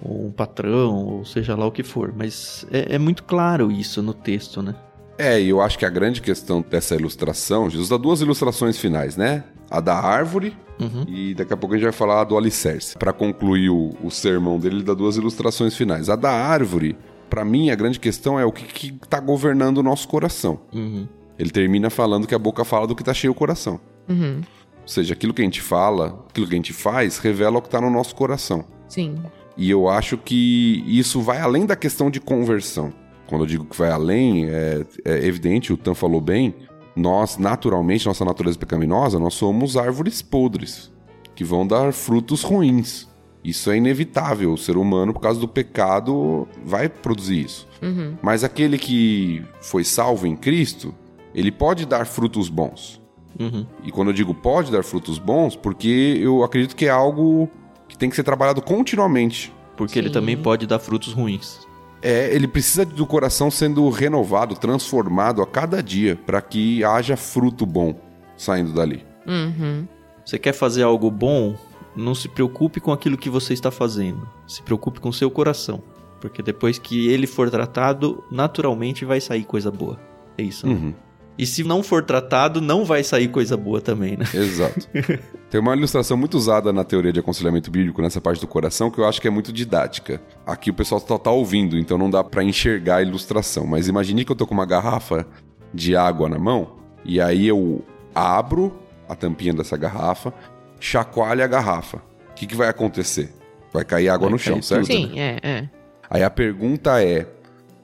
ou 0.01 0.25
um 0.25 0.31
patrão, 0.31 1.05
ou 1.05 1.25
seja 1.25 1.55
lá 1.55 1.67
o 1.67 1.71
que 1.71 1.83
for. 1.83 2.11
Mas 2.17 2.65
é, 2.71 2.95
é 2.95 2.97
muito 2.97 3.23
claro 3.23 3.71
isso 3.71 4.01
no 4.01 4.15
texto, 4.15 4.63
né? 4.63 4.73
É, 5.17 5.41
e 5.41 5.49
eu 5.49 5.61
acho 5.61 5.77
que 5.79 5.85
a 5.85 5.89
grande 5.89 6.21
questão 6.21 6.63
dessa 6.67 6.95
ilustração, 6.95 7.69
Jesus 7.69 7.89
dá 7.89 7.97
duas 7.97 8.21
ilustrações 8.21 8.77
finais, 8.77 9.17
né? 9.17 9.43
A 9.69 9.79
da 9.81 9.95
árvore 9.95 10.55
Uhum. 10.79 11.05
e 11.07 11.33
daqui 11.33 11.51
a 11.51 11.57
pouco 11.57 11.73
a 11.73 11.77
gente 11.77 11.85
vai 11.85 11.93
falar 11.93 12.23
do 12.23 12.37
alicerce. 12.37 12.95
Para 12.97 13.11
concluir 13.11 13.69
o, 13.69 13.95
o 14.03 14.11
sermão 14.11 14.59
dele, 14.59 14.75
ele 14.75 14.83
dá 14.83 14.93
duas 14.93 15.17
ilustrações 15.17 15.75
finais. 15.75 16.07
A 16.07 16.15
da 16.15 16.31
árvore, 16.31 16.95
para 17.29 17.43
mim, 17.43 17.71
a 17.71 17.75
grande 17.75 17.99
questão 17.99 18.39
é 18.39 18.45
o 18.45 18.51
que, 18.51 18.63
que 18.65 19.07
tá 19.09 19.19
governando 19.19 19.79
o 19.79 19.83
nosso 19.83 20.07
coração. 20.07 20.59
Uhum. 20.71 21.07
Ele 21.37 21.49
termina 21.49 21.89
falando 21.89 22.27
que 22.27 22.35
a 22.35 22.39
boca 22.39 22.63
fala 22.63 22.85
do 22.87 22.95
que 22.95 23.03
tá 23.03 23.13
cheio 23.13 23.31
o 23.31 23.35
coração. 23.35 23.79
Uhum. 24.07 24.41
Ou 24.81 24.87
seja, 24.87 25.13
aquilo 25.13 25.33
que 25.33 25.41
a 25.41 25.45
gente 25.45 25.61
fala, 25.61 26.23
aquilo 26.29 26.47
que 26.47 26.53
a 26.53 26.57
gente 26.57 26.73
faz, 26.73 27.17
revela 27.17 27.57
o 27.57 27.61
que 27.61 27.69
tá 27.69 27.81
no 27.81 27.89
nosso 27.89 28.15
coração. 28.15 28.63
Sim. 28.87 29.15
E 29.57 29.69
eu 29.69 29.89
acho 29.89 30.17
que 30.17 30.83
isso 30.87 31.21
vai 31.21 31.39
além 31.41 31.65
da 31.65 31.75
questão 31.75 32.09
de 32.11 32.19
conversão. 32.19 32.93
Quando 33.27 33.41
eu 33.41 33.47
digo 33.47 33.65
que 33.65 33.77
vai 33.77 33.91
além, 33.91 34.45
é, 34.45 34.85
é 35.05 35.25
evidente, 35.25 35.73
o 35.73 35.77
Tan 35.77 35.93
falou 35.93 36.21
bem, 36.21 36.55
nós, 36.95 37.37
naturalmente, 37.37 38.07
nossa 38.07 38.25
natureza 38.25 38.57
pecaminosa, 38.57 39.19
nós 39.19 39.35
somos 39.35 39.77
árvores 39.77 40.21
podres, 40.21 40.91
que 41.35 41.43
vão 41.43 41.67
dar 41.67 41.93
frutos 41.93 42.41
ruins. 42.41 43.07
Isso 43.43 43.69
é 43.69 43.77
inevitável. 43.77 44.51
O 44.51 44.57
ser 44.57 44.77
humano, 44.77 45.13
por 45.13 45.19
causa 45.19 45.39
do 45.39 45.47
pecado, 45.47 46.47
vai 46.65 46.89
produzir 46.89 47.45
isso. 47.45 47.67
Uhum. 47.81 48.17
Mas 48.21 48.43
aquele 48.43 48.77
que 48.77 49.43
foi 49.61 49.83
salvo 49.83 50.25
em 50.25 50.35
Cristo, 50.35 50.93
ele 51.35 51.51
pode 51.51 51.85
dar 51.85 52.05
frutos 52.05 52.49
bons. 52.49 53.01
Uhum. 53.39 53.65
E 53.83 53.91
quando 53.91 54.07
eu 54.07 54.13
digo 54.13 54.33
pode 54.33 54.71
dar 54.71 54.83
frutos 54.83 55.19
bons, 55.19 55.55
porque 55.55 56.17
eu 56.19 56.43
acredito 56.43 56.75
que 56.75 56.87
é 56.87 56.89
algo 56.89 57.47
que 57.87 57.97
tem 57.97 58.09
que 58.09 58.15
ser 58.15 58.23
trabalhado 58.23 58.61
continuamente. 58.61 59.53
Porque 59.75 59.99
ele 59.99 60.07
Sim. 60.07 60.13
também 60.13 60.35
pode 60.35 60.65
dar 60.65 60.79
frutos 60.79 61.13
ruins. 61.13 61.66
É, 62.01 62.33
ele 62.33 62.47
precisa 62.47 62.85
do 62.85 63.05
coração 63.05 63.49
sendo 63.49 63.89
renovado, 63.89 64.55
transformado 64.55 65.41
a 65.41 65.47
cada 65.47 65.81
dia, 65.81 66.15
para 66.15 66.41
que 66.41 66.83
haja 66.83 67.17
fruto 67.17 67.65
bom 67.65 67.95
saindo 68.37 68.71
dali. 68.73 69.03
Uhum. 69.25 69.87
Você 70.23 70.37
quer 70.37 70.53
fazer 70.53 70.83
algo 70.83 71.09
bom? 71.09 71.55
Não 71.95 72.13
se 72.13 72.29
preocupe 72.29 72.79
com 72.79 72.91
aquilo 72.91 73.17
que 73.17 73.29
você 73.29 73.53
está 73.53 73.71
fazendo. 73.71 74.27
Se 74.47 74.61
preocupe 74.61 74.99
com 74.99 75.11
seu 75.11 75.31
coração. 75.31 75.81
Porque 76.21 76.43
depois 76.43 76.77
que 76.77 77.07
ele 77.09 77.25
for 77.25 77.49
tratado, 77.49 78.23
naturalmente 78.31 79.05
vai 79.05 79.19
sair 79.19 79.43
coisa 79.43 79.71
boa. 79.71 79.99
É 80.37 80.43
isso, 80.43 80.67
né? 80.67 80.73
Uhum. 80.73 80.93
E 81.37 81.45
se 81.45 81.63
não 81.63 81.83
for 81.83 82.03
tratado, 82.03 82.59
não 82.59 82.83
vai 82.83 83.03
sair 83.03 83.27
coisa 83.27 83.55
boa 83.55 83.79
também, 83.79 84.17
né? 84.17 84.25
Exato. 84.33 84.87
Tem 85.49 85.61
uma 85.61 85.75
ilustração 85.75 86.17
muito 86.17 86.35
usada 86.35 86.73
na 86.73 86.83
teoria 86.83 87.13
de 87.13 87.19
aconselhamento 87.19 87.69
bíblico 87.69 88.01
nessa 88.01 88.19
parte 88.19 88.41
do 88.41 88.47
coração 88.47 88.89
que 88.89 88.99
eu 88.99 89.05
acho 89.05 89.21
que 89.21 89.27
é 89.27 89.31
muito 89.31 89.53
didática. 89.53 90.19
Aqui 90.45 90.71
o 90.71 90.73
pessoal 90.73 90.99
só 90.99 91.17
tá 91.17 91.31
ouvindo, 91.31 91.77
então 91.77 91.97
não 91.97 92.09
dá 92.09 92.23
para 92.23 92.43
enxergar 92.43 92.97
a 92.97 93.01
ilustração. 93.03 93.67
Mas 93.67 93.87
imagine 93.87 94.25
que 94.25 94.31
eu 94.31 94.35
tô 94.35 94.47
com 94.47 94.53
uma 94.53 94.65
garrafa 94.65 95.27
de 95.73 95.95
água 95.95 96.27
na 96.27 96.39
mão 96.39 96.77
e 97.05 97.21
aí 97.21 97.47
eu 97.47 97.85
abro 98.15 98.75
a 99.07 99.15
tampinha 99.15 99.53
dessa 99.53 99.77
garrafa, 99.77 100.33
chacoalho 100.79 101.43
a 101.43 101.47
garrafa. 101.47 101.97
O 102.31 102.33
que, 102.35 102.47
que 102.47 102.55
vai 102.55 102.67
acontecer? 102.67 103.31
Vai 103.71 103.85
cair 103.85 104.09
água 104.09 104.27
Vai 104.27 104.31
no 104.31 104.37
cair 104.37 104.53
chão, 104.53 104.61
certo? 104.61 104.87
Sim, 104.87 105.19
é, 105.19 105.39
é. 105.41 105.69
Aí 106.09 106.23
a 106.23 106.29
pergunta 106.29 107.01
é: 107.01 107.27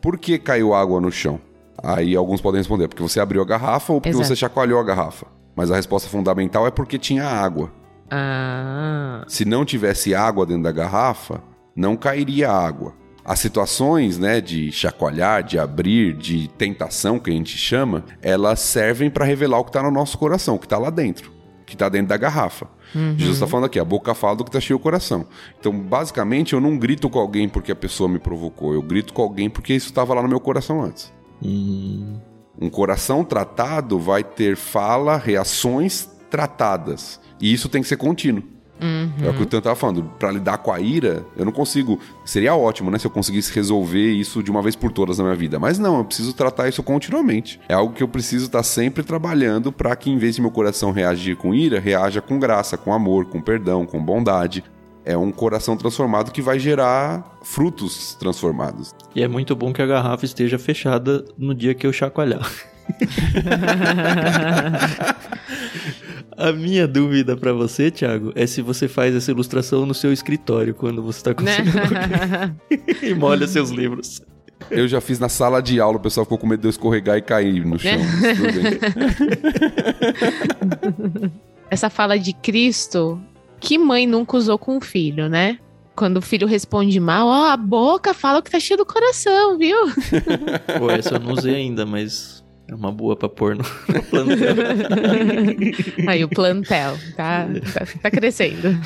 por 0.02 0.18
que 0.18 0.38
caiu 0.38 0.74
água 0.74 1.00
no 1.00 1.12
chão? 1.12 1.40
Aí 1.82 2.16
alguns 2.16 2.42
podem 2.42 2.60
responder: 2.60 2.88
porque 2.88 3.02
você 3.04 3.20
abriu 3.20 3.42
a 3.42 3.46
garrafa 3.46 3.94
ou 3.94 4.02
porque 4.02 4.16
Exato. 4.16 4.28
você 4.28 4.36
chacoalhou 4.36 4.80
a 4.80 4.84
garrafa. 4.84 5.26
Mas 5.56 5.72
a 5.72 5.76
resposta 5.76 6.10
fundamental 6.10 6.66
é 6.68 6.72
porque 6.72 6.98
tinha 6.98 7.26
água. 7.26 7.72
Ah, 8.10 9.24
Se 9.28 9.46
não 9.46 9.66
tivesse 9.66 10.14
água 10.14 10.46
dentro 10.46 10.64
da 10.64 10.72
garrafa, 10.72 11.42
não 11.76 11.96
cairia 11.96 12.52
água. 12.52 12.94
As 13.26 13.40
situações, 13.40 14.20
né, 14.20 14.42
de 14.42 14.72
chacoalhar, 14.72 15.44
de 15.44 15.58
abrir, 15.58 16.14
de 16.14 16.48
tentação, 16.50 17.18
que 17.18 17.30
a 17.32 17.34
gente 17.34 17.58
chama, 17.58 18.04
elas 18.22 18.60
servem 18.60 19.10
para 19.10 19.24
revelar 19.26 19.60
o 19.60 19.64
que 19.64 19.70
está 19.70 19.82
no 19.82 19.92
nosso 19.92 20.18
coração, 20.18 20.56
o 20.56 20.60
que 20.60 20.66
está 20.66 20.78
lá 20.78 20.90
dentro, 20.90 21.32
que 21.66 21.74
está 21.74 21.88
dentro 21.88 22.08
da 22.10 22.18
garrafa. 22.18 22.68
Jesus 23.18 23.38
está 23.38 23.48
falando 23.48 23.66
aqui, 23.66 23.80
a 23.80 23.86
boca 23.86 24.14
fala 24.14 24.36
do 24.36 24.44
que 24.44 24.50
está 24.50 24.60
cheio 24.60 24.78
o 24.78 24.80
coração. 24.80 25.26
Então, 25.60 25.72
basicamente, 25.72 26.54
eu 26.54 26.62
não 26.62 26.78
grito 26.78 27.10
com 27.10 27.18
alguém 27.18 27.48
porque 27.50 27.72
a 27.72 27.76
pessoa 27.76 28.08
me 28.10 28.20
provocou, 28.20 28.74
eu 28.74 28.82
grito 28.82 29.14
com 29.14 29.22
alguém 29.24 29.50
porque 29.50 29.74
isso 29.74 29.88
estava 29.88 30.14
lá 30.14 30.22
no 30.22 30.28
meu 30.28 30.40
coração 30.40 30.84
antes. 30.84 31.12
Um 31.44 32.70
coração 32.70 33.24
tratado 33.24 34.00
vai 34.00 34.24
ter 34.24 34.56
fala, 34.56 35.18
reações 35.18 36.10
tratadas. 36.30 37.20
E 37.42 37.52
isso 37.52 37.68
tem 37.68 37.82
que 37.82 37.88
ser 37.88 37.98
contínuo. 37.98 38.44
É 39.24 39.30
o 39.30 39.34
que 39.34 39.44
o 39.44 39.46
Tan 39.46 39.62
tava 39.62 39.76
falando. 39.76 40.04
Pra 40.20 40.30
lidar 40.30 40.58
com 40.58 40.72
a 40.72 40.80
ira, 40.80 41.26
eu 41.38 41.46
não 41.46 41.52
consigo. 41.52 42.00
Seria 42.26 42.54
ótimo, 42.54 42.92
né? 42.92 43.00
Se 43.00 43.08
eu 43.08 43.12
conseguisse 43.12 43.54
resolver 43.54 44.12
isso 44.12 44.44
de 44.44 44.52
uma 44.52 44.62
vez 44.62 44.76
por 44.76 44.92
todas 44.92 45.18
na 45.18 45.24
minha 45.24 45.36
vida. 45.36 45.58
Mas 45.58 45.80
não, 45.80 46.00
eu 46.00 46.06
preciso 46.06 46.34
tratar 46.34 46.68
isso 46.68 46.84
continuamente. 46.84 47.60
É 47.70 47.74
algo 47.74 47.94
que 47.94 48.04
eu 48.04 48.08
preciso 48.08 48.46
estar 48.46 48.64
sempre 48.64 49.04
trabalhando 49.04 49.72
para 49.72 49.96
que, 49.96 50.10
em 50.10 50.18
vez 50.18 50.36
de 50.36 50.42
meu 50.42 50.52
coração 50.52 50.92
reagir 50.92 51.38
com 51.38 51.54
ira, 51.54 51.80
reaja 51.80 52.22
com 52.22 52.38
graça, 52.38 52.78
com 52.78 52.94
amor, 52.94 53.26
com 53.26 53.42
perdão, 53.42 53.86
com 53.86 54.04
bondade. 54.04 54.64
É 55.06 55.18
um 55.18 55.32
coração 55.32 55.76
transformado 55.76 56.32
que 56.32 56.42
vai 56.42 56.58
gerar 56.58 57.38
frutos 57.44 58.16
transformados. 58.16 58.96
e 59.14 59.22
é 59.22 59.28
muito 59.28 59.56
bom 59.56 59.74
que 59.74 59.82
a 59.82 59.86
garrafa 59.86 60.26
esteja 60.26 60.58
fechada 60.58 61.26
no 61.38 61.54
dia 61.54 61.74
que 61.74 61.86
eu 61.86 61.94
chacoalhar. 61.94 62.50
A 66.36 66.52
minha 66.52 66.88
dúvida 66.88 67.38
pra 67.38 67.54
você, 67.54 67.92
Thiago, 67.92 68.32
é 68.36 68.48
se 68.48 68.62
você 68.62 68.88
faz 68.88 69.16
essa 69.16 69.30
ilustração 69.32 69.86
no 69.86 69.94
seu 69.94 70.12
escritório 70.12 70.74
quando 70.74 71.02
você 71.04 71.22
tá 71.22 71.30
né? 71.42 71.58
conseguindo 71.58 72.56
e 73.06 73.14
molha 73.14 73.48
seus 73.48 73.70
livros. 73.70 74.22
Eu 74.72 74.88
já 74.88 75.00
fiz 75.02 75.20
na 75.20 75.28
sala 75.30 75.62
de 75.62 75.80
aula, 75.80 75.98
o 75.98 76.00
pessoal 76.00 76.26
ficou 76.26 76.38
com 76.38 76.48
medo 76.48 76.62
de 76.62 76.68
eu 76.68 76.70
escorregar 76.70 77.18
e 77.18 77.22
cair 77.22 77.66
no 77.66 77.78
chão. 77.78 77.92
Bem. 77.92 78.80
Essa 81.70 81.90
fala 81.90 82.18
de 82.18 82.34
Cristo, 82.34 83.20
que 83.64 83.78
mãe 83.78 84.06
nunca 84.06 84.36
usou 84.36 84.60
com 84.60 84.78
o 84.78 84.82
filho, 84.82 85.30
né? 85.30 85.58
Quando 85.96 86.18
o 86.18 86.22
filho 86.22 86.46
responde 86.46 87.00
mal, 87.00 87.28
ó, 87.28 87.46
a 87.50 87.58
boca 87.58 88.14
fala 88.14 88.40
o 88.40 88.44
que 88.44 88.52
tá 88.52 88.60
cheio 88.60 88.78
do 88.78 88.86
coração, 88.86 89.58
viu? 89.58 89.78
Pô, 90.78 90.92
essa 90.92 91.16
eu 91.16 91.20
não 91.20 91.32
usei 91.32 91.56
ainda, 91.56 91.86
mas 91.86 92.44
é 92.68 92.76
uma 92.76 92.92
boa 92.92 93.16
pra 93.16 93.30
pôr 93.30 93.56
no, 93.56 93.64
no 93.64 94.04
plantel. 94.04 94.56
Aí 96.10 96.24
o 96.26 96.30
plantel 96.30 96.98
tá, 97.16 97.48
tá, 97.74 97.86
tá 98.02 98.12
crescendo. 98.12 98.78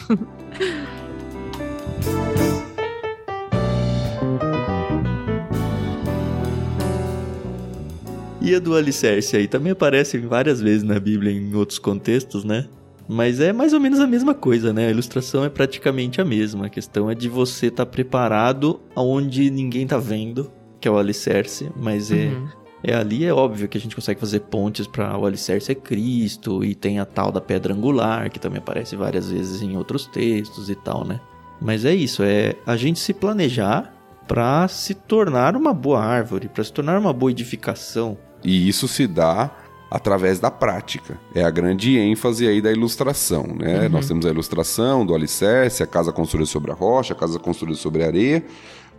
E 8.40 8.54
a 8.54 8.60
do 8.60 8.76
alicerce 8.76 9.36
aí 9.36 9.48
também 9.48 9.74
aparece 9.74 10.18
várias 10.20 10.62
vezes 10.62 10.84
na 10.84 10.98
Bíblia 11.00 11.32
em 11.34 11.54
outros 11.54 11.80
contextos, 11.80 12.46
né? 12.46 12.66
Mas 13.08 13.40
é 13.40 13.54
mais 13.54 13.72
ou 13.74 13.80
menos 13.80 14.00
a 14.00 14.08
mesma 14.08 14.34
coisa, 14.34 14.74
né? 14.74 14.88
A 14.88 14.92
ilustração 14.92 15.44
é 15.46 15.50
praticamente 15.50 16.20
a 16.20 16.26
mesma. 16.26 16.66
A 16.66 16.70
questão 16.70 17.10
é 17.10 17.16
de 17.16 17.30
você 17.30 17.68
estar 17.68 17.86
preparado 17.86 18.80
aonde 18.96 19.50
ninguém 19.50 19.88
tá 19.88 19.98
vendo, 19.98 20.52
que 20.80 20.88
é 20.88 20.92
o 20.92 20.98
alicerce, 20.98 21.72
mas 21.76 22.12
é, 22.12 22.26
Uhum. 22.28 22.48
é 22.84 22.94
ali 22.96 23.24
é 23.26 23.34
óbvio 23.34 23.68
que 23.70 23.78
a 23.78 23.82
gente 23.82 23.96
consegue 23.96 24.20
fazer 24.20 24.42
pontes 24.42 24.86
para 24.88 25.18
o 25.18 25.26
alicerce 25.26 25.72
é 25.72 25.76
Cristo 25.76 26.64
e 26.66 26.76
tem 26.76 27.00
a 27.00 27.06
tal 27.06 27.32
da 27.32 27.40
pedra 27.42 27.74
angular, 27.74 28.30
que 28.30 28.40
também 28.40 28.60
aparece 28.60 28.96
várias 28.96 29.32
vezes 29.32 29.62
em 29.62 29.78
outros 29.78 30.06
textos 30.08 30.70
e 30.70 30.76
tal, 30.76 31.06
né? 31.06 31.20
Mas 31.62 31.86
é 31.86 31.96
isso, 31.96 32.22
é 32.24 32.56
a 32.66 32.76
gente 32.76 33.00
se 33.00 33.14
planejar 33.14 33.94
para 34.28 34.68
se 34.68 34.94
tornar 34.94 35.56
uma 35.56 35.74
boa 35.74 36.02
árvore, 36.04 36.50
para 36.50 36.64
se 36.64 36.72
tornar 36.74 37.00
uma 37.00 37.14
boa 37.14 37.32
edificação. 37.32 38.18
E 38.44 38.68
isso 38.68 38.88
se 38.88 39.08
dá 39.08 39.50
através 39.90 40.40
da 40.40 40.52
prática. 40.52 41.20
É 41.34 41.44
a 41.44 41.50
grande 41.50 41.98
ênfase 41.98 42.48
aí 42.48 42.62
da 42.62 42.72
ilustração, 42.72 43.44
né? 43.58 43.88
Nós 43.90 44.08
temos 44.08 44.26
a 44.26 44.30
ilustração 44.30 45.06
do 45.06 45.16
alicerce, 45.16 45.84
a 45.84 45.88
casa 45.88 46.12
construída 46.12 46.48
sobre 46.48 46.72
a 46.72 46.74
rocha, 46.74 47.14
a 47.14 47.18
casa 47.18 47.40
construída 47.40 47.78
sobre 47.78 48.04
a 48.04 48.08
areia. 48.08 48.44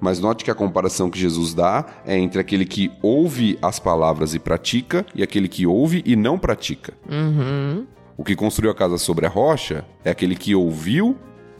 Mas 0.01 0.21
note 0.21 0.45
que 0.45 0.51
a 0.51 0.55
comparação 0.55 1.11
que 1.11 1.19
Jesus 1.19 1.53
dá 1.53 1.85
é 2.07 2.17
entre 2.17 2.41
aquele 2.41 2.65
que 2.65 2.91
ouve 3.03 3.59
as 3.61 3.79
palavras 3.79 4.35
e 4.35 4.39
pratica 4.39 5.05
e 5.15 5.23
aquele 5.23 5.49
que 5.49 5.67
ouve 5.67 6.03
e 6.07 6.15
não 6.15 6.39
pratica. 6.39 6.95
Uhum. 7.11 7.85
O 8.17 8.25
que 8.25 8.37
construiu 8.37 8.71
a 8.71 8.75
casa 8.75 8.97
sobre 8.97 9.27
a 9.27 9.29
rocha 9.29 9.85
é 10.05 10.11
aquele 10.11 10.37
que 10.37 10.55
ouviu 10.55 11.17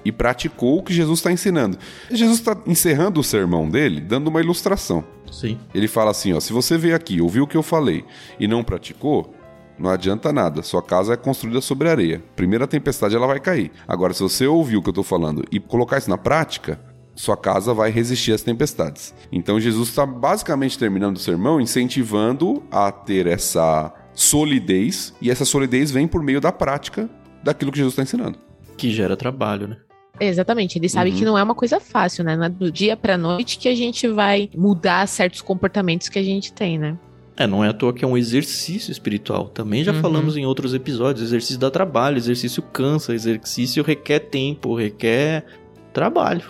e 0.09 0.13
praticou 0.13 0.79
o 0.79 0.83
que 0.83 0.93
Jesus 0.93 1.19
está 1.19 1.31
ensinando. 1.31 1.77
Jesus 2.11 2.39
está 2.39 2.57
encerrando 2.67 3.21
o 3.21 3.25
sermão 3.25 3.69
dele 3.69 4.01
dando 4.01 4.29
uma 4.29 4.41
ilustração. 4.41 5.05
Sim. 5.31 5.59
Ele 5.75 5.87
fala 5.87 6.11
assim, 6.11 6.33
ó, 6.33 6.41
se 6.41 6.51
você 6.51 6.79
veio 6.79 6.97
aqui, 6.97 7.21
ouviu 7.21 7.45
o 7.45 7.47
que 7.47 7.59
eu 7.59 7.63
falei 7.63 8.07
e 8.41 8.49
não 8.49 8.65
praticou, 8.65 9.35
não 9.79 9.91
adianta 9.91 10.33
nada. 10.33 10.63
Sua 10.63 10.83
casa 10.83 11.13
é 11.13 11.17
construída 11.17 11.61
sobre 11.61 11.91
areia. 11.91 12.23
Primeira 12.35 12.67
tempestade 12.67 13.15
ela 13.15 13.27
vai 13.27 13.39
cair. 13.39 13.71
Agora, 13.87 14.15
se 14.15 14.23
você 14.23 14.47
ouviu 14.47 14.81
o 14.81 14.83
que 14.83 14.89
eu 14.89 14.95
tô 14.95 15.03
falando 15.03 15.45
e 15.53 15.61
colocar 15.61 15.99
isso 15.99 16.09
na 16.09 16.17
prática, 16.17 16.81
sua 17.15 17.37
casa 17.37 17.75
vai 17.75 17.91
resistir 17.91 18.33
às 18.33 18.41
tempestades. 18.41 19.15
Então 19.31 19.61
Jesus 19.61 19.91
está 19.91 20.07
basicamente 20.07 20.79
terminando 20.79 21.17
o 21.17 21.21
sermão 21.21 21.61
incentivando 21.61 22.63
a 22.71 22.91
ter 22.91 23.27
essa 23.27 23.93
solidez 24.15 25.13
e 25.21 25.31
essa 25.31 25.45
solidez 25.45 25.91
vem 25.91 26.09
por 26.09 26.23
meio 26.23 26.41
da 26.41 26.51
prática 26.51 27.11
daquilo 27.45 27.71
que 27.71 27.77
Jesus 27.77 27.93
está 27.93 28.03
ensinando. 28.03 28.39
Que 28.79 28.91
gera 28.91 29.19
trabalho, 29.19 29.69
né? 29.69 29.77
Exatamente, 30.21 30.79
ele 30.79 30.89
sabe 30.89 31.11
Uhum. 31.11 31.17
que 31.17 31.25
não 31.25 31.39
é 31.39 31.43
uma 31.43 31.55
coisa 31.55 31.79
fácil, 31.81 32.25
né? 32.25 32.37
Não 32.37 32.45
é 32.45 32.49
do 32.49 32.71
dia 32.73 32.97
pra 32.97 33.17
noite 33.19 33.59
que 33.59 33.69
a 33.69 33.75
gente 33.75 34.07
vai 34.09 34.51
mudar 34.57 35.07
certos 35.09 35.41
comportamentos 35.43 36.09
que 36.09 36.19
a 36.19 36.23
gente 36.23 36.53
tem, 36.53 36.79
né? 36.79 36.97
É, 37.37 37.47
não 37.47 37.65
é 37.65 37.69
à 37.69 37.73
toa 37.73 37.93
que 37.93 38.05
é 38.05 38.09
um 38.09 38.17
exercício 38.17 38.91
espiritual. 38.91 39.47
Também 39.49 39.85
já 39.85 39.93
Uhum. 39.93 40.01
falamos 40.01 40.37
em 40.37 40.45
outros 40.45 40.75
episódios. 40.75 41.25
Exercício 41.29 41.59
dá 41.59 41.71
trabalho, 41.71 42.17
exercício 42.17 42.61
cansa, 42.63 43.15
exercício 43.15 43.85
requer 43.85 44.19
tempo, 44.19 44.75
requer 44.75 45.45
trabalho. 45.93 46.43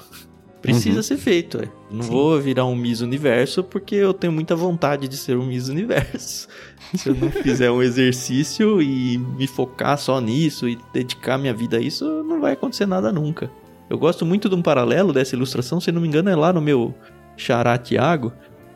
Precisa 0.63 0.97
Uhum. 0.97 1.03
ser 1.03 1.17
feito. 1.19 1.59
é. 1.63 1.69
Não 1.91 2.03
Sim. 2.03 2.11
vou 2.11 2.41
virar 2.41 2.65
um 2.65 2.75
Miss 2.75 3.01
Universo 3.01 3.63
porque 3.63 3.95
eu 3.95 4.13
tenho 4.15 4.33
muita 4.33 4.57
vontade 4.57 5.07
de 5.09 5.17
ser 5.17 5.37
um 5.37 5.45
Miss 5.47 5.69
Universo. 5.69 6.49
Se 6.95 7.09
eu 7.09 7.15
não 7.15 7.31
fizer 7.31 7.71
um 7.71 7.83
exercício 7.83 8.81
e 8.83 9.19
me 9.19 9.47
focar 9.47 9.99
só 9.99 10.21
nisso 10.21 10.69
e 10.69 10.79
dedicar 10.93 11.39
minha 11.39 11.53
vida 11.55 11.77
a 11.77 11.81
isso, 11.81 12.05
não 12.25 12.41
vai 12.41 12.53
acontecer 12.53 12.87
nada 12.87 13.13
nunca. 13.13 13.51
Eu 13.91 13.99
gosto 13.99 14.25
muito 14.27 14.49
de 14.49 14.55
um 14.55 14.63
paralelo 14.63 15.13
dessa 15.13 15.35
ilustração, 15.35 15.81
se 15.81 15.91
não 15.93 16.01
me 16.01 16.09
engano, 16.09 16.29
é 16.29 16.37
lá 16.37 16.53
no 16.53 16.61
meu 16.61 16.95
xará 17.37 17.77
Tiago, 17.79 18.33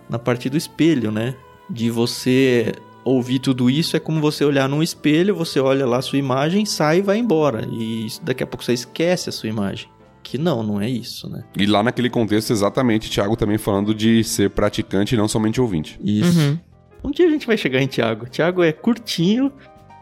na 0.09 0.19
parte 0.19 0.49
do 0.49 0.57
espelho, 0.57 1.11
né? 1.11 1.35
De 1.69 1.91
você 1.91 2.73
ouvir 3.05 3.39
tudo 3.41 3.69
isso 3.69 3.97
é 3.97 4.01
como 4.01 4.21
você 4.21 4.45
olhar 4.45 4.69
num 4.69 4.83
espelho, 4.83 5.35
você 5.35 5.59
olha 5.59 5.85
lá 5.87 5.99
a 5.99 6.03
sua 6.03 6.19
imagem, 6.19 6.65
sai 6.65 6.99
e 6.99 7.03
vai 7.03 7.19
embora. 7.19 7.67
E 7.71 8.07
isso- 8.07 8.23
daqui 8.23 8.43
a 8.43 8.47
pouco 8.47 8.65
você 8.65 8.73
esquece 8.73 9.29
a 9.29 9.33
sua 9.33 9.49
imagem. 9.49 9.89
Que 10.23 10.39
não, 10.39 10.63
não 10.63 10.81
é 10.81 10.89
isso, 10.89 11.29
né? 11.29 11.43
E 11.59 11.67
lá 11.67 11.83
naquele 11.83 12.09
contexto, 12.09 12.53
exatamente, 12.53 13.11
Tiago 13.11 13.37
também 13.37 13.59
falando 13.59 13.93
de 13.93 14.23
ser 14.23 14.51
praticante 14.51 15.15
e 15.15 15.19
não 15.19 15.27
somente 15.27 15.61
ouvinte. 15.61 15.99
Isso. 16.03 16.39
Uhum. 16.39 16.59
Um 17.05 17.11
dia 17.11 17.27
a 17.27 17.31
gente 17.31 17.47
vai 17.47 17.57
chegar 17.57 17.81
em 17.81 17.87
Thiago. 17.87 18.29
Thiago 18.29 18.63
é 18.63 18.73
curtinho, 18.73 19.53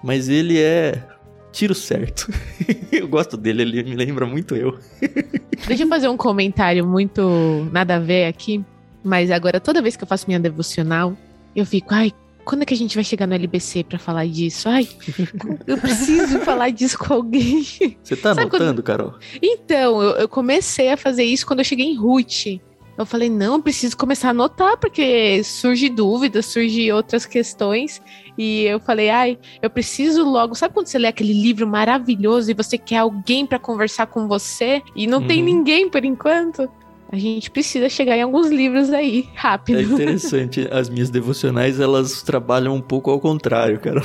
mas 0.02 0.28
ele 0.28 0.58
é 0.58 1.02
tiro 1.52 1.74
certo. 1.74 2.32
eu 2.92 3.08
gosto 3.08 3.36
dele, 3.36 3.62
ele 3.62 3.82
me 3.82 3.96
lembra 3.96 4.26
muito 4.26 4.54
eu. 4.54 4.78
Deixa 5.66 5.84
eu 5.84 5.88
fazer 5.88 6.08
um 6.08 6.16
comentário 6.16 6.86
muito 6.86 7.68
nada 7.72 7.96
a 7.96 7.98
ver 7.98 8.26
aqui, 8.26 8.64
mas 9.02 9.30
agora 9.30 9.58
toda 9.60 9.82
vez 9.82 9.96
que 9.96 10.04
eu 10.04 10.08
faço 10.08 10.26
minha 10.26 10.38
devocional, 10.40 11.16
eu 11.56 11.66
fico, 11.66 11.92
ai, 11.92 12.12
quando 12.44 12.62
é 12.62 12.64
que 12.64 12.74
a 12.74 12.76
gente 12.76 12.94
vai 12.94 13.04
chegar 13.04 13.26
no 13.26 13.34
LBC 13.34 13.84
pra 13.84 13.98
falar 13.98 14.26
disso? 14.26 14.68
Ai, 14.68 14.88
eu 15.66 15.76
preciso 15.78 16.38
falar 16.44 16.70
disso 16.70 16.98
com 16.98 17.14
alguém. 17.14 17.62
Você 18.02 18.16
tá 18.16 18.34
Sabe 18.34 18.48
quando- 18.50 18.62
anotando, 18.62 18.82
Carol? 18.82 19.14
Então, 19.42 20.02
eu, 20.02 20.10
eu 20.16 20.28
comecei 20.28 20.90
a 20.90 20.96
fazer 20.96 21.24
isso 21.24 21.46
quando 21.46 21.60
eu 21.60 21.64
cheguei 21.64 21.86
em 21.86 21.96
Ruth. 21.96 22.60
Eu 22.98 23.06
falei, 23.06 23.30
não, 23.30 23.54
eu 23.54 23.62
preciso 23.62 23.96
começar 23.96 24.28
a 24.28 24.30
anotar, 24.30 24.76
porque 24.78 25.42
surge 25.42 25.88
dúvidas, 25.88 26.46
surge 26.46 26.92
outras 26.92 27.24
questões. 27.24 28.00
E 28.36 28.64
eu 28.64 28.78
falei, 28.80 29.10
ai, 29.10 29.38
eu 29.62 29.70
preciso 29.70 30.24
logo. 30.24 30.54
Sabe 30.54 30.74
quando 30.74 30.86
você 30.86 30.98
lê 30.98 31.08
aquele 31.08 31.32
livro 31.32 31.66
maravilhoso 31.66 32.50
e 32.50 32.54
você 32.54 32.76
quer 32.76 32.98
alguém 32.98 33.46
para 33.46 33.58
conversar 33.58 34.06
com 34.06 34.28
você 34.28 34.82
e 34.94 35.06
não 35.06 35.20
uhum. 35.20 35.26
tem 35.26 35.42
ninguém 35.42 35.88
por 35.88 36.04
enquanto? 36.04 36.68
A 37.12 37.18
gente 37.18 37.50
precisa 37.50 37.88
chegar 37.88 38.16
em 38.16 38.22
alguns 38.22 38.48
livros 38.50 38.92
aí, 38.92 39.28
rápido. 39.34 39.80
É 39.80 39.82
interessante. 39.82 40.68
As 40.70 40.88
minhas 40.88 41.10
devocionais, 41.10 41.80
elas 41.80 42.22
trabalham 42.22 42.76
um 42.76 42.80
pouco 42.80 43.10
ao 43.10 43.18
contrário, 43.18 43.80
cara. 43.80 44.00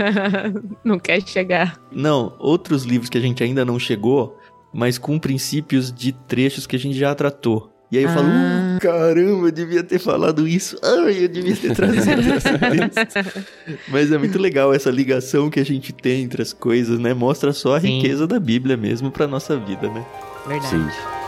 não 0.84 0.96
quer 0.96 1.26
chegar. 1.26 1.80
Não, 1.90 2.36
outros 2.38 2.84
livros 2.84 3.10
que 3.10 3.18
a 3.18 3.20
gente 3.20 3.42
ainda 3.42 3.64
não 3.64 3.80
chegou, 3.80 4.38
mas 4.72 4.96
com 4.96 5.18
princípios 5.18 5.92
de 5.92 6.12
trechos 6.12 6.68
que 6.68 6.76
a 6.76 6.78
gente 6.78 6.96
já 6.96 7.12
tratou. 7.16 7.69
E 7.92 7.98
aí 7.98 8.04
eu 8.04 8.10
ah. 8.10 8.14
falo, 8.14 8.28
uh, 8.28 8.80
caramba, 8.80 9.48
eu 9.48 9.50
devia 9.50 9.82
ter 9.82 9.98
falado 9.98 10.46
isso. 10.46 10.78
Ai, 10.82 11.24
eu 11.24 11.28
devia 11.28 11.56
ter 11.56 11.74
trazido 11.74 12.22
essa 12.32 13.44
Mas 13.88 14.12
é 14.12 14.18
muito 14.18 14.38
legal 14.38 14.72
essa 14.72 14.90
ligação 14.90 15.50
que 15.50 15.58
a 15.58 15.64
gente 15.64 15.92
tem 15.92 16.22
entre 16.22 16.40
as 16.40 16.52
coisas, 16.52 16.98
né? 17.00 17.12
Mostra 17.12 17.52
só 17.52 17.76
a 17.76 17.80
Sim. 17.80 17.96
riqueza 17.98 18.26
da 18.26 18.38
Bíblia 18.38 18.76
mesmo 18.76 19.10
para 19.10 19.26
nossa 19.26 19.56
vida, 19.58 19.88
né? 19.88 20.04
Verdade. 20.46 20.68
Sim. 20.68 21.19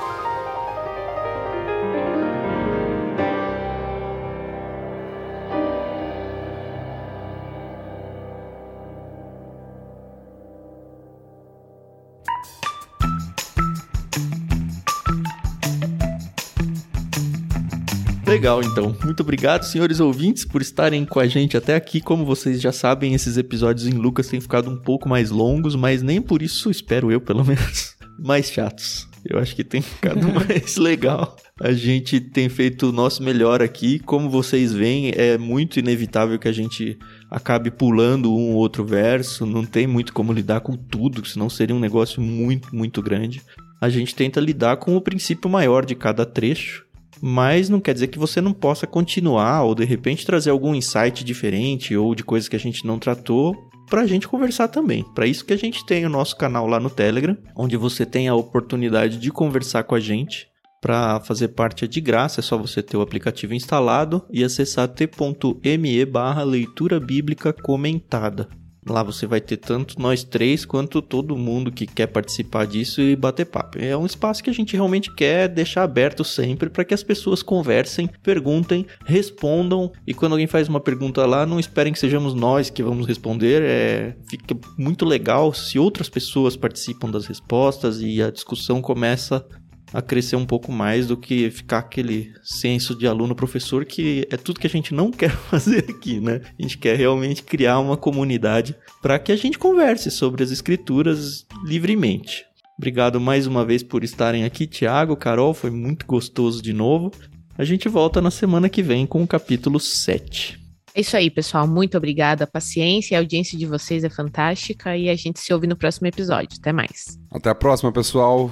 Legal, 18.42 18.60
então. 18.60 18.92
Muito 19.04 19.20
obrigado, 19.20 19.62
senhores 19.62 20.00
ouvintes, 20.00 20.44
por 20.44 20.60
estarem 20.60 21.04
com 21.04 21.20
a 21.20 21.28
gente 21.28 21.56
até 21.56 21.76
aqui. 21.76 22.00
Como 22.00 22.24
vocês 22.24 22.60
já 22.60 22.72
sabem, 22.72 23.14
esses 23.14 23.36
episódios 23.36 23.86
em 23.86 23.92
Lucas 23.92 24.26
têm 24.26 24.40
ficado 24.40 24.68
um 24.68 24.76
pouco 24.76 25.08
mais 25.08 25.30
longos, 25.30 25.76
mas 25.76 26.02
nem 26.02 26.20
por 26.20 26.42
isso, 26.42 26.68
espero 26.68 27.12
eu, 27.12 27.20
pelo 27.20 27.44
menos, 27.44 27.96
mais 28.18 28.50
chatos. 28.50 29.06
Eu 29.24 29.38
acho 29.38 29.54
que 29.54 29.62
tem 29.62 29.80
ficado 29.80 30.26
mais 30.34 30.76
legal. 30.76 31.36
A 31.60 31.70
gente 31.70 32.18
tem 32.18 32.48
feito 32.48 32.88
o 32.88 32.92
nosso 32.92 33.22
melhor 33.22 33.62
aqui. 33.62 34.00
Como 34.00 34.28
vocês 34.28 34.72
veem, 34.72 35.12
é 35.14 35.38
muito 35.38 35.78
inevitável 35.78 36.36
que 36.36 36.48
a 36.48 36.52
gente 36.52 36.98
acabe 37.30 37.70
pulando 37.70 38.34
um 38.34 38.50
ou 38.50 38.56
outro 38.56 38.84
verso. 38.84 39.46
Não 39.46 39.64
tem 39.64 39.86
muito 39.86 40.12
como 40.12 40.32
lidar 40.32 40.62
com 40.62 40.76
tudo, 40.76 41.24
senão 41.24 41.48
seria 41.48 41.76
um 41.76 41.80
negócio 41.80 42.20
muito, 42.20 42.74
muito 42.74 43.00
grande. 43.00 43.40
A 43.80 43.88
gente 43.88 44.16
tenta 44.16 44.40
lidar 44.40 44.78
com 44.78 44.96
o 44.96 45.00
princípio 45.00 45.48
maior 45.48 45.86
de 45.86 45.94
cada 45.94 46.26
trecho 46.26 46.90
mas 47.22 47.68
não 47.68 47.80
quer 47.80 47.94
dizer 47.94 48.08
que 48.08 48.18
você 48.18 48.40
não 48.40 48.52
possa 48.52 48.84
continuar 48.84 49.62
ou 49.62 49.76
de 49.76 49.84
repente 49.84 50.26
trazer 50.26 50.50
algum 50.50 50.74
insight 50.74 51.22
diferente 51.22 51.96
ou 51.96 52.16
de 52.16 52.24
coisas 52.24 52.48
que 52.48 52.56
a 52.56 52.58
gente 52.58 52.84
não 52.84 52.98
tratou 52.98 53.54
para 53.88 54.00
a 54.00 54.06
gente 54.06 54.26
conversar 54.26 54.66
também. 54.66 55.04
Para 55.14 55.26
isso 55.26 55.44
que 55.44 55.52
a 55.52 55.56
gente 55.56 55.86
tem 55.86 56.04
o 56.04 56.08
nosso 56.08 56.36
canal 56.36 56.66
lá 56.66 56.80
no 56.80 56.90
Telegram, 56.90 57.36
onde 57.56 57.76
você 57.76 58.04
tem 58.04 58.26
a 58.26 58.34
oportunidade 58.34 59.18
de 59.18 59.30
conversar 59.30 59.84
com 59.84 59.94
a 59.94 60.00
gente. 60.00 60.48
Para 60.80 61.20
fazer 61.20 61.48
parte 61.48 61.84
é 61.84 61.88
de 61.88 62.00
graça, 62.00 62.40
é 62.40 62.42
só 62.42 62.58
você 62.58 62.82
ter 62.82 62.96
o 62.96 63.02
aplicativo 63.02 63.54
instalado 63.54 64.24
e 64.32 64.42
acessar 64.42 64.88
t.me 64.88 66.04
barra 66.04 66.42
leitura 66.42 66.98
bíblica 66.98 67.52
comentada. 67.52 68.48
Lá 68.88 69.02
você 69.02 69.26
vai 69.26 69.40
ter 69.40 69.58
tanto 69.58 70.00
nós 70.00 70.24
três 70.24 70.64
quanto 70.64 71.00
todo 71.00 71.36
mundo 71.36 71.70
que 71.70 71.86
quer 71.86 72.08
participar 72.08 72.66
disso 72.66 73.00
e 73.00 73.14
bater 73.14 73.46
papo. 73.46 73.78
É 73.78 73.96
um 73.96 74.04
espaço 74.04 74.42
que 74.42 74.50
a 74.50 74.52
gente 74.52 74.74
realmente 74.74 75.14
quer 75.14 75.48
deixar 75.48 75.84
aberto 75.84 76.24
sempre 76.24 76.68
para 76.68 76.84
que 76.84 76.92
as 76.92 77.02
pessoas 77.02 77.42
conversem, 77.42 78.10
perguntem, 78.22 78.84
respondam 79.06 79.92
e 80.04 80.12
quando 80.12 80.32
alguém 80.32 80.48
faz 80.48 80.68
uma 80.68 80.80
pergunta 80.80 81.24
lá, 81.24 81.46
não 81.46 81.60
esperem 81.60 81.92
que 81.92 81.98
sejamos 81.98 82.34
nós 82.34 82.70
que 82.70 82.82
vamos 82.82 83.06
responder. 83.06 83.62
É, 83.62 84.16
fica 84.28 84.56
muito 84.76 85.04
legal 85.04 85.54
se 85.54 85.78
outras 85.78 86.08
pessoas 86.08 86.56
participam 86.56 87.08
das 87.08 87.26
respostas 87.26 88.00
e 88.00 88.20
a 88.20 88.30
discussão 88.30 88.82
começa 88.82 89.46
a 89.92 90.00
crescer 90.00 90.36
um 90.36 90.46
pouco 90.46 90.72
mais 90.72 91.06
do 91.06 91.16
que 91.16 91.50
ficar 91.50 91.78
aquele 91.78 92.32
senso 92.42 92.94
de 92.96 93.06
aluno-professor 93.06 93.84
que 93.84 94.26
é 94.30 94.36
tudo 94.36 94.60
que 94.60 94.66
a 94.66 94.70
gente 94.70 94.94
não 94.94 95.10
quer 95.12 95.30
fazer 95.30 95.84
aqui, 95.88 96.20
né? 96.20 96.40
A 96.58 96.62
gente 96.62 96.78
quer 96.78 96.96
realmente 96.96 97.42
criar 97.42 97.78
uma 97.78 97.96
comunidade 97.96 98.74
para 99.00 99.18
que 99.18 99.32
a 99.32 99.36
gente 99.36 99.58
converse 99.58 100.10
sobre 100.10 100.42
as 100.42 100.50
escrituras 100.50 101.46
livremente. 101.64 102.44
Obrigado 102.78 103.20
mais 103.20 103.46
uma 103.46 103.64
vez 103.64 103.82
por 103.82 104.02
estarem 104.02 104.44
aqui, 104.44 104.66
Tiago, 104.66 105.16
Carol, 105.16 105.54
foi 105.54 105.70
muito 105.70 106.06
gostoso 106.06 106.62
de 106.62 106.72
novo. 106.72 107.12
A 107.56 107.64
gente 107.64 107.88
volta 107.88 108.20
na 108.20 108.30
semana 108.30 108.68
que 108.68 108.82
vem 108.82 109.06
com 109.06 109.22
o 109.22 109.26
capítulo 109.26 109.78
7. 109.78 110.58
É 110.94 111.00
isso 111.00 111.16
aí, 111.16 111.30
pessoal. 111.30 111.66
Muito 111.66 111.96
obrigada. 111.96 112.44
A 112.44 112.46
paciência 112.46 113.14
e 113.14 113.16
a 113.16 113.20
audiência 113.20 113.58
de 113.58 113.66
vocês 113.66 114.04
é 114.04 114.10
fantástica 114.10 114.96
e 114.96 115.08
a 115.08 115.14
gente 115.14 115.40
se 115.40 115.52
ouve 115.52 115.66
no 115.66 115.76
próximo 115.76 116.06
episódio. 116.06 116.58
Até 116.58 116.72
mais. 116.72 117.18
Até 117.30 117.50
a 117.50 117.54
próxima, 117.54 117.92
pessoal. 117.92 118.50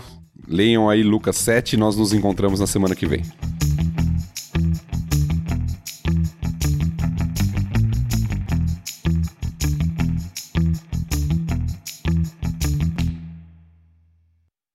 Leiam 0.48 0.88
aí 0.88 1.02
Lucas 1.02 1.36
7 1.36 1.74
e 1.74 1.76
nós 1.76 1.96
nos 1.96 2.12
encontramos 2.12 2.60
na 2.60 2.66
semana 2.66 2.94
que 2.94 3.06
vem. 3.06 3.22